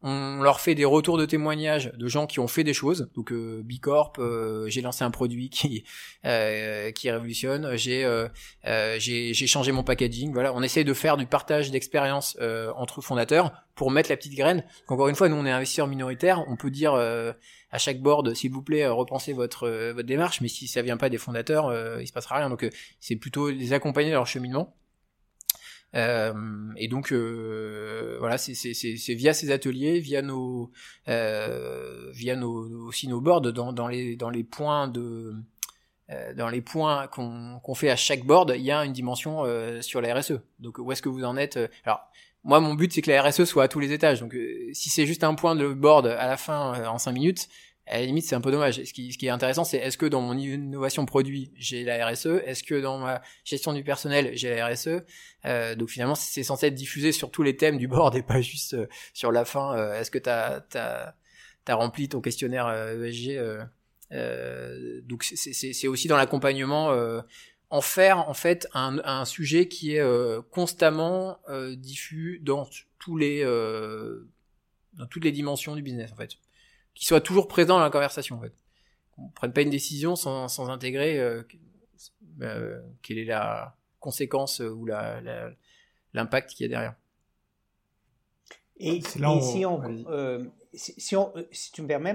On 0.07 0.43
leur 0.43 0.59
fait 0.59 0.75
des 0.75 0.85
retours 0.85 1.17
de 1.17 1.25
témoignages 1.25 1.91
de 1.97 2.07
gens 2.07 2.27
qui 2.27 2.39
ont 2.39 2.47
fait 2.47 2.63
des 2.63 2.75
choses. 2.75 3.09
Donc 3.15 3.31
euh, 3.31 3.63
Bicorp, 3.63 4.13
euh, 4.19 4.67
j'ai 4.67 4.81
lancé 4.81 5.03
un 5.03 5.09
produit 5.09 5.49
qui 5.49 5.83
euh, 6.25 6.91
qui 6.91 7.09
révolutionne. 7.09 7.75
J'ai 7.75 8.05
j'ai 8.99 9.47
changé 9.47 9.71
mon 9.71 9.83
packaging. 9.83 10.31
Voilà, 10.31 10.53
on 10.53 10.61
essaye 10.61 10.85
de 10.85 10.93
faire 10.93 11.17
du 11.17 11.25
partage 11.25 11.71
d'expérience 11.71 12.37
entre 12.75 13.01
fondateurs 13.01 13.51
pour 13.73 13.89
mettre 13.89 14.11
la 14.11 14.17
petite 14.17 14.35
graine. 14.35 14.63
Encore 14.89 15.07
une 15.07 15.15
fois, 15.15 15.27
nous 15.27 15.37
on 15.37 15.45
est 15.47 15.51
investisseurs 15.51 15.87
minoritaires. 15.87 16.45
On 16.49 16.55
peut 16.55 16.69
dire 16.69 16.93
à 16.93 17.77
chaque 17.79 17.99
board, 17.99 18.35
s'il 18.35 18.51
vous 18.51 18.61
plaît, 18.61 18.85
repensez 18.87 19.33
votre 19.33 19.67
votre 19.67 20.07
démarche. 20.07 20.39
Mais 20.41 20.49
si 20.49 20.67
ça 20.67 20.83
vient 20.83 20.97
pas 20.97 21.09
des 21.09 21.17
fondateurs, 21.17 21.73
il 21.99 22.07
se 22.07 22.13
passera 22.13 22.37
rien. 22.37 22.51
Donc 22.51 22.69
c'est 22.99 23.15
plutôt 23.15 23.49
les 23.49 23.73
accompagner 23.73 24.11
dans 24.11 24.17
leur 24.17 24.27
cheminement. 24.27 24.75
Euh, 25.95 26.33
et 26.75 26.87
donc 26.87 27.11
euh, 27.11 28.17
voilà, 28.19 28.37
c'est 28.37 28.53
via 29.13 29.33
ces 29.33 29.51
ateliers, 29.51 29.99
via 29.99 30.21
nos, 30.21 30.71
euh, 31.07 32.11
via 32.11 32.35
nos 32.35 32.87
aussi 32.87 33.07
nos 33.07 33.21
boards 33.21 33.41
dans, 33.41 33.71
dans 33.71 33.87
les 33.87 34.15
dans 34.15 34.29
les 34.29 34.43
points 34.43 34.87
de 34.87 35.33
dans 36.35 36.49
les 36.49 36.61
points 36.61 37.07
qu'on 37.07 37.73
fait 37.73 37.89
à 37.89 37.95
chaque 37.95 38.25
board, 38.25 38.53
il 38.55 38.61
y 38.61 38.71
a 38.71 38.85
une 38.85 38.93
dimension 38.93 39.43
sur 39.81 40.01
la 40.01 40.13
RSE. 40.13 40.33
Donc 40.59 40.77
où 40.77 40.91
est-ce 40.91 41.01
que 41.01 41.09
vous 41.09 41.23
en 41.23 41.35
êtes 41.35 41.57
Alors 41.83 42.01
moi, 42.43 42.59
mon 42.59 42.75
but 42.75 42.93
c'est 42.93 43.01
que 43.01 43.09
la 43.09 43.23
RSE 43.23 43.45
soit 43.45 43.63
à 43.63 43.67
tous 43.67 43.79
les 43.79 43.91
étages. 43.91 44.19
Donc 44.19 44.35
si 44.73 44.91
c'est 44.91 45.07
juste 45.07 45.23
un 45.23 45.33
point 45.33 45.55
de 45.55 45.73
board 45.73 46.05
à 46.05 46.27
la 46.27 46.37
fin 46.37 46.85
en 46.85 46.99
5 46.99 47.11
minutes, 47.11 47.47
à 47.87 47.99
la 47.99 48.05
limite, 48.05 48.25
c'est 48.25 48.35
un 48.35 48.41
peu 48.41 48.51
dommage. 48.51 48.83
Ce 48.83 48.93
qui, 48.93 49.13
ce 49.13 49.17
qui 49.17 49.27
est 49.27 49.29
intéressant, 49.29 49.63
c'est 49.63 49.77
est-ce 49.77 49.97
que 49.97 50.07
dans 50.07 50.21
mon 50.21 50.35
innovation 50.35 51.05
produit, 51.05 51.51
j'ai 51.55 51.83
la 51.83 52.07
RSE 52.07 52.25
Est-ce 52.45 52.63
que 52.63 52.81
dans 52.81 52.97
ma 52.97 53.21
gestion 53.43 53.73
du 53.73 53.83
personnel, 53.83 54.31
j'ai 54.33 54.55
la 54.55 54.67
RSE 54.67 54.89
euh, 55.45 55.75
Donc 55.75 55.89
finalement, 55.89 56.15
c'est 56.15 56.43
censé 56.43 56.67
être 56.67 56.75
diffusé 56.75 57.11
sur 57.11 57.29
tous 57.29 57.43
les 57.43 57.55
thèmes 57.55 57.77
du 57.77 57.87
board 57.87 58.15
et 58.15 58.23
pas 58.23 58.41
juste 58.41 58.73
euh, 58.73 58.87
sur 59.13 59.31
la 59.31 59.45
fin. 59.45 59.77
Euh, 59.77 59.99
est-ce 59.99 60.09
que 60.09 60.17
tu 60.17 60.29
as, 60.29 61.15
rempli 61.69 62.09
ton 62.09 62.21
questionnaire 62.21 62.67
ESG 62.69 63.37
euh, 64.11 65.01
Donc 65.03 65.23
c'est 65.23 65.87
aussi 65.87 66.07
dans 66.07 66.17
l'accompagnement 66.17 66.91
en 67.71 67.81
faire 67.81 68.29
en 68.29 68.33
fait 68.33 68.67
un, 68.73 68.99
un 69.03 69.25
sujet 69.25 69.67
qui 69.67 69.95
est 69.95 70.03
constamment 70.51 71.39
diffus 71.75 72.39
dans 72.43 72.69
tous 72.99 73.17
les 73.17 73.43
dans 74.93 75.07
toutes 75.07 75.23
les 75.23 75.31
dimensions 75.31 75.75
du 75.75 75.81
business 75.81 76.11
en 76.11 76.15
fait 76.15 76.37
qui 76.95 77.05
soit 77.05 77.21
toujours 77.21 77.47
présent 77.47 77.77
dans 77.77 77.83
la 77.83 77.91
conversation 77.91 78.37
en 78.37 78.41
fait. 78.41 78.53
Qu'on 79.11 79.29
prenne 79.29 79.53
pas 79.53 79.61
une 79.61 79.69
décision 79.69 80.15
sans, 80.15 80.47
sans 80.47 80.69
intégrer 80.69 81.19
euh, 81.19 81.43
euh, 82.41 82.81
quelle 83.01 83.19
est 83.19 83.25
la 83.25 83.77
conséquence 83.99 84.59
ou 84.59 84.85
la, 84.85 85.21
l'impact 86.13 86.51
qu'il 86.51 86.63
y 86.63 86.65
a 86.65 86.69
derrière. 86.69 86.95
Et, 88.77 89.01
si, 89.01 89.23
on, 89.23 89.41
si, 90.73 91.15
on, 91.15 91.33
si, 91.51 91.71
tu 91.71 91.81
me 91.81 91.87
permets, 91.87 92.13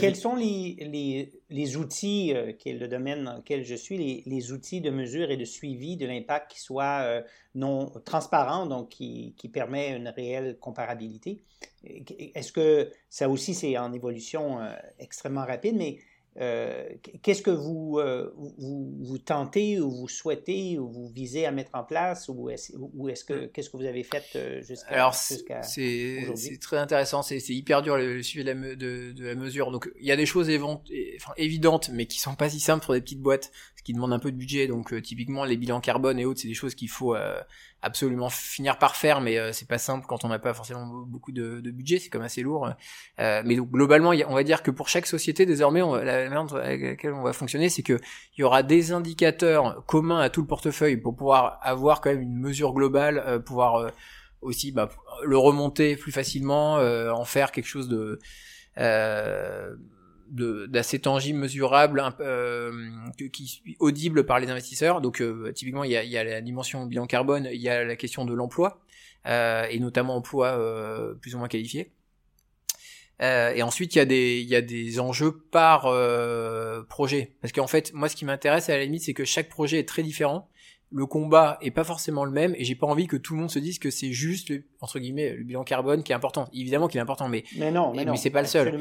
quels 0.00 0.16
sont 0.16 0.34
les, 0.34 0.76
les, 0.80 1.32
les 1.50 1.76
outils, 1.76 2.34
qui 2.58 2.70
est 2.70 2.78
le 2.78 2.88
domaine 2.88 3.24
dans 3.24 3.36
lequel 3.36 3.62
je 3.64 3.74
suis, 3.74 3.98
les, 3.98 4.22
les, 4.24 4.52
outils 4.52 4.80
de 4.80 4.88
mesure 4.90 5.30
et 5.30 5.36
de 5.36 5.44
suivi 5.44 5.98
de 5.98 6.06
l'impact 6.06 6.50
qui 6.52 6.60
soient 6.60 7.22
non 7.54 7.92
transparents, 8.06 8.64
donc 8.64 8.88
qui, 8.88 9.34
qui 9.36 9.48
permet 9.48 9.94
une 9.94 10.08
réelle 10.08 10.58
comparabilité? 10.58 11.42
Est-ce 11.84 12.52
que 12.52 12.90
ça 13.08 13.28
aussi, 13.28 13.54
c'est 13.54 13.76
en 13.76 13.92
évolution 13.92 14.60
euh, 14.60 14.72
extrêmement 14.98 15.44
rapide, 15.44 15.76
mais 15.76 15.98
euh, 16.40 16.88
qu'est-ce 17.22 17.42
que 17.42 17.50
vous, 17.50 17.98
euh, 17.98 18.32
vous, 18.36 18.96
vous, 19.02 19.18
tentez 19.18 19.78
ou 19.80 19.90
vous 19.90 20.08
souhaitez 20.08 20.78
ou 20.78 20.88
vous 20.88 21.08
visez 21.08 21.44
à 21.44 21.50
mettre 21.50 21.72
en 21.74 21.84
place 21.84 22.30
ou 22.30 22.48
est-ce 22.48 23.24
que 23.24 23.46
qu'est-ce 23.46 23.68
que 23.68 23.76
vous 23.76 23.84
avez 23.84 24.02
fait 24.02 24.62
jusqu'à 24.62 24.88
Alors 24.88 25.14
c'est 25.14 25.44
très 26.60 26.78
intéressant, 26.78 27.22
c'est 27.22 27.38
hyper 27.50 27.82
dur 27.82 27.98
le, 27.98 28.22
suivi 28.22 28.44
de 28.44 28.50
la, 28.50 28.74
de, 28.74 29.24
la, 29.24 29.34
mesure. 29.34 29.70
Donc 29.70 29.90
il 30.00 30.06
y 30.06 30.12
a 30.12 30.16
des 30.16 30.24
choses 30.24 30.48
enfin, 30.48 31.32
évidentes 31.36 31.90
mais 31.92 32.06
qui 32.06 32.18
sont 32.18 32.34
pas 32.34 32.48
si 32.48 32.60
simples 32.60 32.84
pour 32.84 32.94
des 32.94 33.02
petites 33.02 33.20
boîtes, 33.20 33.52
ce 33.76 33.82
qui 33.82 33.92
demande 33.92 34.14
un 34.14 34.18
peu 34.18 34.32
de 34.32 34.36
budget. 34.36 34.66
Donc 34.68 35.00
typiquement 35.02 35.44
les 35.44 35.58
bilans 35.58 35.80
carbone 35.82 36.18
et 36.18 36.24
autres, 36.24 36.40
c'est 36.40 36.48
des 36.48 36.54
choses 36.54 36.74
qu'il 36.74 36.88
faut 36.88 37.14
absolument 37.82 38.30
finir 38.30 38.78
par 38.78 38.96
faire, 38.96 39.20
mais 39.20 39.38
euh, 39.38 39.52
c'est 39.52 39.68
pas 39.68 39.78
simple 39.78 40.06
quand 40.06 40.24
on 40.24 40.28
n'a 40.28 40.38
pas 40.38 40.54
forcément 40.54 40.86
beaucoup 40.86 41.32
de, 41.32 41.60
budget, 41.70 41.98
c'est 41.98 42.08
comme 42.08 42.22
assez 42.22 42.42
lourd. 42.42 42.70
Euh, 43.18 43.42
mais 43.44 43.56
donc, 43.56 43.70
globalement, 43.70 44.10
on 44.28 44.34
va 44.34 44.44
dire 44.44 44.62
que 44.62 44.70
pour 44.70 44.88
chaque 44.88 45.06
société, 45.06 45.44
désormais, 45.46 45.82
on 45.82 45.94
la 45.94 46.28
manière 46.28 46.54
avec 46.54 46.82
laquelle 46.82 47.12
on 47.12 47.22
va 47.22 47.32
fonctionner, 47.32 47.68
c'est 47.68 47.82
que 47.82 47.98
il 48.36 48.40
y 48.40 48.44
aura 48.44 48.62
des 48.62 48.92
indicateurs 48.92 49.84
communs 49.86 50.20
à 50.20 50.30
tout 50.30 50.40
le 50.40 50.46
portefeuille 50.46 50.96
pour 50.96 51.16
pouvoir 51.16 51.58
avoir 51.62 52.00
quand 52.00 52.10
même 52.10 52.22
une 52.22 52.38
mesure 52.38 52.72
globale, 52.72 53.22
euh, 53.26 53.38
pouvoir 53.40 53.76
euh, 53.76 53.90
aussi 54.40 54.70
bah, 54.70 54.88
le 55.24 55.36
remonter 55.36 55.96
plus 55.96 56.12
facilement, 56.12 56.74
en 56.74 57.24
faire 57.24 57.52
quelque 57.52 57.66
chose 57.66 57.88
de 57.88 58.18
d'assez 60.32 60.98
tangible, 60.98 61.38
mesurable, 61.38 62.02
euh, 62.20 62.72
qui 63.32 63.62
audible 63.78 64.24
par 64.24 64.40
les 64.40 64.48
investisseurs. 64.48 65.00
Donc 65.00 65.20
euh, 65.20 65.52
typiquement, 65.52 65.84
il 65.84 65.92
y 65.92 66.16
a, 66.16 66.24
la 66.24 66.40
dimension 66.40 66.86
bilan 66.86 67.06
carbone, 67.06 67.48
il 67.52 67.60
y 67.60 67.68
a 67.68 67.84
la 67.84 67.96
question 67.96 68.24
de 68.24 68.32
l'emploi 68.32 68.80
euh, 69.26 69.66
et 69.70 69.78
notamment 69.78 70.16
emploi 70.16 70.48
euh, 70.48 71.14
plus 71.14 71.34
ou 71.34 71.38
moins 71.38 71.48
qualifié. 71.48 71.92
Et 73.20 73.62
ensuite, 73.62 73.94
il 73.94 73.98
y 73.98 74.00
a 74.00 74.04
des 74.04 74.40
il 74.40 74.48
y 74.48 74.56
a 74.56 74.62
des 74.62 74.98
enjeux 74.98 75.44
par 75.52 75.82
projet, 76.88 77.36
parce 77.40 77.52
qu'en 77.52 77.68
fait, 77.68 77.92
moi, 77.92 78.08
ce 78.08 78.16
qui 78.16 78.24
m'intéresse 78.24 78.68
à 78.68 78.76
la 78.76 78.82
limite, 78.82 79.02
c'est 79.02 79.14
que 79.14 79.24
chaque 79.24 79.48
projet 79.48 79.78
est 79.78 79.88
très 79.88 80.02
différent 80.02 80.48
le 80.92 81.06
combat 81.06 81.58
est 81.60 81.70
pas 81.70 81.84
forcément 81.84 82.24
le 82.24 82.30
même 82.30 82.54
et 82.56 82.64
j'ai 82.64 82.74
pas 82.74 82.86
envie 82.86 83.06
que 83.06 83.16
tout 83.16 83.34
le 83.34 83.40
monde 83.40 83.50
se 83.50 83.58
dise 83.58 83.78
que 83.78 83.90
c'est 83.90 84.12
juste 84.12 84.50
le, 84.50 84.64
entre 84.80 84.98
guillemets 84.98 85.34
le 85.34 85.44
bilan 85.44 85.64
carbone 85.64 86.02
qui 86.02 86.12
est 86.12 86.14
important. 86.14 86.48
Évidemment 86.52 86.88
qu'il 86.88 86.98
est 86.98 87.02
important, 87.02 87.28
mais 87.28 87.44
mais 87.56 87.70
non, 87.70 87.92
mais, 87.94 88.04
c'est 88.16 88.30
pas 88.30 88.42
le 88.42 88.48
seul. 88.48 88.78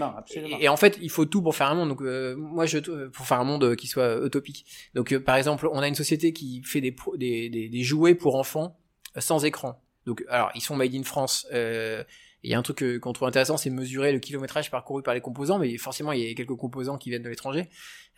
Et, 0.59 0.67
en 0.67 0.77
fait, 0.77 0.97
il 1.01 1.09
faut 1.09 1.25
tout 1.25 1.41
pour 1.41 1.55
faire 1.55 1.67
un 1.67 1.75
monde. 1.75 1.89
Donc 1.89 2.01
euh, 2.01 2.35
moi, 2.35 2.65
je 2.65 2.79
pour 3.07 3.25
faire 3.25 3.39
un 3.39 3.43
monde 3.45 3.75
qui 3.75 3.87
soit 3.87 4.25
utopique. 4.25 4.65
Donc 4.93 5.13
euh, 5.13 5.19
par 5.19 5.35
exemple, 5.35 5.67
on 5.71 5.79
a 5.79 5.87
une 5.87 5.95
société 5.95 6.33
qui 6.33 6.61
fait 6.63 6.81
des, 6.81 6.95
des, 7.17 7.49
des, 7.49 7.69
des 7.69 7.83
jouets 7.83 8.15
pour 8.15 8.35
enfants 8.35 8.77
sans 9.17 9.45
écran. 9.45 9.81
Donc 10.05 10.23
alors 10.29 10.51
ils 10.55 10.61
sont 10.61 10.75
made 10.75 10.93
in 10.93 11.03
France. 11.03 11.47
Euh, 11.53 12.03
il 12.43 12.51
y 12.51 12.53
a 12.53 12.59
un 12.59 12.61
truc 12.61 12.83
qu'on 12.99 13.13
trouve 13.13 13.27
intéressant, 13.27 13.57
c'est 13.57 13.69
mesurer 13.69 14.11
le 14.11 14.19
kilométrage 14.19 14.71
parcouru 14.71 15.03
par 15.03 15.13
les 15.13 15.21
composants, 15.21 15.59
mais 15.59 15.77
forcément 15.77 16.11
il 16.11 16.27
y 16.27 16.31
a 16.31 16.33
quelques 16.33 16.55
composants 16.55 16.97
qui 16.97 17.09
viennent 17.09 17.23
de 17.23 17.29
l'étranger. 17.29 17.69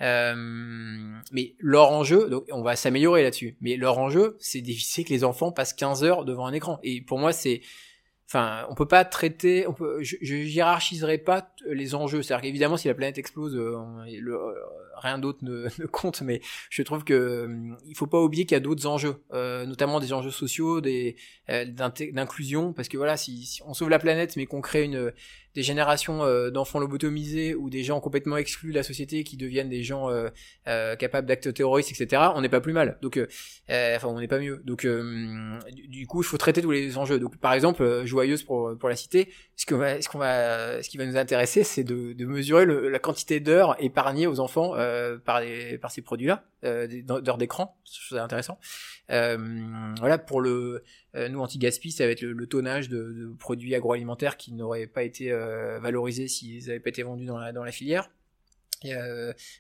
Euh, 0.02 0.34
mais 1.32 1.56
leur 1.60 1.92
enjeu, 1.92 2.30
donc 2.30 2.46
on 2.52 2.62
va 2.62 2.76
s'améliorer 2.76 3.24
là-dessus, 3.24 3.58
mais 3.62 3.76
leur 3.76 3.98
enjeu, 3.98 4.38
c'est 4.40 4.62
d'éviter 4.62 5.04
que 5.04 5.10
les 5.10 5.24
enfants 5.24 5.52
passent 5.52 5.74
15 5.74 6.04
heures 6.04 6.26
devant 6.26 6.46
un 6.46 6.54
écran. 6.54 6.80
Et 6.84 7.02
pour 7.02 7.20
moi, 7.20 7.34
c'est 7.34 7.62
enfin, 8.28 8.66
on 8.70 8.76
peut 8.76 8.88
pas 8.88 9.06
traiter, 9.06 9.68
on 9.68 9.76
je, 10.02 10.16
je 10.22 10.36
hiérarchiserai 10.36 11.18
pas 11.18 11.54
les 11.68 11.96
enjeux. 11.96 12.22
C'est-à-dire 12.22 12.44
qu'évidemment, 12.44 12.78
si 12.78 12.88
la 12.88 12.94
planète 12.94 13.18
explose, 13.18 13.56
euh, 13.56 13.76
euh, 14.08 14.54
rien 14.96 15.18
d'autre 15.18 15.40
ne, 15.44 15.68
compte, 15.88 16.22
mais 16.22 16.42
je 16.70 16.82
trouve 16.84 17.04
que 17.04 17.14
euh, 17.14 17.76
il 17.86 17.96
faut 17.96 18.08
pas 18.08 18.22
oublier 18.22 18.46
qu'il 18.46 18.56
y 18.56 18.58
a 18.58 18.62
d'autres 18.62 18.88
enjeux, 18.88 19.24
euh, 19.34 19.66
notamment 19.66 20.00
des 20.00 20.14
enjeux 20.14 20.32
sociaux, 20.32 20.82
des 20.82 21.16
d'inclusion, 21.48 22.74
parce 22.74 22.88
que 22.88 22.98
voilà, 22.98 23.18
si, 23.18 23.60
on 23.66 23.74
sauve 23.74 23.90
la 23.90 24.00
planète, 24.00 24.38
mais 24.38 24.46
qu'on 24.46 24.62
crée 24.62 24.84
une 24.84 25.12
des 25.56 25.64
générations 25.64 26.50
d'enfants 26.50 26.80
lobotomisés 26.80 27.56
ou 27.56 27.70
des 27.70 27.84
gens 27.84 28.00
complètement 28.00 28.38
exclus 28.38 28.72
de 28.72 28.76
la 28.76 28.84
société 28.84 29.24
qui 29.24 29.38
deviennent 29.38 29.70
des 29.70 29.84
gens 29.84 30.10
capables 30.66 31.28
d'actes 31.28 31.54
terroristes, 31.54 31.92
etc. 31.92 32.24
On 32.36 32.42
n'est 32.42 32.50
pas 32.50 32.62
plus 32.62 32.74
mal. 32.74 32.98
Donc, 33.02 33.20
enfin, 33.70 34.08
on 34.08 34.20
n'est 34.20 34.28
pas 34.28 34.40
mieux. 34.40 34.62
Donc, 34.66 34.88
du, 35.72 36.08
coup, 36.08 36.22
il 36.22 36.26
faut 36.26 36.38
traiter 36.38 36.62
tous 36.62 36.72
les 36.72 36.98
enjeux. 36.98 37.20
Donc, 37.20 37.38
par 37.38 37.54
exemple, 37.54 38.04
joyeuse 38.06 38.44
pour 38.44 38.90
la 38.90 38.96
cité, 38.96 39.30
ce 39.56 39.66
qu'on 39.66 39.78
va, 39.78 40.02
ce 40.02 40.10
qu'on 40.10 40.18
va, 40.18 40.82
ce 40.82 40.90
qui 40.90 40.98
va 40.98 41.06
nous 41.06 41.18
intéresser, 41.18 41.64
c'est 41.64 41.84
de, 41.84 42.26
mesurer 42.26 42.66
le, 42.66 42.90
la 42.90 43.00
quantité 43.00 43.40
d'heures 43.40 43.76
épargnées 43.80 44.28
aux 44.28 44.40
enfants 44.40 44.74
euh, 44.76 45.18
par 45.18 45.42
les, 45.42 45.78
par 45.78 45.92
ces 45.92 46.02
produits-là, 46.02 46.44
euh, 46.64 46.88
d'heures 47.22 47.38
d'écran, 47.38 47.78
c'est 47.86 48.18
intéressant. 48.18 48.60
Euh, 49.10 49.38
voilà, 50.00 50.18
pour 50.18 50.42
le, 50.42 50.84
euh, 51.16 51.28
nous 51.30 51.40
anti-gaspi, 51.40 51.92
ça 51.92 52.06
va 52.06 52.12
être 52.12 52.22
le, 52.22 52.48
tonnage 52.48 52.90
de, 52.90 52.98
de, 52.98 53.34
produits 53.38 53.76
agroalimentaires 53.76 54.38
qui 54.38 54.54
n'auraient 54.54 54.88
pas 54.88 55.04
été 55.04 55.32
euh, 55.32 55.80
valorisés 55.80 56.28
s'ils 56.28 56.68
n'avaient 56.68 56.80
pas 56.80 56.90
été 56.90 57.04
vendus 57.04 57.26
dans 57.26 57.38
la, 57.38 57.52
dans 57.52 57.64
la 57.64 57.72
filière. 57.72 58.10
Et, 58.84 58.94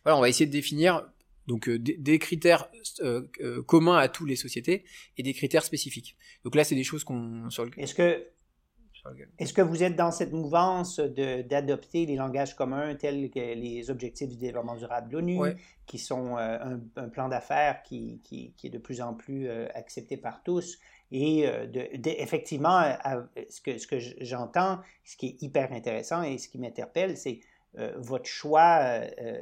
voilà, 0.03 0.17
on 0.17 0.21
va 0.21 0.27
essayer 0.27 0.45
de 0.45 0.51
définir 0.51 1.07
donc 1.47 1.69
des, 1.69 2.19
critères 2.19 2.69
communs 3.65 3.97
à 3.97 4.09
toutes 4.09 4.27
les 4.27 4.35
sociétés 4.35 4.83
et 5.17 5.23
des 5.23 5.33
critères 5.33 5.63
spécifiques. 5.63 6.17
Donc 6.43 6.55
là, 6.55 6.65
c'est 6.65 6.75
des 6.75 6.83
choses 6.83 7.05
qu'on 7.05 7.49
sur 7.49 7.65
Est-ce 7.77 7.95
que 7.95 8.25
Est-ce 9.37 9.53
que 9.53 9.61
vous 9.61 9.83
êtes 9.83 9.95
dans 9.95 10.11
cette 10.11 10.31
mouvance 10.31 10.99
d'adopter 10.99 12.05
les 12.05 12.15
langages 12.15 12.55
communs 12.55 12.95
tels 12.95 13.29
que 13.29 13.39
les 13.39 13.89
objectifs 13.89 14.29
du 14.29 14.37
développement 14.37 14.75
durable 14.75 15.09
de 15.09 15.13
l'ONU, 15.13 15.39
qui 15.85 15.97
sont 15.97 16.37
un, 16.37 16.79
plan 17.09 17.27
d'affaires 17.27 17.83
qui, 17.83 18.21
qui, 18.23 18.53
qui, 18.55 18.67
est 18.67 18.69
de 18.69 18.77
plus 18.77 19.01
en 19.01 19.13
plus 19.13 19.49
accepté 19.49 20.15
par 20.15 20.41
tous? 20.43 20.79
Et 21.11 21.45
de, 21.45 21.89
effectivement, 22.05 22.81
ce 23.49 23.61
que, 23.61 23.77
ce 23.77 23.87
que 23.87 23.97
j'entends, 24.21 24.79
ce 25.03 25.17
qui 25.17 25.27
est 25.27 25.41
hyper 25.41 25.73
intéressant 25.73 26.23
et 26.23 26.37
ce 26.37 26.47
qui 26.47 26.57
m'interpelle, 26.57 27.17
c'est 27.17 27.41
euh, 27.79 27.91
votre 27.97 28.27
choix 28.27 28.81
euh, 28.81 29.09
euh, 29.19 29.39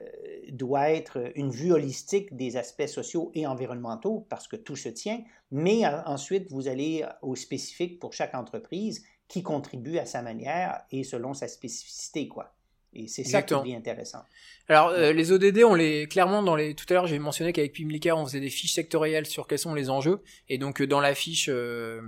doit 0.52 0.92
être 0.92 1.32
une 1.36 1.52
vue 1.52 1.74
holistique 1.74 2.34
des 2.36 2.56
aspects 2.56 2.88
sociaux 2.88 3.30
et 3.34 3.46
environnementaux 3.46 4.26
parce 4.30 4.48
que 4.48 4.56
tout 4.56 4.78
se 4.78 4.88
tient, 4.88 5.22
mais 5.52 5.86
ensuite 5.86 6.50
vous 6.50 6.70
allez 6.70 7.06
au 7.22 7.36
spécifique 7.36 8.00
pour 8.00 8.14
chaque 8.14 8.34
entreprise 8.34 9.04
qui 9.32 9.44
contribue 9.44 9.98
à 9.98 10.06
sa 10.06 10.22
manière 10.22 10.82
et 10.92 11.06
selon 11.06 11.34
sa 11.34 11.48
spécificité 11.48 12.28
quoi. 12.28 12.54
Et 12.92 13.08
c'est 13.08 13.24
ça 13.24 13.42
qui 13.42 13.54
est 13.54 13.76
intéressant. 13.78 14.26
Alors 14.72 14.92
euh, 14.92 15.12
les 15.12 15.34
ODD, 15.34 15.66
on 15.66 15.76
les 15.76 16.08
clairement 16.08 16.42
dans 16.42 16.56
les 16.56 16.76
tout 16.76 16.86
à 16.90 16.94
l'heure 16.94 17.06
j'ai 17.06 17.20
mentionné 17.20 17.52
qu'avec 17.52 17.74
Pimlica 17.74 18.16
on 18.16 18.26
faisait 18.26 18.40
des 18.40 18.50
fiches 18.50 18.72
sectorielles 18.72 19.26
sur 19.26 19.46
quels 19.46 19.60
sont 19.60 19.74
les 19.74 19.90
enjeux 19.90 20.22
et 20.48 20.58
donc 20.58 20.80
euh, 20.80 20.88
dans 20.88 21.02
la 21.02 21.14
fiche 21.14 21.50
euh, 21.52 22.00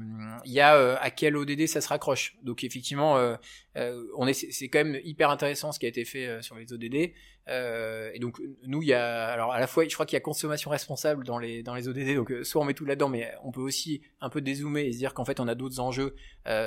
il 0.45 0.53
y 0.53 0.61
a 0.61 0.97
à 0.97 1.11
quel 1.11 1.36
ODD 1.36 1.68
ça 1.68 1.82
se 1.82 1.89
raccroche. 1.89 2.38
Donc 2.41 2.64
effectivement 2.64 3.18
on 3.76 4.28
est 4.28 4.34
c'est 4.34 4.70
quand 4.70 4.86
même 4.86 4.97
hyper 5.03 5.30
intéressant 5.30 5.74
ce 5.74 5.80
qui 5.80 5.88
a 5.88 5.89
été 5.89 6.05
fait 6.05 6.41
sur 6.41 6.55
les 6.55 6.72
ODD. 6.72 7.11
Et 7.45 8.20
donc 8.20 8.41
nous, 8.66 8.82
il 8.82 8.88
y 8.88 8.93
a 8.93 9.26
alors 9.26 9.51
à 9.51 9.59
la 9.59 9.68
fois, 9.68 9.86
je 9.86 9.93
crois 9.93 10.05
qu'il 10.05 10.16
y 10.16 10.18
a 10.18 10.22
consommation 10.22 10.72
responsable 10.72 11.26
dans 11.26 11.39
les 11.39 11.64
dans 11.64 11.76
les 11.76 11.89
ODD, 11.89 12.16
donc 12.16 12.32
soit 12.43 12.61
on 12.61 12.66
met 12.66 12.74
tout 12.74 12.86
là-dedans, 12.86 13.09
mais 13.09 13.30
on 13.43 13.51
peut 13.51 13.61
aussi 13.61 14.01
un 14.22 14.30
peu 14.30 14.39
dézoomer 14.39 14.86
et 14.86 14.93
se 14.93 14.99
dire 14.99 15.14
qu'en 15.14 15.26
fait 15.26 15.41
on 15.41 15.47
a 15.49 15.55
d'autres 15.55 15.82
enjeux 15.82 16.16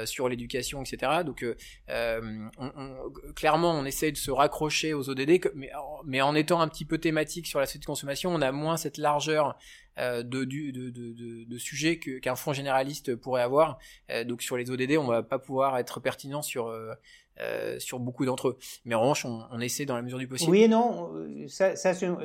sur 0.05 0.29
l'éducation, 0.29 0.83
etc. 0.83 1.23
Donc 1.25 1.47
on, 1.89 3.13
clairement, 3.35 3.73
on 3.73 3.85
essaye 3.87 4.13
de 4.13 4.19
se 4.19 4.31
raccrocher 4.31 4.93
aux 4.93 5.09
ODD, 5.09 5.41
mais, 5.55 5.71
mais 6.05 6.21
en 6.21 6.35
étant 6.35 6.61
un 6.61 6.69
petit 6.69 6.85
peu 6.85 6.99
thématique 6.99 7.47
sur 7.47 7.61
la 7.61 7.67
société 7.67 7.83
de 7.83 7.87
consommation, 7.87 8.35
on 8.35 8.41
a 8.41 8.53
moins 8.53 8.77
cette 8.77 8.99
largeur 8.99 9.57
euh, 9.99 10.23
de, 10.23 10.45
de, 10.45 11.59
sujets 11.59 11.99
qu'un 11.99 12.37
fonds 12.37 12.53
généraliste 12.53 13.17
pourrait 13.17 13.43
avoir. 13.43 13.79
Euh, 14.11 14.25
donc 14.25 14.43
sur 14.43 14.57
les 14.57 14.71
ODD, 14.71 14.99
on 14.99 15.07
va 15.07 15.23
pas 15.23 15.39
pouvoir 15.39 15.79
être 15.79 16.01
pertinent 16.01 16.43
sur 16.43 16.69
euh, 16.69 17.79
sur 17.79 17.99
beaucoup 17.99 18.25
d'entre 18.25 18.49
eux. 18.49 18.59
Mais 18.85 18.95
en 18.95 19.01
revanche, 19.01 19.25
on, 19.25 19.61
essaie 19.61 19.85
dans 19.85 19.97
la 19.97 20.03
mesure 20.03 20.19
du 20.19 20.29
possible. 20.29 20.51
Oui 20.51 20.63
et 20.63 20.69
non, 20.69 21.11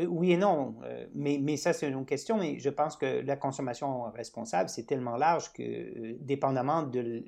oui 0.07 0.31
et 0.31 0.37
non, 0.37 0.75
mais, 1.13 1.57
ça 1.57 1.73
c'est 1.73 1.89
une 1.89 2.05
question. 2.05 2.37
Mais 2.37 2.59
je 2.59 2.69
pense 2.69 2.95
que 2.97 3.21
la 3.21 3.35
consommation 3.35 4.03
responsable, 4.11 4.69
c'est 4.69 4.85
tellement 4.85 5.17
large 5.17 5.51
que, 5.53 6.17
dépendamment 6.19 6.83
de 6.83 7.23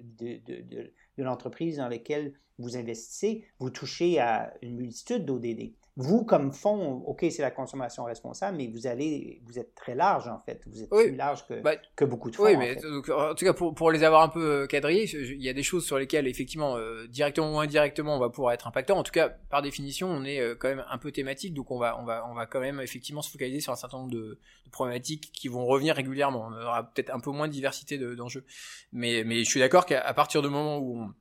l'entreprise 1.18 1.78
dans 1.78 1.90
laquelle 1.90 2.34
vous 2.60 2.78
investissez, 2.78 3.46
vous 3.60 3.70
touchez 3.70 4.20
à 4.20 4.54
une 4.62 4.76
multitude 4.76 5.26
d'ODD. 5.26 5.74
Vous, 5.96 6.26
comme 6.26 6.52
fonds, 6.52 7.04
OK, 7.06 7.24
c'est 7.30 7.44
la 7.44 7.52
consommation 7.52 8.04
responsable, 8.06 8.58
mais 8.58 8.66
vous 8.66 8.88
allez, 8.88 9.44
vous 9.46 9.60
êtes 9.60 9.76
très 9.76 9.94
large, 9.94 10.28
en 10.28 10.40
fait. 10.40 10.64
Vous 10.66 10.82
êtes 10.82 10.90
plus 10.90 11.16
large 11.16 11.46
que, 11.46 11.62
bah, 11.62 11.76
que 11.96 12.04
beaucoup 12.04 12.32
de 12.32 12.36
fonds. 12.36 12.46
Oui, 12.46 12.58
mais 12.58 12.76
en, 13.12 13.36
tout 13.36 13.46
cas, 13.46 13.54
pour, 13.54 13.76
pour 13.76 13.92
les 13.92 14.04
avoir 14.04 14.24
un 14.24 14.30
peu 14.30 14.64
euh, 14.64 14.68
quadrillés, 14.68 15.08
il 15.14 15.44
y 15.44 15.50
a 15.50 15.54
des 15.54 15.62
choses 15.62 15.86
sur 15.86 16.00
lesquelles, 16.00 16.28
effectivement, 16.28 16.78
euh, 16.78 17.06
directement 17.08 17.54
ou 17.54 17.60
indirectement, 17.60 18.16
on 18.16 18.20
va 18.20 18.32
pouvoir 18.32 18.54
être 18.54 18.68
impactant. 18.68 18.98
En 18.98 19.04
tout 19.04 19.12
cas, 19.12 19.30
par 19.30 19.62
définition, 19.62 20.08
on 20.08 20.24
est 20.24 20.40
euh, 20.40 20.56
quand 20.56 20.68
même 20.68 20.84
un 20.90 20.98
peu 20.98 21.12
thématique, 21.12 21.54
donc 21.54 21.70
on 21.70 21.78
va, 21.78 22.00
on 22.00 22.06
va, 22.06 22.26
on 22.28 22.34
va 22.34 22.48
quand 22.48 22.60
même, 22.60 22.80
effectivement, 22.80 23.22
se 23.22 23.30
focaliser 23.30 23.60
sur 23.60 23.72
un 23.72 23.76
certain 23.76 24.00
nombre 24.00 24.12
de, 24.12 24.40
de 24.66 24.72
problématiques 24.72 25.30
qui 25.32 25.48
vont 25.48 25.64
revenir 25.64 25.96
régulièrement. 25.96 26.48
On 26.50 26.60
aura 26.60 26.90
peut-être 26.90 27.14
un 27.14 27.20
peu 27.20 27.30
moins 27.30 27.48
de 27.48 27.54
diversité 27.54 28.00
d'enjeux. 28.00 28.46
mais, 28.94 29.24
mais 29.24 29.44
je 29.44 29.50
suis 29.50 29.60
d'accord 29.60 29.86
qu'à 29.86 30.14
partir 30.16 30.42
du 30.42 30.50
moment 30.50 30.80
où 30.80 30.98
on, 31.02 31.14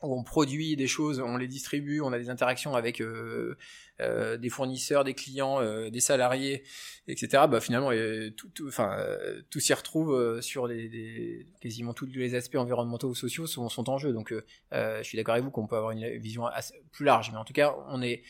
on 0.00 0.22
produit 0.22 0.76
des 0.76 0.86
choses, 0.86 1.20
on 1.20 1.36
les 1.36 1.48
distribue, 1.48 2.00
on 2.00 2.12
a 2.12 2.18
des 2.18 2.30
interactions 2.30 2.74
avec 2.76 3.00
euh, 3.00 3.56
euh, 4.00 4.36
des 4.36 4.48
fournisseurs, 4.48 5.02
des 5.02 5.14
clients, 5.14 5.60
euh, 5.60 5.90
des 5.90 6.00
salariés, 6.00 6.62
etc. 7.08 7.44
Bah 7.48 7.60
finalement, 7.60 7.90
tout, 8.36 8.48
tout, 8.50 8.68
enfin, 8.68 8.96
tout 9.50 9.60
s'y 9.60 9.74
retrouve 9.74 10.40
sur 10.40 10.68
des, 10.68 11.46
quasiment 11.60 11.94
tous 11.94 12.06
les 12.06 12.34
aspects 12.34 12.56
environnementaux 12.56 13.08
ou 13.08 13.14
sociaux 13.14 13.46
sont, 13.46 13.68
sont 13.68 13.90
en 13.90 13.98
jeu. 13.98 14.12
Donc, 14.12 14.32
je 14.72 15.02
suis 15.02 15.16
d'accord 15.16 15.34
avec 15.34 15.44
vous 15.44 15.50
qu'on 15.50 15.66
peut 15.66 15.76
avoir 15.76 15.90
une 15.90 16.18
vision 16.18 16.44
plus 16.92 17.04
large, 17.04 17.30
mais 17.32 17.38
en 17.38 17.44
tout 17.44 17.52
cas, 17.52 17.74
on 17.88 18.00
est, 18.02 18.22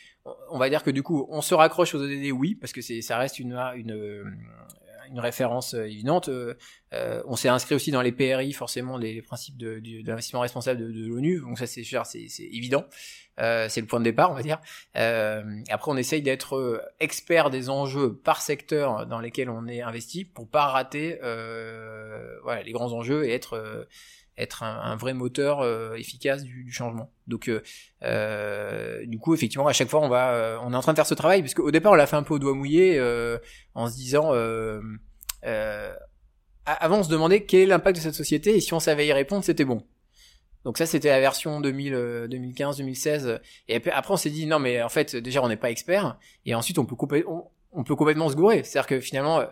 on 0.50 0.58
va 0.58 0.70
dire 0.70 0.82
que 0.82 0.90
du 0.90 1.02
coup, 1.02 1.26
on 1.28 1.42
se 1.42 1.54
raccroche 1.54 1.94
aux 1.94 2.02
ODD, 2.02 2.30
oui, 2.32 2.54
parce 2.54 2.72
que 2.72 2.80
ça 2.80 3.18
reste 3.18 3.38
une, 3.38 3.52
une 3.76 3.88
une 3.90 4.87
référence 5.16 5.74
euh, 5.74 5.84
évidente. 5.84 6.28
Euh, 6.28 6.54
euh, 6.92 7.22
on 7.26 7.36
s'est 7.36 7.48
inscrit 7.48 7.74
aussi 7.74 7.90
dans 7.90 8.02
les 8.02 8.12
PRI, 8.12 8.52
forcément, 8.52 8.96
les, 8.96 9.22
principes 9.22 9.56
de, 9.56 9.80
l'investissement 10.06 10.40
responsable 10.40 10.80
de, 10.80 11.06
l'ONU. 11.06 11.40
Donc 11.40 11.58
ça, 11.58 11.66
c'est 11.66 11.82
c'est 11.82 12.42
évident. 12.42 12.84
c'est 13.36 13.80
le 13.80 13.86
point 13.86 13.98
de 13.98 14.04
départ, 14.04 14.30
on 14.30 14.34
va 14.34 14.42
dire. 14.42 14.60
après, 14.94 15.90
on 15.90 15.96
essaye 15.96 16.22
d'être 16.22 16.82
expert 17.00 17.50
des 17.50 17.68
enjeux 17.68 18.14
par 18.14 18.40
secteur 18.40 19.06
dans 19.06 19.20
lesquels 19.20 19.50
on 19.50 19.66
est 19.66 19.82
investi 19.82 20.24
pour 20.24 20.48
pas 20.48 20.66
rater 20.66 21.18
voilà, 22.42 22.62
les 22.64 22.72
grands 22.72 22.92
enjeux 22.92 23.26
et 23.26 23.32
être 23.32 23.86
être 24.38 24.62
un, 24.62 24.96
vrai 24.96 25.14
moteur 25.14 25.64
efficace 25.96 26.42
du, 26.44 26.70
changement. 26.70 27.10
Donc, 27.26 27.50
du 27.50 29.18
coup, 29.18 29.34
effectivement, 29.34 29.66
à 29.66 29.72
chaque 29.72 29.88
fois, 29.88 30.00
on 30.00 30.08
va, 30.08 30.60
on 30.62 30.72
est 30.72 30.76
en 30.76 30.80
train 30.80 30.92
de 30.92 30.96
faire 30.96 31.06
ce 31.06 31.14
travail, 31.14 31.42
puisque 31.42 31.60
au 31.60 31.70
départ, 31.70 31.92
on 31.92 31.96
l'a 31.96 32.06
fait 32.06 32.16
un 32.16 32.22
peu 32.22 32.34
au 32.34 32.38
doigt 32.38 32.54
mouillé, 32.54 33.00
en 33.74 33.88
se 33.88 33.94
disant, 33.94 34.32
avant, 36.64 36.98
on 36.98 37.02
se 37.02 37.08
demandait 37.08 37.44
quel 37.44 37.60
est 37.60 37.66
l'impact 37.66 37.96
de 37.96 38.02
cette 38.02 38.14
société, 38.14 38.56
et 38.56 38.60
si 38.60 38.72
on 38.74 38.80
savait 38.80 39.06
y 39.06 39.12
répondre, 39.12 39.44
c'était 39.44 39.64
bon. 39.64 39.82
Donc 40.64 40.78
ça, 40.78 40.86
c'était 40.86 41.08
la 41.08 41.20
version 41.20 41.60
2000, 41.60 42.26
2015, 42.30 42.78
2016. 42.78 43.40
Et 43.68 43.76
après, 43.90 44.12
on 44.12 44.16
s'est 44.16 44.30
dit, 44.30 44.46
non, 44.46 44.58
mais 44.58 44.82
en 44.82 44.88
fait, 44.88 45.16
déjà, 45.16 45.42
on 45.42 45.48
n'est 45.48 45.56
pas 45.56 45.70
expert, 45.70 46.18
et 46.44 46.54
ensuite, 46.54 46.78
on 46.78 46.84
peut, 46.84 46.96
on 47.72 47.84
peut 47.84 47.96
complètement 47.96 48.28
se 48.28 48.34
gourer. 48.34 48.64
C'est-à-dire 48.64 48.86
que 48.86 49.00
finalement, 49.00 49.42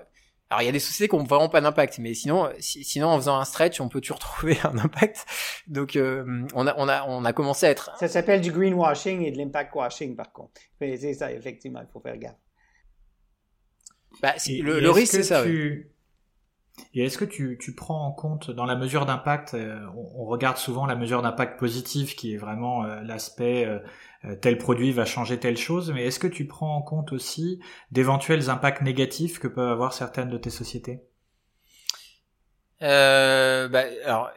alors 0.49 0.63
il 0.63 0.67
y 0.67 0.69
a 0.69 0.73
des 0.73 0.79
sociétés 0.79 1.09
qui 1.09 1.17
ont 1.17 1.25
vraiment 1.25 1.49
pas 1.49 1.61
d'impact, 1.61 1.99
mais 1.99 2.15
sinon, 2.15 2.49
sinon 2.61 3.09
en 3.09 3.17
faisant 3.17 3.39
un 3.39 3.45
stretch, 3.45 3.81
on 3.81 3.89
peut 3.89 4.01
toujours 4.01 4.19
trouver 4.21 4.57
un 4.63 4.79
impact. 4.79 5.27
Donc 5.67 5.97
euh, 5.97 6.47
on 6.55 6.67
a 6.67 6.75
on 6.77 6.89
a 6.89 7.05
on 7.09 7.25
a 7.25 7.33
commencé 7.33 7.67
à 7.67 7.71
être. 7.71 7.91
Ça 7.99 8.07
s'appelle 8.07 8.41
du 8.41 8.53
greenwashing 8.53 9.23
et 9.23 9.33
de 9.33 9.39
l'impact 9.39 9.75
washing 9.75 10.15
par 10.15 10.33
contre. 10.33 10.61
Mais 10.81 10.97
c'est 10.97 11.15
ça 11.15 11.33
effectivement, 11.33 11.81
il 11.81 11.89
faut 11.93 12.01
faire 12.01 12.17
gaffe. 12.17 12.37
Bah, 14.23 14.35
le, 14.49 14.91
risque 14.91 15.15
c'est 15.15 15.23
ça. 15.25 15.45
Et 16.95 17.05
est-ce 17.05 17.19
que 17.19 17.25
tu, 17.25 17.59
tu, 17.61 17.75
prends 17.75 18.07
en 18.07 18.13
compte 18.13 18.51
dans 18.51 18.65
la 18.65 18.77
mesure 18.77 19.07
d'impact, 19.07 19.55
euh, 19.55 19.81
on, 19.97 20.25
regarde 20.25 20.57
souvent 20.57 20.87
la 20.87 20.97
mesure 20.97 21.23
d'impact 21.23 21.59
positif 21.59 22.17
qui 22.17 22.35
est 22.35 22.37
vraiment 22.37 22.85
euh, 22.85 23.01
l'aspect 23.03 23.67
euh, 23.67 24.35
tel 24.37 24.59
produit 24.59 24.93
va 24.93 25.05
changer 25.05 25.39
telle 25.39 25.57
chose, 25.57 25.93
mais 25.93 26.07
est-ce 26.07 26.19
que 26.19 26.27
tu 26.27 26.47
prends 26.47 26.77
en 26.77 26.83
compte 26.83 27.13
aussi 27.13 27.61
d'éventuels 27.91 28.51
impacts 28.51 28.83
négatifs 28.83 29.39
que 29.39 29.49
peuvent 29.49 29.71
avoir 29.71 29.93
certaines 29.93 30.31
de 30.31 30.39
tes 30.39 30.51
sociétés? 30.51 31.03
Bah, 32.81 33.85
alors, 34.05 34.31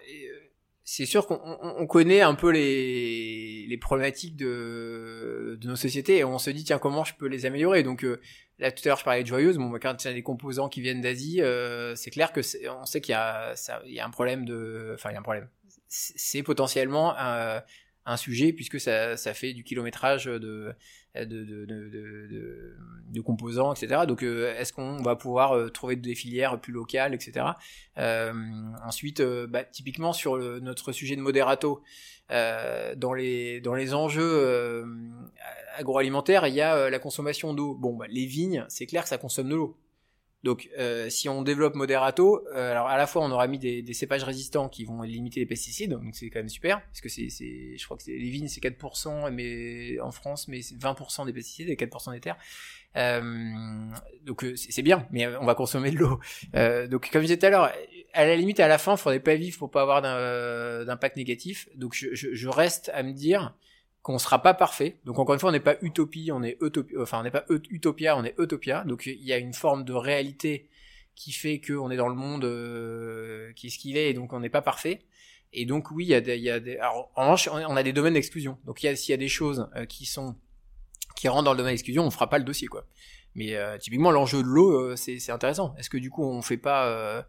c'est 0.92 1.06
sûr 1.06 1.28
qu'on 1.28 1.86
connaît 1.88 2.22
un 2.22 2.34
peu 2.34 2.50
les, 2.50 3.68
les 3.68 3.78
problématiques 3.78 4.36
de, 4.36 5.60
nos 5.64 5.76
sociétés 5.76 6.18
et 6.18 6.24
on 6.24 6.40
se 6.40 6.50
dit 6.50 6.64
tiens 6.64 6.80
comment 6.80 7.04
je 7.04 7.14
peux 7.14 7.28
les 7.28 7.46
améliorer? 7.46 7.84
Donc 7.84 8.04
Là, 8.60 8.74
tout 8.74 8.82
à 8.84 8.90
l'heure, 8.90 8.98
je 8.98 9.06
parlais 9.06 9.24
de 9.24 9.28
joyeuse. 9.28 9.58
Bon, 9.58 9.72
quand 9.82 10.04
il 10.04 10.08
y 10.08 10.12
a 10.12 10.14
des 10.14 10.22
composants 10.22 10.68
qui 10.68 10.82
viennent 10.82 11.00
d'Asie, 11.00 11.42
euh, 11.42 11.96
c'est 11.96 12.12
clair 12.12 12.34
que 12.34 12.42
on 12.70 12.86
sait 12.86 13.00
qu'il 13.00 13.14
y 13.14 13.16
a, 13.16 13.54
y 13.86 14.00
a 14.00 14.06
un 14.06 14.10
problème 14.10 14.44
de, 14.44 14.92
enfin, 14.96 15.12
il 15.12 15.14
y 15.14 15.16
a 15.16 15.20
un 15.20 15.24
problème. 15.24 15.48
C'est 15.88 16.44
potentiellement 16.44 17.16
un, 17.18 17.64
un, 18.06 18.18
sujet 18.18 18.54
puisque 18.54 18.80
ça, 18.80 19.18
ça 19.18 19.34
fait 19.34 19.54
du 19.54 19.64
kilométrage 19.64 20.26
de, 20.26 20.74
de, 21.16 21.66
de, 23.10 23.22
composants, 23.22 23.74
etc. 23.74 24.02
Donc, 24.08 24.24
euh, 24.24 24.56
est-ce 24.58 24.74
qu'on 24.74 24.98
va 25.02 25.16
pouvoir 25.16 25.54
euh, 25.54 25.70
trouver 25.70 25.96
des 25.96 26.16
filières 26.16 26.60
plus 26.60 26.74
locales, 26.74 27.14
etc. 27.14 27.46
Euh, 27.98 28.34
ensuite, 28.86 29.22
bah, 29.22 29.64
typiquement 29.64 30.14
sur 30.14 30.38
notre 30.38 30.92
sujet 30.92 31.16
de 31.16 31.22
modérato, 31.22 31.82
euh, 32.32 32.96
dans 32.96 33.14
les 33.14 33.60
dans 33.62 33.74
les 33.74 33.94
enjeux 33.94 34.86
agroalimentaires, 35.78 36.48
il 36.48 36.54
y 36.54 36.62
a 36.62 36.90
la 36.90 37.00
consommation 37.00 37.54
d'eau. 37.54 37.76
Bon, 37.76 37.96
bah, 37.96 38.06
les 38.10 38.26
vignes, 38.26 38.66
c'est 38.70 38.86
clair 38.86 39.04
que 39.04 39.10
ça 39.10 39.18
consomme 39.18 39.50
de 39.50 39.56
l'eau. 39.56 39.78
Donc, 40.44 40.70
si 41.10 41.28
on 41.28 41.42
développe 41.42 41.76
Moderato, 41.76 42.48
alors 42.54 42.88
à 42.88 42.98
la 42.98 43.08
fois 43.08 43.24
on 43.24 43.32
aura 43.32 43.48
mis 43.48 43.60
des, 43.60 43.82
des, 43.82 43.94
cépages 43.94 44.24
résistants 44.24 44.70
qui 44.70 44.86
vont 44.86 45.02
limiter 45.02 45.42
les 45.42 45.46
pesticides, 45.46 45.92
donc 45.92 46.16
c'est 46.16 46.30
quand 46.30 46.40
même 46.40 46.50
super, 46.50 46.82
parce 46.82 47.02
que 47.02 47.10
c'est, 47.10 47.30
je 47.30 47.86
crois 47.86 47.98
que 47.98 48.04
les 48.08 48.30
vignes 48.30 48.48
c'est 48.48 48.62
4%, 48.62 49.32
mais 49.32 50.00
en 50.00 50.12
France, 50.12 50.48
mais 50.48 50.62
c'est 50.62 50.76
20% 50.76 51.26
des 51.26 51.34
pesticides 51.34 51.70
et 51.70 51.76
4% 51.76 52.14
des 52.14 52.22
terres. 52.22 52.38
Euh, 52.96 53.92
donc 54.24 54.46
c'est 54.56 54.82
bien, 54.82 55.08
mais 55.12 55.28
on 55.38 55.46
va 55.46 55.56
consommer 55.56 55.92
de 55.92 55.98
l'eau. 55.98 56.20
Euh, 56.56 56.88
donc 56.88 57.10
comme 57.12 57.22
je 57.22 57.28
disais 57.28 57.38
tout 57.38 57.46
à 57.46 57.50
l'heure, 57.50 57.72
à 58.14 58.26
la 58.26 58.36
limite 58.36 58.60
à 58.60 58.68
la 58.68 58.78
fin, 58.78 58.94
il 58.94 58.98
faudrait 58.98 59.20
pas 59.20 59.36
vivre 59.36 59.58
pour 59.58 59.72
pas 59.72 59.82
avoir 59.82 60.02
d'impact 60.86 61.18
négatif. 61.18 61.70
Donc 61.76 61.94
je, 61.94 62.14
je, 62.14 62.34
je, 62.34 62.50
reste 62.50 62.90
à 62.94 63.04
me 63.04 63.14
dire 63.14 63.56
qu'on 64.02 64.18
sera 64.18 64.42
pas 64.42 64.54
parfait. 64.54 64.98
Donc 65.06 65.20
encore 65.20 65.34
une 65.34 65.40
fois, 65.40 65.50
on 65.50 65.54
n'est 65.54 65.60
pas 65.60 65.76
utopie, 65.82 66.32
on 66.32 66.44
est 66.44 66.58
utopie, 66.62 66.96
enfin 66.98 67.20
on 67.20 67.24
n'est 67.24 67.32
pas 67.32 67.46
utopia, 67.50 68.18
on 68.18 68.24
est 68.24 68.36
utopia. 68.38 68.84
Donc 68.86 69.06
il 69.06 69.24
y 69.24 69.34
a 69.34 69.38
une 69.38 69.54
forme 69.54 69.84
de 69.84 69.94
réalité 69.94 70.70
qui 71.16 71.32
fait 71.32 71.60
qu'on 71.60 71.92
est 71.92 71.98
dans 71.98 72.08
le 72.08 72.16
monde 72.16 72.46
euh, 72.46 73.52
qui 73.54 73.68
est 73.68 73.70
ce 73.70 73.78
qu'il 73.78 73.98
est 73.98 74.10
et 74.10 74.14
donc 74.14 74.32
on 74.34 74.40
n'est 74.40 74.50
pas 74.50 74.62
parfait. 74.62 75.02
Et 75.52 75.66
donc 75.66 75.92
oui, 75.92 76.06
il 76.06 76.10
y 76.10 76.14
a 76.14 76.22
des, 76.22 76.38
il 76.38 76.44
y 76.44 76.50
a 76.50 76.60
des 76.60 76.78
alors, 76.78 77.12
en 77.16 77.24
revanche, 77.24 77.50
on 77.52 77.76
a 77.76 77.84
des 77.84 77.94
domaines 77.94 78.14
d'exclusion. 78.14 78.58
Donc 78.66 78.82
il 78.84 78.86
y 78.86 78.90
a 78.90 78.96
s'il 78.96 79.12
y 79.12 79.14
a 79.14 79.18
des 79.18 79.28
choses 79.28 79.68
qui 79.90 80.06
sont 80.06 80.36
qui 81.16 81.28
rentrent 81.28 81.46
dans 81.46 81.54
le 81.54 81.58
domaine 81.58 81.74
d'exclusion, 81.74 82.06
on 82.06 82.12
fera 82.12 82.30
pas 82.30 82.38
le 82.38 82.46
dossier 82.46 82.68
quoi. 82.68 82.86
Mais 83.36 83.56
typiquement 83.80 84.12
l'enjeu 84.12 84.42
de 84.42 84.48
l'eau, 84.48 84.96
c'est 84.96 85.30
intéressant. 85.30 85.76
Est-ce 85.78 85.90
que 85.90 85.98
du 85.98 86.10
coup 86.10 86.24
on 86.24 86.42
fait 86.42 86.58
pas 86.58 87.26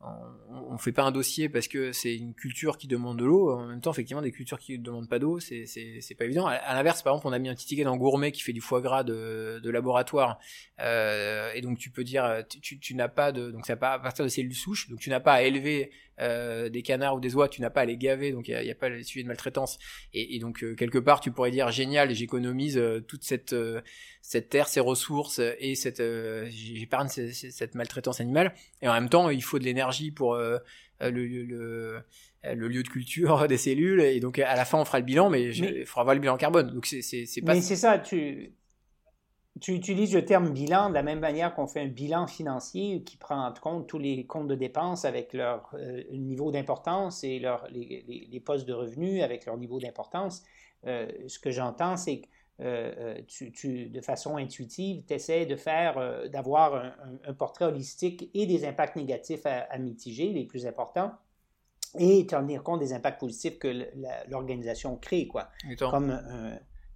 on, 0.00 0.78
fait 0.78 0.92
pas 0.92 1.04
un 1.04 1.10
dossier 1.10 1.48
parce 1.48 1.68
que 1.68 1.92
c'est 1.92 2.14
une 2.14 2.34
culture 2.34 2.76
qui 2.76 2.86
demande 2.86 3.18
de 3.18 3.24
l'eau. 3.24 3.50
En 3.52 3.66
même 3.66 3.80
temps, 3.80 3.90
effectivement, 3.90 4.22
des 4.22 4.30
cultures 4.30 4.58
qui 4.58 4.78
ne 4.78 4.84
demandent 4.84 5.08
pas 5.08 5.18
d'eau, 5.18 5.40
c'est, 5.40 5.64
c'est, 5.66 6.14
pas 6.14 6.26
évident. 6.26 6.46
À, 6.46 6.74
l'inverse, 6.74 7.02
par 7.02 7.14
exemple, 7.14 7.28
on 7.28 7.32
a 7.32 7.38
mis 7.38 7.48
un 7.48 7.54
petit 7.54 7.66
ticket 7.66 7.84
dans 7.84 7.96
Gourmet 7.96 8.30
qui 8.30 8.42
fait 8.42 8.52
du 8.52 8.60
foie 8.60 8.80
gras 8.80 9.04
de, 9.04 9.60
de 9.62 9.70
laboratoire. 9.70 10.38
Euh, 10.80 11.50
et 11.54 11.62
donc, 11.62 11.78
tu 11.78 11.90
peux 11.90 12.04
dire, 12.04 12.44
tu, 12.48 12.78
tu, 12.78 12.94
n'as 12.94 13.08
pas 13.08 13.32
de, 13.32 13.50
donc 13.50 13.66
ça 13.66 13.76
pas 13.76 13.94
à 13.94 13.98
partir 13.98 14.24
de 14.24 14.28
cellules 14.28 14.54
souches, 14.54 14.88
donc 14.90 15.00
tu 15.00 15.10
n'as 15.10 15.20
pas 15.20 15.32
à 15.32 15.42
élever 15.42 15.90
euh, 16.20 16.68
des 16.68 16.82
canards 16.82 17.16
ou 17.16 17.20
des 17.20 17.34
oies, 17.34 17.48
tu 17.48 17.60
n'as 17.60 17.70
pas 17.70 17.82
à 17.82 17.84
les 17.84 17.96
gaver, 17.96 18.32
donc 18.32 18.48
il 18.48 18.58
n'y 18.58 18.70
a, 18.70 18.74
pas 18.74 18.88
le 18.88 19.02
sujet 19.02 19.22
de 19.22 19.28
maltraitance. 19.28 19.78
Et, 20.12 20.36
et 20.36 20.38
donc, 20.38 20.62
euh, 20.62 20.74
quelque 20.74 20.98
part, 20.98 21.20
tu 21.20 21.30
pourrais 21.30 21.50
dire, 21.50 21.70
génial, 21.70 22.14
j'économise 22.14 22.78
euh, 22.78 23.00
toute 23.00 23.24
cette, 23.24 23.54
cette 24.22 24.48
terre, 24.48 24.68
ces 24.68 24.80
ressources 24.80 25.40
et 25.58 25.74
cette, 25.74 26.02
j'épargne 26.48 27.08
cette, 27.08 27.32
cette 27.32 27.74
maltraitance 27.74 28.20
animale. 28.20 28.54
Et 28.82 28.88
en 28.88 28.94
même 28.94 29.08
temps, 29.08 29.30
il 29.30 29.42
faut 29.42 29.58
de 29.58 29.64
l'énergie 29.64 30.10
pour 30.10 30.36
le, 30.36 30.62
le, 31.00 32.02
le 32.42 32.68
lieu 32.68 32.82
de 32.82 32.88
culture 32.88 33.46
des 33.48 33.58
cellules 33.58 34.00
et 34.00 34.20
donc 34.20 34.38
à 34.38 34.54
la 34.54 34.64
fin 34.64 34.78
on 34.78 34.84
fera 34.84 34.98
le 34.98 35.04
bilan 35.04 35.30
mais, 35.30 35.54
il 35.54 35.84
faudra 35.84 36.04
voir 36.04 36.14
le 36.14 36.20
bilan 36.20 36.36
carbone 36.36 36.72
donc 36.72 36.86
c'est 36.86 37.02
c'est 37.02 37.42
pas 37.42 37.54
mais 37.54 37.60
c'est 37.60 37.76
ça 37.76 37.98
tu 37.98 38.52
tu 39.60 39.72
utilises 39.72 40.14
le 40.14 40.24
terme 40.24 40.50
bilan 40.50 40.90
de 40.90 40.94
la 40.94 41.02
même 41.02 41.20
manière 41.20 41.54
qu'on 41.54 41.66
fait 41.66 41.80
un 41.80 41.88
bilan 41.88 42.26
financier 42.26 43.02
qui 43.02 43.16
prend 43.16 43.46
en 43.46 43.52
compte 43.52 43.86
tous 43.86 43.98
les 43.98 44.26
comptes 44.26 44.48
de 44.48 44.54
dépenses 44.54 45.04
avec 45.04 45.32
leur 45.32 45.70
euh, 45.74 46.02
niveau 46.12 46.50
d'importance 46.50 47.24
et 47.24 47.38
leur, 47.38 47.66
les, 47.70 48.04
les, 48.30 48.40
postes 48.40 48.66
de 48.66 48.74
revenus 48.74 49.22
avec 49.22 49.46
leur 49.46 49.56
niveau 49.56 49.78
d'importance. 49.80 50.42
Euh, 50.86 51.10
ce 51.26 51.38
que 51.38 51.50
j'entends, 51.50 51.96
c'est 51.96 52.20
que 52.20 52.26
euh, 52.60 53.20
tu, 53.26 53.52
tu, 53.52 53.88
de 53.88 54.00
façon 54.00 54.36
intuitive, 54.36 55.04
tu 55.06 55.14
essaies 55.14 55.46
de 55.46 55.56
faire, 55.56 56.28
d'avoir 56.28 56.74
un, 56.74 56.92
un, 57.26 57.34
portrait 57.34 57.66
holistique 57.66 58.30
et 58.34 58.46
des 58.46 58.66
impacts 58.66 58.96
négatifs 58.96 59.46
à, 59.46 59.66
à 59.70 59.78
mitiger, 59.78 60.32
les 60.32 60.44
plus 60.44 60.66
importants, 60.66 61.12
et 61.98 62.26
tenir 62.26 62.62
compte 62.62 62.80
des 62.80 62.92
impacts 62.92 63.20
positifs 63.20 63.58
que 63.58 63.86
l'organisation 64.28 64.96
crée, 64.96 65.26
quoi. 65.26 65.48
Comme 65.78 66.18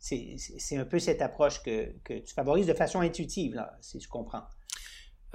c'est 0.00 0.76
un 0.76 0.84
peu 0.84 0.98
cette 0.98 1.22
approche 1.22 1.62
que, 1.62 1.92
tu 2.04 2.34
favorises 2.34 2.66
de 2.66 2.74
façon 2.74 3.00
intuitive, 3.00 3.64
si 3.80 4.00
je 4.00 4.08
comprends. 4.08 4.42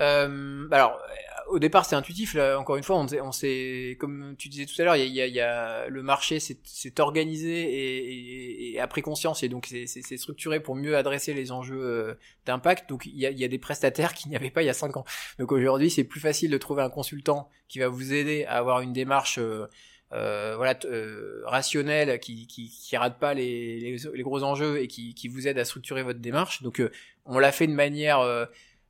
Euh, 0.02 0.68
alors, 0.72 1.00
au 1.48 1.60
départ, 1.60 1.86
c'est 1.86 1.96
intuitif. 1.96 2.36
Encore 2.36 2.76
une 2.76 2.84
fois, 2.84 2.98
on, 2.98 3.32
sait, 3.32 3.96
comme 4.00 4.36
tu 4.38 4.50
disais 4.50 4.66
tout 4.66 4.80
à 4.82 4.86
l'heure, 4.86 4.96
il 4.96 5.16
y 5.16 5.40
le 5.88 6.02
marché 6.02 6.40
s'est 6.40 7.00
organisé 7.00 8.74
et, 8.74 8.80
a 8.80 8.88
pris 8.88 9.02
conscience 9.02 9.42
et 9.44 9.48
donc 9.50 9.68
c'est 9.68 10.18
structuré 10.18 10.60
pour 10.60 10.76
mieux 10.76 10.98
adresser 10.98 11.34
les 11.34 11.52
enjeux 11.52 11.82
euh, 11.82 12.16
d'impact. 12.46 12.90
Donc, 12.90 13.06
il 13.06 13.18
y 13.18 13.26
a, 13.26 13.48
des 13.48 13.60
prestataires 13.60 14.14
qui 14.14 14.28
n'y 14.28 14.36
avaient 14.36 14.50
pas 14.50 14.64
il 14.64 14.66
y 14.66 14.70
a 14.70 14.74
cinq 14.74 14.98
ans. 14.98 15.06
Donc 15.40 15.52
aujourd'hui, 15.52 15.90
c'est 15.90 16.04
plus 16.04 16.20
facile 16.20 16.52
de 16.52 16.58
trouver 16.58 16.82
un 16.82 16.90
consultant 16.90 17.50
qui 17.68 17.80
va 17.80 17.88
vous 17.88 18.14
aider 18.14 18.46
à 18.46 18.58
avoir 18.58 18.82
une 18.82 18.94
démarche. 18.94 19.38
Euh, 19.40 19.68
euh, 20.16 20.54
voilà 20.56 20.78
euh, 20.86 21.42
rationnel 21.46 22.20
qui, 22.20 22.48
qui 22.48 22.98
rate 22.98 23.20
pas 23.20 23.34
les, 23.34 23.98
gros 24.20 24.44
enjeux 24.44 24.80
et 24.80 24.88
qui, 24.88 25.14
qui 25.14 25.28
vous 25.28 25.48
aide 25.48 25.58
à 25.58 25.66
structurer 25.66 26.04
votre 26.04 26.20
démarche. 26.20 26.62
Donc 26.64 26.80
euh, 26.80 26.90
on 27.26 27.38
l'a 27.38 27.52
fait 27.52 27.68
de 27.68 27.74
manière 27.74 28.20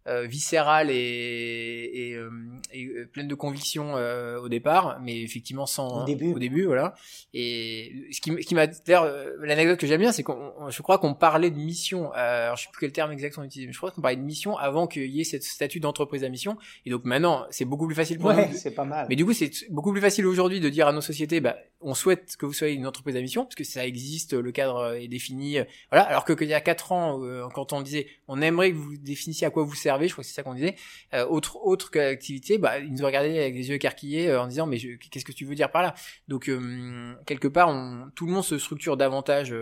euh, 0.08 0.28
viscérale 0.28 0.90
et, 0.92 1.90
et, 1.94 2.14
euh, 2.14 2.30
et, 2.72 2.86
euh, 2.86 3.10
pleine 3.12 3.28
de 3.28 3.36
conviction 3.36 3.98
euh, 3.98 4.40
au 4.40 4.50
départ, 4.50 5.00
mais 5.02 5.22
effectivement 5.22 5.66
sans 5.66 6.04
au 6.04 6.06
début, 6.06 6.34
au 6.34 6.40
début 6.40 6.66
voilà. 6.66 6.94
Et 7.34 8.08
ce 8.12 8.22
qui, 8.22 8.32
ce 8.32 8.48
qui 8.48 8.56
m'a 8.56 8.68
d'ailleurs 8.68 9.12
l'anecdote 9.40 9.80
que 9.80 9.88
j'aime 9.88 10.02
bien, 10.02 10.12
c'est 10.12 10.24
qu'on, 10.24 10.70
je 10.70 10.82
crois 10.82 10.98
qu'on 10.98 11.16
parlait 11.16 11.50
de 11.50 11.58
mission. 11.58 12.12
alors 12.12 12.56
je 12.56 12.64
sais 12.64 12.70
plus 12.72 12.82
quel 12.82 12.92
terme 12.92 13.12
exact 13.12 13.38
on 13.38 13.44
utilisait, 13.44 13.68
mais 13.68 13.74
je 13.74 13.78
crois 13.78 13.92
qu'on 13.92 14.02
parlait 14.02 14.18
de 14.18 14.22
mission 14.22 14.58
avant 14.58 14.88
qu'il 14.88 15.10
y 15.10 15.22
ait 15.22 15.26
cette 15.26 15.44
statut 15.44 15.80
d'entreprise 15.80 16.24
à 16.24 16.30
mission. 16.30 16.58
Et 16.86 16.92
donc 16.92 17.04
maintenant, 17.06 17.46
c'est 17.50 17.66
beaucoup 17.66 17.88
plus 17.88 17.96
facile 17.96 18.20
pour 18.20 18.30
ouais, 18.30 18.50
nous. 18.50 18.58
c'est 18.58 18.76
pas 18.76 18.86
mal. 18.86 19.08
Mais 19.10 19.16
du 19.16 19.26
coup, 19.26 19.34
c'est 19.34 19.52
beaucoup 19.72 19.92
plus 19.92 20.02
facile 20.02 20.28
aujourd'hui 20.28 20.60
de 20.60 20.70
dire 20.70 20.88
à 20.88 20.94
nos 20.94 21.02
sociétés, 21.02 21.40
bah, 21.40 21.58
on 21.86 21.94
souhaite 21.94 22.36
que 22.38 22.46
vous 22.46 22.54
soyez 22.54 22.76
une 22.76 22.88
entreprise 22.88 23.16
à 23.16 23.22
mission, 23.22 23.44
parce 23.44 23.56
que 23.56 23.64
ça 23.64 23.86
existe, 23.86 24.34
le 24.34 24.52
cadre 24.52 24.96
est 24.96 25.08
défini, 25.08 25.58
voilà. 25.92 26.04
Alors 26.06 26.26
que 26.26 26.34
qu'il 26.34 26.48
y 26.48 26.54
a 26.54 26.62
quatre 26.62 26.92
ans, 26.92 27.22
quand 27.54 27.74
on 27.74 27.82
disait, 27.82 28.08
on 28.28 28.42
aimerait 28.42 28.72
que 28.72 28.78
vous 28.78 28.98
définissiez 28.98 29.48
à 29.48 29.50
quoi 29.50 29.64
vous 29.64 29.76
servez 29.76 30.06
je 30.08 30.14
crois 30.14 30.24
que 30.24 30.28
c'est 30.28 30.36
ça 30.36 30.44
qu'on 30.44 30.54
disait. 30.54 30.76
Euh, 31.14 31.26
autre 31.26 31.58
autre 31.64 31.98
activité, 31.98 32.58
bah, 32.58 32.80
ils 32.80 32.94
nous 32.94 33.06
regardaient 33.06 33.40
avec 33.40 33.56
les 33.56 33.70
yeux 33.70 33.76
écarquillés 33.76 34.30
euh, 34.30 34.42
en 34.42 34.48
disant 34.48 34.66
mais 34.66 34.78
qu'est-ce 34.78 35.26
que 35.26 35.32
tu 35.32 35.46
veux 35.46 35.56
dire 35.56 35.72
par 35.72 35.82
là? 35.82 35.96
Donc 36.28 36.50
euh, 36.50 37.14
quelque 37.26 37.48
part, 37.48 37.70
tout 38.16 38.26
le 38.26 38.32
monde 38.32 38.44
se 38.44 38.58
structure 38.58 38.98
davantage 38.98 39.56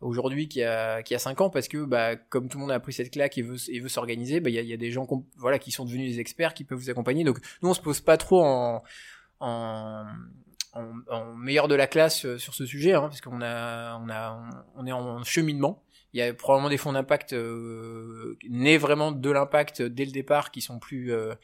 aujourd'hui 0.00 0.48
qu'il 0.48 0.62
y 0.62 0.64
a 0.64 1.02
qu'il 1.02 1.14
y 1.14 1.16
a 1.16 1.18
cinq 1.18 1.40
ans 1.40 1.50
parce 1.50 1.68
que 1.68 1.84
bah 1.84 2.16
comme 2.16 2.48
tout 2.48 2.58
le 2.58 2.62
monde 2.62 2.72
a 2.72 2.80
pris 2.80 2.92
cette 2.92 3.10
claque 3.10 3.38
et 3.38 3.42
veut 3.42 3.56
et 3.68 3.80
veut 3.80 3.88
s'organiser, 3.88 4.40
bah 4.40 4.50
il 4.50 4.54
y 4.54 4.72
a, 4.72 4.76
des 4.76 4.90
gens 4.90 5.06
voilà 5.36 5.58
qui 5.58 5.70
sont 5.70 5.84
devenus 5.84 6.12
des 6.12 6.20
experts 6.20 6.54
qui 6.54 6.64
peuvent 6.64 6.78
vous 6.78 6.90
accompagner. 6.90 7.24
Donc 7.24 7.38
nous 7.62 7.70
on 7.70 7.74
se 7.74 7.80
pose 7.80 8.00
pas 8.00 8.16
trop 8.16 8.42
en, 8.44 8.82
en, 10.72 11.34
meilleur 11.34 11.68
de 11.68 11.74
la 11.74 11.86
classe 11.86 12.36
sur 12.36 12.54
ce 12.54 12.66
sujet, 12.66 12.92
hein, 12.92 13.02
parce 13.02 13.20
qu'on 13.20 13.42
a, 13.42 13.98
on 13.98 14.08
a, 14.08 14.50
on 14.76 14.86
est 14.86 14.92
en 14.92 15.22
cheminement 15.24 15.82
il 16.12 16.18
y 16.18 16.22
a 16.22 16.34
probablement 16.34 16.68
des 16.68 16.76
fonds 16.76 16.92
d'impact 16.92 17.32
euh, 17.32 18.36
nés 18.48 18.76
vraiment 18.76 19.12
de 19.12 19.30
l'impact 19.30 19.82
dès 19.82 20.04
le 20.04 20.10
départ 20.10 20.50
qui 20.50 20.60
sont 20.60 20.78
plus 20.78 21.12
euh, 21.12 21.34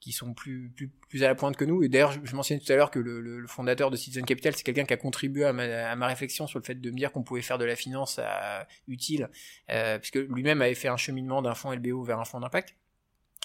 qui 0.00 0.12
sont 0.12 0.34
plus, 0.34 0.70
plus, 0.76 0.88
plus 1.08 1.24
à 1.24 1.28
la 1.28 1.34
pointe 1.34 1.56
que 1.56 1.64
nous. 1.64 1.82
Et 1.82 1.88
d'ailleurs, 1.88 2.12
je, 2.12 2.20
je 2.22 2.36
mentionnais 2.36 2.60
tout 2.60 2.70
à 2.70 2.76
l'heure 2.76 2.90
que 2.90 2.98
le, 2.98 3.20
le, 3.20 3.46
fondateur 3.46 3.90
de 3.90 3.96
Citizen 3.96 4.24
Capital, 4.24 4.54
c'est 4.54 4.62
quelqu'un 4.62 4.84
qui 4.84 4.92
a 4.92 4.96
contribué 4.96 5.44
à 5.44 5.52
ma, 5.52 5.62
à 5.64 5.96
ma, 5.96 6.06
réflexion 6.06 6.46
sur 6.46 6.58
le 6.58 6.64
fait 6.64 6.74
de 6.74 6.90
me 6.90 6.96
dire 6.96 7.12
qu'on 7.12 7.22
pouvait 7.22 7.42
faire 7.42 7.58
de 7.58 7.64
la 7.64 7.76
finance 7.76 8.20
euh, 8.22 8.62
utile, 8.88 9.30
euh, 9.70 9.98
puisque 9.98 10.16
lui-même 10.16 10.60
avait 10.62 10.74
fait 10.74 10.88
un 10.88 10.98
cheminement 10.98 11.42
d'un 11.42 11.54
fonds 11.54 11.72
LBO 11.72 12.04
vers 12.04 12.20
un 12.20 12.24
fonds 12.24 12.40
d'impact. 12.40 12.76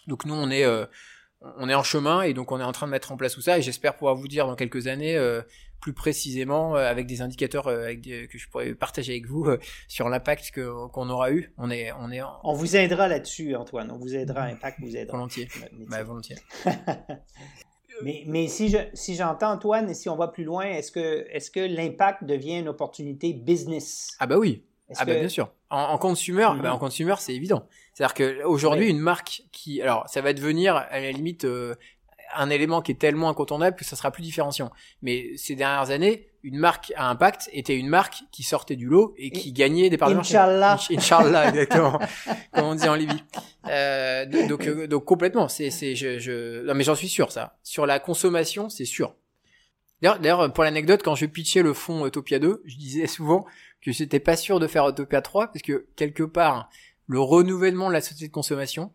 Donc 0.08 0.26
nous, 0.26 0.36
on 0.36 0.52
est 0.52 0.66
euh, 0.66 0.86
on 1.58 1.70
est 1.70 1.76
en 1.76 1.84
chemin 1.84 2.22
et 2.22 2.34
donc 2.34 2.52
on 2.52 2.60
est 2.60 2.64
en 2.64 2.72
train 2.72 2.86
de 2.86 2.92
mettre 2.92 3.12
en 3.12 3.18
place 3.18 3.34
tout 3.34 3.42
ça. 3.42 3.58
Et 3.58 3.62
j'espère 3.62 3.96
pouvoir 3.96 4.16
vous 4.16 4.28
dire 4.28 4.48
dans 4.48 4.56
quelques 4.56 4.88
années 4.88 5.18
euh, 5.18 5.42
plus 5.80 5.94
précisément 5.94 6.76
euh, 6.76 6.90
avec 6.90 7.08
des 7.08 7.22
indicateurs 7.22 7.68
euh, 7.68 7.86
avec 7.86 8.02
que 8.04 8.38
je 8.38 8.50
pourrais 8.50 8.74
partager 8.76 9.14
avec 9.14 9.28
vous 9.28 9.48
sur 9.88 10.10
l'impact 10.10 10.52
qu'on 10.92 11.10
aura 11.10 11.32
eu. 11.32 11.54
On 11.58 11.72
est 11.72 11.92
on 11.94 12.12
est 12.12 12.22
on 12.44 12.54
vous 12.54 12.76
aidera 12.76 13.08
là-dessus 13.08 13.56
Antoine, 13.56 13.92
on 13.92 13.98
vous 13.98 14.16
aidera 14.16 14.44
impact 14.44 14.80
vous 14.82 14.96
aidera. 14.96 15.18
Volontiers. 15.18 15.48
Bah, 15.88 16.04
volontiers. 16.04 16.38
mais 18.04 18.24
mais 18.28 18.48
si 18.48 18.70
je 18.70 18.78
si 18.94 19.16
j'entends 19.16 19.52
Antoine 19.52 19.90
et 19.90 19.94
si 19.94 20.10
on 20.10 20.16
va 20.16 20.28
plus 20.28 20.44
loin, 20.44 20.66
est-ce 20.66 20.92
que 20.92 21.26
est-ce 21.32 21.50
que 21.50 21.60
l'impact 21.60 22.24
devient 22.24 22.60
une 22.60 22.70
opportunité 22.70 23.34
business? 23.34 24.10
Ah 24.20 24.28
bah 24.28 24.38
oui. 24.38 24.64
Ah 24.98 25.06
bah 25.06 25.16
bien 25.16 25.30
sûr. 25.30 25.52
En, 25.72 25.94
en 25.94 25.98
consumer, 25.98 26.48
bah 26.62 26.74
en 26.74 26.78
consumer 26.78 27.16
c'est 27.18 27.34
évident. 27.34 27.66
C'est-à-dire 27.94 28.14
que 28.14 28.44
aujourd'hui 28.44 28.88
une 28.90 29.00
marque 29.00 29.44
qui 29.52 29.82
alors 29.82 30.08
ça 30.08 30.22
va 30.22 30.34
devenir 30.34 30.76
à 30.76 31.00
la 31.00 31.12
limite 31.12 31.46
un 32.36 32.50
élément 32.50 32.82
qui 32.82 32.92
est 32.92 33.00
tellement 33.00 33.30
incontournable 33.30 33.76
que 33.76 33.86
ça 33.86 33.96
sera 33.96 34.12
plus 34.12 34.24
différenciant. 34.24 34.72
Mais 35.02 35.32
ces 35.38 35.56
dernières 35.56 35.92
années, 35.92 36.28
une 36.44 36.58
marque 36.58 36.92
à 36.96 37.10
impact 37.10 37.50
était 37.54 37.78
une 37.78 37.88
marque 37.88 38.24
qui 38.32 38.44
sortait 38.44 38.76
du 38.76 38.88
lot 38.88 39.14
et 39.18 39.32
qui 39.32 39.52
gagnait 39.52 39.90
des 39.90 39.98
parts 39.98 40.10
de 40.10 40.16
marché. 40.16 40.36
Inch'Allah. 40.36 40.78
Inch'Allah, 40.90 41.50
exactement. 41.50 42.00
comme 42.54 42.66
on 42.66 42.76
dit 42.76 42.88
en 42.88 42.96
Libye. 42.96 43.24
Euh, 43.68 44.26
donc, 44.48 44.66
euh, 44.66 44.88
donc 44.88 45.06
complètement. 45.06 45.48
C'est, 45.48 45.70
c'est, 45.70 45.96
je, 45.96 46.20
je, 46.20 46.66
non 46.66 46.74
mais 46.74 46.84
j'en 46.84 46.96
suis 46.96 47.10
sûr 47.10 47.32
ça. 47.32 47.58
Sur 47.64 47.86
la 47.86 48.00
consommation, 48.00 48.70
c'est 48.70 48.86
sûr. 48.86 49.16
D'ailleurs, 50.02 50.52
pour 50.52 50.64
l'anecdote, 50.64 51.02
quand 51.04 51.14
je 51.14 51.28
pitchais 51.28 51.62
le 51.62 51.74
fond 51.74 52.08
Utopia 52.08 52.40
2, 52.40 52.64
je 52.66 52.76
disais 52.76 53.06
souvent 53.06 53.46
que 53.84 53.92
j'étais 53.92 54.20
pas 54.20 54.36
sûr 54.36 54.60
de 54.60 54.68
faire 54.68 54.88
Utopia 54.88 55.22
3 55.22 55.48
parce 55.48 55.62
que 55.62 55.88
quelque 55.96 56.24
part, 56.24 56.70
le 57.08 57.20
renouvellement 57.20 57.88
de 57.88 57.94
la 57.94 58.02
société 58.02 58.28
de 58.28 58.34
consommation, 58.34 58.94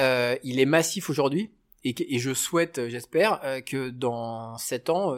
euh, 0.00 0.36
il 0.42 0.60
est 0.60 0.66
massif 0.66 1.08
aujourd'hui 1.08 1.50
et, 1.88 2.18
je 2.18 2.34
souhaite, 2.34 2.78
euh, 2.78 2.88
j'espère, 2.88 3.40
euh, 3.44 3.60
que 3.60 3.90
dans 3.90 4.58
7 4.58 4.90
ans, 4.90 5.16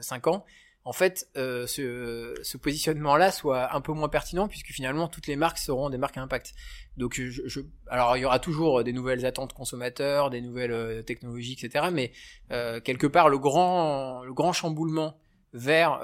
5 0.00 0.26
euh, 0.26 0.30
ans, 0.30 0.44
en 0.84 0.92
fait, 0.92 1.28
ce, 1.34 2.34
ce 2.42 2.56
positionnement-là 2.56 3.32
soit 3.32 3.74
un 3.74 3.80
peu 3.80 3.92
moins 3.92 4.08
pertinent 4.08 4.48
puisque 4.48 4.68
finalement 4.68 5.08
toutes 5.08 5.26
les 5.26 5.36
marques 5.36 5.58
seront 5.58 5.90
des 5.90 5.98
marques 5.98 6.16
à 6.16 6.22
impact. 6.22 6.54
Donc, 6.96 7.14
je, 7.14 7.42
je, 7.46 7.60
alors 7.88 8.16
il 8.16 8.20
y 8.20 8.24
aura 8.24 8.38
toujours 8.38 8.82
des 8.82 8.94
nouvelles 8.94 9.26
attentes 9.26 9.52
consommateurs, 9.52 10.30
des 10.30 10.40
nouvelles 10.40 11.04
technologies, 11.04 11.52
etc. 11.62 11.88
Mais 11.92 12.12
quelque 12.48 13.06
part, 13.06 13.28
le 13.28 13.38
grand, 13.38 14.24
le 14.24 14.32
grand 14.32 14.54
chamboulement 14.54 15.18
vers 15.52 16.00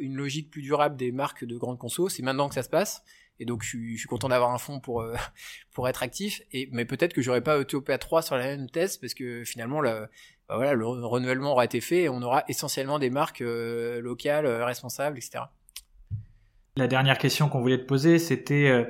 une 0.00 0.16
logique 0.16 0.50
plus 0.50 0.62
durable 0.62 0.96
des 0.96 1.12
marques 1.12 1.44
de 1.44 1.56
grande 1.56 1.78
conso, 1.78 2.08
c'est 2.08 2.22
maintenant 2.22 2.48
que 2.48 2.54
ça 2.54 2.62
se 2.62 2.68
passe. 2.68 3.02
Et 3.38 3.44
donc 3.44 3.62
je 3.62 3.68
suis, 3.68 4.02
content 4.08 4.28
d'avoir 4.28 4.52
un 4.52 4.58
fonds 4.58 4.80
pour 4.80 5.02
euh, 5.02 5.14
pour 5.72 5.88
être 5.88 6.02
actif. 6.02 6.42
Et 6.52 6.68
mais 6.72 6.84
peut-être 6.84 7.12
que 7.12 7.22
j'aurais 7.22 7.42
pas 7.42 7.58
ETOPA 7.60 7.98
3 7.98 8.22
sur 8.22 8.36
la 8.36 8.44
même 8.44 8.70
thèse 8.70 8.96
parce 8.96 9.14
que 9.14 9.44
finalement 9.44 9.80
le 9.80 10.08
bah 10.48 10.56
voilà 10.56 10.74
le 10.74 10.86
renouvellement 10.86 11.52
aura 11.52 11.64
été 11.64 11.80
fait 11.80 12.02
et 12.02 12.08
on 12.08 12.22
aura 12.22 12.44
essentiellement 12.48 12.98
des 12.98 13.10
marques 13.10 13.42
euh, 13.42 14.00
locales 14.00 14.46
euh, 14.46 14.64
responsables, 14.64 15.18
etc. 15.18 15.44
La 16.76 16.88
dernière 16.88 17.18
question 17.18 17.48
qu'on 17.48 17.60
voulait 17.60 17.78
te 17.78 17.86
poser, 17.86 18.18
c'était 18.18 18.86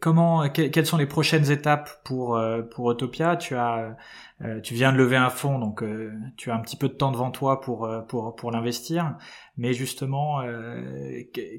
comment, 0.00 0.48
quelles 0.48 0.86
sont 0.86 0.96
les 0.96 1.06
prochaines 1.06 1.50
étapes 1.50 2.02
pour 2.04 2.36
euh, 2.36 2.62
pour 2.62 2.90
Utopia 2.90 3.36
Tu 3.36 3.54
as, 3.54 3.96
euh, 4.42 4.60
tu 4.60 4.74
viens 4.74 4.92
de 4.92 4.96
lever 4.96 5.16
un 5.16 5.30
fonds, 5.30 5.58
donc 5.58 5.82
euh, 5.82 6.12
tu 6.36 6.50
as 6.50 6.54
un 6.54 6.60
petit 6.60 6.76
peu 6.76 6.88
de 6.88 6.94
temps 6.94 7.12
devant 7.12 7.30
toi 7.30 7.60
pour 7.60 7.90
pour 8.08 8.34
pour 8.36 8.50
l'investir. 8.50 9.16
Mais 9.56 9.72
justement, 9.74 10.40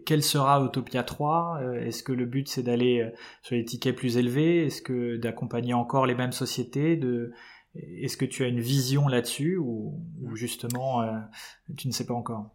quel 0.05 0.23
sera 0.23 0.63
Utopia 0.63 1.03
3 1.03 1.59
Est-ce 1.81 2.01
que 2.03 2.11
le 2.11 2.25
but 2.25 2.47
c'est 2.47 2.63
d'aller 2.63 3.11
sur 3.43 3.55
les 3.55 3.65
tickets 3.65 3.95
plus 3.95 4.17
élevés? 4.17 4.65
Est-ce 4.65 4.81
que 4.81 5.17
d'accompagner 5.17 5.73
encore 5.73 6.05
les 6.05 6.15
mêmes 6.15 6.31
sociétés? 6.31 6.99
Est-ce 7.75 8.17
que 8.17 8.25
tu 8.25 8.43
as 8.43 8.47
une 8.47 8.59
vision 8.59 9.07
là-dessus? 9.07 9.57
Ou, 9.57 10.01
ou 10.21 10.35
justement 10.35 11.03
tu 11.77 11.87
ne 11.87 11.93
sais 11.93 12.05
pas 12.05 12.15
encore? 12.15 12.49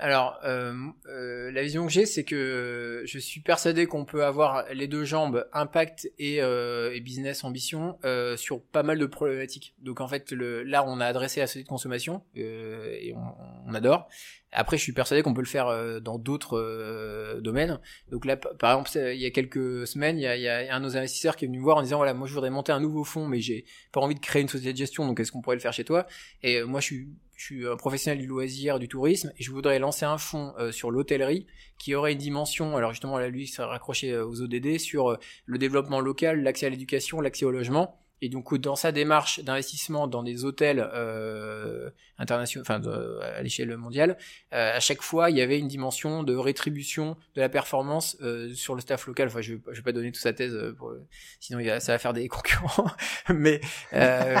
Alors, 0.00 0.40
euh, 0.44 0.72
euh, 1.08 1.52
la 1.52 1.62
vision 1.62 1.84
que 1.84 1.92
j'ai, 1.92 2.06
c'est 2.06 2.24
que 2.24 3.02
je 3.04 3.18
suis 3.18 3.42
persuadé 3.42 3.84
qu'on 3.84 4.06
peut 4.06 4.24
avoir 4.24 4.64
les 4.72 4.88
deux 4.88 5.04
jambes, 5.04 5.46
impact 5.52 6.10
et, 6.18 6.40
euh, 6.40 6.94
et 6.94 7.00
business 7.00 7.44
ambition, 7.44 7.98
euh, 8.06 8.34
sur 8.38 8.62
pas 8.62 8.82
mal 8.82 8.98
de 8.98 9.04
problématiques. 9.04 9.74
Donc 9.82 10.00
en 10.00 10.08
fait, 10.08 10.32
le, 10.32 10.62
là, 10.62 10.84
on 10.86 11.00
a 11.00 11.06
adressé 11.06 11.40
la 11.40 11.46
société 11.46 11.64
de 11.64 11.68
consommation 11.68 12.22
euh, 12.38 12.96
et 12.98 13.12
on, 13.14 13.68
on, 13.68 13.74
adore. 13.74 14.08
Après, 14.52 14.78
je 14.78 14.82
suis 14.82 14.94
persuadé 14.94 15.22
qu'on 15.22 15.34
peut 15.34 15.42
le 15.42 15.46
faire 15.46 15.66
euh, 15.66 16.00
dans 16.00 16.18
d'autres 16.18 17.38
domaines. 17.40 17.78
Donc 18.10 18.24
là, 18.24 18.38
par 18.38 18.70
exemple, 18.72 19.12
il 19.14 19.20
y 19.20 19.26
a 19.26 19.30
quelques 19.30 19.86
semaines, 19.86 20.18
il 20.18 20.22
y 20.22 20.26
a, 20.26 20.34
il 20.34 20.42
y 20.42 20.48
a, 20.48 20.74
un 20.74 20.80
de 20.80 20.86
nos 20.86 20.96
investisseurs 20.96 21.36
qui 21.36 21.44
est 21.44 21.48
venu 21.48 21.58
me 21.58 21.62
voir 21.62 21.76
en 21.76 21.82
disant 21.82 21.98
voilà, 21.98 22.14
moi, 22.14 22.26
je 22.26 22.32
voudrais 22.32 22.48
monter 22.48 22.72
un 22.72 22.80
nouveau 22.80 23.04
fonds, 23.04 23.28
mais 23.28 23.42
j'ai 23.42 23.66
pas 23.92 24.00
envie 24.00 24.14
de 24.14 24.20
créer 24.20 24.40
une 24.40 24.48
société 24.48 24.72
de 24.72 24.78
gestion. 24.78 25.06
Donc, 25.06 25.20
est-ce 25.20 25.30
qu'on 25.30 25.42
pourrait 25.42 25.56
le 25.56 25.60
faire 25.60 25.74
chez 25.74 25.84
toi? 25.84 26.06
Et 26.42 26.62
moi, 26.62 26.80
je 26.80 26.86
suis 26.86 27.08
je 27.40 27.46
suis 27.46 27.66
un 27.66 27.76
professionnel 27.76 28.18
du 28.18 28.26
loisir, 28.26 28.78
du 28.78 28.86
tourisme, 28.86 29.32
et 29.38 29.42
je 29.42 29.50
voudrais 29.50 29.78
lancer 29.78 30.04
un 30.04 30.18
fonds 30.18 30.52
euh, 30.58 30.72
sur 30.72 30.90
l'hôtellerie 30.90 31.46
qui 31.78 31.94
aurait 31.94 32.12
une 32.12 32.18
dimension, 32.18 32.76
alors 32.76 32.90
justement 32.90 33.18
là 33.18 33.30
lui, 33.30 33.46
ça 33.46 33.66
raccroché 33.66 34.12
euh, 34.12 34.26
aux 34.26 34.42
ODD, 34.42 34.78
sur 34.78 35.12
euh, 35.12 35.16
le 35.46 35.56
développement 35.56 36.00
local, 36.00 36.42
l'accès 36.42 36.66
à 36.66 36.68
l'éducation, 36.68 37.22
l'accès 37.22 37.46
au 37.46 37.50
logement, 37.50 37.98
et 38.22 38.28
donc 38.28 38.54
dans 38.56 38.76
sa 38.76 38.92
démarche 38.92 39.40
d'investissement 39.40 40.06
dans 40.06 40.22
des 40.22 40.44
hôtels 40.44 40.88
euh, 40.94 41.90
internationaux, 42.18 42.64
enfin 42.68 42.80
à 43.22 43.42
l'échelle 43.42 43.76
mondiale, 43.76 44.16
euh, 44.52 44.76
à 44.76 44.80
chaque 44.80 45.02
fois 45.02 45.30
il 45.30 45.36
y 45.36 45.40
avait 45.40 45.58
une 45.58 45.68
dimension 45.68 46.22
de 46.22 46.34
rétribution 46.34 47.16
de 47.34 47.40
la 47.40 47.48
performance 47.48 48.16
euh, 48.22 48.52
sur 48.54 48.74
le 48.74 48.80
staff 48.80 49.06
local. 49.06 49.28
Enfin, 49.28 49.40
je, 49.40 49.54
je 49.70 49.76
vais 49.76 49.82
pas 49.82 49.92
donner 49.92 50.12
toute 50.12 50.22
sa 50.22 50.32
thèse, 50.32 50.54
euh, 50.54 50.72
pour, 50.72 50.92
sinon 51.38 51.60
ça 51.80 51.92
va 51.92 51.98
faire 51.98 52.12
des 52.12 52.28
concurrents. 52.28 52.90
Mais 53.28 53.60
euh, 53.92 54.36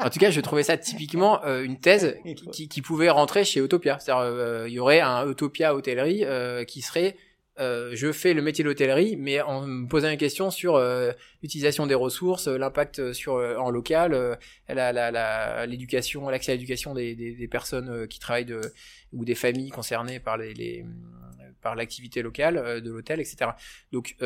en 0.00 0.10
tout 0.10 0.18
cas, 0.18 0.30
je 0.30 0.40
trouvais 0.40 0.62
ça 0.62 0.76
typiquement 0.76 1.44
euh, 1.44 1.62
une 1.62 1.78
thèse 1.78 2.16
qui, 2.52 2.68
qui, 2.68 2.82
pouvait 2.82 3.10
rentrer 3.10 3.44
chez 3.44 3.60
Utopia. 3.60 3.98
C'est-à-dire, 3.98 4.66
il 4.66 4.72
y 4.72 4.78
aurait 4.78 5.00
un 5.00 5.28
Utopia 5.28 5.74
hôtellerie 5.74 6.24
qui 6.66 6.82
serait 6.82 7.16
euh, 7.60 7.90
je 7.94 8.12
fais 8.12 8.32
le 8.32 8.40
métier 8.40 8.64
de 8.64 8.68
l'hôtellerie, 8.68 9.16
mais 9.16 9.42
en 9.42 9.66
me 9.66 9.86
posant 9.86 10.08
une 10.08 10.16
question 10.16 10.50
sur 10.50 10.76
euh, 10.76 11.12
l'utilisation 11.42 11.86
des 11.86 11.94
ressources, 11.94 12.48
euh, 12.48 12.56
l'impact 12.56 13.12
sur 13.12 13.34
en 13.34 13.70
local, 13.70 14.38
l'éducation, 14.68 16.28
l'accès 16.30 16.52
à 16.52 16.54
l'éducation 16.54 16.94
des, 16.94 17.48
personnes 17.50 18.08
qui 18.08 18.18
travaillent 18.18 18.46
de, 18.46 18.60
ou 19.12 19.24
des 19.24 19.34
familles 19.34 19.70
concernées 19.70 20.18
par 20.18 20.38
les, 20.38 20.86
par 21.60 21.74
l'activité 21.74 22.22
locale 22.22 22.80
de 22.80 22.90
l'hôtel, 22.90 23.20
etc. 23.20 23.50
Donc, 23.92 24.16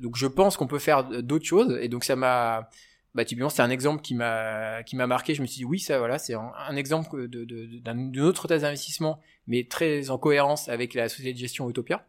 donc 0.00 0.16
je 0.16 0.26
pense 0.26 0.56
qu'on 0.56 0.68
peut 0.68 0.78
faire 0.78 1.04
d'autres 1.04 1.46
choses, 1.46 1.76
et 1.80 1.88
donc 1.88 2.04
ça 2.04 2.14
m'a 2.14 2.68
bah 3.14 3.26
typiquement 3.26 3.50
c'est 3.50 3.60
un 3.60 3.68
exemple 3.68 4.00
qui 4.00 4.14
m'a 4.14 4.82
qui 4.84 4.96
m'a 4.96 5.06
marqué 5.06 5.34
je 5.34 5.42
me 5.42 5.46
suis 5.46 5.58
dit 5.58 5.64
oui 5.66 5.78
ça 5.78 5.98
voilà 5.98 6.18
c'est 6.18 6.32
un, 6.32 6.76
exemple 6.76 7.28
de, 7.28 7.44
d'une 7.44 8.20
autre 8.22 8.48
thèse 8.48 8.62
d'investissement 8.62 9.20
mais 9.46 9.64
très 9.64 10.08
en 10.08 10.16
cohérence 10.16 10.70
avec 10.70 10.94
la 10.94 11.10
société 11.10 11.34
de 11.34 11.38
gestion 11.38 11.68
Utopia 11.68 12.06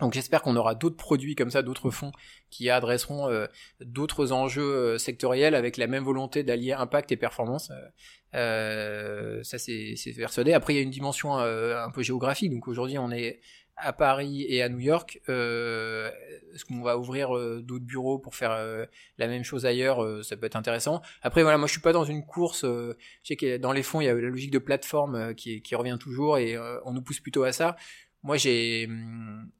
donc 0.00 0.12
j'espère 0.12 0.42
qu'on 0.42 0.56
aura 0.56 0.74
d'autres 0.74 0.96
produits 0.96 1.34
comme 1.34 1.50
ça, 1.50 1.62
d'autres 1.62 1.90
fonds 1.90 2.12
qui 2.50 2.68
adresseront 2.68 3.30
euh, 3.30 3.46
d'autres 3.80 4.32
enjeux 4.32 4.62
euh, 4.62 4.98
sectoriels 4.98 5.54
avec 5.54 5.78
la 5.78 5.86
même 5.86 6.04
volonté 6.04 6.42
d'allier 6.42 6.72
impact 6.72 7.12
et 7.12 7.16
performance. 7.16 7.72
Euh, 8.34 9.42
ça 9.42 9.58
c'est 9.58 9.94
persuadé. 10.16 10.52
Après 10.52 10.74
il 10.74 10.76
y 10.76 10.80
a 10.80 10.82
une 10.82 10.90
dimension 10.90 11.38
un 11.38 11.90
peu 11.90 12.02
géographique. 12.02 12.52
Donc 12.52 12.68
aujourd'hui 12.68 12.98
on 12.98 13.10
est 13.10 13.40
à 13.78 13.92
Paris 13.92 14.44
et 14.48 14.62
à 14.62 14.68
New 14.68 14.80
York. 14.80 15.20
Est-ce 15.28 16.64
qu'on 16.66 16.82
va 16.82 16.98
ouvrir 16.98 17.30
d'autres 17.62 17.84
bureaux 17.84 18.18
pour 18.18 18.34
faire 18.34 18.86
la 19.16 19.26
même 19.26 19.44
chose 19.44 19.64
ailleurs? 19.64 20.24
Ça 20.24 20.36
peut 20.36 20.46
être 20.46 20.56
intéressant. 20.56 21.00
Après 21.22 21.42
voilà, 21.42 21.56
moi 21.56 21.68
je 21.68 21.72
suis 21.72 21.80
pas 21.80 21.92
dans 21.92 22.04
une 22.04 22.24
course. 22.26 22.62
je 22.64 22.94
sais 23.22 23.36
que 23.36 23.56
dans 23.56 23.72
les 23.72 23.82
fonds 23.82 24.02
il 24.02 24.04
y 24.04 24.08
a 24.08 24.14
la 24.14 24.20
logique 24.20 24.50
de 24.50 24.58
plateforme 24.58 25.34
qui, 25.34 25.62
qui 25.62 25.74
revient 25.74 25.96
toujours 25.98 26.36
et 26.36 26.58
on 26.84 26.92
nous 26.92 27.02
pousse 27.02 27.20
plutôt 27.20 27.44
à 27.44 27.52
ça. 27.52 27.76
Moi 28.22 28.36
j'ai 28.36 28.86
hum, 28.86 29.46
euh, 29.46 29.55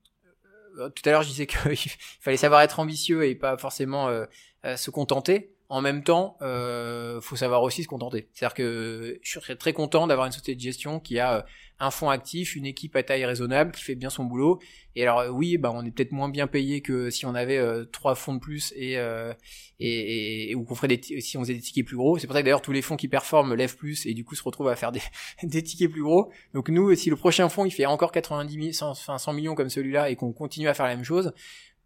tout 0.95 1.03
à 1.09 1.11
l'heure 1.11 1.23
je 1.23 1.29
disais 1.29 1.47
qu'il 1.47 1.59
fallait 2.21 2.37
savoir 2.37 2.63
être 2.63 2.81
ambitieux 2.81 3.25
et 3.27 3.35
pas 3.35 3.57
forcément 3.57 4.09
euh, 4.09 4.27
euh, 4.65 4.77
se 4.77 4.91
contenter. 4.91 5.56
En 5.69 5.81
même 5.81 6.05
temps, 6.05 6.37
euh, 6.43 7.21
faut 7.21 7.37
savoir 7.37 7.63
aussi 7.63 7.83
se 7.83 7.89
contenter. 7.89 8.29
C'est-à-dire 8.33 8.55
que 8.55 9.19
je 9.23 9.41
serais 9.41 9.57
très 9.57 9.73
content 9.73 10.07
d'avoir 10.07 10.27
une 10.27 10.33
société 10.33 10.55
de 10.55 10.61
gestion 10.61 11.01
qui 11.01 11.19
a 11.19 11.45
un 11.79 11.91
fonds 11.91 12.09
actif, 12.09 12.57
une 12.57 12.67
équipe 12.67 12.97
à 12.97 13.03
taille 13.03 13.25
raisonnable 13.25 13.73
qui 13.73 13.83
fait 13.83 13.95
bien 13.95 14.11
son 14.11 14.25
boulot. 14.25 14.59
Et 14.95 15.03
alors 15.03 15.21
euh, 15.21 15.29
oui, 15.29 15.59
bah 15.59 15.71
on 15.75 15.85
est 15.85 15.91
peut-être 15.91 16.13
moins 16.13 16.29
bien 16.29 16.47
payé 16.47 16.81
que 16.81 17.11
si 17.11 17.27
on 17.27 17.35
avait 17.35 17.59
euh, 17.59 17.85
trois 17.85 18.15
fonds 18.15 18.35
de 18.35 18.41
plus 18.41 18.73
et, 18.77 18.97
euh, 18.97 19.35
et, 19.79 20.51
et, 20.51 20.55
ou 20.55 20.65
qu'on 20.65 20.75
ferait 20.75 20.89
des 20.89 21.21
si 21.21 21.37
on 21.37 21.43
faisait 21.43 21.55
des 21.55 21.61
tickets 21.61 21.85
plus 21.85 21.97
gros. 21.97 22.19
C'est 22.19 22.27
pour 22.27 22.35
ça 22.35 22.41
que 22.41 22.45
d'ailleurs 22.47 22.63
tous 22.63 22.73
les 22.73 22.83
fonds 22.83 22.97
qui 22.97 23.09
performent 23.09 23.55
lèvent 23.55 23.77
plus 23.77 24.07
et 24.07 24.15
du 24.15 24.25
coup 24.25 24.35
se 24.35 24.43
retrouvent 24.43 24.69
à 24.69 24.77
faire 24.77 24.93
des, 24.93 25.03
des 25.43 25.63
tickets 25.63 25.91
plus 25.91 26.03
gros. 26.03 26.31
Donc 26.55 26.69
nous, 26.71 26.95
si 26.95 27.11
le 27.11 27.17
prochain 27.17 27.49
fonds 27.49 27.67
il 27.67 27.71
fait 27.71 27.87
encore 27.87 28.13
90 28.13 28.73
000, 28.73 28.95
100, 28.95 29.19
100 29.19 29.33
millions 29.35 29.55
comme 29.55 29.71
celui-là 29.71 30.11
et 30.11 30.17
qu'on 30.17 30.33
continue 30.33 30.69
à 30.69 30.75
faire 30.75 30.87
la 30.87 30.97
même 30.97 31.05
chose, 31.05 31.33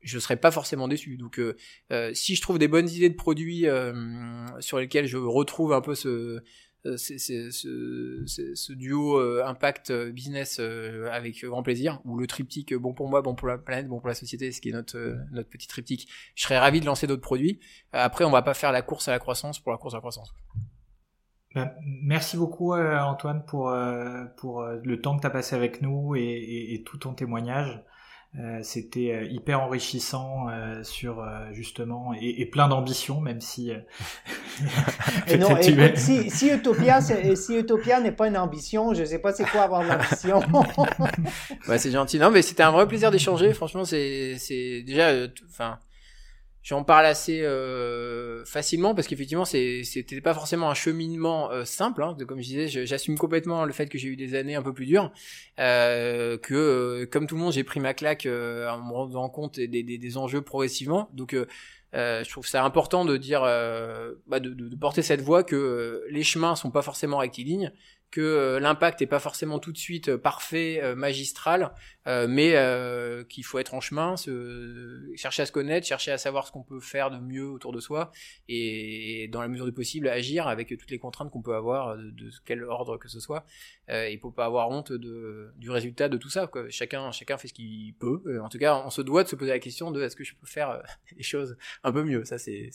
je 0.02 0.18
serais 0.18 0.36
pas 0.36 0.50
forcément 0.50 0.88
déçu. 0.88 1.16
Donc, 1.16 1.38
euh, 1.38 1.54
si 2.14 2.34
je 2.34 2.42
trouve 2.42 2.58
des 2.58 2.68
bonnes 2.68 2.88
idées 2.88 3.10
de 3.10 3.14
produits 3.14 3.66
euh, 3.66 3.92
sur 4.60 4.78
lesquels 4.78 5.06
je 5.06 5.16
retrouve 5.16 5.72
un 5.72 5.80
peu 5.80 5.94
ce, 5.94 6.42
euh, 6.86 6.96
c'est, 6.96 7.18
ce, 7.18 8.22
ce, 8.24 8.72
duo 8.72 9.18
euh, 9.18 9.44
impact 9.44 9.90
euh, 9.90 10.10
business 10.10 10.60
avec 11.12 11.44
grand 11.44 11.62
plaisir, 11.62 12.00
ou 12.04 12.16
le 12.16 12.26
triptyque 12.26 12.74
bon 12.74 12.94
pour 12.94 13.08
moi, 13.08 13.20
bon 13.20 13.34
pour 13.34 13.48
la 13.48 13.58
planète, 13.58 13.86
bon 13.86 13.98
pour 13.98 14.08
la 14.08 14.14
société, 14.14 14.50
ce 14.50 14.60
qui 14.60 14.70
est 14.70 14.72
notre, 14.72 15.18
notre 15.32 15.50
petit 15.50 15.68
triptyque. 15.68 16.08
Je 16.34 16.42
serais 16.42 16.58
ravi 16.58 16.80
de 16.80 16.86
lancer 16.86 17.06
d'autres 17.06 17.20
produits. 17.20 17.60
Après, 17.92 18.24
on 18.24 18.30
va 18.30 18.42
pas 18.42 18.54
faire 18.54 18.72
la 18.72 18.82
course 18.82 19.08
à 19.08 19.10
la 19.10 19.18
croissance 19.18 19.58
pour 19.58 19.72
la 19.72 19.78
course 19.78 19.94
à 19.94 19.98
la 19.98 20.00
croissance. 20.00 20.34
Ben, 21.54 21.70
merci 22.02 22.36
beaucoup 22.36 22.74
Antoine 22.74 23.44
pour, 23.44 23.74
pour 24.36 24.62
le 24.62 25.00
temps 25.00 25.16
que 25.16 25.20
tu 25.20 25.26
as 25.26 25.30
passé 25.30 25.56
avec 25.56 25.82
nous 25.82 26.14
et, 26.14 26.74
et 26.74 26.82
tout 26.84 26.96
ton 26.96 27.12
témoignage. 27.12 27.82
Euh, 28.38 28.60
c'était 28.62 29.10
euh, 29.12 29.24
hyper 29.24 29.60
enrichissant 29.60 30.46
euh, 30.50 30.84
sur 30.84 31.26
justement 31.50 32.14
et, 32.14 32.46
plein 32.46 32.68
d'ambition, 32.68 33.20
même 33.20 33.40
si. 33.40 33.72
non, 35.38 35.60
si, 35.96 36.30
si, 36.30 36.48
Utopia, 36.48 37.00
si 37.00 37.58
Utopia 37.58 38.00
n'est 38.00 38.12
pas 38.12 38.28
une 38.28 38.36
ambition, 38.36 38.94
je 38.94 39.04
sais 39.04 39.18
pas 39.18 39.32
c'est 39.32 39.44
quoi 39.44 39.62
avoir 39.62 39.82
l'ambition. 39.82 40.40
ouais, 41.68 41.78
c'est 41.78 41.90
gentil. 41.90 42.20
Non, 42.20 42.30
mais 42.30 42.42
c'était 42.42 42.62
un 42.62 42.70
vrai 42.70 42.86
plaisir 42.86 43.10
d'échanger. 43.10 43.52
Franchement, 43.52 43.84
c'est 43.84 44.36
c'est 44.38 44.82
déjà, 44.82 45.10
enfin 45.48 45.80
J'en 46.62 46.84
parle 46.84 47.06
assez 47.06 47.40
euh, 47.42 48.44
facilement 48.44 48.94
parce 48.94 49.08
qu'effectivement 49.08 49.46
c'était 49.46 50.20
pas 50.20 50.34
forcément 50.34 50.68
un 50.68 50.74
cheminement 50.74 51.50
euh, 51.50 51.64
simple. 51.64 52.02
Hein, 52.02 52.14
comme 52.28 52.40
je 52.40 52.46
disais, 52.46 52.86
j'assume 52.86 53.16
complètement 53.16 53.64
le 53.64 53.72
fait 53.72 53.88
que 53.88 53.96
j'ai 53.96 54.08
eu 54.08 54.16
des 54.16 54.34
années 54.34 54.56
un 54.56 54.62
peu 54.62 54.74
plus 54.74 54.84
dures, 54.84 55.10
euh, 55.58 56.36
que 56.36 56.54
euh, 56.54 57.06
comme 57.06 57.26
tout 57.26 57.36
le 57.36 57.40
monde 57.40 57.54
j'ai 57.54 57.64
pris 57.64 57.80
ma 57.80 57.94
claque 57.94 58.26
en 58.26 58.78
me 58.78 58.92
rendant 58.92 59.30
compte 59.30 59.58
des, 59.58 59.82
des, 59.82 60.16
enjeux 60.18 60.42
progressivement. 60.42 61.08
Donc 61.14 61.34
je 61.94 62.30
trouve 62.30 62.46
ça 62.46 62.62
important 62.62 63.06
de 63.06 63.16
dire, 63.16 63.40
bah, 63.40 64.38
de, 64.38 64.50
de, 64.50 64.76
porter 64.76 65.00
cette 65.00 65.22
voix 65.22 65.42
que 65.42 66.04
les 66.10 66.22
chemins 66.22 66.56
sont 66.56 66.70
pas 66.70 66.82
forcément 66.82 67.18
rectilignes, 67.18 67.72
que 68.10 68.20
euh, 68.20 68.60
l'impact 68.60 69.02
est 69.02 69.06
pas 69.06 69.20
forcément 69.20 69.58
tout 69.58 69.72
de 69.72 69.78
suite 69.78 70.08
euh, 70.08 70.18
parfait, 70.18 70.80
euh, 70.82 70.94
magistral, 70.94 71.72
mais 72.06 72.56
qu'il 73.28 73.44
faut 73.44 73.60
être 73.60 73.72
en 73.74 73.80
chemin, 73.80 74.16
se, 74.16 75.12
chercher 75.14 75.42
à 75.42 75.46
se 75.46 75.52
connaître, 75.52 75.86
chercher 75.86 76.10
à 76.10 76.18
savoir 76.18 76.44
ce 76.44 76.50
qu'on 76.50 76.64
peut 76.64 76.80
faire 76.80 77.08
de 77.12 77.18
mieux 77.18 77.48
autour 77.48 77.70
de 77.70 77.78
soi, 77.78 78.10
et, 78.48 79.28
dans 79.30 79.40
la 79.40 79.46
mesure 79.46 79.64
du 79.64 79.72
possible 79.72 80.08
agir 80.08 80.48
avec 80.48 80.76
toutes 80.76 80.90
les 80.90 80.98
contraintes 80.98 81.30
qu'on 81.30 81.42
peut 81.42 81.54
avoir 81.54 81.96
de, 81.96 82.30
quel 82.44 82.64
ordre 82.64 82.96
que 82.96 83.06
ce 83.06 83.20
soit. 83.20 83.46
il 83.88 84.18
faut 84.20 84.32
pas 84.32 84.46
avoir 84.46 84.70
honte 84.70 84.90
de, 84.90 85.52
du 85.56 85.70
résultat 85.70 86.08
de 86.08 86.16
tout 86.16 86.30
ça. 86.30 86.48
Quoi. 86.48 86.68
Chacun, 86.68 87.12
chacun 87.12 87.38
fait 87.38 87.46
ce 87.46 87.54
qu'il 87.54 87.94
peut. 87.94 88.40
en 88.42 88.48
tout 88.48 88.58
cas, 88.58 88.82
on 88.84 88.90
se 88.90 89.02
doit 89.02 89.22
de 89.22 89.28
se 89.28 89.36
poser 89.36 89.52
la 89.52 89.60
question 89.60 89.92
de 89.92 90.02
est-ce 90.02 90.16
que 90.16 90.24
je 90.24 90.34
peux 90.34 90.48
faire 90.48 90.82
les 91.16 91.22
choses 91.22 91.56
un 91.84 91.92
peu 91.92 92.02
mieux. 92.02 92.24
Ça, 92.24 92.38
c'est, 92.38 92.70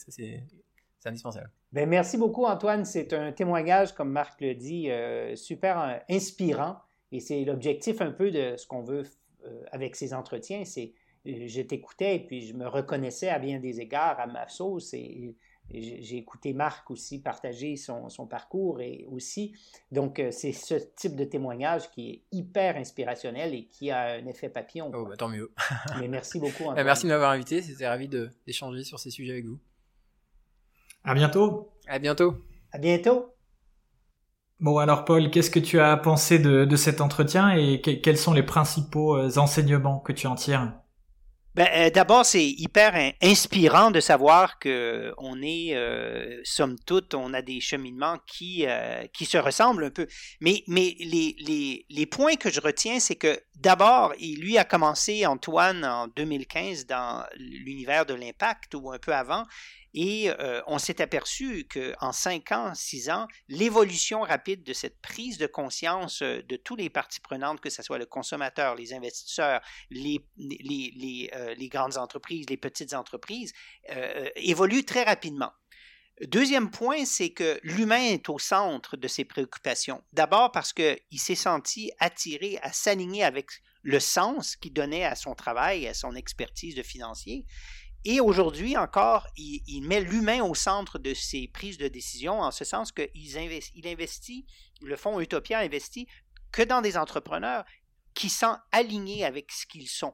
c'est 1.06 1.10
indispensable. 1.10 1.52
Ben, 1.72 1.88
merci 1.88 2.18
beaucoup, 2.18 2.46
Antoine. 2.46 2.84
C'est 2.84 3.14
un 3.14 3.32
témoignage, 3.32 3.94
comme 3.94 4.12
Marc 4.12 4.42
le 4.42 4.56
dit, 4.56 4.90
euh, 4.90 5.36
super 5.36 5.80
euh, 5.80 5.98
inspirant. 6.10 6.78
Et 7.12 7.20
c'est 7.20 7.46
l'objectif 7.46 8.02
un 8.02 8.12
peu 8.12 8.32
de 8.32 8.56
ce 8.58 8.66
qu'on 8.66 8.82
veut 8.82 9.04
euh, 9.46 9.64
avec 9.72 9.96
ces 9.96 10.14
entretiens. 10.14 10.66
C'est 10.66 10.94
je 11.26 11.62
t'écoutais 11.62 12.18
et 12.18 12.20
puis 12.20 12.46
je 12.46 12.54
me 12.54 12.68
reconnaissais 12.68 13.30
à 13.30 13.40
bien 13.40 13.60
des 13.60 13.82
égards 13.82 14.20
à 14.20 14.28
ma 14.28 14.48
sauce 14.48 14.94
et 14.94 15.36
j'ai 15.72 16.18
écouté 16.18 16.54
Marc 16.54 16.92
aussi 16.92 17.20
partager 17.20 17.78
son, 17.78 18.10
son, 18.10 18.28
parcours 18.28 18.80
et 18.80 19.08
aussi. 19.10 19.56
Donc, 19.92 20.22
c'est 20.30 20.52
ce 20.52 20.76
type 20.96 21.16
de 21.16 21.24
témoignage 21.24 21.90
qui 21.90 22.12
est 22.12 22.22
hyper 22.32 22.78
inspirationnel 22.78 23.56
et 23.56 23.66
qui 23.66 23.90
a 23.90 24.18
un 24.18 24.28
effet 24.28 24.50
papillon. 24.50 24.92
Oh, 24.94 25.08
bah, 25.08 25.18
tant 25.18 25.30
mieux. 25.30 25.52
Mais 26.00 26.08
merci 26.08 26.40
beaucoup. 26.40 26.66
Bah, 26.76 26.84
merci 26.84 27.06
de 27.06 27.10
m'avoir 27.10 27.32
invité. 27.32 27.64
C'était 27.64 27.88
ravi 27.88 28.08
d'échanger 28.46 28.84
sur 28.84 29.00
ces 29.00 29.10
sujets 29.10 29.32
avec 29.32 29.46
vous. 29.46 29.58
À 31.06 31.14
bientôt. 31.14 31.72
À 31.88 32.00
bientôt. 32.00 32.36
À 32.74 32.78
bientôt. 32.80 33.34
Bon, 34.60 34.78
alors 34.80 35.06
Paul, 35.06 35.32
qu'est-ce 35.32 35.50
que 35.52 35.60
tu 35.60 35.80
as 35.80 35.96
pensé 35.98 36.40
de, 36.40 36.66
de 36.66 36.76
cet 36.76 37.00
entretien 37.02 37.52
et 37.52 37.82
quels 37.82 38.18
sont 38.18 38.34
les 38.34 38.44
principaux 38.44 39.16
euh, 39.16 39.38
enseignements 39.38 40.00
que 40.00 40.12
tu 40.14 40.28
en 40.28 40.36
tires? 40.36 40.74
Ben, 41.56 41.68
euh, 41.74 41.90
D'abord, 41.90 42.26
c'est 42.26 42.46
hyper 42.46 43.14
inspirant 43.22 43.90
de 43.90 44.00
savoir 44.02 44.60
que 44.60 45.14
on 45.18 45.42
est, 45.42 45.74
euh, 45.76 46.42
somme 46.44 46.78
toute, 46.86 47.14
on 47.14 47.34
a 47.34 47.42
des 47.42 47.62
cheminements 47.62 48.18
qui, 48.28 48.66
euh, 48.68 49.06
qui 49.14 49.26
se 49.26 49.38
ressemblent 49.38 49.86
un 49.86 49.90
peu. 49.90 50.08
Mais, 50.42 50.64
mais 50.68 50.96
les, 51.00 51.36
les, 51.40 51.86
les 51.90 52.06
points 52.06 52.36
que 52.36 52.52
je 52.52 52.60
retiens, 52.60 53.00
c'est 53.00 53.16
que 53.16 53.40
d'abord, 53.56 54.14
il 54.20 54.42
lui 54.42 54.58
a 54.58 54.66
commencé, 54.66 55.26
Antoine, 55.26 55.86
en 55.86 56.08
2015 56.08 56.86
dans 56.86 57.26
l'univers 57.38 58.06
de 58.06 58.14
l'impact 58.14 58.76
ou 58.76 58.92
un 58.92 59.00
peu 59.00 59.14
avant, 59.14 59.46
et 59.98 60.30
euh, 60.30 60.62
on 60.68 60.78
s'est 60.78 61.02
aperçu 61.02 61.66
qu'en 61.74 62.12
cinq 62.12 62.52
ans, 62.52 62.74
six 62.76 63.10
ans, 63.10 63.28
l'évolution 63.48 64.22
rapide 64.22 64.62
de 64.64 64.74
cette 64.74 65.00
prise 65.00 65.38
de 65.38 65.48
conscience 65.48 66.22
de 66.22 66.56
tous 66.58 66.76
les 66.76 66.90
parties 66.90 67.22
prenantes, 67.22 67.62
que 67.62 67.70
ce 67.70 67.82
soit 67.82 67.98
le 67.98 68.06
consommateur, 68.06 68.76
les 68.76 68.94
investisseurs, 68.94 69.62
les, 69.90 70.20
les, 70.38 71.32
euh, 71.46 71.68
grandes 71.68 71.98
entreprises, 71.98 72.50
les 72.50 72.58
petites 72.58 72.94
entreprises, 72.94 73.54
évolue 74.36 74.84
très 74.84 75.04
rapidement. 75.04 75.52
Deuxième 76.22 76.72
point, 76.72 77.04
c'est 77.04 77.32
que 77.32 77.60
l'humain 77.64 78.02
est 78.02 78.30
au 78.30 78.40
centre 78.40 78.96
de 78.96 79.08
ses 79.08 79.26
préoccupations. 79.26 80.02
D'abord 80.14 80.52
parce 80.52 80.72
qu'il 80.72 80.98
s'est 81.18 81.36
senti 81.36 81.92
attiré 82.00 82.58
à 82.62 82.72
s'aligner 82.72 83.24
avec 83.24 83.50
le 83.82 84.00
sens 84.00 84.56
qu'il 84.56 84.72
donnait 84.72 85.04
à 85.04 85.16
son 85.16 85.36
travail, 85.36 85.88
à 85.88 85.94
son 85.94 86.16
expertise 86.16 86.74
de 86.74 86.84
financier, 86.84 87.46
et 88.08 88.20
aujourd'hui 88.20 88.78
encore, 88.78 89.28
il, 89.36 89.82
met 89.82 90.00
l'humain 90.00 90.44
au 90.44 90.54
centre 90.54 91.00
de 91.00 91.16
ses 91.16 91.48
prises 91.48 91.80
de 91.80 91.88
décision, 91.88 92.40
en 92.40 92.52
ce 92.52 92.64
sens 92.64 92.92
qu'il 92.92 93.38
investit, 93.38 93.72
il 93.76 93.88
investit, 93.88 94.46
le 94.82 94.96
fonds 94.96 95.20
Utopia 95.20 95.60
investit 95.60 96.08
que 96.52 96.62
dans 96.62 96.82
des 96.82 96.98
entrepreneurs 96.98 97.66
qui 98.14 98.30
sont 98.30 98.58
alignés 98.72 99.26
avec 99.26 99.52
ce 99.52 99.66
qu'ils 99.66 99.90
sont. 99.90 100.14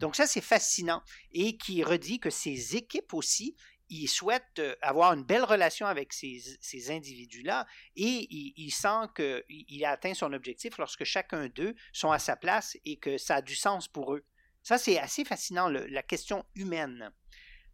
Donc 0.00 0.16
ça, 0.16 0.26
c'est 0.26 0.40
fascinant 0.40 1.02
et 1.32 1.58
qui 1.58 1.84
redit 1.84 2.20
que 2.20 2.30
ses 2.30 2.74
équipes 2.74 3.12
aussi, 3.12 3.54
ils 3.90 4.08
souhaitent 4.08 4.58
euh, 4.58 4.74
avoir 4.80 5.12
une 5.12 5.24
belle 5.24 5.44
relation 5.44 5.86
avec 5.86 6.14
ces, 6.14 6.40
ces 6.60 6.90
individus-là 6.90 7.66
et 7.96 8.26
il, 8.30 8.70
sent 8.70 9.08
qu'il 9.14 9.84
a 9.84 9.90
atteint 9.90 10.14
son 10.14 10.32
objectif 10.32 10.78
lorsque 10.78 11.04
chacun 11.04 11.48
d'eux 11.48 11.74
sont 11.92 12.10
à 12.10 12.18
sa 12.18 12.34
place 12.34 12.78
et 12.86 12.96
que 12.96 13.18
ça 13.18 13.36
a 13.36 13.42
du 13.42 13.54
sens 13.54 13.88
pour 13.88 14.14
eux. 14.14 14.24
Ça, 14.62 14.78
c'est 14.78 14.98
assez 14.98 15.24
fascinant, 15.24 15.68
la 15.68 16.02
question 16.02 16.44
humaine. 16.54 17.12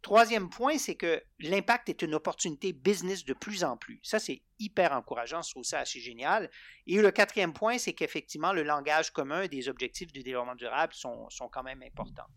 Troisième 0.07 0.49
point, 0.49 0.77
c'est 0.77 0.95
que 0.95 1.21
l'impact 1.41 1.89
est 1.89 2.01
une 2.01 2.15
opportunité 2.15 2.71
business 2.71 3.25
de 3.25 3.33
plus 3.33 3.65
en 3.65 3.75
plus. 3.75 3.99
Ça, 4.03 4.19
c'est 4.19 4.41
hyper 4.57 4.93
encourageant, 4.93 5.41
je 5.41 5.51
trouve 5.51 5.65
ça 5.65 5.79
assez 5.79 5.99
génial. 5.99 6.49
Et 6.87 7.01
le 7.01 7.11
quatrième 7.11 7.51
point, 7.51 7.77
c'est 7.77 7.91
qu'effectivement, 7.91 8.53
le 8.53 8.63
langage 8.63 9.11
commun 9.11 9.47
des 9.47 9.67
objectifs 9.67 10.13
du 10.13 10.23
développement 10.23 10.55
durable 10.55 10.93
sont, 10.93 11.29
sont 11.29 11.49
quand 11.49 11.63
même 11.63 11.83
importants. 11.83 12.29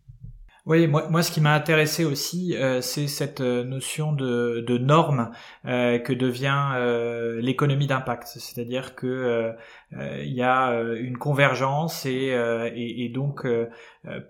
Oui, 0.67 0.85
moi, 0.85 1.23
ce 1.23 1.31
qui 1.31 1.41
m'a 1.41 1.55
intéressé 1.55 2.05
aussi, 2.05 2.55
euh, 2.55 2.81
c'est 2.81 3.07
cette 3.07 3.41
euh, 3.41 3.63
notion 3.63 4.11
de, 4.11 4.63
de 4.67 4.77
norme 4.77 5.31
euh, 5.65 5.97
que 5.97 6.13
devient 6.13 7.39
l'économie 7.41 7.87
d'impact. 7.87 8.27
C'est-à-dire 8.27 8.95
que 8.95 9.55
il 9.99 10.33
y 10.33 10.41
a 10.41 10.71
une 10.97 11.17
convergence 11.17 12.05
et, 12.05 12.33
et, 12.75 13.05
et 13.05 13.09
donc 13.09 13.45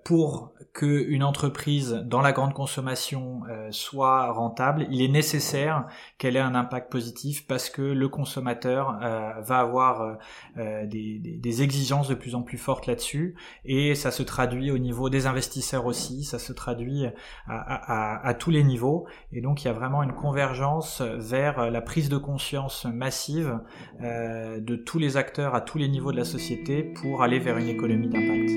pour 0.03 0.53
qu'une 0.73 1.23
entreprise 1.23 2.01
dans 2.05 2.21
la 2.21 2.31
grande 2.31 2.53
consommation 2.53 3.41
soit 3.69 4.31
rentable, 4.31 4.87
il 4.89 5.01
est 5.01 5.07
nécessaire 5.07 5.85
qu'elle 6.17 6.35
ait 6.35 6.39
un 6.39 6.55
impact 6.55 6.91
positif 6.91 7.45
parce 7.45 7.69
que 7.69 7.81
le 7.81 8.09
consommateur 8.09 8.97
va 9.39 9.59
avoir 9.59 10.17
des, 10.57 11.19
des, 11.19 11.61
exigences 11.61 12.07
de 12.07 12.15
plus 12.15 12.35
en 12.35 12.41
plus 12.41 12.57
fortes 12.57 12.87
là-dessus. 12.87 13.35
Et 13.65 13.93
ça 13.95 14.11
se 14.11 14.23
traduit 14.23 14.71
au 14.71 14.77
niveau 14.77 15.09
des 15.09 15.27
investisseurs 15.27 15.85
aussi 15.85 16.21
ça 16.23 16.39
se 16.39 16.53
traduit 16.53 17.05
à, 17.47 18.33
tous 18.39 18.51
les 18.51 18.63
niveaux, 18.63 19.05
et 19.31 19.41
donc 19.41 19.63
il 19.63 19.67
y 19.67 19.69
a 19.69 19.73
vraiment 19.73 20.03
une 20.03 20.13
convergence 20.13 21.01
vers 21.01 21.69
la 21.69 21.81
prise 21.81 22.09
de 22.09 22.17
conscience 22.17 22.85
massive 22.85 23.59
euh, 24.01 24.59
de 24.59 24.75
tous 24.75 24.99
les 24.99 25.17
acteurs 25.51 25.55
à 25.55 25.61
tous 25.61 25.77
les 25.77 25.87
niveaux 25.87 26.11
de 26.11 26.17
la 26.17 26.25
société 26.25 26.83
pour 26.83 27.23
aller 27.23 27.39
vers 27.39 27.57
une 27.57 27.67
économie 27.67 28.07
d'impact. 28.07 28.51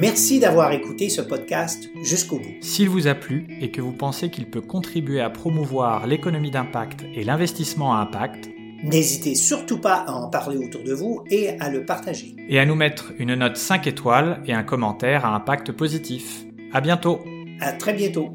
Merci 0.00 0.38
d'avoir 0.38 0.72
écouté 0.72 1.08
ce 1.08 1.22
podcast 1.22 1.88
jusqu'au 2.02 2.38
bout. 2.38 2.54
S'il 2.60 2.88
vous 2.88 3.06
a 3.06 3.14
plu 3.14 3.46
et 3.60 3.70
que 3.70 3.80
vous 3.80 3.92
pensez 3.92 4.30
qu'il 4.30 4.46
peut 4.46 4.60
contribuer 4.60 5.20
à 5.20 5.30
promouvoir 5.30 6.06
l'économie 6.06 6.50
d'impact 6.50 7.04
et 7.14 7.24
l'investissement 7.24 7.94
à 7.94 8.00
impact, 8.00 8.50
N'hésitez 8.82 9.34
surtout 9.34 9.78
pas 9.78 10.04
à 10.06 10.12
en 10.12 10.28
parler 10.28 10.58
autour 10.58 10.84
de 10.84 10.92
vous 10.92 11.24
et 11.30 11.58
à 11.58 11.70
le 11.70 11.86
partager. 11.86 12.36
Et 12.50 12.58
à 12.58 12.66
nous 12.66 12.74
mettre 12.74 13.14
une 13.18 13.34
note 13.34 13.56
5 13.56 13.86
étoiles 13.86 14.42
et 14.44 14.52
un 14.52 14.62
commentaire 14.62 15.24
à 15.24 15.34
impact 15.34 15.72
positif. 15.72 16.44
À 16.70 16.82
bientôt. 16.82 17.20
À 17.60 17.72
très 17.72 17.94
bientôt. 17.94 18.30